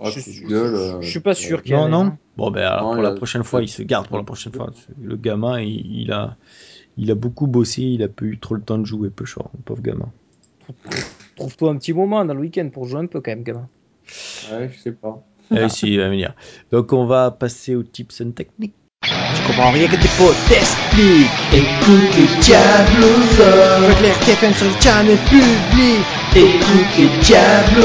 Ah, 0.03 0.11
je, 0.11 0.47
gueule, 0.47 0.75
euh, 0.75 1.01
je 1.01 1.11
suis 1.11 1.21
pas 1.21 1.35
sûr 1.35 1.63
qu'il 1.63 1.73
y 1.73 1.75
en 1.75 1.89
Non 1.89 2.03
ait 2.03 2.05
non. 2.05 2.19
Bon 2.37 2.51
ben 2.51 2.63
alors, 2.67 2.89
Non, 2.89 2.95
pour 2.95 3.03
la 3.03 3.13
prochaine 3.13 3.45
fois, 3.45 3.63
il 3.63 3.69
se 3.69 3.83
garde 3.83 4.09
pour 4.09 4.19
la 4.19 4.25
prochaine 4.25 4.53
fois. 4.53 4.71
Le 5.01 5.17
gamin, 5.17 5.61
il, 5.61 6.03
il 6.03 6.13
a 6.13 6.37
il 6.97 7.11
a 7.11 7.15
beaucoup 7.15 7.47
bossé, 7.47 7.83
il 7.83 8.03
a 8.03 8.09
pas 8.09 8.25
eu 8.25 8.39
trop 8.39 8.55
le 8.55 8.63
temps 8.63 8.79
de 8.79 8.85
jouer, 8.85 9.11
peu 9.11 9.25
short, 9.25 9.51
le 9.55 9.63
pauvre 9.63 9.83
gamin. 9.83 10.11
Trouve-toi 11.37 11.71
un 11.71 11.77
petit 11.77 11.93
moment 11.93 12.25
dans 12.25 12.35
le 12.35 12.41
week-end 12.41 12.69
pour 12.73 12.87
jouer 12.87 13.01
un 13.01 13.07
peu 13.07 13.21
quand 13.21 13.31
même, 13.31 13.43
gamin. 13.43 13.69
Ouais, 14.51 14.71
je 14.73 14.79
sais 14.79 14.93
pas. 14.93 15.23
Eh 15.55 15.69
si, 15.69 15.93
il 15.93 15.99
va 15.99 16.09
venir. 16.09 16.35
Donc 16.73 16.93
on 16.93 17.07
va 17.07 17.31
passer 17.31 17.75
aux 17.75 17.83
tips 17.83 18.21
and 18.21 18.31
techniques. 18.33 18.75
Tu 19.35 19.43
comprends 19.43 19.71
rien 19.71 19.89
que 19.89 19.97
tes 19.97 20.09
potes 20.09 20.37
t'expliquent. 20.49 21.31
Écoute 21.53 22.15
les 22.17 22.29
Diablos 22.41 23.97
Claire 23.99 24.19
TFM 24.21 24.55
sur 24.55 24.67
le 24.67 24.73
channel 24.81 25.19
public. 25.19 26.07
Écoute 26.35 26.97
les 26.99 27.09
Diablos 27.21 27.85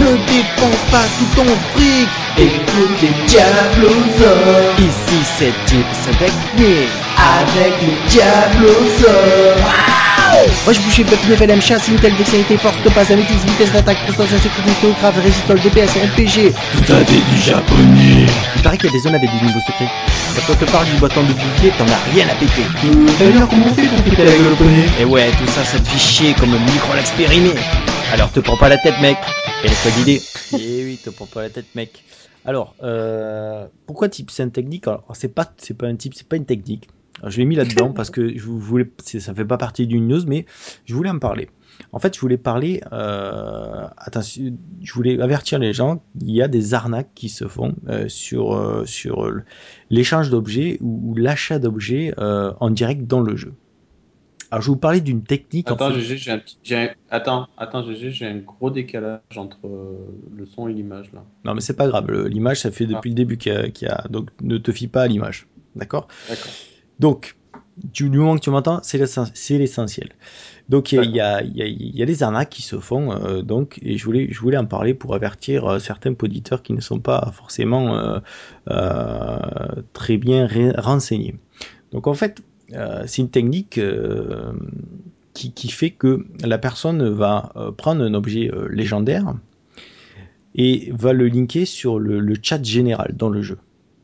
Ne 0.00 0.16
dépense 0.26 0.84
pas 0.90 1.04
tout 1.18 1.26
ton 1.34 1.46
fric. 1.74 2.08
Écoute 2.36 3.00
les 3.02 3.14
Diablos 3.26 3.90
Ici 4.78 5.24
c'est 5.38 5.54
tips 5.66 6.08
and 6.08 6.16
techniques 6.18 6.90
avec 7.16 7.74
les 7.82 8.08
Diablos 8.08 9.06
Moi 10.64 10.72
je 10.72 10.80
bouge 10.80 11.02
Buck 11.04 11.28
level 11.28 11.50
M 11.50 11.60
chasse, 11.62 11.88
Intel 11.88 12.16
dextérité, 12.16 12.56
force 12.56 12.76
base, 12.94 13.10
analytics, 13.10 13.44
vitesse 13.46 13.72
d'attaque, 13.72 13.98
puissance, 14.06 14.28
sécurité, 14.28 14.94
grave, 15.00 15.14
résistol, 15.22 15.60
DPS, 15.60 15.90
RPG. 15.90 16.52
Putain 16.72 17.04
t'es 17.04 17.14
du 17.14 17.40
japonais 17.40 18.26
Il 18.56 18.62
paraît 18.62 18.76
qu'il 18.76 18.86
y 18.86 18.88
a 18.88 18.92
des 18.92 19.00
zones 19.00 19.14
avec 19.14 19.30
des 19.30 19.46
niveaux 19.46 19.60
secrets. 19.60 19.90
Quand 20.34 20.52
on 20.52 20.56
te 20.56 20.64
parle 20.70 20.86
du 20.86 20.96
bâton 20.96 21.22
de 21.24 21.32
bouclier, 21.32 21.70
t'en 21.76 21.86
as 21.86 21.98
rien 22.12 22.26
à 22.28 22.34
péter. 22.34 22.62
Comment 22.80 23.66
on 23.66 23.74
fait 23.74 23.86
pour 23.86 24.24
la 24.24 25.00
Et 25.00 25.04
ouais, 25.04 25.30
tout 25.32 25.46
ça 25.46 25.62
ça 25.62 25.78
te 25.78 25.84
fait 25.84 25.98
chier 25.98 26.34
comme 26.34 26.54
un 26.54 26.58
micro 26.58 26.94
l'expérimé. 26.94 27.50
Alors 28.12 28.32
te 28.32 28.40
prends 28.40 28.56
pas 28.56 28.70
la 28.70 28.78
tête 28.78 28.98
mec. 29.02 29.18
Et 29.62 29.68
laisse-toi 29.68 29.90
guider. 29.98 30.22
Eh 30.54 30.84
oui, 30.84 30.98
te 31.02 31.10
prends 31.10 31.26
pas 31.26 31.42
la 31.42 31.50
tête 31.50 31.74
mec. 31.74 32.04
Alors, 32.44 32.74
euh, 32.82 33.66
pourquoi 33.86 34.08
tips 34.08 34.40
and 34.40 34.50
technique 34.50 34.86
Alors 34.86 35.04
c'est 35.14 35.28
pas, 35.28 35.52
c'est 35.58 35.76
pas 35.76 35.86
un 35.86 35.96
tip, 35.96 36.14
c'est 36.14 36.26
pas 36.26 36.36
une 36.36 36.46
technique. 36.46 36.88
Alors, 37.22 37.30
je 37.30 37.38
l'ai 37.38 37.44
mis 37.44 37.54
là-dedans 37.56 37.92
parce 37.92 38.10
que 38.10 38.36
je 38.36 38.44
voulais, 38.44 38.90
ça 39.04 39.32
fait 39.34 39.44
pas 39.44 39.56
partie 39.56 39.86
d'une 39.86 40.08
news, 40.08 40.22
mais 40.26 40.44
je 40.84 40.94
voulais 40.94 41.10
en 41.10 41.18
parler. 41.20 41.48
En 41.92 41.98
fait, 41.98 42.14
je 42.14 42.20
voulais 42.20 42.36
parler, 42.36 42.82
euh, 42.92 43.86
attention, 43.96 44.52
je 44.82 44.92
voulais 44.92 45.20
avertir 45.20 45.58
les 45.58 45.72
gens, 45.72 46.02
il 46.20 46.32
y 46.34 46.42
a 46.42 46.48
des 46.48 46.74
arnaques 46.74 47.10
qui 47.14 47.28
se 47.28 47.46
font 47.48 47.74
euh, 47.88 48.08
sur 48.08 48.54
euh, 48.54 48.84
sur 48.84 49.32
l'échange 49.88 50.30
d'objets 50.30 50.78
ou, 50.80 51.10
ou 51.12 51.14
l'achat 51.14 51.58
d'objets 51.58 52.12
euh, 52.18 52.52
en 52.60 52.70
direct 52.70 53.06
dans 53.06 53.20
le 53.20 53.36
jeu. 53.36 53.54
Alors, 54.50 54.60
je 54.62 54.66
vais 54.68 54.74
vous 54.74 54.80
parler 54.80 55.00
d'une 55.00 55.22
technique. 55.22 55.70
en 55.70 55.74
Attends, 55.74 55.90
fait- 55.92 56.00
GG, 56.00 56.16
j'ai 56.18 56.30
un 56.32 56.38
petit. 56.38 56.74
un- 56.74 56.90
Attends, 57.08 57.46
attends, 57.56 57.84
j'ai 57.94 58.26
un 58.26 58.36
gros 58.36 58.70
décalage 58.70 59.20
entre 59.36 59.60
le 60.36 60.44
son 60.46 60.68
et 60.68 60.74
l'image 60.74 61.10
là. 61.14 61.24
Non, 61.44 61.54
mais 61.54 61.60
c'est 61.62 61.76
pas 61.76 61.88
grave. 61.88 62.10
L'image, 62.26 62.60
ça 62.60 62.70
fait 62.70 62.86
depuis 62.86 63.10
le 63.10 63.14
début 63.14 63.38
qu'il 63.38 63.52
y, 63.52 63.56
a- 63.56 63.70
qu'il 63.70 63.88
y 63.88 63.90
a. 63.90 64.04
Donc, 64.10 64.28
ne 64.42 64.58
te 64.58 64.70
fie 64.72 64.88
pas 64.88 65.02
à 65.02 65.06
l'image. 65.06 65.46
D'accord? 65.74 66.08
D'accord. 66.28 66.52
Donc, 67.02 67.36
du, 67.76 68.08
moment 68.08 68.36
que 68.36 68.40
tu 68.40 68.50
m'entends, 68.50 68.78
c'est 68.82 68.98
l'essen- 68.98 69.30
c'est 69.34 69.58
l'essentiel. 69.58 70.10
Donc 70.68 70.92
il 70.92 70.96
y 70.96 70.98
a- 71.00 71.02
il 71.04 71.14
y, 71.16 71.20
a, 71.20 71.42
il 71.42 71.56
y, 71.56 71.62
a, 71.62 71.66
il 71.66 71.96
y 71.96 72.02
a 72.02 72.06
des 72.06 72.22
arnaques 72.22 72.50
qui 72.50 72.62
se 72.62 72.78
font, 72.78 73.12
euh, 73.12 73.42
donc, 73.42 73.80
et 73.82 73.98
je 73.98 74.04
voulais, 74.04 74.28
je 74.30 74.40
voulais 74.40 74.56
en 74.56 74.66
parler 74.66 74.94
pour 74.94 75.14
avertir 75.14 75.66
euh, 75.66 75.78
certains 75.80 76.14
auditeurs 76.22 76.62
qui 76.62 76.72
ne 76.72 76.80
sont 76.80 77.00
pas 77.00 77.32
forcément 77.34 77.84
euh, 78.68 79.82
très 79.92 80.16
bien 80.16 80.48
renseignés. 80.78 81.34
Donc 81.90 82.06
en 82.06 82.14
fait, 82.14 82.42
c'est 83.06 83.20
une 83.20 83.28
technique 83.30 83.78
qui, 85.34 85.52
qui 85.52 85.68
fait 85.68 85.90
que 85.90 86.24
la 86.42 86.58
personne 86.58 87.06
va 87.10 87.52
prendre 87.76 88.02
un 88.02 88.14
objet 88.14 88.50
légendaire 88.70 89.34
et 90.54 90.90
va 90.92 91.12
le 91.12 91.28
linker 91.28 91.66
sur 91.66 91.98
le, 91.98 92.20
le 92.20 92.34
chat 92.40 92.62
général 92.62 93.14
dans 93.16 93.28
le 93.28 93.42
jeu. 93.42 93.58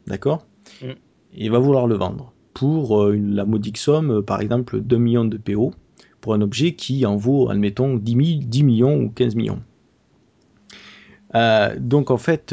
D'accord? 0.07 0.47
Mm. 0.83 0.93
Et 1.35 1.49
va 1.49 1.59
vouloir 1.59 1.87
le 1.87 1.95
vendre 1.95 2.33
pour 2.59 3.01
euh, 3.05 3.16
la 3.16 3.44
modique 3.44 3.78
somme, 3.78 4.18
euh, 4.18 4.20
par 4.20 4.40
exemple 4.40 4.80
2 4.80 4.97
millions 4.97 5.24
de 5.24 5.36
PO, 5.36 5.72
pour 6.20 6.35
un 6.35 6.40
objet 6.40 6.74
qui 6.74 7.06
en 7.06 7.14
vaut, 7.14 7.51
admettons, 7.51 7.94
10, 7.94 8.12
000, 8.12 8.24
10 8.43 8.64
millions 8.64 9.01
ou 9.01 9.10
15 9.10 9.36
millions. 9.36 9.62
Euh, 11.36 11.76
donc 11.78 12.10
en 12.10 12.16
fait, 12.16 12.52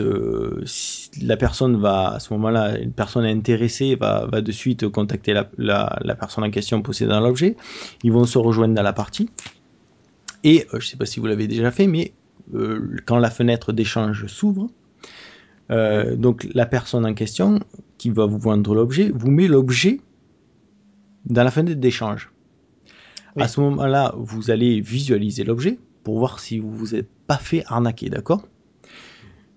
la 1.24 1.38
personne 1.38 1.78
va, 1.78 2.10
à 2.12 2.20
ce 2.20 2.32
moment-là, 2.34 2.78
une 2.78 2.92
personne 2.92 3.26
intéressée 3.26 3.96
va, 3.96 4.28
de 4.28 4.52
suite 4.52 4.88
contacter 4.90 5.34
la, 5.58 6.16
personne 6.20 6.44
en 6.44 6.52
question 6.52 6.84
possédant 6.84 7.20
l'objet. 7.20 7.56
Ils 8.04 8.12
vont 8.12 8.26
se 8.26 8.38
rejoindre 8.38 8.76
dans 8.76 8.84
la 8.84 8.94
partie. 8.94 9.32
Et 10.44 10.68
je 10.72 10.76
ne 10.76 10.82
sais 10.82 10.98
pas 10.98 11.08
si 11.08 11.20
vous 11.20 11.26
l'avez 11.26 11.48
déjà 11.48 11.72
fait, 11.72 11.88
mais 11.88 12.14
quand 13.08 13.18
la 13.18 13.32
fenêtre 13.32 13.74
d'échange 13.74 14.28
s'ouvre, 14.28 14.68
euh, 15.72 16.16
donc 16.16 16.48
la 16.54 16.66
personne 16.66 17.06
en 17.06 17.14
question 17.14 17.60
qui 17.98 18.10
va 18.10 18.26
vous 18.26 18.38
vendre 18.38 18.76
l'objet 18.76 19.12
vous 19.14 19.32
met 19.32 19.48
l'objet 19.48 20.00
dans 21.26 21.44
la 21.44 21.52
fenêtre 21.52 21.80
d'échange. 21.80 22.32
Oui. 23.36 23.44
À 23.44 23.48
ce 23.48 23.60
moment-là, 23.62 24.14
vous 24.18 24.52
allez 24.52 24.80
visualiser 24.80 25.44
l'objet 25.44 25.80
pour 26.04 26.20
voir 26.20 26.40
si 26.40 26.60
vous 26.60 26.72
vous 26.72 26.96
êtes 26.96 27.10
pas 27.28 27.38
fait 27.38 27.64
arnaquer, 27.68 28.10
d'accord? 28.10 28.48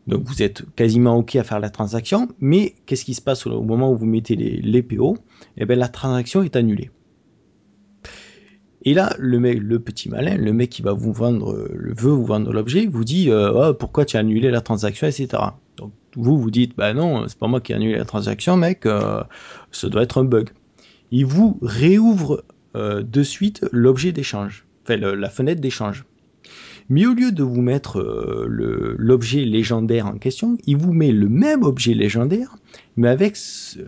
Donc 0.07 0.23
vous 0.25 0.43
êtes 0.43 0.65
quasiment 0.75 1.17
OK 1.19 1.37
à 1.37 1.45
faire 1.45 1.61
la 1.61 1.69
transaction, 1.69 2.29
mais 2.41 2.75
qu'est-ce 2.87 3.05
qui 3.05 3.13
se 3.13 3.21
passe 3.21 3.47
au 3.47 3.63
moment 3.63 3.93
où 3.93 3.97
vous 3.97 4.07
mettez 4.07 4.37
les, 4.37 4.57
les 4.63 4.83
PO 4.83 5.19
Eh 5.59 5.67
bien 5.67 5.77
la 5.77 5.89
transaction 5.89 6.43
est 6.43 6.57
annulée. 6.57 6.91
Et 8.83 8.95
là, 8.95 9.15
le 9.19 9.39
mec, 9.39 9.59
le 9.61 9.81
petit 9.81 10.09
malin, 10.09 10.37
le 10.37 10.53
mec 10.53 10.71
qui 10.71 10.81
va 10.81 10.95
vous 10.95 11.13
vendre, 11.13 11.69
le 11.71 11.93
veut 11.93 12.11
vous 12.11 12.25
vendre 12.25 12.53
l'objet, 12.53 12.87
vous 12.87 13.05
dit 13.05 13.31
euh, 13.31 13.53
Oh, 13.53 13.75
pourquoi 13.75 14.07
tu 14.07 14.17
as 14.17 14.21
annulé 14.21 14.51
la 14.51 14.63
transaction, 14.63 15.07
etc. 15.07 15.29
Donc 15.79 15.93
vous 16.17 16.39
vous 16.39 16.51
dites 16.51 16.77
bah 16.77 16.93
non, 16.93 17.27
c'est 17.29 17.39
pas 17.39 17.47
moi 17.47 17.61
qui 17.61 17.73
ai 17.73 17.77
annulé 17.77 17.97
la 17.97 18.05
transaction, 18.05 18.57
mec, 18.57 18.85
euh, 18.87 19.23
ça 19.71 19.89
doit 19.89 20.03
être 20.03 20.19
un 20.19 20.25
bug. 20.25 20.51
Il 21.11 21.25
vous 21.25 21.59
réouvre 21.63 22.45
euh, 22.77 23.03
de 23.03 23.23
suite 23.23 23.65
l'objet 23.73 24.13
d'échange, 24.13 24.67
enfin 24.85 24.97
la 24.97 25.31
fenêtre 25.31 25.61
d'échange. 25.61 26.05
Mais 26.91 27.07
au 27.07 27.13
lieu 27.13 27.33
de 27.33 27.43
vous 27.43 27.61
mettre 27.61 28.01
euh, 28.01 28.47
l'objet 28.99 29.45
légendaire 29.45 30.07
en 30.07 30.19
question, 30.19 30.57
il 30.67 30.77
vous 30.79 30.93
met 30.93 31.13
le 31.13 31.29
même 31.29 31.63
objet 31.63 31.95
légendaire, 31.95 32.57
mais 32.97 33.09
avec 33.09 33.37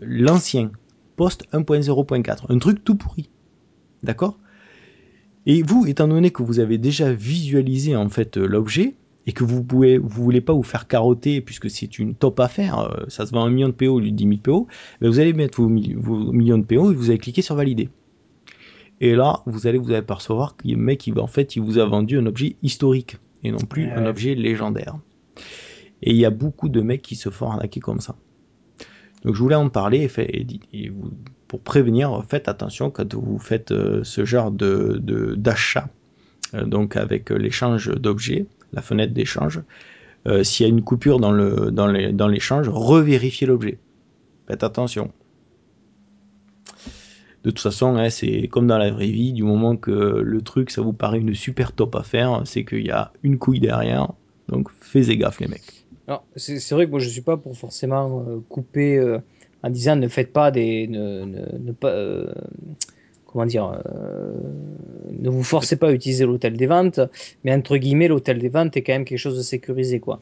l'ancien 0.02 0.70
post 1.16 1.46
1.0.4, 1.52 2.44
un 2.48 2.58
truc 2.58 2.84
tout 2.84 2.94
pourri. 2.94 3.30
D'accord? 4.02 4.38
Et 5.46 5.62
vous, 5.62 5.86
étant 5.86 6.08
donné 6.08 6.30
que 6.30 6.42
vous 6.42 6.60
avez 6.60 6.76
déjà 6.76 7.12
visualisé 7.12 7.96
en 7.96 8.10
fait 8.10 8.36
l'objet 8.36 8.94
et 9.31 9.32
que 9.32 9.44
vous 9.44 9.62
pouvez, 9.62 9.97
vous 9.97 10.09
voulez 10.24 10.40
pas 10.40 10.52
vous 10.52 10.65
faire 10.65 10.89
carotter 10.89 11.40
puisque 11.40 11.70
c'est 11.70 12.01
une 12.01 12.16
top 12.16 12.40
affaire, 12.40 12.81
euh, 12.81 13.05
ça 13.07 13.27
se 13.27 13.31
vend 13.31 13.44
un 13.44 13.51
million 13.51 13.69
de 13.69 13.74
PO 13.74 13.94
au 13.94 14.01
lieu 14.01 14.11
de 14.11 14.16
10 14.16 14.24
000 14.24 14.36
PO, 14.43 14.66
ben 15.01 15.09
vous 15.09 15.20
allez 15.20 15.32
mettre 15.32 15.61
vos, 15.62 15.69
mi- 15.69 15.94
vos 15.94 16.32
millions 16.32 16.59
de 16.59 16.65
PO 16.65 16.90
et 16.90 16.94
vous 16.97 17.11
allez 17.11 17.19
cliquer 17.19 17.40
sur 17.40 17.55
valider. 17.55 17.90
Et 19.01 19.15
là, 19.15 19.43
vous 19.47 19.69
allez 19.69 19.78
vous 19.78 19.93
apercevoir 19.93 20.57
que 20.57 20.66
le 20.66 20.77
mec, 20.77 21.07
il 21.07 21.16
en 21.20 21.28
fait, 21.28 21.55
il 21.55 21.62
vous 21.62 21.78
a 21.78 21.85
vendu 21.86 22.19
un 22.19 22.27
objet 22.27 22.57
historique 22.65 23.19
et 23.44 23.52
non 23.52 23.59
plus 23.59 23.85
Ouais, 23.85 23.93
un 23.93 24.07
objet 24.07 24.35
légendaire. 24.35 24.98
Et 26.02 26.11
il 26.11 26.16
y 26.16 26.24
a 26.24 26.31
beaucoup 26.31 26.69
de 26.69 26.81
mecs 26.81 27.02
qui 27.02 27.15
se 27.15 27.31
font 27.31 27.51
arnaquer 27.52 27.78
comme 27.78 28.01
ça. 28.01 28.16
Donc 29.24 29.36
je 29.36 29.40
voulais 29.40 29.55
en 29.55 29.69
parler 29.69 29.98
et, 29.98 30.09
fait, 30.09 30.28
et, 30.36 30.43
di- 30.43 30.61
et 30.73 30.89
vous, 30.89 31.12
pour 31.47 31.61
prévenir, 31.61 32.24
faites 32.28 32.48
attention 32.48 32.90
quand 32.90 33.15
vous 33.15 33.39
faites 33.39 33.70
euh, 33.70 34.02
ce 34.02 34.24
genre 34.24 34.51
de 34.51 34.98
de- 35.01 35.36
d'achat, 35.36 35.89
euh, 36.55 36.65
donc 36.65 36.97
avec 36.97 37.31
l'échange 37.31 37.94
d'objets, 37.94 38.47
la 38.72 38.82
fenêtre 38.82 39.12
d'échange. 39.12 39.62
Euh, 40.26 40.44
S'il 40.44 40.66
y 40.66 40.68
a 40.68 40.70
une 40.70 40.82
coupure 40.82 41.18
dans 41.18 41.32
le 41.32 41.70
dans 41.70 41.92
dans 42.12 42.28
l'échange, 42.28 42.68
revérifiez 42.68 43.47
l'objet. 43.47 43.78
Faites 44.47 44.62
attention. 44.64 45.12
De 47.42 47.51
toute 47.51 47.60
façon, 47.60 47.97
hein, 47.97 48.10
c'est 48.10 48.48
comme 48.48 48.66
dans 48.66 48.76
la 48.76 48.90
vraie 48.90 49.10
vie, 49.10 49.32
du 49.32 49.44
moment 49.44 49.76
que 49.76 49.90
le 49.90 50.42
truc, 50.42 50.70
ça 50.70 50.82
vous 50.82 50.92
paraît 50.92 51.20
une 51.20 51.34
super 51.34 51.72
top 51.72 51.97
à 51.97 52.02
faire, 52.02 52.42
c'est 52.44 52.66
qu'il 52.66 52.84
y 52.86 52.90
a 52.90 53.12
une 53.22 53.38
couille 53.38 53.60
derrière. 53.60 54.12
Donc, 54.48 54.68
faites 54.80 55.09
gaffe, 55.09 55.40
les 55.40 55.48
mecs. 55.48 55.86
C'est 56.36 56.72
vrai 56.72 56.86
que 56.86 56.90
moi 56.90 56.98
je 56.98 57.09
suis 57.09 57.20
pas 57.20 57.36
pour 57.36 57.56
forcément 57.56 58.24
euh, 58.26 58.40
couper 58.48 58.98
euh, 58.98 59.18
en 59.62 59.70
disant 59.70 59.94
ne 59.94 60.09
faites 60.09 60.32
pas 60.32 60.51
des 60.51 60.88
ne, 60.88 61.72
pas 61.72 61.94
comment 63.31 63.47
dire 63.47 63.81
euh, 63.86 64.32
ne 65.12 65.28
vous 65.28 65.43
forcez 65.43 65.77
pas 65.77 65.89
à 65.89 65.93
utiliser 65.93 66.24
l'hôtel 66.27 66.57
des 66.57 66.66
ventes 66.66 67.01
mais 67.44 67.52
entre 67.52 67.77
guillemets 67.77 68.09
l'hôtel 68.09 68.39
des 68.39 68.48
ventes 68.48 68.77
est 68.77 68.82
quand 68.82 68.93
même 68.93 69.05
quelque 69.05 69.19
chose 69.19 69.36
de 69.36 69.43
sécurisé 69.43 70.01
quoi 70.01 70.20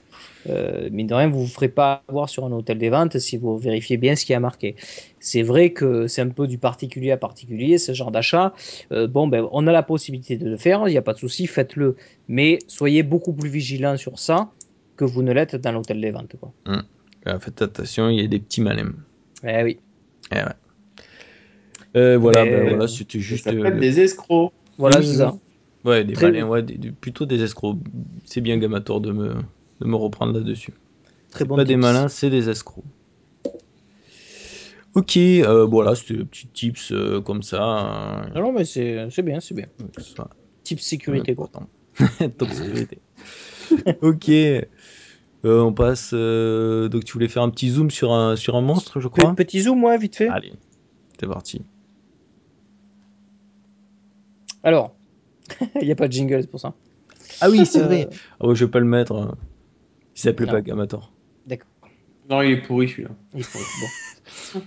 euh, 0.48 0.88
mine 0.90 1.06
de 1.06 1.14
rien 1.14 1.28
vous 1.28 1.40
vous 1.40 1.52
ferez 1.52 1.68
pas 1.68 2.02
avoir 2.08 2.28
sur 2.28 2.44
un 2.44 2.52
hôtel 2.52 2.78
des 2.78 2.90
ventes 2.90 3.18
si 3.18 3.36
vous 3.36 3.56
vérifiez 3.58 3.96
bien 3.96 4.16
ce 4.16 4.24
qui 4.24 4.32
est 4.32 4.40
marqué 4.40 4.76
c'est 5.20 5.42
vrai 5.42 5.72
que 5.72 6.06
c'est 6.06 6.22
un 6.22 6.28
peu 6.28 6.46
du 6.46 6.58
particulier 6.58 7.10
à 7.10 7.16
particulier 7.16 7.78
ce 7.78 7.92
genre 7.92 8.10
d'achat 8.10 8.54
Euh, 8.92 9.06
bon 9.06 9.26
ben 9.26 9.48
on 9.52 9.66
a 9.66 9.72
la 9.72 9.82
possibilité 9.82 10.36
de 10.36 10.48
le 10.48 10.56
faire 10.56 10.88
il 10.88 10.92
n'y 10.92 10.98
a 10.98 11.02
pas 11.02 11.14
de 11.14 11.18
souci 11.18 11.46
faites-le 11.46 11.96
mais 12.28 12.58
soyez 12.66 13.02
beaucoup 13.02 13.32
plus 13.32 13.50
vigilants 13.50 13.96
sur 13.96 14.18
ça 14.18 14.50
que 14.98 15.04
vous 15.04 15.22
ne 15.22 15.32
l'êtes 15.32 15.56
dans 15.56 15.72
l'hôtel 15.72 16.00
des 16.00 16.10
ventes. 16.10 16.36
Quoi. 16.38 16.52
Euh, 16.66 17.38
faites 17.38 17.62
attention, 17.62 18.10
il 18.10 18.20
y 18.20 18.24
a 18.24 18.26
des 18.26 18.40
petits 18.40 18.60
malins. 18.60 18.92
Eh 19.44 19.62
oui. 19.62 19.78
Eh 20.32 20.36
ouais. 20.36 20.44
Euh, 21.96 22.18
voilà, 22.18 22.44
ben 22.44 22.68
voilà, 22.68 22.86
c'était 22.88 23.18
Ça 23.18 23.24
juste. 23.24 23.46
euh, 23.46 23.52
s'appelle 23.52 23.74
le- 23.74 23.80
des 23.80 24.00
escrocs. 24.00 24.52
Voilà, 24.76 25.02
c'est 25.02 25.14
ça. 25.14 25.34
Ouais, 25.84 26.04
des 26.04 26.12
Très- 26.12 26.30
malins, 26.32 26.46
ouais, 26.46 26.62
des- 26.62 26.76
des- 26.76 26.92
plutôt 26.92 27.24
des 27.26 27.42
escrocs. 27.42 27.78
C'est 28.24 28.40
bien 28.40 28.58
Gamator 28.58 29.00
de 29.00 29.12
me, 29.12 29.34
de 29.80 29.86
me 29.86 29.96
reprendre 29.96 30.32
là-dessus. 30.38 30.74
Très 31.30 31.44
bon 31.44 31.56
pas 31.56 31.64
des 31.64 31.74
tips. 31.74 31.80
malins, 31.82 32.08
c'est 32.08 32.30
des 32.30 32.48
escrocs. 32.50 32.84
Ok, 34.94 35.16
euh, 35.16 35.64
voilà, 35.66 35.94
c'était 35.94 36.14
des 36.14 36.24
petits 36.24 36.48
tips 36.48 36.92
euh, 36.92 37.20
comme 37.20 37.42
ça. 37.42 37.62
hein. 37.62 38.30
Non, 38.34 38.52
mais 38.52 38.64
c'est 38.64 39.08
c'est 39.10 39.22
bien, 39.22 39.38
c'est 39.40 39.54
bien. 39.54 39.66
Soit 39.98 40.30
Type 40.64 40.80
sécurité, 40.80 41.34
quoi. 41.34 41.50
Top 42.38 42.50
sécurité. 42.50 42.98
ok. 44.02 44.28
Euh, 44.30 45.60
on 45.60 45.72
passe. 45.72 46.10
euh, 46.14 46.88
donc 46.88 47.04
tu 47.04 47.12
voulais 47.12 47.28
faire 47.28 47.42
un 47.42 47.50
petit 47.50 47.70
zoom 47.70 47.90
sur 47.90 48.12
un, 48.12 48.34
sur 48.34 48.56
un 48.56 48.60
monstre, 48.60 48.98
je 48.98 49.06
crois? 49.08 49.30
Pe- 49.34 49.44
Petit 49.44 49.60
zoom, 49.62 49.84
ouais, 49.84 49.96
vite 49.98 50.16
fait. 50.16 50.28
Allez, 50.28 50.52
c'est 51.20 51.28
parti. 51.28 51.62
Alors, 54.62 54.94
il 55.80 55.86
n'y 55.86 55.92
a 55.92 55.96
pas 55.96 56.08
de 56.08 56.12
jingle, 56.12 56.40
c'est 56.42 56.50
pour 56.50 56.60
ça. 56.60 56.74
Ah 57.40 57.48
oui, 57.50 57.64
c'est 57.66 57.82
vrai. 57.82 58.08
Ah 58.40 58.46
ouais, 58.46 58.54
je 58.54 58.64
vais 58.64 58.70
pas 58.70 58.80
le 58.80 58.86
mettre. 58.86 59.14
hein. 59.14 59.36
Il 60.16 60.20
s'appelait 60.20 60.46
pas 60.46 60.60
Gamator. 60.60 61.12
D'accord. 61.46 61.68
Non, 62.28 62.42
il 62.42 62.50
est 62.52 62.62
pourri 62.62 62.88
celui-là. 62.88 63.10
Il 63.34 63.44
faut. 63.44 63.58
Bon. 63.58 63.86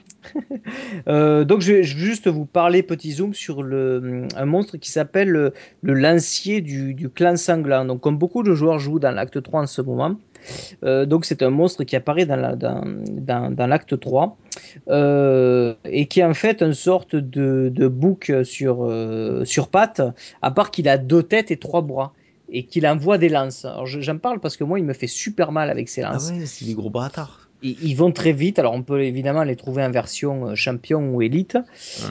Euh, 1.08 1.44
donc 1.46 1.62
je 1.62 1.74
vais, 1.74 1.84
je 1.84 1.96
vais 1.98 2.04
juste 2.04 2.28
vous 2.28 2.46
parler 2.46 2.84
petit 2.84 3.12
zoom 3.14 3.34
sur 3.34 3.64
le, 3.64 4.28
un 4.36 4.46
monstre 4.46 4.78
qui 4.78 4.92
s'appelle 4.92 5.30
le, 5.30 5.54
le 5.82 5.94
lancier 5.94 6.62
du, 6.62 6.94
du 6.94 7.10
clan 7.10 7.36
sanglant. 7.36 7.86
Donc 7.86 8.02
comme 8.02 8.18
beaucoup 8.18 8.44
de 8.44 8.54
joueurs 8.54 8.78
jouent 8.80 9.00
dans 9.00 9.12
l'acte 9.12 9.42
3 9.42 9.62
en 9.64 9.68
ce 9.68 9.82
moment, 9.82 10.16
euh, 10.84 11.06
donc 11.06 11.26
c'est 11.26 11.42
un 11.42 11.50
monstre 11.50 11.84
qui 11.84 11.96
apparaît 11.96 12.26
dans 12.28 12.36
la- 12.36 12.56
dans, 12.56 12.84
dans, 12.86 13.50
dans 13.54 13.68
l'acte 13.68 14.00
3 14.00 14.38
euh, 14.90 15.74
et 15.86 16.06
qui 16.08 16.20
est 16.20 16.24
en 16.26 16.34
fait 16.36 16.62
une 16.62 16.74
sorte 16.76 17.16
de, 17.16 17.72
de 17.74 17.88
bouc 17.88 18.32
sur, 18.44 18.86
euh, 18.86 19.44
sur 19.46 19.70
pattes, 19.70 20.02
à 20.42 20.52
part 20.52 20.72
qu'il 20.72 20.88
a 20.88 20.98
deux 20.98 21.24
têtes 21.24 21.52
et 21.52 21.58
trois 21.58 21.82
bras 21.82 22.14
et 22.50 22.66
qu'il 22.66 22.86
envoie 22.86 23.18
des 23.18 23.30
lances. 23.30 23.66
Alors 23.66 23.88
j'en 23.88 24.18
parle 24.18 24.40
parce 24.40 24.58
que 24.58 24.64
moi 24.64 24.78
il 24.80 24.86
me 24.86 24.94
fait 24.94 25.08
super 25.08 25.52
mal 25.52 25.70
avec 25.70 25.90
ces 25.90 26.04
Ah 26.04 26.14
lances. 26.14 26.32
ouais, 26.32 26.46
c'est 26.46 26.66
des 26.66 26.74
gros 26.76 26.90
bâtards. 26.90 27.50
Ils, 27.64 27.94
vont 27.96 28.12
très 28.12 28.32
vite, 28.32 28.58
alors 28.58 28.74
on 28.74 28.82
peut 28.82 29.04
évidemment 29.04 29.44
les 29.44 29.56
trouver 29.56 29.84
en 29.84 29.92
version 29.92 30.48
euh, 30.48 30.56
champion 30.56 31.14
ou 31.14 31.22
élite. 31.22 31.58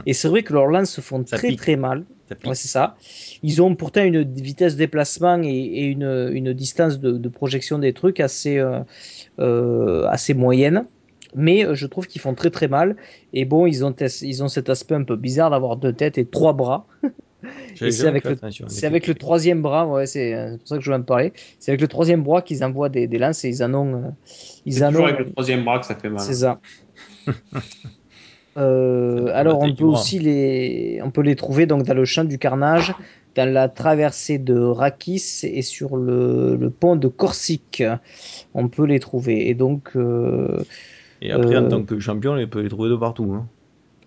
Et 0.06 0.12
c'est 0.12 0.28
vrai 0.28 0.42
que 0.42 0.52
leurs 0.52 0.66
lances 0.66 0.90
se 0.90 1.00
font 1.00 1.24
Ça 1.26 1.36
très 1.38 1.48
pique. 1.48 1.58
très 1.58 1.76
mal. 1.76 2.04
Ouais, 2.44 2.54
c'est 2.54 2.68
ça. 2.68 2.96
Ils 3.42 3.60
ont 3.60 3.74
pourtant 3.74 4.04
une 4.04 4.22
vitesse 4.22 4.74
de 4.74 4.78
déplacement 4.78 5.42
et, 5.42 5.48
et 5.48 5.84
une, 5.86 6.30
une 6.32 6.52
distance 6.52 7.00
de, 7.00 7.12
de 7.12 7.28
projection 7.28 7.80
des 7.80 7.92
trucs 7.92 8.20
assez, 8.20 8.58
euh, 8.58 8.78
euh, 9.40 10.06
assez 10.06 10.34
moyenne. 10.34 10.86
Mais 11.34 11.66
je 11.74 11.86
trouve 11.86 12.06
qu'ils 12.06 12.20
font 12.20 12.34
très 12.34 12.50
très 12.50 12.68
mal. 12.68 12.96
Et 13.32 13.44
bon, 13.44 13.66
ils 13.66 13.84
ont, 13.84 13.94
ils 14.22 14.42
ont 14.44 14.48
cet 14.48 14.70
aspect 14.70 14.94
un 14.94 15.04
peu 15.04 15.16
bizarre 15.16 15.50
d'avoir 15.50 15.76
deux 15.76 15.92
têtes 15.92 16.18
et 16.18 16.24
trois 16.24 16.52
bras. 16.52 16.86
C'est 17.76 18.06
avec 18.06 18.24
le- 18.24 18.36
C'est 18.68 18.86
avec 18.86 19.18
troisième 19.18 19.62
bras, 19.62 19.86
ouais, 19.86 20.06
c'est 20.06 20.34
euh, 20.34 20.52
c'est 20.52 20.58
pour 20.58 20.68
ça 20.68 20.76
que 20.76 20.80
je 20.82 20.86
voulais 20.90 21.00
en 21.00 21.04
parler. 21.04 21.32
C'est 21.58 21.70
avec 21.72 21.80
le 21.80 21.88
troisième 21.88 22.22
bras 22.22 22.42
qu'ils 22.42 22.62
envoient 22.64 22.88
des, 22.88 23.06
des 23.06 23.18
lances 23.18 23.44
et 23.44 23.48
ils 23.48 23.62
en 23.62 23.72
ont. 23.74 23.94
euh, 23.94 24.08
ils 24.66 24.84
en 24.84 24.88
toujours 24.88 25.04
ont. 25.04 25.06
avec 25.08 25.18
le 25.26 25.32
troisième 25.32 25.64
bras 25.64 25.78
que 25.78 25.86
ça 25.86 25.94
fait 25.94 26.10
mal. 26.10 26.20
C'est 26.20 26.34
ça. 26.34 26.60
Euh, 28.56 29.28
Ça 29.28 29.36
alors 29.38 29.60
on 29.60 29.72
peut 29.74 29.84
aussi 29.84 30.18
les, 30.18 31.00
on 31.04 31.10
peut 31.12 31.20
les 31.22 31.36
trouver 31.36 31.66
donc 31.66 31.84
dans 31.84 31.94
le 31.94 32.04
champ 32.04 32.24
du 32.24 32.36
carnage, 32.36 32.92
dans 33.36 33.48
la 33.48 33.68
traversée 33.68 34.38
de 34.38 34.58
Rakis 34.58 35.22
et 35.44 35.62
sur 35.62 35.96
le, 35.96 36.56
le 36.56 36.70
pont 36.70 36.96
de 36.96 37.06
Corsic. 37.06 37.82
On 38.52 38.68
peut 38.68 38.86
les 38.86 38.98
trouver. 38.98 39.48
Et 39.48 39.54
donc, 39.54 39.90
euh, 39.94 40.58
Et 41.22 41.30
après, 41.30 41.56
en 41.56 41.68
tant 41.68 41.84
que 41.84 42.00
champion, 42.00 42.32
on 42.34 42.48
peut 42.48 42.60
les 42.60 42.68
trouver 42.68 42.90
de 42.90 42.96
partout. 42.96 43.32
Hein. 43.34 43.46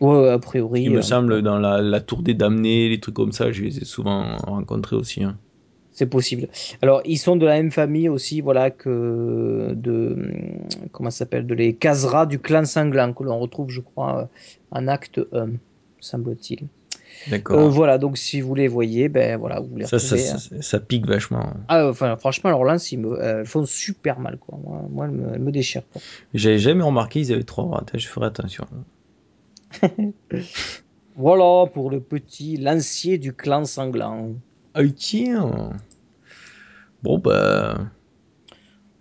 Ouais, 0.01 0.29
a 0.29 0.39
priori. 0.39 0.83
Il 0.83 0.91
me 0.91 0.97
euh, 0.97 1.01
semble, 1.01 1.41
dans 1.41 1.59
la, 1.59 1.81
la 1.81 2.01
tour 2.01 2.21
des 2.21 2.33
damnés, 2.33 2.89
les 2.89 2.99
trucs 2.99 3.15
comme 3.15 3.31
ça, 3.31 3.51
je 3.51 3.63
les 3.63 3.79
ai 3.79 3.85
souvent 3.85 4.37
rencontrés 4.37 4.95
aussi. 4.95 5.23
hein. 5.23 5.37
C'est 5.95 6.07
possible. 6.07 6.47
Alors, 6.81 7.01
ils 7.05 7.17
sont 7.17 7.35
de 7.35 7.45
la 7.45 7.53
même 7.53 7.69
famille 7.71 8.09
aussi, 8.09 8.41
voilà, 8.41 8.71
que 8.71 9.73
de. 9.75 10.31
Comment 10.91 11.11
ça 11.11 11.19
s'appelle 11.19 11.45
De 11.45 11.53
les 11.53 11.75
Kazra 11.75 12.25
du 12.25 12.39
clan 12.39 12.65
sanglant, 12.65 13.13
que 13.13 13.23
l'on 13.23 13.37
retrouve, 13.37 13.69
je 13.69 13.81
crois, 13.81 14.21
euh, 14.21 14.25
en 14.71 14.87
acte 14.87 15.21
1, 15.33 15.49
semble-t-il. 15.99 16.67
D'accord. 17.29 17.59
Euh, 17.59 17.69
voilà, 17.69 17.99
donc 17.99 18.17
si 18.17 18.41
vous 18.41 18.55
les 18.55 18.67
voyez, 18.67 19.07
ben 19.07 19.37
voilà, 19.37 19.59
vous 19.59 19.77
les 19.77 19.85
ça, 19.85 19.99
ça, 19.99 20.15
retrouvez. 20.15 20.31
hein. 20.31 20.37
ça, 20.39 20.61
ça 20.63 20.79
pique 20.79 21.05
vachement. 21.05 21.53
Ah, 21.67 21.87
enfin, 21.87 22.17
franchement, 22.17 22.49
alors 22.49 22.65
là, 22.65 22.77
ils 22.91 22.97
me, 22.99 23.11
euh, 23.21 23.41
elles 23.41 23.45
font 23.45 23.63
super 23.65 24.19
mal, 24.19 24.37
quoi. 24.39 24.57
Moi, 24.63 24.81
moi 24.89 25.05
elles, 25.05 25.11
me, 25.11 25.33
elles 25.35 25.41
me 25.41 25.51
déchirent. 25.51 25.83
J'avais 26.33 26.57
jamais 26.57 26.83
remarqué 26.83 27.21
qu'ils 27.21 27.31
avaient 27.33 27.43
trois 27.43 27.65
bras. 27.65 27.85
Je 27.93 28.07
ferai 28.07 28.25
attention. 28.25 28.65
Voilà 31.15 31.67
pour 31.71 31.91
le 31.91 31.99
petit 31.99 32.57
lancier 32.57 33.17
du 33.17 33.33
clan 33.33 33.65
sanglant. 33.65 34.33
Ah, 34.73 34.81
tiens 34.95 35.71
Bon, 37.03 37.19
bah. 37.19 37.91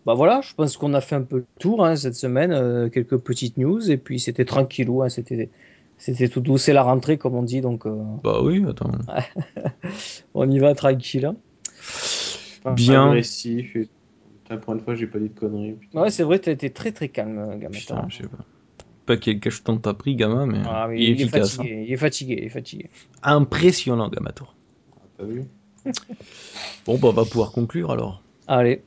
Bah 0.05 0.15
voilà, 0.15 0.41
je 0.43 0.53
pense 0.55 0.77
qu'on 0.77 0.95
a 0.95 1.01
fait 1.01 1.15
un 1.15 1.23
peu 1.23 1.37
le 1.39 1.47
tour 1.61 1.85
hein, 1.87 1.95
cette 1.95 2.17
semaine, 2.17 2.53
euh, 2.53 2.89
quelques 2.89 3.19
petites 3.19 3.57
news, 3.57 3.89
et 3.91 3.97
puis 3.97 4.19
c'était 4.19 4.45
tranquillou, 4.45 5.03
hein, 5.03 5.09
c'était, 5.09 5.49
c'était 5.97 6.29
tout 6.29 6.41
doux, 6.41 6.59
c'est 6.59 6.73
la 6.73 6.83
rentrée, 6.83 7.19
comme 7.19 7.37
on 7.37 7.43
dit, 7.45 7.61
donc 7.61 7.87
euh, 7.87 8.03
Bah 8.25 8.41
oui, 8.43 8.65
attends. 8.69 8.91
on 10.35 10.51
y 10.51 10.59
va 10.59 10.75
tranquille. 10.75 11.27
hein. 11.27 11.37
Bien. 12.75 13.11
agressif. 13.11 13.77
et- 13.77 13.89
Putain, 14.43 14.57
pour 14.57 14.75
une 14.75 14.81
fois, 14.81 14.97
j'ai 14.97 15.07
pas 15.07 15.21
dit 15.21 15.29
de 15.29 15.39
conneries. 15.39 15.75
putain. 15.75 16.03
Ouais, 16.03 16.11
c'est 16.11 16.25
vrai, 16.25 16.41
t'as 16.41 16.51
été 16.51 16.71
très 16.71 16.91
très 16.91 17.09
calme, 17.09 17.39
euh, 17.39 17.57
Gamata. 17.57 17.79
Putain, 17.79 18.07
je 18.09 18.17
sais 18.19 18.29
pas. 18.29 18.45
Pas 19.13 19.19
quel 19.19 19.41
cacheton 19.41 19.77
t'as 19.77 19.93
pris, 19.93 20.17
gamin, 20.17 20.47
mais 20.47 20.59
Ah, 20.67 20.87
mais 20.89 20.97
il 20.97 21.03
est 21.03 21.05
il, 21.05 21.11
est 21.21 21.25
efficace. 21.25 21.57
fatigué, 21.57 21.85
il 21.87 21.93
est 21.93 21.97
fatigué, 21.99 22.35
il 22.39 22.45
est 22.45 22.49
fatigué. 22.49 22.91
hein. 23.23 23.37
Impressionnant, 23.37 24.09
Gamator. 24.09 24.55
Vu? 25.21 25.45
Bon, 26.87 26.97
bah, 26.99 27.09
on 27.09 27.13
va 27.13 27.25
pouvoir 27.25 27.53
conclure 27.53 27.91
alors. 27.91 28.23
Allez. 28.49 28.83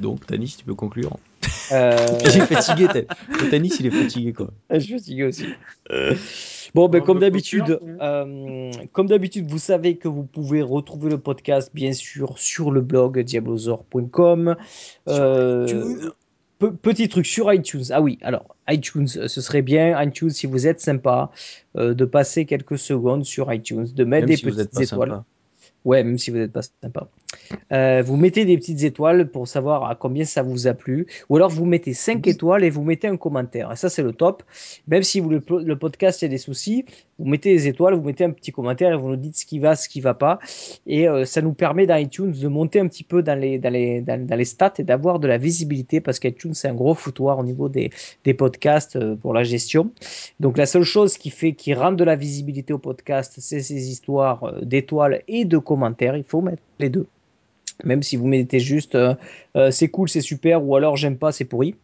Donc, 0.00 0.26
Tanis, 0.26 0.54
tu 0.58 0.64
peux 0.64 0.74
conclure. 0.74 1.18
Euh... 1.72 1.96
Il 2.22 2.26
est 2.40 2.46
fatigué, 2.46 2.86
Tan- 2.86 3.48
Tanis, 3.50 3.72
il 3.80 3.86
est 3.86 3.90
fatigué, 3.90 4.32
quoi. 4.32 4.50
je 4.70 4.78
suis 4.78 4.92
fatigué 4.94 5.24
aussi. 5.24 5.46
Bon, 6.74 6.88
ben, 6.88 7.00
comme 7.02 7.18
d'habitude, 7.18 7.78
euh, 8.00 8.70
comme 8.92 9.06
d'habitude, 9.08 9.46
vous 9.48 9.58
savez 9.58 9.96
que 9.96 10.08
vous 10.08 10.22
pouvez 10.24 10.62
retrouver 10.62 11.10
le 11.10 11.18
podcast, 11.18 11.70
bien 11.74 11.92
sûr, 11.92 12.38
sur 12.38 12.70
le 12.70 12.80
blog 12.82 13.18
diablozor.com. 13.20 14.56
Euh, 15.08 16.10
pe- 16.58 16.70
petit 16.72 17.08
truc 17.08 17.26
sur 17.26 17.52
iTunes. 17.52 17.84
Ah 17.90 18.00
oui, 18.02 18.18
alors 18.22 18.56
iTunes, 18.68 19.08
euh, 19.16 19.28
ce 19.28 19.40
serait 19.40 19.62
bien, 19.62 20.00
iTunes, 20.02 20.30
si 20.30 20.46
vous 20.46 20.66
êtes 20.66 20.80
sympa, 20.80 21.30
euh, 21.76 21.94
de 21.94 22.04
passer 22.04 22.46
quelques 22.46 22.78
secondes 22.78 23.24
sur 23.24 23.52
iTunes, 23.52 23.86
de 23.94 24.04
mettre 24.04 24.26
Même 24.26 24.28
des 24.28 24.36
si 24.36 24.44
petites 24.44 24.80
étoiles. 24.80 25.10
sympa. 25.10 25.24
Ouais, 25.86 26.02
même 26.02 26.18
si 26.18 26.32
vous 26.32 26.38
n'êtes 26.38 26.52
pas 26.52 26.62
sympa. 26.62 27.08
Euh, 27.72 28.02
vous 28.04 28.16
mettez 28.16 28.44
des 28.44 28.58
petites 28.58 28.82
étoiles 28.82 29.28
pour 29.30 29.46
savoir 29.46 29.88
à 29.88 29.94
combien 29.94 30.24
ça 30.24 30.42
vous 30.42 30.66
a 30.66 30.74
plu. 30.74 31.06
Ou 31.28 31.36
alors 31.36 31.48
vous 31.48 31.64
mettez 31.64 31.94
5 31.94 32.26
étoiles 32.26 32.64
et 32.64 32.70
vous 32.70 32.82
mettez 32.82 33.06
un 33.06 33.16
commentaire. 33.16 33.70
Et 33.70 33.76
ça, 33.76 33.88
c'est 33.88 34.02
le 34.02 34.12
top. 34.12 34.42
Même 34.88 35.04
si 35.04 35.20
vous, 35.20 35.30
le, 35.30 35.40
le 35.48 35.78
podcast, 35.78 36.22
il 36.22 36.24
y 36.24 36.26
a 36.26 36.28
des 36.30 36.38
soucis, 36.38 36.84
vous 37.20 37.26
mettez 37.26 37.52
des 37.52 37.68
étoiles, 37.68 37.94
vous 37.94 38.02
mettez 38.02 38.24
un 38.24 38.30
petit 38.30 38.50
commentaire 38.50 38.92
et 38.92 38.96
vous 38.96 39.10
nous 39.10 39.16
dites 39.16 39.36
ce 39.36 39.46
qui 39.46 39.60
va, 39.60 39.76
ce 39.76 39.88
qui 39.88 40.00
va 40.00 40.14
pas. 40.14 40.40
Et 40.88 41.08
euh, 41.08 41.24
ça 41.24 41.40
nous 41.40 41.52
permet 41.52 41.86
dans 41.86 41.94
iTunes 41.94 42.32
de 42.32 42.48
monter 42.48 42.80
un 42.80 42.88
petit 42.88 43.04
peu 43.04 43.22
dans 43.22 43.38
les, 43.38 43.60
dans 43.60 43.72
les, 43.72 44.00
dans, 44.00 44.26
dans 44.26 44.36
les 44.36 44.44
stats 44.44 44.74
et 44.78 44.82
d'avoir 44.82 45.20
de 45.20 45.28
la 45.28 45.38
visibilité 45.38 46.00
parce 46.00 46.18
qu'iTunes, 46.18 46.54
c'est 46.54 46.66
un 46.66 46.74
gros 46.74 46.94
foutoir 46.94 47.38
au 47.38 47.44
niveau 47.44 47.68
des, 47.68 47.90
des 48.24 48.34
podcasts 48.34 48.96
euh, 48.96 49.14
pour 49.14 49.34
la 49.34 49.44
gestion. 49.44 49.92
Donc 50.40 50.58
la 50.58 50.66
seule 50.66 50.82
chose 50.82 51.16
qui 51.16 51.30
fait, 51.30 51.52
qui 51.52 51.74
rend 51.74 51.92
de 51.92 52.02
la 52.02 52.16
visibilité 52.16 52.72
au 52.72 52.78
podcast, 52.78 53.34
c'est 53.38 53.60
ces 53.60 53.88
histoires 53.88 54.52
d'étoiles 54.62 55.22
et 55.28 55.44
de 55.44 55.58
commentaires. 55.58 55.75
Il 56.16 56.24
faut 56.24 56.40
mettre 56.40 56.62
les 56.78 56.88
deux. 56.90 57.06
Même 57.84 58.02
si 58.02 58.16
vous 58.16 58.26
mettez 58.26 58.58
juste 58.58 58.94
euh, 58.94 59.14
euh, 59.56 59.70
c'est 59.70 59.88
cool, 59.88 60.08
c'est 60.08 60.22
super, 60.22 60.64
ou 60.64 60.76
alors 60.76 60.96
j'aime 60.96 61.18
pas, 61.18 61.30
c'est 61.30 61.44
pourri. 61.44 61.74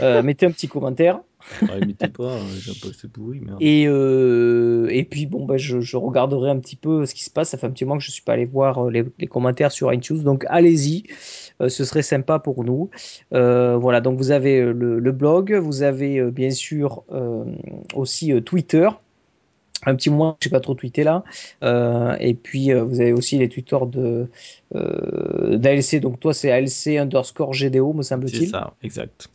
Euh, 0.00 0.22
mettez 0.22 0.46
un 0.46 0.50
petit 0.52 0.68
commentaire. 0.68 1.20
Ouais, 1.62 1.80
mettez 1.86 2.08
pas, 2.08 2.38
j'ai 2.58 2.72
pas 2.72 2.88
c'est 2.96 3.10
pourri, 3.10 3.40
merde. 3.40 3.58
Et, 3.60 3.82
et 3.82 5.04
puis 5.04 5.26
bon, 5.26 5.44
bah, 5.44 5.56
je, 5.56 5.80
je 5.80 5.96
regarderai 5.96 6.50
un 6.50 6.58
petit 6.58 6.76
peu 6.76 7.06
ce 7.06 7.14
qui 7.14 7.24
se 7.24 7.30
passe. 7.30 7.50
Ça 7.50 7.58
fait 7.58 7.66
un 7.66 7.70
petit 7.70 7.84
moment 7.84 7.98
que 7.98 8.04
je 8.04 8.10
suis 8.10 8.22
pas 8.22 8.32
allé 8.32 8.46
voir 8.46 8.90
les, 8.90 9.04
les 9.18 9.26
commentaires 9.26 9.72
sur 9.72 9.92
iTunes. 9.92 10.22
Donc 10.22 10.44
allez-y, 10.48 11.04
Euh, 11.60 11.68
ce 11.68 11.84
serait 11.84 12.02
sympa 12.02 12.38
pour 12.38 12.64
nous. 12.64 12.90
Euh, 13.32 13.76
voilà, 13.76 14.00
donc 14.00 14.18
vous 14.18 14.30
avez 14.30 14.60
le, 14.60 14.98
le 14.98 15.12
blog, 15.12 15.54
vous 15.54 15.82
avez 15.82 16.18
euh, 16.18 16.30
bien 16.30 16.50
sûr 16.50 17.04
aussi 17.94 18.32
Twitter. 18.42 18.88
Un 19.84 19.94
petit 19.94 20.10
moment, 20.10 20.36
je 20.42 20.48
n'ai 20.48 20.50
pas 20.50 20.60
trop 20.60 20.74
tweeté 20.74 21.04
là. 21.04 21.22
Euh, 21.62 22.16
et 22.18 22.34
puis 22.34 22.72
euh, 22.72 22.82
vous 22.82 23.00
avez 23.00 23.12
aussi 23.12 23.38
les 23.38 23.48
Twitter 23.48 23.76
de 23.86 24.28
euh, 24.74 25.58
d'ALC. 25.58 26.00
Donc 26.00 26.18
toi, 26.18 26.32
c'est 26.32 26.50
ALC 26.50 26.98
underscore 26.98 27.52
GDO, 27.52 27.92
me 27.92 28.02
C'est 28.02 28.08
semble-t-il. 28.08 28.48
ça, 28.48 28.74
exact. 28.82 29.28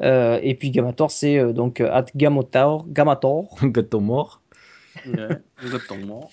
Euh, 0.00 0.40
et 0.42 0.54
puis 0.54 0.70
Gamator, 0.70 1.10
c'est 1.10 1.38
euh, 1.38 1.52
donc 1.52 1.80
at 1.80 2.06
Gamator. 2.16 2.84
Gamator. 2.88 3.58
Exactement. 5.62 6.30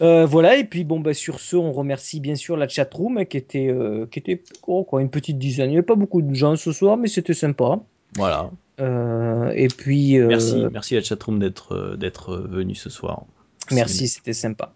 Euh, 0.00 0.26
voilà, 0.26 0.56
et 0.56 0.64
puis 0.64 0.84
bon, 0.84 0.98
bah, 1.00 1.14
sur 1.14 1.38
ce, 1.38 1.56
on 1.56 1.72
remercie 1.72 2.18
bien 2.20 2.34
sûr 2.34 2.56
la 2.56 2.68
chatroom 2.68 3.18
hein, 3.18 3.24
qui 3.24 3.36
était, 3.36 3.68
euh, 3.68 4.06
qui 4.10 4.18
était 4.18 4.42
oh, 4.66 4.82
quoi, 4.82 5.00
une 5.00 5.10
petite 5.10 5.38
dizaine. 5.38 5.66
Il 5.66 5.72
n'y 5.72 5.76
avait 5.76 5.86
pas 5.86 5.94
beaucoup 5.94 6.22
de 6.22 6.34
gens 6.34 6.56
ce 6.56 6.72
soir, 6.72 6.96
mais 6.96 7.08
c'était 7.08 7.34
sympa. 7.34 7.78
Voilà. 8.16 8.50
Euh, 8.82 9.52
et 9.54 9.68
puis, 9.68 10.18
euh, 10.18 10.26
Merci, 10.28 10.64
merci 10.72 10.96
à 10.96 11.02
Chatroom 11.02 11.38
d'être 11.38 11.72
euh, 11.74 11.96
d'être 11.96 12.36
venu 12.36 12.74
ce 12.74 12.90
soir. 12.90 13.22
merci, 13.70 14.08
c'était 14.08 14.32
sympa. 14.32 14.72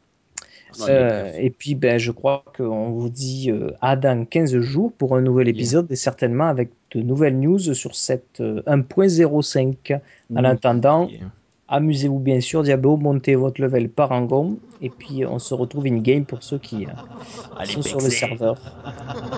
Euh, 0.88 1.32
et 1.38 1.48
puis, 1.50 1.74
ben, 1.74 1.98
je 1.98 2.10
crois 2.12 2.44
qu'on 2.56 2.90
vous 2.90 3.08
dit 3.08 3.50
euh, 3.50 3.70
à 3.80 3.96
dans 3.96 4.24
15 4.26 4.58
jours 4.58 4.92
pour 4.92 5.16
un 5.16 5.22
nouvel 5.22 5.48
épisode 5.48 5.90
et 5.90 5.96
certainement 5.96 6.46
avec 6.48 6.70
de 6.92 7.00
nouvelles 7.00 7.38
news 7.38 7.58
sur 7.58 7.94
cette 7.94 8.40
euh, 8.40 8.60
1.05. 8.66 9.98
En 10.34 10.44
attendant, 10.44 11.08
Yeah. 11.08 11.30
amusez-vous 11.68 12.18
bien 12.18 12.40
sûr, 12.40 12.62
Diablo, 12.62 12.96
montez 12.98 13.36
votre 13.36 13.60
level 13.62 13.88
par 13.88 14.12
Angon 14.12 14.58
et 14.82 14.90
puis 14.90 15.24
on 15.24 15.38
se 15.38 15.54
retrouve 15.54 15.86
in-game 15.86 16.26
pour 16.26 16.42
ceux 16.42 16.58
qui 16.58 16.84
euh, 16.86 17.64
sont 17.64 17.82
sur 17.82 18.00
le 18.00 18.10
serveur. 18.10 18.56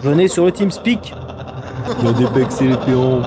Venez 0.02 0.26
sur 0.28 0.44
le 0.44 0.50
TeamSpeak. 0.52 1.14
Il 2.00 2.04
y 2.04 2.08
a 2.08 2.12
des 2.14 2.26
becs 2.34 2.60
et 2.62 2.68
les 2.68 2.76
péons. 2.84 3.22